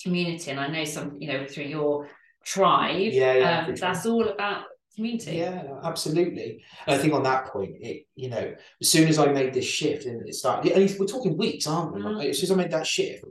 community. 0.03 0.51
And 0.51 0.61
I 0.61 0.69
know 0.69 0.85
some, 0.85 1.17
you 1.21 1.29
know, 1.29 1.47
through 1.47 1.65
your 1.65 2.09
tribe, 2.53 3.13
Yeah, 3.13 3.35
yeah, 3.35 3.59
um, 3.61 3.67
sure. 3.67 3.77
that's 3.77 4.07
all 4.07 4.27
about 4.29 4.65
community. 4.95 5.37
yeah, 5.37 5.63
no, 5.63 5.81
absolutely. 5.85 6.63
And 6.87 6.97
I 6.97 6.99
think 6.99 7.13
on 7.15 7.23
that 7.25 7.47
point, 7.47 7.73
it 7.81 8.07
you 8.17 8.29
know, 8.31 8.55
as 8.81 8.89
soon 8.89 9.07
as 9.09 9.19
I 9.19 9.27
made 9.39 9.53
this 9.55 9.65
shift 9.79 10.07
and 10.07 10.27
it 10.29 10.35
started, 10.35 10.73
and 10.73 10.83
we're 10.99 11.07
talking 11.07 11.37
weeks, 11.37 11.67
aren't 11.67 11.95
we? 11.95 12.01
Mm. 12.01 12.29
As 12.31 12.39
soon 12.39 12.47
as 12.47 12.51
I 12.53 12.55
made 12.63 12.71
that 12.73 12.87
shift, 12.87 13.25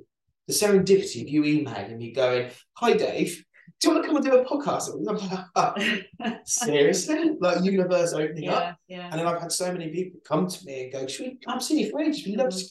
the 0.47 0.53
serendipity 0.53 1.21
of 1.23 1.29
you 1.29 1.43
emailing 1.43 1.97
me 1.97 2.11
going, 2.13 2.51
"Hi, 2.81 2.93
Dave." 2.93 3.43
Do 3.81 3.89
you 3.89 3.93
want 3.93 4.03
to 4.03 4.07
come 4.07 4.15
and 4.17 4.25
do 4.25 4.37
a 4.37 4.45
podcast? 4.45 4.85
I'm 4.95 5.03
like, 6.23 6.39
Seriously? 6.45 7.31
Like 7.39 7.63
universe 7.63 8.13
opening 8.13 8.47
up. 8.49 8.77
yeah, 8.87 8.97
yeah. 8.97 9.09
And 9.11 9.19
then 9.19 9.27
I've 9.27 9.41
had 9.41 9.51
so 9.51 9.71
many 9.71 9.89
people 9.89 10.19
come 10.25 10.47
to 10.47 10.65
me 10.65 10.83
and 10.83 10.93
go, 10.93 11.05
Should 11.05 11.25
we 11.27 11.37
come 11.45 11.59
see 11.59 11.81
you 11.83 11.91
for 11.91 11.99
ages? 12.01 12.25
We 12.25 12.35
love 12.37 12.47
Mm. 12.47 12.59
to 12.59 12.65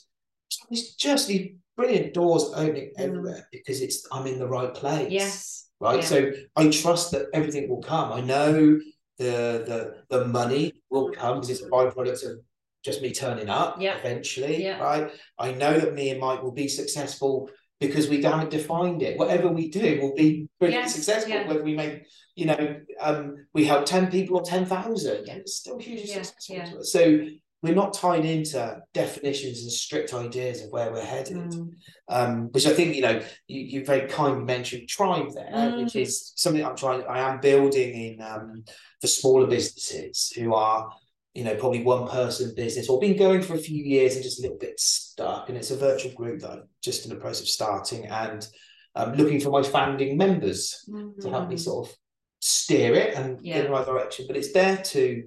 it's 0.71 0.95
just 0.95 1.29
these 1.29 1.53
brilliant 1.77 2.15
doors 2.15 2.45
opening 2.55 2.91
Mm. 2.99 3.05
everywhere 3.05 3.47
because 3.53 3.83
it's 3.83 4.07
I'm 4.11 4.27
in 4.27 4.39
the 4.39 4.49
right 4.49 4.73
place. 4.73 5.11
Yes. 5.13 5.66
Right. 5.81 5.97
yeah. 6.01 6.05
So 6.07 6.31
I 6.57 6.69
trust 6.71 7.11
that 7.13 7.27
everything 7.35 7.69
will 7.69 7.83
come. 7.83 8.13
I 8.13 8.21
know 8.21 8.79
the 9.19 9.65
the 9.67 10.03
the 10.09 10.27
money 10.27 10.73
will 10.91 11.11
come 11.13 11.35
because 11.37 11.51
it's 11.51 11.63
a 11.63 11.69
byproduct 11.69 12.25
of 12.25 12.39
just 12.85 13.03
me 13.03 13.13
turning 13.13 13.49
up 13.49 13.81
Yeah. 13.81 13.97
eventually. 13.99 14.63
Yeah. 14.63 14.79
Right. 14.79 15.11
I 15.39 15.53
know 15.53 15.79
that 15.79 15.95
me 15.95 16.11
and 16.11 16.21
Mike 16.21 16.43
will 16.43 16.53
be 16.53 16.69
successful 16.69 17.51
because 17.81 18.09
we 18.09 18.23
haven't 18.23 18.51
defined 18.51 19.03
it. 19.03 19.19
Whatever 19.19 19.49
we 19.49 19.69
do 19.69 19.99
will 20.01 20.15
be 20.15 20.49
pretty 20.59 20.75
Yes, 20.75 20.95
successful. 20.95 21.31
yeah. 21.31 21.47
Whether 21.49 21.63
we 21.63 21.75
make, 21.75 22.07
you 22.35 22.47
know, 22.47 22.77
um, 23.01 23.47
we 23.53 23.65
help 23.65 23.85
10 23.87 24.11
people 24.11 24.37
or 24.39 24.43
10,000, 24.43 25.27
Yeah. 25.27 25.35
it's 25.35 25.57
still 25.57 25.79
hugely 25.79 26.09
Yeah, 26.09 26.23
successful. 26.23 26.57
yeah. 26.57 26.71
to 26.71 26.79
us. 26.79 26.93
So 26.93 27.19
we're 27.67 27.75
not 27.75 27.95
tied 27.95 28.25
into 28.25 28.81
definitions 28.95 29.63
and 29.63 29.73
strict 29.73 30.15
ideas 30.15 30.63
of 30.63 30.71
where 30.71 30.93
we're 30.93 31.05
headed. 31.05 31.37
Mm. 31.37 31.71
Um, 32.09 32.49
which 32.53 32.67
I 32.67 32.73
think, 32.73 32.95
you 32.95 33.03
know, 33.03 33.21
you, 33.49 33.61
you 33.61 33.85
very 33.85 34.09
kindly 34.09 34.45
mentioned 34.45 34.89
tribe 34.89 35.33
there, 35.35 35.51
Mm. 35.53 35.85
which 35.85 35.97
is 35.97 36.33
something 36.37 36.65
I'm 36.65 36.77
trying, 36.77 37.03
I 37.09 37.19
am 37.31 37.41
building 37.41 37.95
in 37.95 38.23
um, 38.23 38.65
for 39.01 39.07
smaller 39.07 39.47
businesses 39.47 40.33
who 40.37 40.55
are, 40.55 40.91
you 41.35 41.45
know, 41.45 41.55
probably 41.57 41.83
one 41.83 42.09
person 42.09 42.55
business 42.55 42.89
or 42.89 42.99
been 42.99 43.17
going 43.17 43.43
for 43.43 43.55
a 43.55 43.59
few 43.59 43.83
years 43.85 44.15
and 44.15 44.23
just 44.23 44.39
a 44.39 44.43
little 44.43 44.59
bit 44.59 44.81
stuck, 44.81 45.49
and 45.49 45.59
it's 45.59 45.71
a 45.71 45.77
virtual 45.77 46.13
group 46.13 46.41
that 46.41 46.51
I'm 46.51 46.63
just 46.83 47.05
in 47.05 47.11
the 47.11 47.21
process 47.21 47.43
of 47.43 47.49
starting, 47.49 48.07
and 48.07 48.47
I'm 48.95 49.15
looking 49.15 49.41
for 49.41 49.51
my 49.51 49.63
founding 49.63 50.17
members 50.17 50.85
mm-hmm. 50.89 51.21
to 51.21 51.29
help 51.29 51.49
me 51.49 51.57
mm. 51.57 51.61
sort 51.61 51.89
of 51.89 51.97
steer 52.41 52.95
it 52.95 53.15
and 53.15 53.39
yeah. 53.43 53.55
get 53.57 53.67
in 53.67 53.71
the 53.71 53.77
right 53.77 53.87
direction. 53.87 54.27
But 54.27 54.39
it's 54.39 54.53
there 54.53 54.79
to 54.79 55.25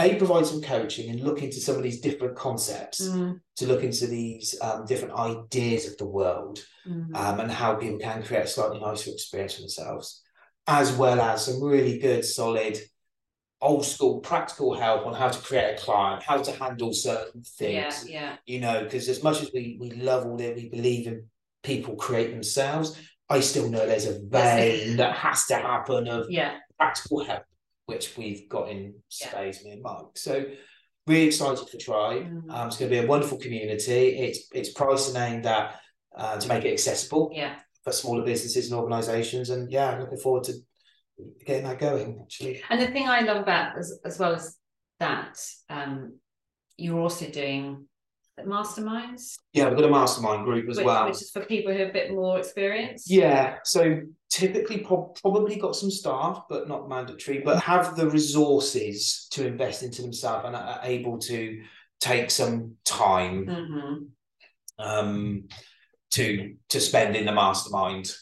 a 0.00 0.16
provide 0.16 0.46
some 0.46 0.62
coaching 0.62 1.10
and 1.10 1.20
look 1.20 1.42
into 1.42 1.60
some 1.60 1.76
of 1.76 1.82
these 1.82 2.00
different 2.00 2.36
concepts 2.36 3.06
mm. 3.06 3.38
to 3.56 3.66
look 3.66 3.82
into 3.82 4.06
these 4.06 4.58
um, 4.62 4.86
different 4.86 5.14
ideas 5.14 5.86
of 5.86 5.96
the 5.98 6.06
world 6.06 6.64
mm. 6.86 7.14
um, 7.14 7.40
and 7.40 7.50
how 7.50 7.74
people 7.74 7.98
can 7.98 8.22
create 8.22 8.44
a 8.44 8.48
slightly 8.48 8.80
nicer 8.80 9.10
experience 9.10 9.54
for 9.54 9.60
themselves 9.60 10.22
as 10.66 10.92
well 10.92 11.20
as 11.20 11.44
some 11.44 11.62
really 11.62 11.98
good 11.98 12.24
solid 12.24 12.78
old 13.60 13.84
school 13.84 14.20
practical 14.20 14.74
help 14.74 15.06
on 15.06 15.12
how 15.12 15.28
to 15.28 15.38
create 15.40 15.74
a 15.74 15.80
client 15.80 16.22
how 16.22 16.38
to 16.38 16.52
handle 16.52 16.92
certain 16.92 17.42
things 17.42 18.08
yeah, 18.08 18.20
yeah. 18.20 18.36
you 18.46 18.60
know 18.60 18.84
because 18.84 19.08
as 19.08 19.22
much 19.22 19.42
as 19.42 19.50
we 19.52 19.76
we 19.78 19.90
love 19.90 20.24
all 20.24 20.36
that 20.36 20.56
we 20.56 20.68
believe 20.68 21.06
in 21.06 21.26
people 21.62 21.94
create 21.96 22.30
themselves 22.30 22.98
i 23.28 23.38
still 23.38 23.68
know 23.68 23.86
there's 23.86 24.06
a 24.06 24.18
vein 24.28 24.96
that 24.96 25.14
has 25.14 25.44
to 25.44 25.54
happen 25.54 26.08
of 26.08 26.30
yeah. 26.30 26.56
practical 26.78 27.22
help 27.22 27.42
which 27.90 28.16
we've 28.16 28.48
got 28.48 28.70
in 28.70 28.94
space, 29.08 29.60
yeah. 29.60 29.68
me 29.68 29.72
and 29.72 29.82
Mike. 29.82 30.16
So 30.16 30.44
really 31.06 31.26
excited 31.26 31.68
for 31.68 31.76
Tribe. 31.76 32.24
Mm. 32.24 32.50
Um, 32.50 32.68
it's 32.68 32.76
going 32.76 32.90
to 32.90 33.00
be 33.00 33.04
a 33.04 33.08
wonderful 33.08 33.38
community. 33.38 34.18
It's 34.18 34.48
it's 34.52 34.72
priced 34.72 35.14
and 35.14 35.18
aimed 35.18 35.46
at 35.46 35.78
uh, 36.16 36.38
to 36.38 36.48
make 36.48 36.64
it 36.64 36.72
accessible 36.72 37.30
yeah. 37.34 37.56
for 37.84 37.92
smaller 37.92 38.24
businesses 38.24 38.70
and 38.70 38.80
organisations. 38.80 39.50
And 39.50 39.70
yeah, 39.70 39.98
looking 39.98 40.18
forward 40.18 40.44
to 40.44 40.54
getting 41.44 41.64
that 41.64 41.78
going 41.78 42.18
actually. 42.22 42.62
And 42.70 42.80
the 42.80 42.88
thing 42.88 43.08
I 43.08 43.20
love 43.20 43.38
about 43.38 43.78
as 43.78 43.98
as 44.04 44.18
well 44.18 44.34
as 44.34 44.56
that, 45.00 45.38
um, 45.68 46.18
you're 46.76 47.00
also 47.00 47.26
doing 47.26 47.86
masterminds? 48.46 49.36
Yeah, 49.52 49.68
we've 49.68 49.76
got 49.76 49.86
a 49.86 49.90
mastermind 49.90 50.44
group 50.44 50.68
as 50.68 50.76
which, 50.76 50.86
well. 50.86 51.06
Which 51.06 51.22
is 51.22 51.30
for 51.30 51.44
people 51.44 51.72
who 51.72 51.82
are 51.82 51.88
a 51.88 51.92
bit 51.92 52.12
more 52.12 52.38
experienced? 52.38 53.10
Yeah. 53.10 53.56
So 53.64 54.02
typically 54.30 54.78
pro- 54.78 55.14
probably 55.20 55.56
got 55.56 55.76
some 55.76 55.90
staff, 55.90 56.44
but 56.48 56.68
not 56.68 56.88
mandatory, 56.88 57.40
but 57.40 57.62
have 57.62 57.96
the 57.96 58.08
resources 58.08 59.26
to 59.32 59.46
invest 59.46 59.82
into 59.82 60.02
themselves 60.02 60.44
and 60.46 60.56
are 60.56 60.80
able 60.82 61.18
to 61.18 61.62
take 62.00 62.30
some 62.30 62.76
time 62.84 63.46
mm-hmm. 63.46 64.84
um, 64.84 65.44
to 66.12 66.54
to 66.68 66.80
spend 66.80 67.16
in 67.16 67.26
the 67.26 67.32
mastermind. 67.32 68.12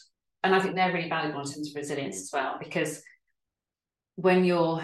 And 0.43 0.55
I 0.55 0.59
think 0.59 0.75
they're 0.75 0.93
really 0.93 1.09
valuable 1.09 1.41
in 1.41 1.51
terms 1.51 1.69
of 1.69 1.75
resilience 1.75 2.17
as 2.17 2.29
well, 2.31 2.57
because 2.59 3.01
when 4.15 4.43
you're 4.43 4.81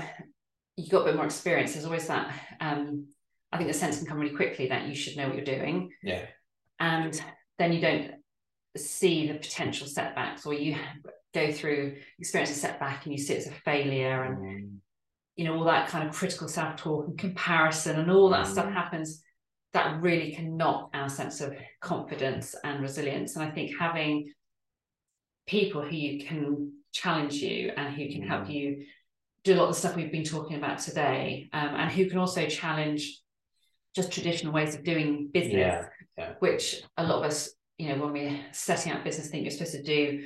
you've 0.78 0.90
got 0.90 1.02
a 1.02 1.06
bit 1.06 1.16
more 1.16 1.26
experience, 1.26 1.74
there's 1.74 1.86
always 1.86 2.08
that 2.08 2.34
um, 2.60 3.08
I 3.56 3.58
think 3.58 3.72
the 3.72 3.78
sense 3.78 4.00
can 4.00 4.06
come 4.06 4.20
really 4.20 4.36
quickly 4.36 4.68
that 4.68 4.86
you 4.86 4.94
should 4.94 5.16
know 5.16 5.28
what 5.28 5.38
you're 5.38 5.46
doing. 5.46 5.90
Yeah. 6.04 6.26
And 6.78 7.20
then 7.58 7.72
you 7.72 7.80
don't 7.80 8.12
see 8.76 9.28
the 9.28 9.36
potential 9.36 9.88
setbacks 9.88 10.46
or 10.46 10.54
you 10.54 10.76
go 11.34 11.54
through 11.54 11.96
experience 12.20 12.52
a 12.52 12.54
setback 12.54 13.06
and 13.06 13.14
you 13.14 13.18
see 13.18 13.34
it 13.34 13.38
as 13.38 13.48
a 13.48 13.52
failure 13.52 14.24
and 14.24 14.38
mm. 14.38 14.76
you 15.38 15.46
know 15.46 15.56
all 15.56 15.64
that 15.64 15.88
kind 15.88 16.06
of 16.06 16.14
critical 16.14 16.50
self-talk 16.50 17.08
and 17.08 17.18
comparison 17.18 17.98
and 17.98 18.12
all 18.12 18.30
that 18.30 18.46
mm. 18.46 18.52
stuff 18.52 18.70
happens 18.74 19.22
that 19.72 20.02
really 20.02 20.34
can 20.34 20.58
knock 20.58 20.90
our 20.94 21.08
sense 21.08 21.40
of 21.40 21.54
confidence 21.80 22.56
and 22.66 22.82
resilience 22.82 23.38
and 23.38 23.46
i 23.46 23.50
think 23.50 23.72
having 23.80 24.34
people 25.48 25.82
who 25.82 25.96
you 25.96 26.26
can 26.26 26.74
challenge 26.92 27.36
you 27.36 27.72
and 27.78 27.94
who 27.96 28.10
can 28.10 28.22
mm. 28.22 28.28
help 28.28 28.50
you 28.50 28.86
do 29.46 29.54
a 29.54 29.56
lot 29.56 29.70
of 29.70 29.76
the 29.76 29.80
stuff 29.80 29.96
we've 29.96 30.12
been 30.12 30.24
talking 30.24 30.58
about 30.58 30.80
today 30.80 31.50
um, 31.54 31.76
and 31.76 31.92
who 31.92 32.10
can 32.10 32.18
also 32.18 32.46
challenge 32.48 33.22
just 33.96 34.12
traditional 34.12 34.54
ways 34.54 34.76
of 34.76 34.84
doing 34.84 35.30
business, 35.34 35.54
yeah, 35.54 35.86
yeah. 36.18 36.34
which 36.40 36.84
a 36.98 37.04
lot 37.04 37.20
of 37.20 37.24
us, 37.24 37.52
you 37.78 37.90
know, 37.90 38.04
when 38.04 38.14
we're 38.14 38.40
setting 38.52 38.92
up 38.92 39.04
business, 39.04 39.30
think 39.30 39.44
you're 39.44 39.52
supposed 39.52 39.72
to 39.72 39.84
do 39.84 40.26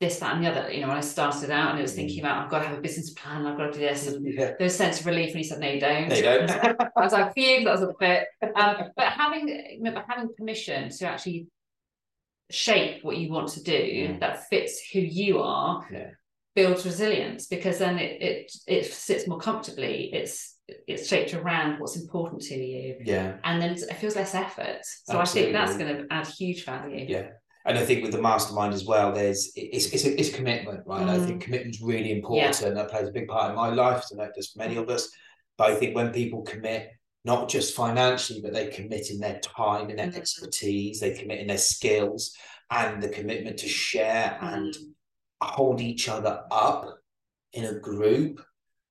this, 0.00 0.18
that, 0.18 0.34
and 0.34 0.44
the 0.44 0.50
other. 0.50 0.72
You 0.72 0.80
know, 0.80 0.88
when 0.88 0.96
I 0.96 1.02
started 1.02 1.50
out 1.50 1.70
and 1.70 1.78
I 1.78 1.82
was 1.82 1.94
thinking 1.94 2.18
mm. 2.18 2.20
about, 2.20 2.44
I've 2.44 2.50
got 2.50 2.60
to 2.60 2.68
have 2.68 2.78
a 2.78 2.80
business 2.80 3.10
plan, 3.10 3.46
I've 3.46 3.56
got 3.56 3.66
to 3.66 3.72
do 3.72 3.80
this. 3.80 4.06
And 4.06 4.26
yeah. 4.34 4.46
there 4.46 4.56
was 4.60 4.74
a 4.74 4.76
sense 4.76 5.00
of 5.00 5.06
relief 5.06 5.28
when 5.28 5.38
he 5.38 5.44
said, 5.44 5.60
no, 5.60 5.68
you 5.68 5.80
don't. 5.80 6.08
No, 6.08 6.16
you 6.16 6.22
don't. 6.22 6.50
I 6.96 7.00
was 7.00 7.12
like, 7.12 7.34
phew, 7.34 7.64
that 7.64 7.72
was 7.72 7.82
a 7.82 7.92
bit. 7.98 8.26
Um, 8.56 8.76
but 8.96 9.06
having, 9.06 9.78
know, 9.80 10.02
having 10.08 10.30
permission 10.36 10.90
to 10.90 11.06
actually 11.06 11.48
shape 12.50 13.04
what 13.04 13.16
you 13.16 13.30
want 13.30 13.48
to 13.48 13.62
do 13.62 13.72
mm. 13.72 14.20
that 14.20 14.48
fits 14.48 14.80
who 14.92 14.98
you 14.98 15.40
are 15.40 15.86
yeah. 15.92 16.10
builds 16.56 16.84
resilience 16.84 17.46
because 17.46 17.78
then 17.78 17.96
it, 17.98 18.20
it 18.20 18.52
it 18.66 18.92
sits 18.92 19.28
more 19.28 19.38
comfortably. 19.38 20.10
It's 20.12 20.56
it's 20.86 21.08
shaped 21.08 21.34
around 21.34 21.78
what's 21.78 21.96
important 21.96 22.42
to 22.42 22.54
you. 22.54 22.96
Yeah. 23.04 23.36
And 23.44 23.60
then 23.60 23.72
it 23.72 23.94
feels 23.94 24.16
less 24.16 24.34
effort. 24.34 24.80
So 25.04 25.18
Absolutely. 25.18 25.56
I 25.56 25.66
think 25.66 25.66
that's 25.66 25.78
going 25.78 25.96
to 25.96 26.12
add 26.12 26.26
huge 26.26 26.64
value. 26.64 27.06
Yeah. 27.08 27.28
And 27.66 27.78
I 27.78 27.84
think 27.84 28.02
with 28.02 28.12
the 28.12 28.22
mastermind 28.22 28.72
as 28.72 28.86
well, 28.86 29.12
there's 29.12 29.52
it's 29.54 29.92
it's 29.92 30.04
a, 30.04 30.18
it's 30.18 30.30
a 30.30 30.32
commitment, 30.32 30.80
right? 30.86 31.06
Mm. 31.06 31.08
I 31.10 31.26
think 31.26 31.42
commitment's 31.42 31.82
really 31.82 32.10
important. 32.10 32.58
Yeah. 32.60 32.70
That 32.70 32.90
plays 32.90 33.08
a 33.08 33.12
big 33.12 33.28
part 33.28 33.50
in 33.50 33.56
my 33.56 33.68
life, 33.68 34.04
and 34.10 34.18
that 34.18 34.34
does 34.34 34.56
many 34.56 34.76
of 34.76 34.88
us. 34.88 35.10
But 35.58 35.70
I 35.70 35.74
think 35.74 35.94
when 35.94 36.10
people 36.10 36.40
commit, 36.40 36.90
not 37.26 37.50
just 37.50 37.76
financially, 37.76 38.40
but 38.42 38.54
they 38.54 38.68
commit 38.68 39.10
in 39.10 39.20
their 39.20 39.40
time 39.40 39.90
and 39.90 39.98
their 39.98 40.06
mm. 40.06 40.16
expertise, 40.16 41.00
they 41.00 41.12
commit 41.12 41.40
in 41.40 41.48
their 41.48 41.58
skills 41.58 42.34
and 42.70 43.02
the 43.02 43.10
commitment 43.10 43.58
to 43.58 43.68
share 43.68 44.38
mm. 44.40 44.54
and 44.54 44.74
hold 45.42 45.82
each 45.82 46.08
other 46.08 46.44
up 46.50 46.86
in 47.52 47.66
a 47.66 47.78
group 47.78 48.40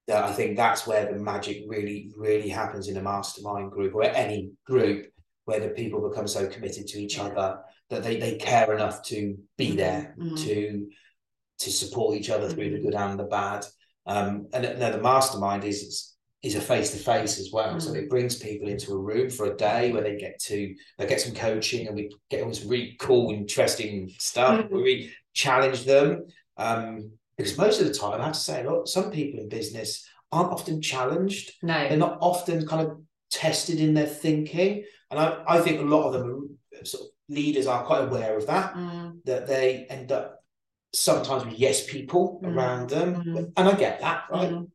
that 0.09 0.25
I 0.25 0.33
think 0.33 0.57
that's 0.57 0.87
where 0.87 1.05
the 1.05 1.19
magic 1.19 1.63
really, 1.67 2.11
really 2.17 2.49
happens 2.49 2.87
in 2.87 2.97
a 2.97 3.01
mastermind 3.01 3.71
group 3.71 3.93
or 3.93 4.03
any 4.03 4.51
group 4.65 5.05
where 5.45 5.59
the 5.59 5.69
people 5.69 6.07
become 6.09 6.27
so 6.27 6.47
committed 6.47 6.87
to 6.87 6.99
each 6.99 7.19
other 7.19 7.59
that 7.91 8.03
they, 8.03 8.17
they 8.17 8.35
care 8.35 8.73
enough 8.73 9.03
to 9.03 9.37
be 9.57 9.67
mm-hmm. 9.67 9.77
there 9.77 10.15
mm-hmm. 10.19 10.35
to 10.35 10.87
to 11.59 11.71
support 11.71 12.15
each 12.15 12.29
other 12.29 12.49
through 12.49 12.69
the 12.71 12.77
mm-hmm. 12.77 12.85
good 12.85 12.95
and 12.95 13.19
the 13.19 13.25
bad. 13.25 13.65
Um, 14.05 14.47
and 14.53 14.79
now 14.79 14.91
the 14.91 15.01
mastermind 15.01 15.63
is 15.63 16.15
is 16.41 16.55
a 16.55 16.61
face 16.61 16.91
to 16.91 16.97
face 16.97 17.37
as 17.37 17.51
well, 17.53 17.69
mm-hmm. 17.69 17.79
so 17.79 17.93
it 17.93 18.09
brings 18.09 18.37
people 18.37 18.67
into 18.67 18.93
a 18.93 18.97
room 18.97 19.29
for 19.29 19.45
a 19.45 19.57
day 19.57 19.91
where 19.91 20.01
they 20.01 20.17
get 20.17 20.39
to 20.39 20.73
they 20.97 21.05
get 21.05 21.21
some 21.21 21.35
coaching 21.35 21.85
and 21.85 21.95
we 21.95 22.09
get 22.31 22.41
all 22.41 22.49
this 22.49 22.65
really 22.65 22.95
cool, 22.99 23.31
interesting 23.31 24.09
stuff. 24.17 24.61
Mm-hmm. 24.61 24.75
We 24.75 25.13
challenge 25.33 25.85
them. 25.85 26.25
Um, 26.57 27.11
because 27.39 27.57
most 27.57 27.79
of 27.79 27.87
the 27.87 27.93
time, 27.93 28.19
I 28.19 28.25
have 28.25 28.33
to 28.33 28.39
say, 28.39 28.65
look, 28.65 28.85
some 28.85 29.11
people 29.11 29.39
in 29.39 29.47
business 29.47 30.05
aren't 30.29 30.51
often 30.51 30.81
challenged. 30.81 31.53
No. 31.63 31.87
They're 31.87 31.97
not 31.97 32.17
often 32.19 32.67
kind 32.67 32.85
of 32.85 33.01
tested 33.31 33.79
in 33.79 33.93
their 33.93 34.07
thinking. 34.07 34.83
And 35.09 35.17
I, 35.17 35.41
I 35.47 35.61
think 35.61 35.79
a 35.79 35.85
lot 35.85 36.07
of 36.07 36.11
them 36.11 36.59
sort 36.83 37.03
of 37.03 37.09
leaders 37.29 37.65
are 37.65 37.85
quite 37.85 38.03
aware 38.03 38.37
of 38.37 38.45
that, 38.47 38.73
mm. 38.73 39.23
that 39.23 39.47
they 39.47 39.85
end 39.89 40.11
up 40.11 40.43
sometimes 40.93 41.45
with 41.45 41.57
yes 41.57 41.89
people 41.89 42.41
mm. 42.43 42.53
around 42.53 42.89
them. 42.89 43.23
Mm. 43.23 43.53
And 43.55 43.69
I 43.69 43.73
get 43.73 44.01
that, 44.01 44.23
right? 44.29 44.51
Mm. 44.51 44.69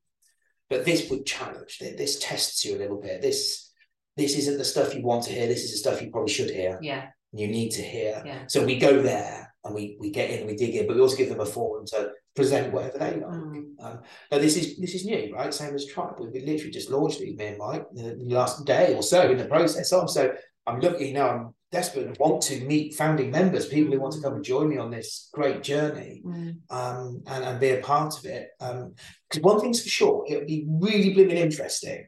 But 0.71 0.87
this 0.87 1.11
would 1.11 1.27
challenge, 1.27 1.81
this 1.81 2.19
tests 2.19 2.65
you 2.65 2.77
a 2.77 2.79
little 2.79 2.99
bit. 2.99 3.21
This 3.21 3.71
this 4.17 4.39
isn't 4.39 4.57
the 4.57 4.65
stuff 4.65 4.95
you 4.95 5.03
want 5.03 5.25
to 5.25 5.33
hear. 5.33 5.47
This 5.47 5.65
is 5.65 5.73
the 5.73 5.79
stuff 5.79 6.01
you 6.01 6.11
probably 6.11 6.33
should 6.33 6.49
hear. 6.49 6.79
Yeah. 6.81 7.09
You 7.33 7.47
need 7.47 7.73
to 7.73 7.83
hear. 7.83 8.23
Yeah. 8.25 8.45
So 8.47 8.65
we 8.65 8.79
go 8.79 9.03
there 9.03 9.53
and 9.65 9.75
we 9.75 9.99
we 10.01 10.11
get 10.11 10.31
in 10.31 10.39
and 10.39 10.47
we 10.47 10.57
dig 10.57 10.75
in, 10.77 10.87
but 10.87 10.97
we 10.97 11.03
also 11.03 11.17
give 11.19 11.29
them 11.29 11.41
a 11.41 11.45
forum 11.45 11.85
to 11.89 12.13
present 12.35 12.73
whatever 12.73 12.99
they 12.99 13.13
like. 13.13 13.23
Mm. 13.23 13.65
Um, 13.81 13.99
now 14.31 14.39
this 14.39 14.57
is 14.57 14.77
this 14.79 14.95
is 14.95 15.05
new, 15.05 15.35
right? 15.35 15.53
Same 15.53 15.75
as 15.75 15.87
Tribe. 15.87 16.17
We 16.19 16.41
literally 16.41 16.71
just 16.71 16.91
launched 16.91 17.21
it, 17.21 17.37
me 17.37 17.47
and 17.47 17.59
Mike, 17.59 17.87
the, 17.93 18.17
the 18.17 18.35
last 18.35 18.65
day 18.65 18.95
or 18.95 19.03
so 19.03 19.31
in 19.31 19.39
the 19.39 19.47
process 19.47 19.93
of. 19.93 20.11
So 20.11 20.35
I'm 20.67 20.81
looking, 20.81 21.15
now. 21.15 21.31
I'm 21.31 21.55
desperate 21.75 22.07
and 22.07 22.17
want 22.19 22.41
to 22.41 22.65
meet 22.65 22.95
founding 22.95 23.33
members, 23.33 23.67
people 23.67 23.93
who 23.93 24.01
want 24.01 24.15
to 24.15 24.21
come 24.21 24.35
and 24.35 24.45
join 24.45 24.69
me 24.69 24.79
on 24.79 24.93
this 24.93 25.29
great 25.33 25.61
journey 25.61 26.23
mm. 26.25 26.55
um, 26.71 27.21
and, 27.27 27.45
and 27.45 27.59
be 27.59 27.71
a 27.71 27.81
part 27.81 28.17
of 28.17 28.25
it. 28.25 28.49
Because 28.61 29.37
um, 29.37 29.43
one 29.43 29.61
thing's 29.61 29.83
for 29.83 29.89
sure, 29.89 30.25
it'll 30.29 30.47
be 30.47 30.65
really 30.69 31.13
blooming 31.13 31.37
interesting. 31.37 32.07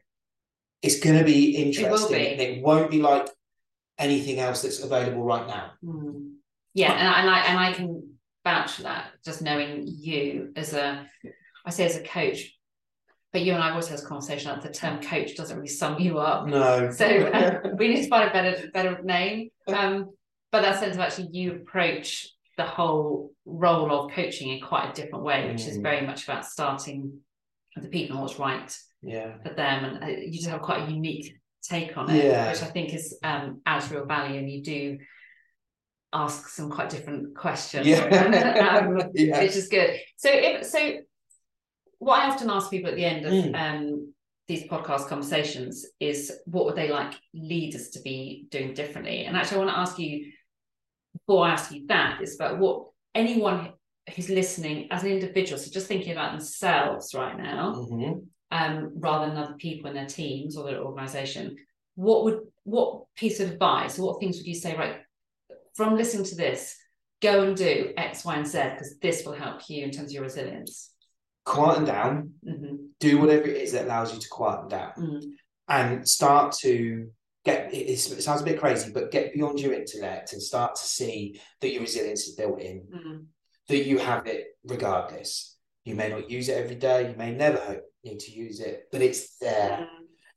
It's 0.83 1.01
going 1.01 1.19
to 1.19 1.25
be 1.25 1.57
interesting, 1.57 2.21
it 2.21 2.33
and 2.33 2.41
it 2.41 2.63
won't 2.63 2.93
be 2.93 3.03
like 3.03 3.29
anything 3.99 4.39
else 4.39 4.63
that's 4.63 4.81
available 4.81 5.25
right 5.25 5.49
now. 5.49 5.73
Mm. 5.85 6.35
Yeah, 6.75 6.93
and, 6.93 7.09
and 7.09 7.31
I 7.31 7.39
and 7.41 7.59
I 7.59 7.73
can 7.73 8.16
vouch 8.47 8.73
for 8.77 8.83
that, 8.83 9.11
just 9.25 9.43
knowing 9.43 9.83
you 9.87 10.53
as 10.55 10.73
a, 10.73 11.05
I 11.65 11.71
say 11.71 11.85
as 11.85 11.97
a 11.97 12.03
coach, 12.03 12.39
but 13.33 13.43
you 13.43 13.53
and 13.53 13.63
I've 13.63 13.73
always 13.73 13.89
had 13.89 13.99
this 13.99 14.07
conversation 14.07 14.49
that 14.53 14.63
the 14.63 14.73
term 14.73 15.03
coach 15.03 15.37
doesn't 15.37 15.57
really 15.57 15.69
sum 15.69 15.99
you 15.99 16.21
up. 16.21 16.47
No. 16.47 16.91
So 16.93 17.07
uh, 17.07 17.75
we 17.77 17.89
need 17.89 18.03
to 18.05 18.09
find 18.09 18.31
a 18.31 18.33
better 18.33 18.71
better 18.73 19.03
name. 19.03 19.51
Um, 19.67 20.11
but 20.53 20.63
that 20.63 20.79
sense 20.79 20.95
of 20.95 21.01
actually 21.01 21.31
you 21.33 21.47
approach 21.57 22.29
the 22.57 22.65
whole 22.65 23.33
role 23.45 23.91
of 23.93 24.13
coaching 24.13 24.49
in 24.53 24.61
quite 24.61 24.91
a 24.91 24.93
different 24.99 25.25
way, 25.25 25.49
which 25.49 25.63
mm. 25.63 25.69
is 25.69 25.77
very 25.79 26.07
much 26.07 26.25
about 26.25 26.47
starting 26.47 27.19
with 27.75 27.85
the 27.85 27.91
people 27.91 28.17
and 28.17 28.23
what's 28.23 28.39
right 28.39 28.71
yeah. 29.03 29.33
for 29.43 29.53
them. 29.53 29.85
And 29.85 30.05
uh, 30.05 30.07
you 30.07 30.33
just 30.33 30.49
have 30.49 30.63
quite 30.63 30.89
a 30.89 30.91
unique 30.91 31.37
take 31.63 31.97
on 31.99 32.09
it, 32.09 32.25
yeah. 32.25 32.49
which 32.49 32.63
I 32.63 32.67
think 32.67 32.95
is 32.95 33.19
um, 33.25 33.61
adds 33.67 33.91
real 33.91 34.07
value. 34.07 34.39
And 34.39 34.49
you 34.49 34.63
do 34.63 34.99
ask 36.25 36.49
some 36.49 36.71
quite 36.71 36.91
different 36.91 37.37
questions. 37.37 37.87
Yeah. 37.87 38.05
um, 38.83 39.01
yeah. 39.15 39.41
Which 39.43 39.57
is 39.57 39.69
good. 39.69 39.99
So 40.17 40.29
if 40.33 40.67
so 40.67 40.99
what 41.99 42.21
I 42.21 42.29
often 42.29 42.51
ask 42.51 42.71
people 42.71 42.91
at 42.91 42.97
the 42.97 43.05
end 43.05 43.27
of 43.27 43.33
mm. 43.33 43.55
um, 43.55 44.13
these 44.49 44.65
podcast 44.65 45.09
conversations 45.09 45.87
is 45.99 46.33
what 46.45 46.67
would 46.67 46.77
they 46.77 46.91
like 46.91 47.15
leaders 47.35 47.91
to 47.91 48.01
be 48.03 48.47
doing 48.51 48.75
differently? 48.75 49.25
And 49.25 49.37
actually, 49.37 49.57
I 49.57 49.65
want 49.65 49.71
to 49.71 49.79
ask 49.79 49.99
you 49.99 50.33
before 51.13 51.47
I 51.47 51.53
ask 51.53 51.73
you 51.73 51.87
that 51.87 52.21
is 52.23 52.35
about 52.37 52.59
what 52.59 52.89
anyone 53.15 53.73
who's 54.15 54.29
listening 54.29 54.89
as 54.91 55.03
an 55.03 55.11
individual, 55.11 55.59
so 55.59 55.71
just 55.71 55.89
thinking 55.89 56.13
about 56.13 56.33
themselves 56.33 57.13
right 57.15 57.37
now, 57.37 57.75
Mhm. 57.75 58.27
um, 58.53 58.93
rather 59.01 59.27
than 59.27 59.37
other 59.37 59.55
people 59.55 59.89
in 59.89 59.97
their 59.97 60.07
teams 60.07 60.57
or 60.57 60.65
their 60.65 60.81
organization, 60.81 61.57
what 61.97 62.25
would 62.25 62.41
what 62.63 63.05
piece 63.17 63.41
of 63.41 63.51
advice, 63.51 63.99
what 63.99 64.21
things 64.21 64.37
would 64.37 64.47
you 64.47 64.55
say, 64.55 64.77
right, 64.77 65.01
from 65.77 65.97
listening 65.97 66.25
to 66.25 66.35
this, 66.37 66.77
go 67.23 67.43
and 67.45 67.57
do 67.57 67.93
X, 67.97 68.25
Y, 68.25 68.35
and 68.35 68.47
Z 68.47 68.59
because 68.73 68.97
this 69.01 69.25
will 69.25 69.35
help 69.35 69.69
you 69.69 69.85
in 69.85 69.91
terms 69.91 70.11
of 70.11 70.15
your 70.15 70.23
resilience. 70.25 70.93
Quieten 71.45 71.85
down. 71.85 72.33
Mm-hmm. 72.47 72.77
Do 73.01 73.19
whatever 73.19 73.45
it 73.47 73.57
is 73.57 73.73
that 73.73 73.85
allows 73.85 74.13
you 74.15 74.21
to 74.21 74.29
quieten 74.29 74.69
down, 74.69 74.93
Mm. 74.99 75.23
and 75.69 76.09
start 76.09 76.53
to 76.63 77.11
get. 77.45 77.73
It, 77.73 77.89
it 77.91 77.99
sounds 77.99 78.41
a 78.41 78.45
bit 78.45 78.59
crazy, 78.59 78.91
but 78.93 79.13
get 79.13 79.33
beyond 79.35 79.61
your 79.61 79.73
intellect 79.75 80.33
and 80.33 80.43
start 80.43 80.75
to 80.77 80.83
see 80.83 81.41
that 81.61 81.71
your 81.73 81.83
resilience 81.83 82.27
is 82.27 82.35
built 82.35 82.61
in. 82.61 82.83
Mm. 82.93 83.25
That 83.69 83.85
you 83.87 83.99
have 83.99 84.27
it 84.27 84.47
regardless. 84.65 85.57
You 85.85 85.95
may 85.95 86.09
not 86.09 86.31
use 86.31 86.49
it 86.49 86.57
every 86.59 86.77
day. 86.77 87.11
You 87.11 87.17
may 87.17 87.33
never 87.33 87.59
ho- 87.59 87.81
need 88.05 88.21
to 88.21 88.33
use 88.33 88.59
it, 88.61 88.85
but 88.91 89.03
it's 89.03 89.37
there. 89.39 89.87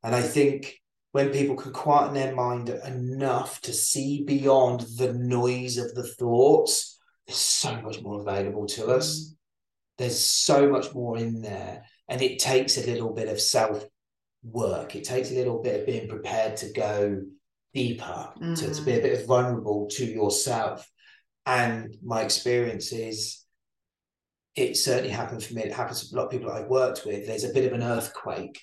And 0.04 0.14
I 0.16 0.22
think 0.22 0.80
when 1.12 1.32
people 1.32 1.55
can 1.55 1.74
quieten 1.74 2.14
their 2.14 2.36
mind 2.36 2.70
enough 2.70 3.62
to 3.62 3.74
see 3.74 4.24
beyond 4.24 4.82
the 4.97 5.14
noise 5.14 5.78
of 5.78 5.93
the 5.95 6.03
thoughts, 6.07 6.99
there's 7.26 7.38
so 7.38 7.82
much 7.82 8.01
more 8.01 8.22
available 8.22 8.68
to 8.68 8.88
us. 8.88 9.36
There's 9.97 10.20
so 10.20 10.70
much 10.70 10.93
more 10.93 11.18
in 11.18 11.41
there. 11.41 11.84
And 12.07 12.22
it 12.22 12.39
takes 12.39 12.78
a 12.78 12.86
little 12.86 13.14
bit 13.14 13.28
of 13.28 13.41
self 13.41 13.84
work. 14.43 14.95
It 14.95 15.03
takes 15.03 15.32
a 15.32 15.36
little 15.36 15.62
bit 15.62 15.80
of 15.82 15.86
being 15.86 16.07
prepared 16.07 16.57
to 16.57 16.72
go 16.72 17.22
deeper, 17.74 18.30
to, 18.39 18.55
to 18.55 18.82
Mm. 18.82 18.86
be 18.86 18.93
a 18.93 19.01
bit 19.01 19.26
vulnerable 19.28 19.88
to 19.91 20.05
yourself. 20.05 20.89
And 21.45 21.95
my 22.03 22.22
experience 22.22 22.91
is 22.91 23.43
it 24.55 24.78
certainly 24.78 25.10
happened 25.10 25.43
for 25.43 25.53
me. 25.53 25.64
It 25.64 25.74
happens 25.74 26.07
to 26.10 26.16
a 26.16 26.18
lot 26.18 26.26
of 26.26 26.32
people 26.32 26.51
I've 26.51 26.68
worked 26.68 27.05
with. 27.05 27.26
There's 27.28 27.43
a 27.43 27.53
bit 27.53 27.66
of 27.66 27.74
an 27.74 27.84
earthquake 27.84 28.60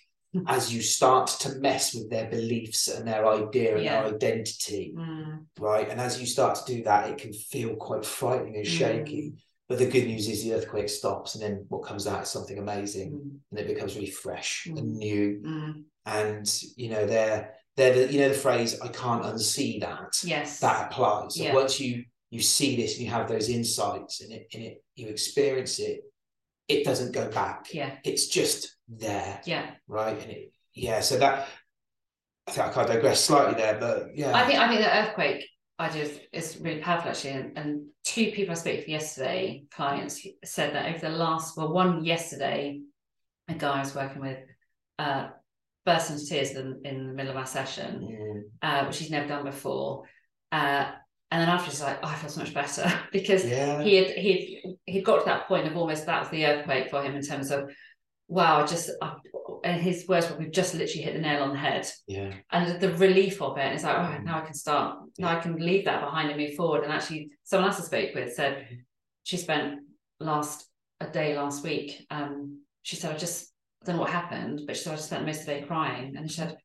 as 0.47 0.73
you 0.75 0.83
start 0.83 1.29
to 1.41 1.51
mess 1.57 1.95
with 1.95 2.11
their 2.11 2.29
beliefs 2.31 2.89
and 2.89 3.07
their 3.07 3.27
idea 3.27 3.75
and 3.77 3.85
Yeah. 3.85 4.03
their 4.03 4.15
identity, 4.15 4.95
Mm. 4.97 5.47
right? 5.59 5.89
And 5.89 6.01
as 6.01 6.21
you 6.21 6.27
start 6.27 6.55
to 6.59 6.75
do 6.75 6.83
that, 6.85 7.11
it 7.11 7.19
can 7.19 7.33
feel 7.33 7.77
quite 7.77 8.05
frightening 8.05 8.57
and 8.57 8.67
Mm. 8.67 8.79
shaky. 8.79 9.33
But 9.69 9.79
the 9.79 9.87
good 9.87 10.07
news 10.07 10.29
is 10.29 10.45
the 10.45 10.55
earthquake 10.55 10.89
stops, 10.89 11.35
and 11.35 11.43
then 11.43 11.65
what 11.69 11.83
comes 11.85 12.07
out 12.07 12.23
is 12.23 12.29
something 12.29 12.59
amazing, 12.59 13.11
Mm. 13.13 13.39
and 13.51 13.59
it 13.61 13.67
becomes 13.67 13.95
really 13.97 14.11
fresh 14.11 14.67
Mm. 14.71 14.79
and 14.79 14.93
new. 14.97 15.41
Mm. 15.45 15.85
And 16.05 16.63
you 16.77 16.89
know, 16.91 17.07
they're 17.07 17.53
they're 17.77 17.93
the 18.07 18.13
you 18.13 18.21
know 18.21 18.29
the 18.31 18.35
phrase 18.35 18.81
"I 18.81 18.89
can't 18.89 19.25
unsee 19.25 19.81
that." 19.81 20.13
Yes. 20.25 20.61
That 20.61 20.87
applies. 20.91 21.35
So 21.35 21.43
Yeah. 21.43 21.55
once 21.55 21.81
you 21.81 22.05
you 22.31 22.41
see 22.41 22.75
this 22.77 22.95
and 22.95 23.05
you 23.05 23.11
have 23.11 23.29
those 23.29 23.49
insights 23.49 24.21
and 24.21 24.33
it 24.33 24.47
and 24.55 24.63
it 24.63 24.85
you 24.95 25.09
experience 25.09 25.79
it, 25.79 26.01
it 26.69 26.85
doesn't 26.85 27.13
go 27.13 27.31
back. 27.31 27.73
Yeah. 27.73 27.93
It's 28.05 28.27
just 28.29 28.77
there 28.89 29.41
Yeah. 29.45 29.71
right? 29.87 30.21
And 30.21 30.31
it, 30.31 30.53
yeah, 30.75 31.01
so 31.01 31.19
that 31.19 31.49
I 32.47 32.53
think 32.53 32.77
I 32.77 32.85
digress 32.87 33.25
slightly 33.25 33.55
there, 33.55 33.79
but 33.79 34.09
yeah, 34.15 34.37
I 34.37 34.47
think 34.47 34.59
I 34.59 34.69
think 34.69 34.81
the 34.81 34.97
earthquake 34.97 35.49
idea 35.81 36.05
is, 36.05 36.21
is 36.33 36.61
really 36.61 36.81
powerful 36.81 37.11
actually. 37.11 37.31
And, 37.31 37.59
and 37.59 37.87
two 38.05 38.31
people 38.33 38.53
I 38.53 38.55
spoke 38.55 38.85
to 38.85 38.91
yesterday, 38.91 39.65
clients 39.71 40.25
said 40.45 40.75
that 40.75 40.87
over 40.95 40.99
the 41.11 41.17
last 41.17 41.57
well, 41.57 41.73
one 41.73 42.05
yesterday, 42.05 42.81
a 43.49 43.55
guy 43.55 43.77
I 43.77 43.81
was 43.81 43.95
working 43.95 44.23
with 44.23 44.39
uh 44.99 45.29
burst 45.85 46.11
into 46.11 46.27
tears 46.27 46.51
in, 46.53 46.81
in 46.85 47.07
the 47.07 47.13
middle 47.13 47.31
of 47.31 47.37
our 47.37 47.47
session, 47.47 48.01
Mm, 48.03 48.43
uh, 48.63 48.87
which 48.87 48.99
he's 48.99 49.11
never 49.11 49.29
done 49.29 49.45
before. 49.45 50.03
Uh, 50.51 50.91
and 51.31 51.43
then 51.43 51.49
after 51.49 51.71
he's 51.71 51.83
like, 51.83 51.99
oh, 52.03 52.09
I 52.09 52.15
feel 52.15 52.31
so 52.31 52.41
much 52.41 52.55
better 52.55 52.93
because 53.13 53.45
yeah, 53.45 53.83
he 53.83 53.97
had 53.97 54.11
he 54.11 54.77
he'd 54.85 55.05
got 55.05 55.21
to 55.21 55.25
that 55.27 55.49
point 55.49 55.67
of 55.67 55.77
almost 55.77 56.07
that 56.07 56.21
was 56.21 56.31
the 56.31 56.47
earthquake 56.47 56.91
for 56.91 57.03
him 57.03 57.17
in 57.17 57.23
terms 57.23 57.51
of 57.51 57.71
wow, 58.29 58.65
just 58.65 58.91
and 59.65 59.81
his 59.81 60.07
words 60.09 60.31
were 60.31 60.37
we've 60.37 60.53
just 60.53 60.75
literally 60.75 61.03
hit 61.03 61.15
the 61.15 61.21
nail 61.21 61.43
on 61.43 61.51
the 61.51 61.59
head. 61.59 61.89
Yeah, 62.07 62.33
and 62.53 62.81
the 62.81 62.95
relief 62.95 63.43
of 63.43 63.59
it 63.59 63.75
is 63.75 63.83
like 63.83 63.97
right 63.97 64.25
now 64.25 64.41
I 64.41 64.45
can 64.45 64.55
start 64.55 64.99
now 65.19 65.37
I 65.37 65.41
can 65.41 65.57
leave 65.57 65.85
that 65.87 66.01
behind 66.01 66.31
and 66.31 66.39
move 66.39 66.55
forward. 66.55 66.85
And 66.85 66.93
actually 66.93 67.31
someone 67.43 67.71
else 67.71 67.81
I 67.81 67.85
spoke 67.85 68.15
with 68.15 68.35
said 68.35 68.69
she 69.25 69.37
spent 69.37 69.81
last 70.21 70.69
a 71.01 71.09
day 71.09 71.37
last 71.37 71.63
week 71.63 72.07
um 72.11 72.63
she 72.83 72.97
said 72.97 73.15
I 73.15 73.19
just 73.19 73.53
I 73.83 73.87
don't 73.87 73.97
know 73.97 74.03
what 74.03 74.11
happened 74.11 74.63
but 74.67 74.77
she 74.77 74.85
said 74.85 74.93
I 74.93 74.97
just 74.97 75.09
spent 75.09 75.27
most 75.27 75.41
of 75.41 75.47
the 75.47 75.55
day 75.55 75.63
crying. 75.63 76.15
And 76.17 76.31
she 76.31 76.37
said 76.37 76.57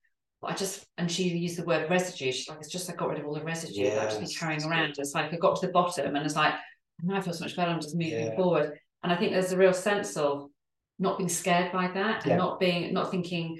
I 0.43 0.53
just 0.55 0.85
and 0.97 1.11
she 1.11 1.23
used 1.29 1.57
the 1.57 1.65
word 1.65 1.89
residue 1.89 2.31
she's 2.31 2.49
like 2.49 2.57
it's 2.59 2.69
just 2.69 2.89
I 2.89 2.95
got 2.95 3.09
rid 3.09 3.19
of 3.19 3.25
all 3.27 3.35
the 3.35 3.43
residue 3.43 3.85
that 3.91 3.99
I've 3.99 4.09
just 4.09 4.19
been 4.19 4.29
carrying 4.29 4.63
around. 4.63 4.95
It's 4.97 5.13
like 5.13 5.31
I 5.33 5.37
got 5.37 5.59
to 5.59 5.67
the 5.67 5.71
bottom 5.71 6.15
and 6.15 6.25
it's 6.25 6.35
like 6.35 6.55
now 7.03 7.17
I 7.17 7.21
feel 7.21 7.33
so 7.33 7.45
much 7.45 7.55
better 7.55 7.71
I'm 7.71 7.79
just 7.81 7.95
moving 7.95 8.25
Yeah. 8.27 8.35
forward. 8.35 8.77
And 9.03 9.11
I 9.11 9.15
think 9.15 9.31
there's 9.31 9.51
a 9.51 9.57
real 9.57 9.73
sense 9.73 10.17
of 10.17 10.47
not 10.99 11.17
being 11.17 11.29
scared 11.29 11.71
by 11.71 11.89
that 11.89 12.25
Yeah. 12.25 12.33
and 12.33 12.37
not 12.39 12.59
being 12.59 12.93
not 12.93 13.11
thinking 13.11 13.59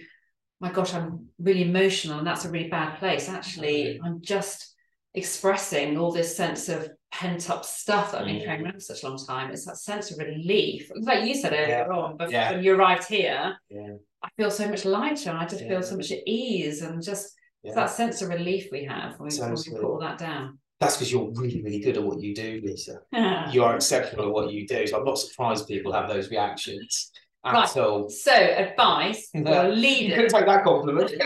my 0.60 0.72
gosh 0.72 0.94
I'm 0.94 1.28
really 1.40 1.64
emotional 1.64 2.18
and 2.18 2.26
that's 2.28 2.46
a 2.46 2.50
really 2.52 2.70
bad 2.70 2.98
place. 2.98 3.30
Actually 3.30 4.00
mm. 4.00 4.00
I'm 4.04 4.22
just 4.22 4.76
expressing 5.14 5.98
all 5.98 6.12
this 6.12 6.36
sense 6.36 6.68
of 6.70 6.90
pent 7.12 7.50
up 7.50 7.66
stuff 7.66 8.12
that 8.12 8.22
I've 8.22 8.28
been 8.28 8.38
Mm. 8.38 8.46
carrying 8.46 8.64
around 8.64 8.74
for 8.76 8.80
such 8.80 9.04
a 9.04 9.08
long 9.10 9.18
time 9.26 9.52
it's 9.52 9.66
that 9.66 9.78
sense 9.78 10.12
of 10.12 10.18
relief 10.18 10.90
like 11.02 11.26
you 11.26 11.36
said 11.36 11.54
earlier 11.54 11.92
on 11.92 12.18
but 12.18 12.32
Yeah. 12.32 12.52
when 12.54 12.64
you 12.64 12.76
arrived 12.76 13.08
here 13.08 13.58
yeah, 13.70 13.94
I 14.24 14.30
feel 14.38 14.52
so 14.52 14.68
much 14.70 14.86
lighter 14.86 15.30
and 15.30 15.40
I 15.40 15.46
just 15.46 15.62
Yeah. 15.62 15.70
feel 15.70 15.84
so 15.84 15.98
much 15.98 16.12
at 16.12 16.20
ease 16.26 16.82
and 16.82 17.04
just 17.04 17.36
yeah. 17.64 17.74
that 17.76 17.90
sense 17.90 18.22
of 18.22 18.30
relief 18.30 18.70
we 18.72 18.86
have 18.86 19.20
when 19.20 19.30
we, 19.30 19.72
put 19.72 19.84
all 19.84 20.00
that 20.00 20.18
down 20.18 20.58
That's 20.80 20.96
because 20.98 21.12
you're 21.12 21.30
really, 21.32 21.62
really 21.62 21.80
good 21.80 21.98
at 21.98 22.04
what 22.04 22.20
you 22.22 22.34
do, 22.34 22.60
Lisa. 22.64 23.02
You 23.54 23.64
are 23.66 23.76
exceptional 23.76 24.26
at 24.28 24.32
what 24.32 24.52
you 24.52 24.66
do, 24.66 24.88
so 24.88 24.98
I'm 24.98 25.06
not 25.06 25.20
surprised 25.20 25.68
people 25.68 25.92
have 25.94 26.10
those 26.10 26.32
reactions 26.32 27.12
at 27.46 27.54
Right. 27.54 27.78
all. 27.78 28.10
so 28.10 28.34
advice 28.34 29.30
for 29.32 29.40
Yeah. 29.42 29.64
You 29.68 29.74
leaders 29.76 30.16
couldn't 30.16 30.32
take 30.32 30.46
that 30.48 30.64
compliment. 30.64 31.12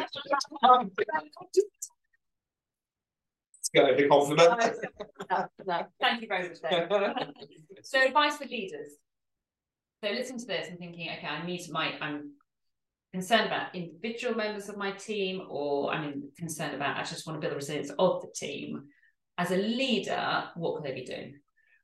Let's 3.76 4.01
go 4.01 4.07
compliment. 4.09 4.80
No, 5.30 5.47
no, 5.65 5.88
thank 5.99 6.21
you 6.21 6.28
very 6.28 6.49
much 6.49 6.59
Dave. 6.61 6.89
So 7.84 8.01
advice 8.01 8.38
for 8.38 8.45
leaders. 8.45 8.93
So 10.03 10.09
listen 10.09 10.39
to 10.39 10.45
this 10.45 10.69
and 10.69 10.80
thinking, 10.80 11.07
okay, 11.17 11.28
I 11.28 11.45
need 11.45 11.59
to 11.65 11.71
my 11.71 11.93
I'm 12.01 12.32
concerned 13.13 13.45
about 13.47 13.76
individual 13.76 14.36
members 14.36 14.69
of 14.69 14.78
my 14.78 14.91
team, 14.91 15.41
or 15.49 15.91
I'm 15.93 16.30
concerned 16.38 16.73
about 16.73 16.97
I 16.97 17.03
just 17.03 17.28
want 17.28 17.38
to 17.38 17.41
build 17.41 17.51
the 17.51 17.57
resilience 17.57 17.91
of 17.99 18.21
the 18.21 18.28
team. 18.36 18.86
As 19.38 19.51
a 19.51 19.57
leader, 19.57 20.45
what 20.55 20.76
could 20.76 20.84
they 20.86 20.95
be 20.95 21.05
doing? 21.05 21.36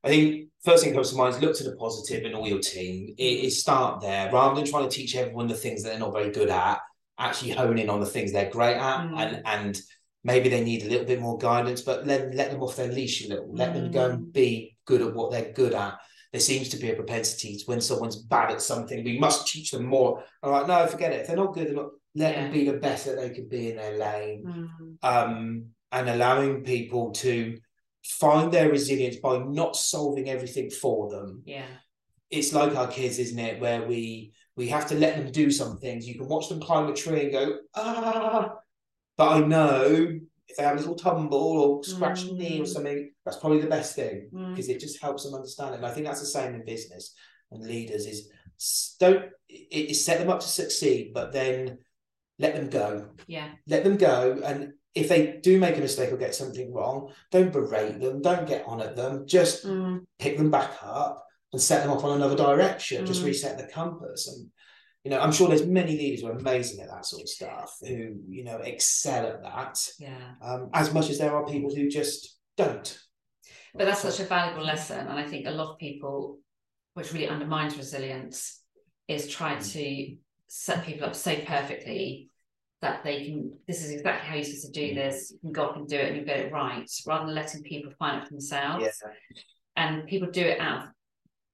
I 0.02 0.08
think 0.08 0.48
first 0.64 0.82
thing 0.82 0.92
comes 0.94 1.10
to 1.10 1.16
mind 1.16 1.36
is 1.36 1.40
look 1.40 1.56
to 1.58 1.64
the 1.64 1.76
positive 1.76 2.24
in 2.24 2.34
all 2.34 2.48
your 2.48 2.58
team. 2.58 3.14
It 3.16 3.44
is 3.44 3.60
start 3.60 4.00
there 4.00 4.32
rather 4.32 4.56
than 4.56 4.68
trying 4.68 4.88
to 4.88 4.94
teach 4.96 5.14
everyone 5.14 5.46
the 5.46 5.54
things 5.54 5.82
that 5.82 5.90
they're 5.90 5.98
not 6.00 6.12
very 6.12 6.30
good 6.30 6.50
at. 6.50 6.80
Actually 7.18 7.52
hone 7.52 7.78
in 7.78 7.88
on 7.90 8.00
the 8.00 8.06
things 8.06 8.32
they're 8.32 8.50
great 8.50 8.76
at, 8.76 9.00
Mm. 9.06 9.18
and 9.18 9.42
and 9.46 9.80
maybe 10.24 10.48
they 10.48 10.62
need 10.62 10.82
a 10.84 10.88
little 10.88 11.06
bit 11.06 11.20
more 11.20 11.38
guidance, 11.38 11.82
but 11.82 12.06
let 12.06 12.34
let 12.34 12.50
them 12.50 12.62
off 12.62 12.76
their 12.76 12.92
leash 12.92 13.24
a 13.24 13.28
little. 13.28 13.52
Let 13.54 13.74
them 13.74 13.90
go 13.90 14.08
Mm. 14.08 14.14
and 14.14 14.32
be 14.32 14.76
good 14.84 15.02
at 15.02 15.14
what 15.14 15.30
they're 15.30 15.52
good 15.52 15.74
at. 15.74 15.98
There 16.32 16.40
seems 16.40 16.68
to 16.70 16.76
be 16.78 16.90
a 16.90 16.94
propensity 16.94 17.56
to 17.56 17.64
when 17.66 17.80
someone's 17.80 18.16
bad 18.16 18.50
at 18.52 18.62
something, 18.62 19.04
we 19.04 19.18
must 19.18 19.46
teach 19.48 19.70
them 19.70 19.84
more. 19.84 20.24
I'm 20.42 20.50
like, 20.52 20.66
no, 20.66 20.86
forget 20.86 21.12
it. 21.12 21.20
If 21.20 21.26
they're 21.26 21.36
not 21.36 21.52
good, 21.54 21.66
they're 21.68 21.74
not, 21.74 21.90
let 22.14 22.34
Yeah. 22.34 22.42
them 22.44 22.52
be 22.52 22.64
the 22.64 22.78
best 22.78 23.04
that 23.06 23.16
they 23.16 23.30
can 23.30 23.48
be 23.48 23.70
in 23.70 23.76
their 23.76 23.98
lane 23.98 24.44
Mm, 24.46 24.96
um, 25.02 25.66
and 25.90 26.08
allowing 26.08 26.64
people 26.64 27.10
to 27.12 27.58
find 28.04 28.50
their 28.50 28.70
resilience 28.70 29.16
by 29.16 29.38
not 29.38 29.76
solving 29.76 30.28
everything 30.28 30.70
for 30.70 31.10
them. 31.10 31.42
yeah, 31.44 31.66
It's 32.30 32.52
like 32.54 32.74
our 32.76 32.88
kids, 32.88 33.18
isn't 33.18 33.38
it? 33.38 33.60
Where 33.60 33.86
we 33.86 34.32
we 34.56 34.68
have 34.68 34.86
to 34.88 34.94
let 34.94 35.16
them 35.16 35.30
do 35.32 35.50
some 35.50 35.78
things. 35.78 36.06
You 36.06 36.16
can 36.18 36.28
watch 36.28 36.48
them 36.48 36.60
climb 36.60 36.86
a 36.90 36.94
tree 36.94 37.22
and 37.24 37.32
go 37.32 37.58
ah, 37.74 38.54
but 39.16 39.28
I 39.30 39.40
know 39.40 40.18
if 40.48 40.56
they 40.56 40.62
have 40.64 40.76
a 40.76 40.80
little 40.80 40.94
tumble 40.96 41.38
or 41.38 41.84
scratch 41.84 42.24
a 42.28 42.34
knee 42.34 42.60
or 42.60 42.64
Mm. 42.64 42.68
something, 42.68 43.12
that's 43.24 43.38
probably 43.38 43.60
the 43.60 43.66
best 43.68 43.94
thing 43.94 44.28
Mm. 44.32 44.50
because 44.50 44.68
it 44.68 44.80
just 44.80 45.00
helps 45.00 45.24
them 45.24 45.34
understand 45.34 45.74
it. 45.74 45.78
And 45.78 45.86
I 45.86 45.92
think 45.92 46.06
that's 46.06 46.20
the 46.20 46.26
same 46.26 46.54
in 46.54 46.64
business 46.64 47.14
and 47.50 47.64
leaders 47.64 48.06
is 48.06 48.28
don't 48.98 49.24
it, 49.48 49.90
it 49.90 49.94
set 49.94 50.18
them 50.18 50.30
up 50.30 50.40
to 50.40 50.46
succeed, 50.46 51.12
but 51.12 51.32
then 51.32 51.78
let 52.38 52.54
them 52.54 52.68
go 52.70 53.10
yeah, 53.26 53.50
let 53.66 53.84
them 53.84 53.96
go 53.96 54.40
and 54.44 54.72
if 54.94 55.08
they 55.08 55.38
do 55.42 55.58
make 55.58 55.76
a 55.76 55.80
mistake 55.80 56.12
or 56.12 56.16
get 56.16 56.34
something 56.34 56.72
wrong 56.72 57.12
don't 57.30 57.52
berate 57.52 58.00
them 58.00 58.20
don't 58.20 58.46
get 58.48 58.66
on 58.66 58.80
at 58.80 58.96
them 58.96 59.26
just 59.26 59.64
Mm, 59.64 60.04
pick 60.18 60.36
them 60.36 60.50
back 60.50 60.72
up 60.82 61.24
and 61.52 61.60
set 61.60 61.82
them 61.82 61.92
off 61.92 62.04
on 62.04 62.16
another 62.16 62.36
direction 62.36 63.04
just 63.06 63.22
Mm. 63.22 63.26
reset 63.26 63.58
the 63.58 63.66
compass 63.66 64.28
and 64.28 64.50
you 65.04 65.10
know 65.10 65.20
i'm 65.20 65.32
sure 65.32 65.48
there's 65.48 65.66
many 65.66 65.92
leaders 65.96 66.20
who 66.20 66.28
are 66.28 66.32
amazing 66.38 66.80
at 66.80 66.88
that 66.90 67.04
sort 67.06 67.22
of 67.22 67.28
stuff 67.28 67.76
who 67.80 68.16
you 68.28 68.44
know 68.44 68.58
excel 68.58 69.26
at 69.26 69.42
that 69.42 69.78
yeah. 69.98 70.32
um, 70.42 70.70
as 70.74 70.92
much 70.94 71.10
as 71.10 71.18
there 71.18 71.34
are 71.34 71.44
people 71.46 71.74
who 71.74 71.88
just 71.88 72.38
don't 72.56 72.98
But 73.74 73.86
that's 73.86 74.02
such 74.02 74.20
a 74.20 74.24
valuable 74.28 74.64
lesson, 74.64 75.00
and 75.08 75.18
I 75.18 75.24
think 75.30 75.46
a 75.46 75.50
lot 75.50 75.72
of 75.72 75.78
people, 75.78 76.38
which 76.94 77.12
really 77.14 77.28
undermines 77.34 77.76
resilience, 77.76 78.60
is 79.08 79.28
trying 79.28 79.58
Mm. 79.58 79.72
to 79.72 80.16
set 80.48 80.84
people 80.84 81.06
up 81.08 81.14
so 81.14 81.34
perfectly 81.54 82.28
that 82.82 83.02
they 83.04 83.16
can 83.24 83.38
this 83.66 83.82
is 83.84 83.90
exactly 83.90 84.28
how 84.28 84.34
you're 84.34 84.44
supposed 84.44 84.74
to 84.74 84.80
do 84.82 84.94
this 84.94 85.30
you 85.32 85.38
can 85.40 85.52
go 85.52 85.64
up 85.68 85.76
and 85.76 85.88
do 85.88 85.96
it 85.96 86.08
and 86.08 86.16
you 86.18 86.24
get 86.24 86.40
it 86.44 86.52
right 86.52 86.88
rather 87.06 87.24
than 87.26 87.34
letting 87.34 87.62
people 87.62 87.90
find 87.98 88.14
it 88.18 88.24
for 88.28 88.34
themselves 88.34 88.84
Yeah. 88.84 89.10
and 89.82 90.06
people 90.06 90.30
do 90.30 90.44
it 90.52 90.60
out 90.60 90.84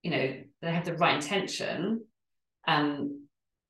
you 0.02 0.10
know 0.10 0.24
they 0.60 0.72
have 0.72 0.84
the 0.86 0.96
right 1.04 1.14
intention 1.22 2.02
um 2.66 3.27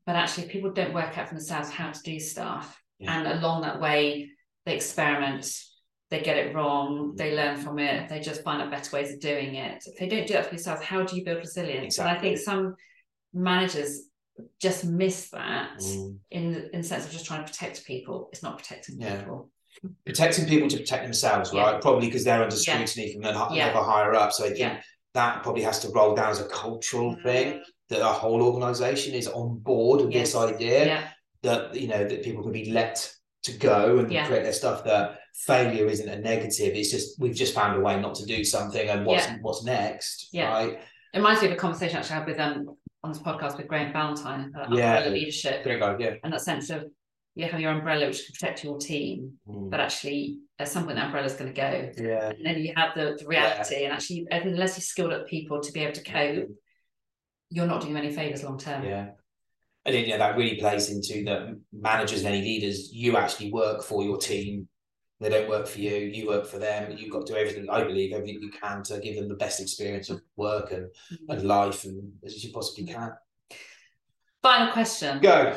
but 0.09 0.17
actually 0.17 0.49
people 0.49 0.71
don't 0.73 0.95
work 0.95 1.19
out 1.19 1.29
for 1.29 1.35
themselves 1.35 1.69
how 1.69 1.91
to 1.91 2.03
do 2.03 2.19
stuff 2.19 2.83
Yeah. 2.99 3.13
and 3.19 3.27
along 3.39 3.61
that 3.63 3.79
way 3.79 4.31
they 4.65 4.75
experiment 4.75 5.45
they 6.11 6.21
get 6.23 6.39
it 6.39 6.55
wrong 6.55 7.15
they 7.15 7.37
learn 7.37 7.59
from 7.59 7.79
it 7.79 8.09
they 8.09 8.19
just 8.19 8.43
find 8.43 8.63
out 8.63 8.71
better 8.71 8.91
ways 8.97 9.13
of 9.13 9.21
doing 9.21 9.57
it 9.57 9.83
if 9.85 9.99
they 9.99 10.09
don't 10.09 10.27
do 10.27 10.33
that 10.33 10.47
for 10.47 10.55
themselves 10.55 10.83
how 10.83 11.03
do 11.03 11.15
you 11.15 11.25
build 11.27 11.37
resilience 11.39 11.99
and 11.99 12.09
i 12.09 12.19
think 12.19 12.39
some 12.39 12.75
managers 13.35 14.05
just 14.63 14.85
miss 14.87 15.29
that 15.31 15.77
Mm. 15.79 16.17
in 16.31 16.53
the, 16.53 16.61
in 16.75 16.81
the 16.81 16.87
sense 16.89 17.05
of 17.05 17.13
just 17.13 17.27
trying 17.27 17.45
to 17.45 17.53
protect 17.53 17.85
people 17.85 18.31
it's 18.33 18.43
not 18.43 18.57
protecting 18.57 18.99
Yeah. 18.99 19.17
people 19.19 19.51
protecting 20.07 20.47
people 20.47 20.69
to 20.71 20.79
protect 20.79 21.05
themselves, 21.05 21.53
Yeah. 21.53 21.63
right? 21.63 21.81
Probably 21.81 22.07
because 22.09 22.25
they're 22.25 22.43
under 22.43 22.57
Yeah. 22.57 22.75
scrutiny 22.75 23.13
from 23.13 23.23
another 23.25 23.55
Yeah. 23.55 23.73
higher 23.93 24.13
up. 24.23 24.33
So 24.33 24.45
I 24.45 24.49
think 24.49 24.59
Yeah. 24.59 24.81
that 25.15 25.45
probably 25.45 25.63
has 25.63 25.79
to 25.83 25.89
roll 25.91 26.17
down 26.17 26.31
as 26.31 26.41
a 26.41 26.49
cultural 26.49 27.15
thing 27.23 27.63
that 27.91 28.01
a 28.01 28.05
whole 28.07 28.43
organisation 28.43 29.15
is 29.15 29.27
on 29.29 29.59
board 29.59 30.03
with 30.03 30.13
Yes. 30.13 30.33
this 30.33 30.37
idea 30.37 30.87
yeah 30.87 31.09
that 31.43 31.75
you 31.75 31.87
know 31.89 32.03
that 32.05 32.23
people 32.25 32.43
can 32.43 32.53
be 32.53 32.71
let 32.73 33.11
to 33.45 33.53
go 33.53 33.99
and 33.99 34.11
Yeah. 34.11 34.27
create 34.27 34.43
their 34.43 34.53
stuff. 34.53 34.83
That 34.85 35.19
failure 35.47 35.87
isn't 35.87 36.09
a 36.09 36.19
negative. 36.19 36.75
It's 36.75 36.91
just 36.91 37.19
we've 37.21 37.35
just 37.35 37.55
found 37.55 37.77
a 37.77 37.81
way 37.81 37.99
not 38.01 38.17
to 38.17 38.27
do 38.27 38.45
something, 38.45 38.89
and 38.89 39.07
what's 39.07 39.27
Yeah. 39.27 39.37
what's 39.41 39.63
next, 39.65 40.29
Yeah. 40.33 40.49
right? 40.51 40.73
It 41.15 41.19
reminds 41.19 41.41
me 41.41 41.47
of 41.49 41.53
a 41.55 41.57
conversation 41.57 41.97
I 41.97 42.01
actually 42.01 42.17
I 42.17 42.19
had 42.19 42.27
with 42.29 42.41
um 42.41 42.77
on 43.05 43.13
this 43.13 43.23
podcast 43.23 43.57
with 43.57 43.69
Graham 43.69 43.93
Valentine 43.93 44.51
about 44.53 44.73
Yeah. 44.77 44.97
umbrella 44.97 45.15
leadership 45.15 45.63
Great 45.63 45.79
guy, 45.81 45.97
yeah. 46.01 46.15
and 46.25 46.33
that 46.33 46.41
sense 46.41 46.69
of 46.71 46.85
you 47.37 47.47
have 47.47 47.61
your 47.61 47.71
umbrella 47.71 48.07
which 48.09 48.27
can 48.27 48.33
protect 48.35 48.65
your 48.65 48.77
team, 48.79 49.39
Mm. 49.49 49.71
but 49.71 49.79
actually 49.79 50.39
at 50.59 50.67
some 50.67 50.85
point 50.87 50.97
the 50.97 51.05
umbrella's 51.05 51.35
going 51.35 51.55
to 51.55 51.61
go. 51.69 51.93
Yeah. 51.97 52.31
And 52.31 52.45
then 52.45 52.59
you 52.59 52.73
have 52.77 52.97
the, 52.97 53.17
the 53.17 53.27
reality, 53.29 53.85
and 53.85 53.93
actually 53.93 54.27
unless 54.33 54.77
you're 54.77 54.83
skilled 54.83 55.13
up 55.13 55.29
people 55.29 55.61
to 55.61 55.71
be 55.71 55.81
able 55.85 55.93
to 55.93 56.03
cope, 56.03 56.49
you're 57.51 57.67
not 57.67 57.83
doing 57.83 57.97
any 57.97 58.13
favours 58.13 58.43
long 58.45 58.59
term. 58.59 58.85
Yeah. 58.85 59.11
And 59.85 59.95
then, 59.95 60.05
you 60.05 60.11
know, 60.11 60.19
that 60.19 60.37
really 60.37 60.57
plays 60.57 60.91
into 60.91 61.25
that 61.25 61.59
managers 61.73 62.21
and 62.21 62.29
any 62.35 62.43
leaders, 62.43 62.93
you 62.93 63.17
actually 63.17 63.53
work 63.53 63.83
for 63.83 64.03
your 64.03 64.19
team. 64.19 64.69
They 65.21 65.31
don't 65.31 65.49
work 65.49 65.67
for 65.67 65.81
you, 65.81 65.95
you 65.97 66.29
work 66.29 66.47
for 66.47 66.59
them. 66.59 66.97
You've 66.97 67.11
got 67.11 67.27
to 67.27 67.33
do 67.33 67.39
everything, 67.39 67.69
I 67.71 67.83
believe, 67.85 68.13
everything 68.13 68.41
you 68.43 68.51
can 68.51 68.83
to 68.85 69.01
give 69.01 69.17
them 69.17 69.29
the 69.29 69.35
best 69.35 69.61
experience 69.61 70.11
of 70.11 70.21
work 70.37 70.71
and, 70.73 70.89
Mhm. 71.11 71.17
and 71.31 71.43
life 71.43 71.85
and 71.85 72.13
as 72.25 72.45
you 72.45 72.53
possibly 72.53 72.93
can. 72.93 73.13
Final 74.43 74.73
question. 74.73 75.21
Go. 75.21 75.57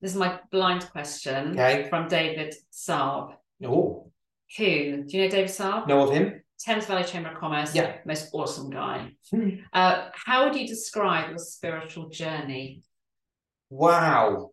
This 0.00 0.10
is 0.12 0.16
my 0.16 0.40
blind 0.50 0.90
question 0.90 1.52
Okay. 1.52 1.88
from 1.88 2.08
David 2.08 2.54
Saab. 2.72 3.36
Oh, 3.64 4.10
Who 4.58 4.64
do 4.64 5.16
you 5.18 5.24
know 5.24 5.30
David 5.30 5.50
Saab? 5.50 5.86
know 5.88 6.08
of 6.08 6.14
him? 6.14 6.42
Thames 6.60 6.86
Valley 6.86 7.04
Chamber 7.04 7.30
of 7.30 7.38
Commerce, 7.38 7.74
Yeah. 7.74 7.96
most 8.06 8.30
awesome 8.32 8.70
guy. 8.70 9.12
Hmm. 9.30 9.48
Uh, 9.72 10.08
how 10.14 10.44
would 10.44 10.56
you 10.58 10.66
describe 10.66 11.28
your 11.30 11.38
spiritual 11.38 12.08
journey? 12.08 12.82
Wow. 13.70 14.50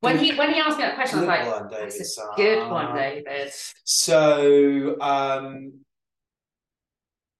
When 0.00 0.18
he 0.18 0.34
when 0.34 0.52
he 0.52 0.60
asked 0.60 0.78
me 0.78 0.84
that 0.84 0.96
question, 0.96 1.20
I 1.20 1.22
was 1.22 1.28
like, 1.28 1.46
one, 1.46 1.68
David. 1.70 1.92
"That's 1.92 2.18
a 2.18 2.32
good 2.36 2.68
one, 2.70 2.96
David." 2.96 3.52
So, 3.84 5.00
um, 5.00 5.84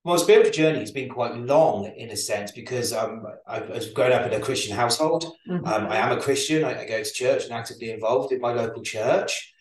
my 0.05 0.17
spiritual 0.17 0.53
journey 0.53 0.79
has 0.81 0.93
been 0.93 1.09
quite 1.09 1.37
long 1.37 1.87
in 1.87 2.11
a 2.11 2.17
sense 2.17 2.53
because 2.53 2.93
um, 2.93 3.25
I 3.49 3.59
I 3.59 3.69
was 3.69 3.91
growing 3.91 4.13
up 4.13 4.27
in 4.27 4.33
a 4.41 4.45
Christian 4.45 4.77
household. 4.77 5.25
Mhm. 5.49 5.67
Um, 5.67 5.87
I 5.89 5.97
am 5.97 6.17
a 6.17 6.21
Christian. 6.21 6.65
I, 6.65 6.83
I 6.83 6.87
go 6.87 7.03
to 7.03 7.13
church 7.13 7.45
and 7.45 7.53
actively 7.53 7.91
involved 7.91 8.33
in 8.33 8.41
my 8.41 8.53
local 8.53 8.83
church. 8.83 9.53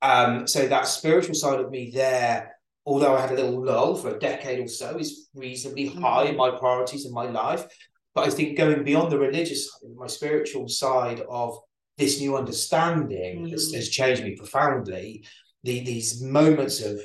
Um, 0.00 0.46
so 0.46 0.66
that 0.66 0.86
spiritual 0.86 1.34
side 1.34 1.60
of 1.60 1.70
me 1.70 1.90
there, 1.92 2.55
although 2.86 3.14
I 3.16 3.20
had 3.20 3.32
a 3.32 3.34
little 3.34 3.64
lull 3.64 3.96
for 3.96 4.14
a 4.14 4.18
decade 4.18 4.60
or 4.60 4.68
so, 4.68 4.96
is 4.96 5.28
reasonably 5.34 5.86
high 5.88 6.24
in 6.26 6.36
my 6.36 6.50
priorities 6.50 7.04
in 7.04 7.12
my 7.12 7.24
life. 7.28 7.66
But 8.14 8.28
I 8.28 8.30
think 8.30 8.56
going 8.56 8.84
beyond 8.84 9.10
the 9.12 9.18
religious 9.18 9.70
side, 9.70 9.90
my 9.96 10.06
spiritual 10.06 10.68
side 10.68 11.20
of 11.28 11.58
this 11.98 12.20
new 12.20 12.36
understanding 12.36 13.48
has, 13.48 13.70
Mm. 13.72 13.76
has 13.76 13.88
changed 13.88 14.22
me 14.22 14.36
profoundly. 14.36 15.24
The, 15.64 15.80
these 15.80 16.22
moments 16.22 16.80
of 16.82 17.00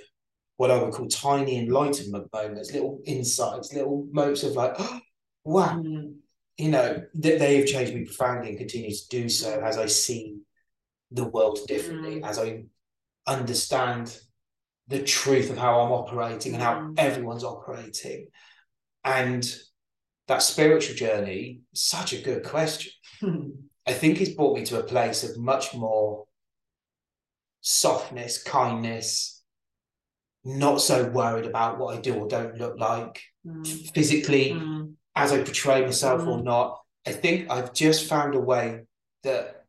what 0.58 0.70
I 0.70 0.82
would 0.82 0.94
call 0.94 1.08
tiny 1.08 1.58
enlightenment 1.58 2.28
moments, 2.32 2.72
little 2.72 3.00
insights, 3.06 3.74
little 3.74 4.08
moments 4.12 4.44
of 4.44 4.54
like, 4.54 4.78
wow, 5.44 5.76
Mm, 5.82 6.18
you 6.58 6.70
know, 6.70 7.04
that 7.16 7.40
they 7.40 7.58
have 7.58 7.66
changed 7.66 7.96
me 7.96 8.06
profoundly 8.06 8.50
and 8.50 8.58
continue 8.60 8.92
to 8.96 9.08
do 9.10 9.28
so 9.30 9.60
as 9.62 9.78
I 9.80 9.88
see 9.88 10.38
the 11.10 11.26
world 11.26 11.60
differently, 11.68 12.22
Mm. 12.22 12.28
as 12.30 12.38
I 12.38 12.66
understand 13.26 14.16
the 14.92 15.02
truth 15.02 15.50
of 15.50 15.58
how 15.58 15.80
I'm 15.80 15.92
operating 15.92 16.54
and 16.54 16.62
how 16.62 16.76
Mm. 16.76 16.94
everyone's 17.00 17.46
operating. 17.46 18.28
And 19.04 19.44
that 20.28 20.44
spiritual 20.44 20.96
journey, 20.96 21.62
such 21.74 22.14
a 22.14 22.22
good 22.22 22.44
question. 22.44 22.92
I 23.88 23.94
think 23.94 24.22
it's 24.22 24.36
brought 24.36 24.58
me 24.58 24.66
to 24.66 24.80
a 24.80 24.84
place 24.84 25.24
of 25.24 25.38
much 25.38 25.74
more 25.74 26.28
softness, 27.62 28.44
kindness, 28.44 29.42
not 30.44 30.82
so 30.82 31.08
worried 31.10 31.46
about 31.46 31.80
what 31.80 31.96
I 31.98 32.02
do 32.02 32.16
or 32.16 32.28
don't 32.28 32.58
look 32.58 32.78
like 32.78 33.22
mm, 33.46 33.94
physically 33.94 34.52
mm, 34.52 34.94
as 35.16 35.32
I 35.32 35.44
portray 35.44 35.82
myself 35.82 36.22
or 36.28 36.40
Mm. 36.40 36.44
not. 36.44 36.82
I 37.08 37.12
think 37.14 37.50
I've 37.50 37.74
just 37.74 38.08
found 38.10 38.36
a 38.36 38.40
way 38.40 38.82
that 39.24 39.61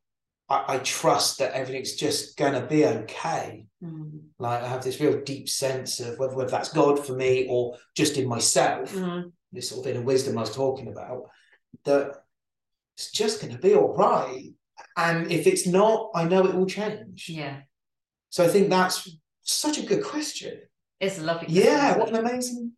I, 0.52 0.74
I 0.74 0.78
trust 0.78 1.38
that 1.38 1.52
everything's 1.52 1.94
just 1.94 2.36
gonna 2.36 2.66
be 2.66 2.84
okay. 2.86 3.66
mm, 3.82 4.20
Like 4.38 4.62
I 4.62 4.68
have 4.68 4.84
this 4.84 5.00
real 5.00 5.20
deep 5.22 5.48
sense 5.48 5.98
of 6.00 6.18
whether, 6.18 6.34
whether 6.36 6.50
that's 6.50 6.72
God 6.72 7.04
for 7.04 7.14
me 7.14 7.46
or 7.48 7.76
just 7.96 8.16
in 8.18 8.28
myself, 8.28 8.92
mm. 8.94 9.32
this 9.52 9.70
sort 9.70 9.86
of 9.86 9.94
inner 9.94 10.04
wisdom 10.04 10.36
I 10.38 10.42
was 10.42 10.54
talking 10.54 10.88
about, 10.88 11.22
that 11.84 12.12
it's 12.96 13.10
just 13.10 13.40
gonna 13.40 13.58
be 13.58 13.74
all 13.74 13.94
right. 13.94 14.50
And 14.96 15.30
if 15.30 15.46
it's 15.46 15.66
not, 15.66 16.10
I 16.14 16.24
know 16.24 16.46
it 16.46 16.54
will 16.54 16.66
change. 16.66 17.28
Yeah, 17.28 17.60
So 18.30 18.44
I 18.44 18.48
think 18.48 18.68
that's 18.68 19.08
such 19.42 19.78
a 19.78 19.86
good 19.86 20.04
question. 20.04 20.60
it's 21.00 21.18
a 21.18 21.22
lovely. 21.22 21.46
question, 21.46 21.64
Yeah, 21.64 21.96
what 21.98 22.08
an 22.10 22.16
amazing. 22.16 22.72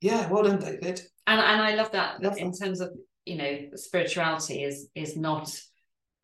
Yeah, 0.00 0.28
well 0.28 0.42
done, 0.42 0.58
David. 0.58 1.00
and 1.28 1.40
and 1.40 1.62
I 1.62 1.74
love 1.76 1.92
that 1.92 2.20
Love 2.22 2.36
in 2.36 2.50
that. 2.50 2.58
terms 2.58 2.80
of 2.80 2.90
you 3.24 3.36
know 3.36 3.52
spirituality 3.76 4.64
is 4.64 4.88
is 4.96 5.16
not 5.16 5.48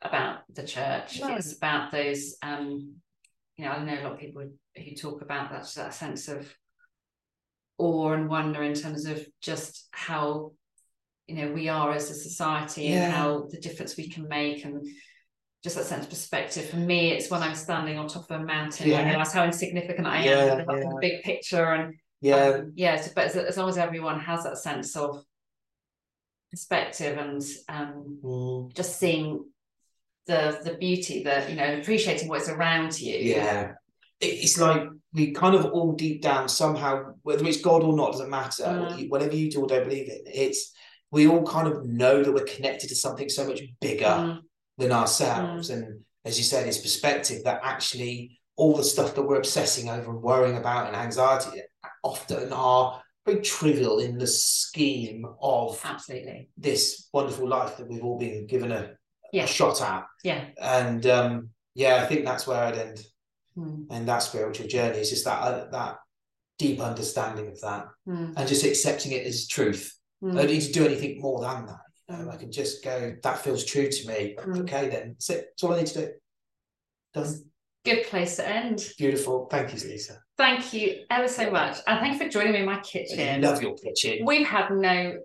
about 0.03 0.41
the 0.53 0.63
church. 0.63 1.21
No. 1.21 1.35
It's 1.37 1.57
about 1.57 1.91
those. 1.93 2.37
um 2.43 2.95
You 3.57 3.65
know, 3.65 3.73
I 3.73 3.85
know 3.85 4.01
a 4.01 4.05
lot 4.05 4.13
of 4.13 4.19
people 4.21 4.49
who 4.77 4.95
talk 4.95 5.23
about 5.23 5.51
that 5.51 5.67
that 5.77 5.95
sense 5.95 6.29
of 6.29 6.53
awe 7.79 8.13
and 8.13 8.29
wonder 8.29 8.63
in 8.63 8.75
terms 8.75 9.07
of 9.07 9.25
just 9.41 9.89
how 9.93 10.53
you 11.27 11.37
know 11.37 11.53
we 11.53 11.69
are 11.69 11.93
as 11.93 12.11
a 12.11 12.15
society 12.15 12.85
Yeah. 12.85 13.05
and 13.05 13.13
how 13.13 13.47
the 13.51 13.61
difference 13.61 13.97
we 13.97 14.09
can 14.09 14.27
make 14.29 14.65
and 14.65 14.87
just 15.63 15.77
that 15.77 15.85
sense 15.85 16.05
of 16.05 16.11
perspective 16.11 16.71
for 16.71 16.77
me 16.77 17.11
it's 17.13 17.31
when 17.31 17.43
i'm 17.43 17.55
standing 17.55 17.97
on 17.99 18.09
top 18.09 18.31
of 18.31 18.41
a 18.41 18.45
mountain 18.45 18.89
Yeah. 18.89 19.01
i 19.01 19.09
realize 19.09 19.33
how 19.33 19.45
insignificant 19.45 20.07
i 20.09 20.19
am 20.19 20.25
Yeah, 20.25 20.53
in 20.53 20.67
the- 20.67 20.73
in 20.73 20.79
yeah. 20.83 20.89
the 20.89 20.99
big 21.01 21.23
picture 21.23 21.67
and 21.75 21.95
Yeah, 22.21 22.37
um, 22.37 22.73
yeah 22.75 22.97
so- 23.01 23.13
but 23.15 23.25
as, 23.27 23.37
as 23.37 23.57
long 23.57 23.69
as 23.69 23.79
everyone 23.79 24.19
has 24.21 24.43
that 24.45 24.59
sense 24.59 24.97
of 24.97 25.23
perspective 26.51 27.19
and 27.19 27.43
um 27.69 28.19
Mm, 28.25 28.75
just 28.75 28.99
seeing 28.99 29.45
the 30.29 30.61
the 30.63 30.75
beauty 30.75 31.25
that 31.25 31.51
you 31.51 31.57
know 31.57 31.79
appreciating 31.79 32.29
what's 32.29 32.49
around 32.49 33.01
you 33.01 33.17
yeah. 33.17 33.73
It's 34.21 34.59
like 34.59 34.83
we 35.13 35.31
kind 35.31 35.55
of 35.55 35.67
all 35.67 35.93
deep 35.93 36.23
down 36.23 36.49
somehow, 36.49 37.15
whether 37.23 37.47
it's 37.47 37.61
God 37.61 37.85
or 37.85 37.95
not, 37.97 38.13
doesn't 38.13 38.29
matter. 38.29 38.65
Mm. 38.65 39.09
Whatever 39.11 39.37
you 39.37 39.49
do 39.49 39.63
or 39.63 39.69
don't 39.69 39.89
believe 39.89 40.09
in, 40.09 40.23
it's 40.27 40.73
we 41.13 41.29
all 41.29 41.47
kind 41.47 41.69
of 41.69 41.87
know 41.87 42.23
that 42.23 42.33
we're 42.33 42.45
connected 42.45 42.89
to 42.89 42.97
something 42.97 43.29
so 43.29 43.47
much 43.47 43.61
bigger 43.81 44.05
Mm, 44.05 44.41
than 44.77 44.93
ourselves. 44.93 45.71
And 45.71 46.01
as 46.25 46.37
you 46.37 46.45
said, 46.45 46.67
it's 46.67 46.79
perspective 46.79 47.45
that 47.45 47.61
actually 47.63 48.41
all 48.57 48.77
the 48.77 48.85
stuff 48.85 49.15
that 49.15 49.23
we're 49.23 49.39
obsessing 49.39 49.89
over 49.89 50.11
and 50.11 50.23
worrying 50.23 50.57
about 50.57 50.89
and 50.89 50.97
anxiety 50.97 51.63
often 52.03 52.53
are 52.53 53.01
very 53.25 53.41
trivial 53.41 54.01
in 54.01 54.19
the 54.19 54.27
scheme 54.27 55.25
of 55.41 55.81
absolutely 55.85 56.51
this 56.57 57.09
wonderful 57.13 57.49
life 57.49 57.77
that 57.77 57.89
we've 57.89 58.05
all 58.05 58.19
been 58.19 58.47
given 58.47 58.73
a, 58.73 58.91
Yeah. 59.33 59.47
shot 59.47 59.83
at. 59.83 60.07
yeah 60.25 60.47
And 60.61 61.07
um, 61.07 61.51
yeah, 61.75 62.03
I 62.03 62.07
think 62.07 62.25
that's 62.25 62.47
where 62.47 62.63
I'd 62.63 62.79
end. 62.79 63.01
Mm, 63.57 63.87
And 63.91 64.09
that 64.09 64.19
spiritual 64.23 64.69
journey 64.69 64.99
is 64.99 65.11
just 65.11 65.25
that 65.25 65.41
uh, 65.41 65.71
that 65.71 65.99
deep 66.59 66.81
understanding 66.81 67.49
of 67.49 67.61
that 67.61 67.87
mm, 68.07 68.35
and 68.37 68.49
just 68.49 68.65
accepting 68.65 69.13
it 69.13 69.27
as 69.27 69.47
truth. 69.47 69.97
I 70.23 70.27
mm. 70.27 70.37
don't 70.37 70.47
need 70.47 70.63
to 70.63 70.73
do 70.73 70.85
anything 70.85 71.21
more 71.21 71.41
than 71.41 71.67
that. 71.67 71.79
You 72.09 72.25
know, 72.25 72.31
I 72.31 72.37
can 72.37 72.51
just 72.51 72.83
go, 72.83 73.15
that 73.23 73.39
feels 73.39 73.65
true 73.65 73.89
to 73.89 74.09
me. 74.09 74.37
Mm. 74.39 74.61
Okay, 74.63 74.89
then 74.89 75.11
that's 75.11 75.31
it. 75.31 75.47
That's 75.51 75.63
all 75.63 75.75
I 75.75 75.79
need 75.79 75.87
to 75.89 76.07
do. 76.07 76.13
Done. 77.15 77.35
good 77.85 78.05
place 78.05 78.37
to 78.37 78.47
end 78.47 78.93
Beautiful. 78.99 79.47
Thank 79.51 79.73
you, 79.73 79.89
Lisa. 79.89 80.21
thank 80.37 80.73
you 80.73 81.05
ever 81.11 81.29
so 81.29 81.51
much 81.51 81.79
and 81.87 82.01
thank 82.01 82.15
you 82.15 82.27
for 82.27 82.29
joining 82.29 82.53
me 82.53 82.61
in 82.61 82.67
my 82.67 82.81
kitchen. 82.81 83.19
I 83.19 83.23
kitchen 83.23 83.43
love 83.43 83.63
your 83.63 83.77
kitchen. 83.77 84.27
we've 84.27 84.47
had 84.47 84.71
no 84.71 85.19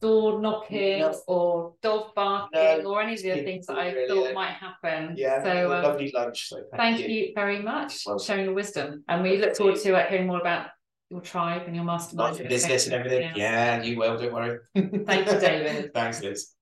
door 0.00 0.40
knocking 0.40 1.00
No. 1.00 1.14
or 1.26 1.74
dog 1.82 2.14
barking 2.14 2.82
No, 2.84 2.90
or 2.90 3.02
any 3.02 3.14
of 3.14 3.22
the 3.22 3.32
other 3.32 3.42
things 3.42 3.66
that 3.66 3.76
I 3.78 3.90
really, 3.92 4.08
thought 4.08 4.28
yeah. 4.28 4.32
might 4.32 4.52
happen. 4.52 5.14
Yeah, 5.16 5.42
So 5.42 5.72
um, 5.72 5.82
lovely 5.82 6.10
lunch. 6.14 6.48
So 6.48 6.62
thank 6.76 7.00
you 7.06 7.32
very 7.34 7.60
much 7.60 8.02
Well- 8.06 8.18
for 8.18 8.24
sharing 8.24 8.46
your 8.46 8.54
wisdom. 8.54 9.04
And 9.08 9.22
we 9.22 9.36
look 9.38 9.56
forward 9.56 9.76
to 9.80 9.96
uh, 9.96 10.06
hearing 10.08 10.26
more 10.26 10.40
about 10.40 10.68
your 11.10 11.20
tribe 11.20 11.62
and 11.66 11.74
your 11.74 11.84
mastermind. 11.84 12.38
Life 12.38 12.48
business 12.48 12.86
and 12.86 12.94
everything. 12.94 13.32
Yeah, 13.34 13.82
you 13.82 13.98
will. 13.98 14.16
Don't 14.16 14.32
worry. 14.32 14.58
Thank 14.74 15.26
you, 15.30 15.38
David. 15.40 15.92
Thanks, 15.94 16.22
Liz. 16.22 16.52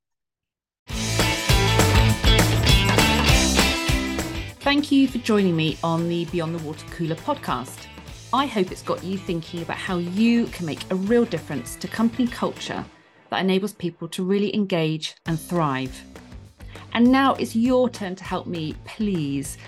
Thank 4.60 4.92
you 4.92 5.08
for 5.08 5.18
joining 5.18 5.56
me 5.56 5.78
on 5.82 6.08
the 6.08 6.26
Beyond 6.26 6.54
the 6.58 6.62
Water 6.64 6.84
Cooler 6.90 7.14
podcast. 7.14 7.86
I 8.34 8.44
hope 8.44 8.70
it's 8.70 8.82
got 8.82 9.02
you 9.02 9.16
thinking 9.16 9.62
about 9.62 9.78
how 9.78 9.96
you 9.96 10.46
can 10.48 10.66
make 10.66 10.80
a 10.90 10.94
real 10.94 11.24
difference 11.24 11.74
to 11.76 11.88
company 11.88 12.26
culture 12.28 12.84
that 13.30 13.40
enables 13.40 13.72
people 13.72 14.08
to 14.08 14.22
really 14.22 14.54
engage 14.54 15.14
and 15.26 15.38
thrive. 15.38 16.02
And 16.92 17.10
now 17.12 17.34
it's 17.34 17.54
your 17.54 17.88
turn 17.88 18.16
to 18.16 18.24
help 18.24 18.46
me, 18.46 18.74
please. 18.84 19.58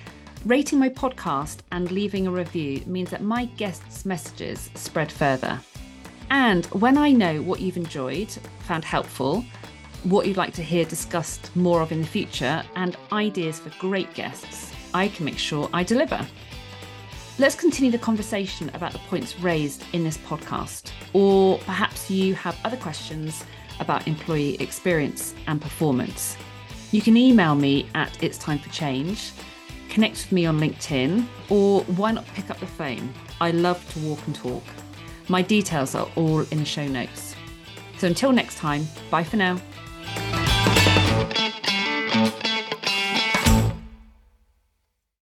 Rating 0.47 0.79
my 0.79 0.89
podcast 0.89 1.59
and 1.71 1.91
leaving 1.91 2.27
a 2.27 2.31
review 2.31 2.83
means 2.87 3.11
that 3.11 3.23
my 3.23 3.45
guests' 3.45 4.07
messages 4.07 4.71
spread 4.75 5.13
further. 5.13 5.61
And 6.31 6.65
when 6.67 6.97
I 6.97 7.11
know 7.11 7.43
what 7.43 7.61
you've 7.61 7.77
enjoyed, 7.77 8.31
found 8.61 8.85
helpful, 8.85 9.45
what 10.05 10.27
you'd 10.27 10.37
like 10.39 10.55
to 10.55 10.63
hear 10.63 10.85
discussed 10.85 11.55
more 11.55 11.83
of 11.83 11.93
in 11.93 12.01
the 12.01 12.07
future, 12.07 12.63
and 12.77 12.97
ideas 13.13 13.59
for 13.59 13.71
great 13.79 14.15
guests, 14.15 14.73
I 14.95 15.09
can 15.09 15.27
make 15.27 15.39
sure 15.39 15.69
I 15.75 15.83
deliver. 15.83 16.27
Let's 17.41 17.55
continue 17.55 17.91
the 17.91 17.97
conversation 17.97 18.71
about 18.75 18.93
the 18.93 18.99
points 18.99 19.41
raised 19.41 19.83
in 19.95 20.05
this 20.05 20.19
podcast, 20.19 20.91
or 21.15 21.57
perhaps 21.61 22.11
you 22.11 22.35
have 22.35 22.55
other 22.67 22.77
questions 22.77 23.47
about 23.81 24.07
employee 24.07 24.57
experience 24.57 25.35
and 25.47 25.59
performance. 25.59 26.37
You 26.93 27.01
can 27.01 27.17
email 27.17 27.55
me 27.55 27.89
at 27.95 28.23
It's 28.23 28.37
Time 28.37 28.59
for 28.59 28.69
Change, 28.69 29.33
connect 29.89 30.17
with 30.17 30.33
me 30.33 30.45
on 30.45 30.61
LinkedIn, 30.61 31.27
or 31.49 31.81
why 31.85 32.13
not 32.13 32.27
pick 32.35 32.51
up 32.51 32.61
the 32.61 32.67
phone? 32.67 33.11
I 33.41 33.53
love 33.53 33.91
to 33.95 34.01
walk 34.01 34.19
and 34.27 34.37
talk. 34.37 34.65
My 35.29 35.41
details 35.41 35.95
are 35.95 36.11
all 36.17 36.41
in 36.41 36.59
the 36.59 36.67
show 36.67 36.87
notes. 36.87 37.35
So 37.97 38.07
until 38.07 38.33
next 38.33 38.59
time, 38.59 38.87
bye 39.11 39.25
for 39.25 39.39
now. 39.39 39.59